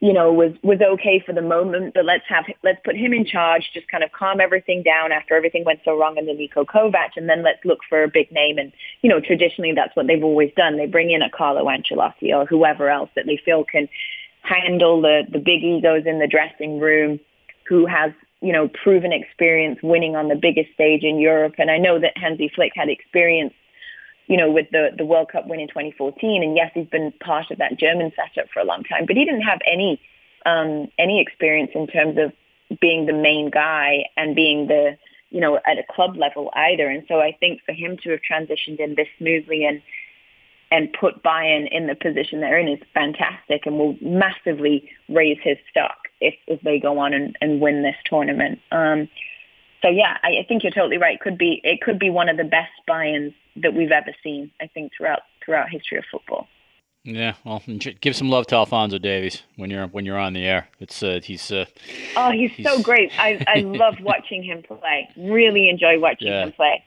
you 0.00 0.12
know, 0.12 0.32
was 0.32 0.52
was 0.64 0.80
okay 0.80 1.22
for 1.24 1.32
the 1.32 1.42
moment, 1.42 1.94
but 1.94 2.04
let's 2.04 2.24
have 2.28 2.44
let's 2.64 2.80
put 2.84 2.96
him 2.96 3.12
in 3.12 3.24
charge, 3.24 3.70
just 3.72 3.86
kind 3.86 4.02
of 4.02 4.10
calm 4.10 4.40
everything 4.40 4.82
down 4.82 5.12
after 5.12 5.36
everything 5.36 5.64
went 5.64 5.80
so 5.84 5.96
wrong 5.96 6.16
the 6.16 6.22
Niko 6.22 6.66
Kovac, 6.66 7.10
and 7.16 7.28
then 7.28 7.44
let's 7.44 7.64
look 7.64 7.78
for 7.88 8.02
a 8.02 8.08
big 8.08 8.32
name. 8.32 8.58
And 8.58 8.72
you 9.02 9.08
know, 9.08 9.20
traditionally 9.20 9.72
that's 9.74 9.94
what 9.94 10.08
they've 10.08 10.24
always 10.24 10.50
done. 10.56 10.76
They 10.76 10.86
bring 10.86 11.12
in 11.12 11.22
a 11.22 11.30
Carlo 11.30 11.66
Ancelotti 11.66 12.34
or 12.34 12.44
whoever 12.44 12.90
else 12.90 13.10
that 13.14 13.26
they 13.26 13.40
feel 13.44 13.62
can 13.62 13.88
handle 14.42 15.00
the 15.00 15.22
the 15.30 15.38
big 15.38 15.62
egos 15.62 16.04
in 16.04 16.18
the 16.18 16.26
dressing 16.26 16.80
room, 16.80 17.20
who 17.68 17.86
has 17.86 18.10
you 18.40 18.52
know 18.52 18.66
proven 18.82 19.12
experience 19.12 19.78
winning 19.84 20.16
on 20.16 20.26
the 20.26 20.34
biggest 20.34 20.72
stage 20.74 21.04
in 21.04 21.20
Europe. 21.20 21.54
And 21.58 21.70
I 21.70 21.78
know 21.78 22.00
that 22.00 22.18
Hansi 22.18 22.50
Flick 22.52 22.72
had 22.74 22.88
experience 22.88 23.54
you 24.30 24.36
know, 24.36 24.48
with 24.48 24.70
the, 24.70 24.90
the 24.96 25.04
World 25.04 25.28
Cup 25.32 25.48
win 25.48 25.58
in 25.58 25.66
2014. 25.66 26.44
And 26.44 26.54
yes, 26.54 26.70
he's 26.72 26.86
been 26.86 27.12
part 27.20 27.50
of 27.50 27.58
that 27.58 27.76
German 27.76 28.12
setup 28.14 28.48
for 28.52 28.60
a 28.60 28.64
long 28.64 28.84
time, 28.84 29.04
but 29.04 29.16
he 29.16 29.24
didn't 29.24 29.42
have 29.42 29.58
any, 29.66 30.00
um, 30.46 30.86
any 31.00 31.20
experience 31.20 31.72
in 31.74 31.88
terms 31.88 32.16
of 32.16 32.32
being 32.80 33.06
the 33.06 33.12
main 33.12 33.50
guy 33.50 34.04
and 34.16 34.36
being 34.36 34.68
the, 34.68 34.96
you 35.30 35.40
know, 35.40 35.56
at 35.56 35.78
a 35.78 35.92
club 35.92 36.16
level 36.16 36.48
either. 36.54 36.88
And 36.88 37.02
so 37.08 37.18
I 37.18 37.36
think 37.40 37.62
for 37.66 37.72
him 37.72 37.96
to 38.04 38.10
have 38.10 38.20
transitioned 38.20 38.78
in 38.78 38.94
this 38.94 39.08
smoothly 39.18 39.64
and, 39.64 39.82
and 40.70 40.92
put 40.92 41.24
Bayern 41.24 41.68
in 41.68 41.88
the 41.88 41.96
position 41.96 42.40
they're 42.40 42.56
in 42.56 42.68
is 42.68 42.78
fantastic 42.94 43.66
and 43.66 43.78
will 43.78 43.96
massively 44.00 44.88
raise 45.08 45.38
his 45.42 45.56
stock 45.68 46.06
if, 46.20 46.34
if 46.46 46.60
they 46.60 46.78
go 46.78 47.00
on 47.00 47.12
and, 47.14 47.36
and 47.40 47.60
win 47.60 47.82
this 47.82 47.96
tournament. 48.04 48.60
Um, 48.70 49.08
so 49.82 49.88
yeah, 49.88 50.18
I, 50.22 50.40
I 50.40 50.44
think 50.46 50.62
you're 50.62 50.72
totally 50.72 50.98
right. 50.98 51.20
Could 51.20 51.38
be 51.38 51.60
it 51.64 51.80
could 51.80 51.98
be 51.98 52.10
one 52.10 52.28
of 52.28 52.36
the 52.36 52.44
best 52.44 52.72
Bayerns 52.88 53.34
that 53.56 53.74
we've 53.74 53.90
ever 53.90 54.14
seen. 54.22 54.50
I 54.60 54.66
think 54.66 54.92
throughout 54.96 55.20
throughout 55.44 55.70
history 55.70 55.98
of 55.98 56.04
football. 56.10 56.48
Yeah, 57.02 57.32
well, 57.44 57.62
give 58.02 58.14
some 58.14 58.28
love 58.28 58.46
to 58.48 58.56
Alphonso 58.56 58.98
Davies 58.98 59.42
when 59.56 59.70
you're 59.70 59.86
when 59.86 60.04
you're 60.04 60.18
on 60.18 60.34
the 60.34 60.44
air. 60.44 60.68
It's 60.80 61.02
uh, 61.02 61.20
he's 61.22 61.50
uh, 61.50 61.64
oh, 62.16 62.30
he's, 62.30 62.50
he's, 62.52 62.66
so 62.66 62.82
great. 62.82 63.10
I 63.18 63.42
I 63.48 63.60
love 63.64 63.96
watching 64.02 64.42
him 64.42 64.62
play. 64.62 65.08
Really 65.16 65.70
enjoy 65.70 65.98
watching 65.98 66.28
yeah. 66.28 66.44
him 66.44 66.52
play. 66.52 66.84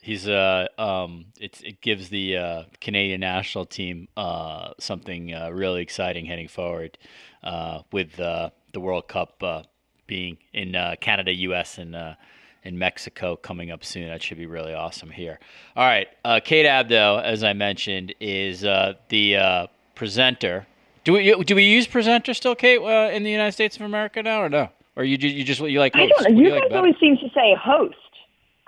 He's 0.00 0.26
uh 0.26 0.66
um 0.76 1.26
it 1.38 1.60
it 1.62 1.80
gives 1.80 2.08
the 2.08 2.36
uh, 2.36 2.62
Canadian 2.80 3.20
national 3.20 3.66
team 3.66 4.08
uh 4.16 4.70
something 4.80 5.32
uh, 5.32 5.50
really 5.50 5.82
exciting 5.82 6.26
heading 6.26 6.48
forward 6.48 6.98
uh 7.44 7.82
with 7.92 8.18
uh, 8.18 8.50
the 8.72 8.80
World 8.80 9.06
Cup 9.06 9.40
uh, 9.40 9.62
being 10.12 10.36
in 10.52 10.76
uh, 10.76 10.94
Canada, 11.00 11.32
U.S. 11.32 11.78
and 11.78 11.96
uh, 11.96 12.16
in 12.64 12.78
Mexico 12.78 13.34
coming 13.34 13.70
up 13.70 13.82
soon. 13.82 14.08
That 14.08 14.22
should 14.22 14.36
be 14.36 14.44
really 14.44 14.74
awesome 14.74 15.08
here. 15.08 15.40
All 15.74 15.86
right, 15.86 16.06
uh, 16.22 16.38
Kate 16.44 16.66
Abdo, 16.66 17.22
as 17.22 17.42
I 17.42 17.54
mentioned, 17.54 18.14
is 18.20 18.62
uh, 18.62 18.92
the 19.08 19.36
uh, 19.36 19.66
presenter. 19.94 20.66
Do 21.04 21.14
we 21.14 21.44
do 21.44 21.54
we 21.54 21.64
use 21.64 21.86
presenter 21.86 22.34
still, 22.34 22.54
Kate, 22.54 22.78
uh, 22.78 23.10
in 23.10 23.22
the 23.22 23.30
United 23.30 23.52
States 23.52 23.76
of 23.76 23.82
America 23.82 24.22
now, 24.22 24.42
or 24.42 24.50
no? 24.50 24.68
Or 24.96 25.04
you 25.04 25.16
you 25.16 25.44
just 25.44 25.62
you 25.62 25.80
like 25.80 25.94
host? 25.94 26.12
I 26.18 26.24
don't 26.24 26.34
know. 26.34 26.42
You, 26.42 26.50
guys 26.50 26.60
like 26.68 26.72
always 26.72 26.94
seem 27.00 27.16
to 27.16 27.28
say 27.34 27.56
host. 27.58 27.96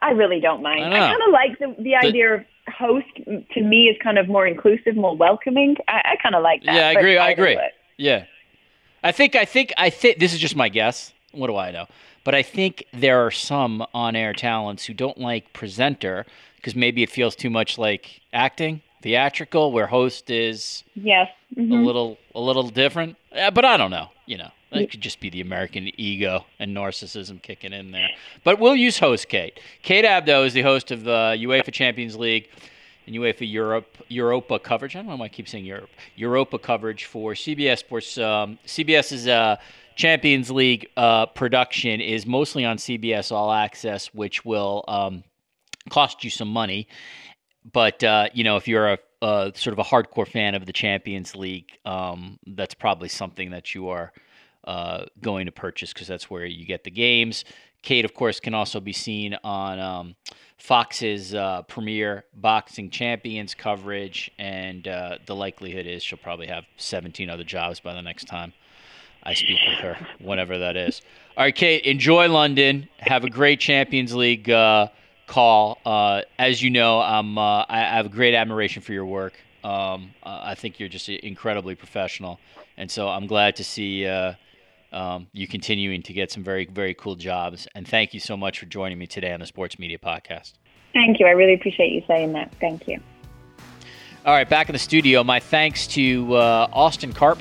I 0.01 0.13
really 0.13 0.41
don't 0.41 0.63
mind. 0.63 0.83
I, 0.83 0.97
I 0.97 1.13
kind 1.13 1.23
of 1.27 1.33
like 1.33 1.59
the, 1.59 1.83
the 1.83 1.95
idea 1.97 2.35
of 2.37 2.45
host. 2.75 3.07
To 3.27 3.61
me, 3.61 3.89
is 3.89 3.97
kind 4.03 4.17
of 4.17 4.29
more 4.29 4.47
inclusive, 4.47 4.97
more 4.97 5.15
welcoming. 5.15 5.77
I, 5.89 6.13
I 6.13 6.23
kind 6.23 6.35
of 6.35 6.43
like 6.43 6.65
that. 6.65 6.75
Yeah, 6.75 6.89
I 6.89 6.93
agree. 6.93 7.19
I 7.19 7.31
agree. 7.31 7.59
Yeah, 7.99 8.25
I 9.03 9.13
think 9.13 9.37
I 9.37 9.45
think 9.45 9.75
I 9.77 9.91
think 9.91 10.19
this 10.19 10.33
is 10.33 10.39
just 10.39 10.57
my 10.57 10.71
guess. 10.71 11.14
What 11.37 11.49
do 11.49 11.57
I 11.57 11.71
know? 11.71 11.87
But 12.25 12.35
I 12.35 12.43
think 12.43 12.87
there 12.93 13.25
are 13.27 13.31
some 13.31 13.87
on-air 13.93 14.33
talents 14.33 14.87
who 14.87 14.95
don't 14.95 15.19
like 15.19 15.53
presenter 15.53 16.25
because 16.57 16.75
maybe 16.75 17.03
it 17.03 17.11
feels 17.11 17.37
too 17.37 17.51
much 17.51 17.77
like 17.77 18.23
acting, 18.33 18.81
theatrical, 19.03 19.71
where 19.73 19.87
host 19.87 20.31
is 20.31 20.83
yes 20.95 21.29
mm-hmm. 21.55 21.73
a 21.73 21.83
little 21.83 22.19
a 22.35 22.41
little 22.41 22.69
different. 22.69 23.17
Yeah, 23.33 23.51
but 23.51 23.65
I 23.65 23.77
don't 23.77 23.91
know. 23.91 24.09
You 24.27 24.39
know, 24.39 24.51
it 24.73 24.91
could 24.91 25.03
just 25.03 25.21
be 25.21 25.29
the 25.29 25.43
American 25.43 25.91
ego 26.01 26.47
and 26.59 26.75
narcissism 26.75 27.43
kicking 27.43 27.73
in 27.73 27.91
there. 27.91 28.09
But 28.43 28.59
we'll 28.59 28.77
use 28.77 28.99
host 28.99 29.29
Kate. 29.29 29.61
Kate 29.83 30.05
Abdo 30.05 30.47
is 30.47 30.55
the 30.55 30.63
host 30.63 30.91
of 30.91 31.05
the 31.05 31.37
UEFA 31.39 31.73
Champions 31.73 32.17
League 32.17 32.49
and 33.07 33.15
UEFA 33.15 33.51
Europe 33.51 33.99
Europa 34.09 34.59
coverage. 34.59 34.97
I 34.97 35.01
don't 35.01 35.09
know 35.09 35.17
why 35.17 35.27
I 35.27 35.29
keep 35.29 35.49
saying 35.49 35.65
Europe. 35.65 35.91
Europa 36.17 36.59
coverage 36.59 37.05
for 37.05 37.33
CBS 37.33 37.79
Sports. 37.79 38.19
Um, 38.19 38.59
CBS 38.67 39.13
is 39.13 39.29
uh, 39.29 39.57
Champions 39.97 40.51
League 40.51 40.89
uh, 40.97 41.27
production 41.27 42.01
is 42.01 42.27
mostly 42.27 42.65
on 42.65 42.77
CBS 42.77 43.33
All 43.33 43.53
Access, 43.53 44.13
which 44.15 44.45
will 44.45 44.85
um, 44.89 45.25
cost 45.91 46.25
you 46.25 46.31
some 46.31 46.49
money. 46.49 46.89
But 47.71 48.03
uh, 48.05 48.29
you 48.35 48.45
know, 48.45 48.57
if 48.57 48.69
you're 48.69 48.93
a, 48.93 48.99
a, 49.23 49.53
sort 49.55 49.73
of 49.73 49.79
a 49.79 49.85
hardcore 49.85 50.29
fan 50.29 50.55
of 50.55 50.67
the 50.67 50.73
Champions 50.73 51.35
League, 51.35 51.79
um, 51.85 52.39
that's 52.47 52.75
probably 52.75 53.09
something 53.09 53.51
that 53.51 53.75
you 53.75 53.89
are 53.89 54.13
uh, 54.65 55.05
going 55.21 55.47
to 55.47 55.53
purchase 55.53 55.93
because 55.93 56.09
that's 56.09 56.29
where 56.29 56.45
you 56.45 56.67
get 56.67 56.85
the 56.85 56.91
games. 56.91 57.45
Kate, 57.83 58.05
of 58.05 58.15
course, 58.15 58.41
can 58.41 58.55
also 58.55 58.81
be 58.81 58.95
seen 58.95 59.37
on 59.45 59.79
um, 59.79 60.17
Fox's 60.57 61.35
uh, 61.35 61.63
premier 61.63 62.25
boxing 62.35 62.89
champions 62.89 63.55
coverage, 63.55 64.31
and 64.39 64.89
uh, 64.89 65.19
the 65.27 65.37
likelihood 65.37 65.87
is 65.87 66.03
she'll 66.03 66.19
probably 66.19 66.47
have 66.47 66.65
17 66.79 67.29
other 67.29 67.45
jobs 67.45 67.81
by 67.81 67.93
the 67.93 68.01
next 68.01 68.25
time. 68.25 68.55
I 69.25 69.35
speak 69.35 69.59
with 69.67 69.79
her, 69.79 69.97
whatever 70.19 70.59
that 70.59 70.77
is. 70.77 71.01
All 71.37 71.45
right, 71.45 71.55
Kate, 71.55 71.85
enjoy 71.85 72.29
London. 72.29 72.89
Have 72.99 73.25
a 73.25 73.31
great 73.31 73.59
Champions 73.59 74.15
League 74.15 74.51
uh, 74.51 74.89
call. 75.27 75.79
Uh, 75.85 76.23
as 76.39 76.63
you 76.63 76.71
know, 76.71 77.01
I'm, 77.01 77.39
uh, 77.39 77.65
I 77.69 77.79
have 77.79 78.07
a 78.07 78.11
great 78.11 78.35
admiration 78.35 78.83
for 78.83 78.93
your 78.93 79.07
work. 79.07 79.35
Um, 79.65 80.11
I 80.23 80.55
think 80.55 80.79
you're 80.79 80.91
just 80.91 81.09
incredibly 81.09 81.75
professional. 81.75 82.39
And 82.77 82.91
so 82.91 83.09
I'm 83.09 83.27
glad 83.27 83.57
to 83.57 83.65
see 83.65 84.07
uh, 84.07 84.35
um, 84.93 85.27
you 85.33 85.49
continuing 85.49 86.03
to 86.03 86.13
get 86.13 86.31
some 86.31 86.45
very, 86.45 86.67
very 86.67 86.93
cool 86.95 87.15
jobs. 87.15 87.67
And 87.75 87.89
thank 87.89 88.13
you 88.13 88.21
so 88.21 88.37
much 88.37 88.59
for 88.59 88.67
joining 88.67 88.99
me 88.99 89.07
today 89.07 89.33
on 89.33 89.41
the 89.41 89.47
Sports 89.47 89.79
Media 89.79 89.99
Podcast. 89.99 90.53
Thank 90.93 91.19
you. 91.19 91.27
I 91.27 91.31
really 91.31 91.55
appreciate 91.55 91.93
you 91.93 92.03
saying 92.07 92.35
that. 92.35 92.55
Thank 92.61 92.87
you. 92.87 93.01
All 94.27 94.33
right, 94.33 94.49
back 94.49 94.69
in 94.69 94.75
the 94.75 94.79
studio. 94.79 95.25
My 95.25 95.41
thanks 95.41 95.87
to 95.89 96.35
uh, 96.35 96.69
Austin 96.73 97.13
Karp 97.13 97.39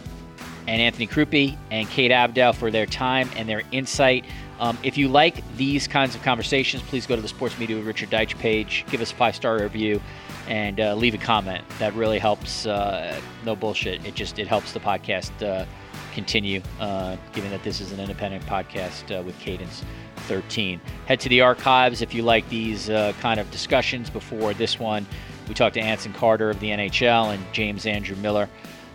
and 0.68 0.82
Anthony 0.82 1.08
Crupi 1.08 1.58
and 1.72 1.90
Kate 1.90 2.12
Abdo 2.12 2.56
for 2.56 2.72
their 2.72 2.86
time 2.86 3.30
and 3.36 3.48
their 3.48 3.64
insight. 3.72 4.26
Um, 4.60 4.78
if 4.84 4.98
you 4.98 5.10
like 5.10 5.44
these 5.58 5.88
kinds 5.88 6.16
of 6.16 6.22
conversations, 6.22 6.84
please 6.84 7.06
go 7.06 7.16
to 7.16 7.22
the 7.22 7.28
Sports 7.28 7.58
Media 7.60 7.76
with 7.76 7.86
Richard 7.86 8.10
Deitsch 8.10 8.38
page, 8.38 8.86
give 8.90 9.02
us 9.02 9.12
a 9.12 9.16
five 9.16 9.36
star 9.36 9.60
review, 9.60 10.02
and 10.48 10.80
uh, 10.80 10.94
leave 10.96 11.14
a 11.14 11.18
comment. 11.18 11.64
That 11.80 11.94
really 11.96 12.20
helps. 12.20 12.66
Uh, 12.66 13.20
no 13.46 13.56
bullshit. 13.56 14.06
It 14.06 14.16
just 14.16 14.40
it 14.40 14.48
helps 14.48 14.72
the 14.72 14.80
podcast 14.80 15.32
uh, 15.46 15.66
continue. 16.14 16.62
Uh, 16.80 17.18
given 17.34 17.52
that 17.52 17.64
this 17.64 17.82
is 17.82 17.92
an 17.92 18.00
independent 18.00 18.46
podcast 18.46 19.18
uh, 19.18 19.22
with 19.24 19.38
Cadence 19.40 19.84
13, 20.28 20.80
head 21.08 21.20
to 21.20 21.30
the 21.30 21.42
archives 21.42 22.02
if 22.02 22.14
you 22.14 22.24
like 22.24 22.48
these 22.50 22.90
uh, 22.90 23.14
kind 23.20 23.40
of 23.40 23.50
discussions. 23.52 24.10
Before 24.10 24.54
this 24.54 24.80
one, 24.80 25.06
we 25.48 25.54
talked 25.54 25.74
to 25.74 25.82
Anson 25.82 26.14
Carter 26.14 26.50
of 26.50 26.60
the 26.60 26.70
NHL 26.70 27.34
and 27.34 27.44
James 27.54 27.86
Andrew 27.86 28.16
Miller 28.18 28.48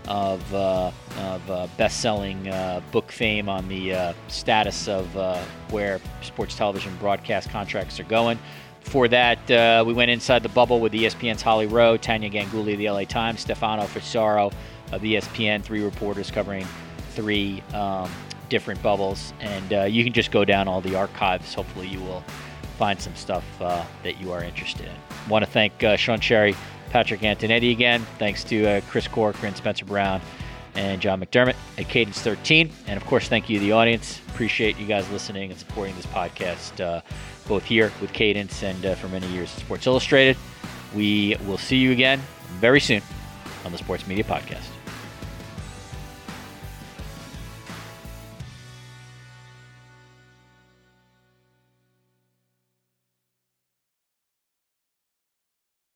of, 0.09 0.55
uh, 0.55 0.91
of 1.19 1.51
uh, 1.51 1.69
best-selling 1.77 2.49
uh, 2.49 2.81
book 2.91 3.13
fame 3.13 3.49
on 3.49 3.69
the 3.69 3.95
uh, 3.95 4.13
status 4.27 4.89
of 4.89 5.17
uh, 5.17 5.41
where 5.71 6.01
sports 6.23 6.57
television 6.57 6.95
broadcast 6.97 7.51
contracts 7.51 8.01
are 8.01 8.05
going. 8.05 8.39
Before 8.83 9.07
that, 9.09 9.51
uh, 9.51 9.85
we 9.87 9.93
went 9.93 10.11
inside 10.11 10.43
the 10.43 10.49
bubble 10.49 10.81
with 10.81 10.95
ESPN's 10.95 11.43
Holly 11.43 11.67
Rowe, 11.67 11.99
Tania 11.99 12.31
Ganguli 12.31 12.73
of 12.73 12.79
the 12.79 12.89
LA 12.89 13.05
Times, 13.05 13.41
Stefano 13.41 13.83
Fissaro 13.83 14.51
of 14.93 15.03
ESPN, 15.03 15.63
three 15.63 15.85
reporters 15.85 16.31
covering 16.31 16.67
three 17.11 17.63
um, 17.75 18.11
different 18.49 18.83
bubbles. 18.83 19.35
And 19.41 19.93
you 19.93 20.05
can 20.05 20.15
just 20.15 20.31
go 20.31 20.47
down 20.47 20.69
all 20.69 20.81
the 20.81 20.97
archives. 20.97 21.53
Hopefully, 21.53 21.87
you 21.87 22.01
will 22.01 22.25
find 22.79 22.99
some 22.99 23.15
stuff 23.15 23.45
that 23.59 24.19
you 24.19 24.33
are 24.33 24.43
interested 24.43 24.87
in. 24.87 25.29
want 25.29 25.45
to 25.45 25.51
thank 25.51 25.75
Sean 25.99 26.19
Cherry 26.19 26.57
Patrick 26.91 27.21
Antonetti 27.21 27.71
again. 27.73 28.05
Thanks 28.19 28.45
to 28.45 28.67
uh, 28.67 28.81
Chris 28.89 29.07
Corcoran, 29.09 29.55
Spencer 29.55 29.85
Brown, 29.85 30.21
and 30.75 31.01
John 31.01 31.21
McDermott 31.21 31.57
at 31.77 31.89
Cadence 31.89 32.21
13. 32.21 32.71
And 32.87 32.97
of 32.97 33.07
course, 33.07 33.29
thank 33.29 33.49
you, 33.49 33.59
the 33.59 33.73
audience. 33.73 34.21
Appreciate 34.29 34.79
you 34.79 34.87
guys 34.87 35.09
listening 35.11 35.51
and 35.51 35.59
supporting 35.59 35.97
this 35.97 36.07
podcast, 36.07 36.81
uh, 36.81 37.01
both 37.47 37.65
here 37.65 37.93
with 38.01 38.13
Cadence 38.13 38.63
and 38.63 38.87
uh, 38.87 38.95
for 38.95 39.09
many 39.09 39.27
years 39.29 39.53
at 39.55 39.61
Sports 39.61 39.87
Illustrated. 39.87 40.37
We 40.95 41.37
will 41.47 41.59
see 41.59 41.77
you 41.77 41.93
again 41.93 42.21
very 42.61 42.81
soon 42.81 43.03
on 43.65 43.73
the 43.73 43.79
Sports 43.79 44.07
Media 44.07 44.25
Podcast. 44.25 44.78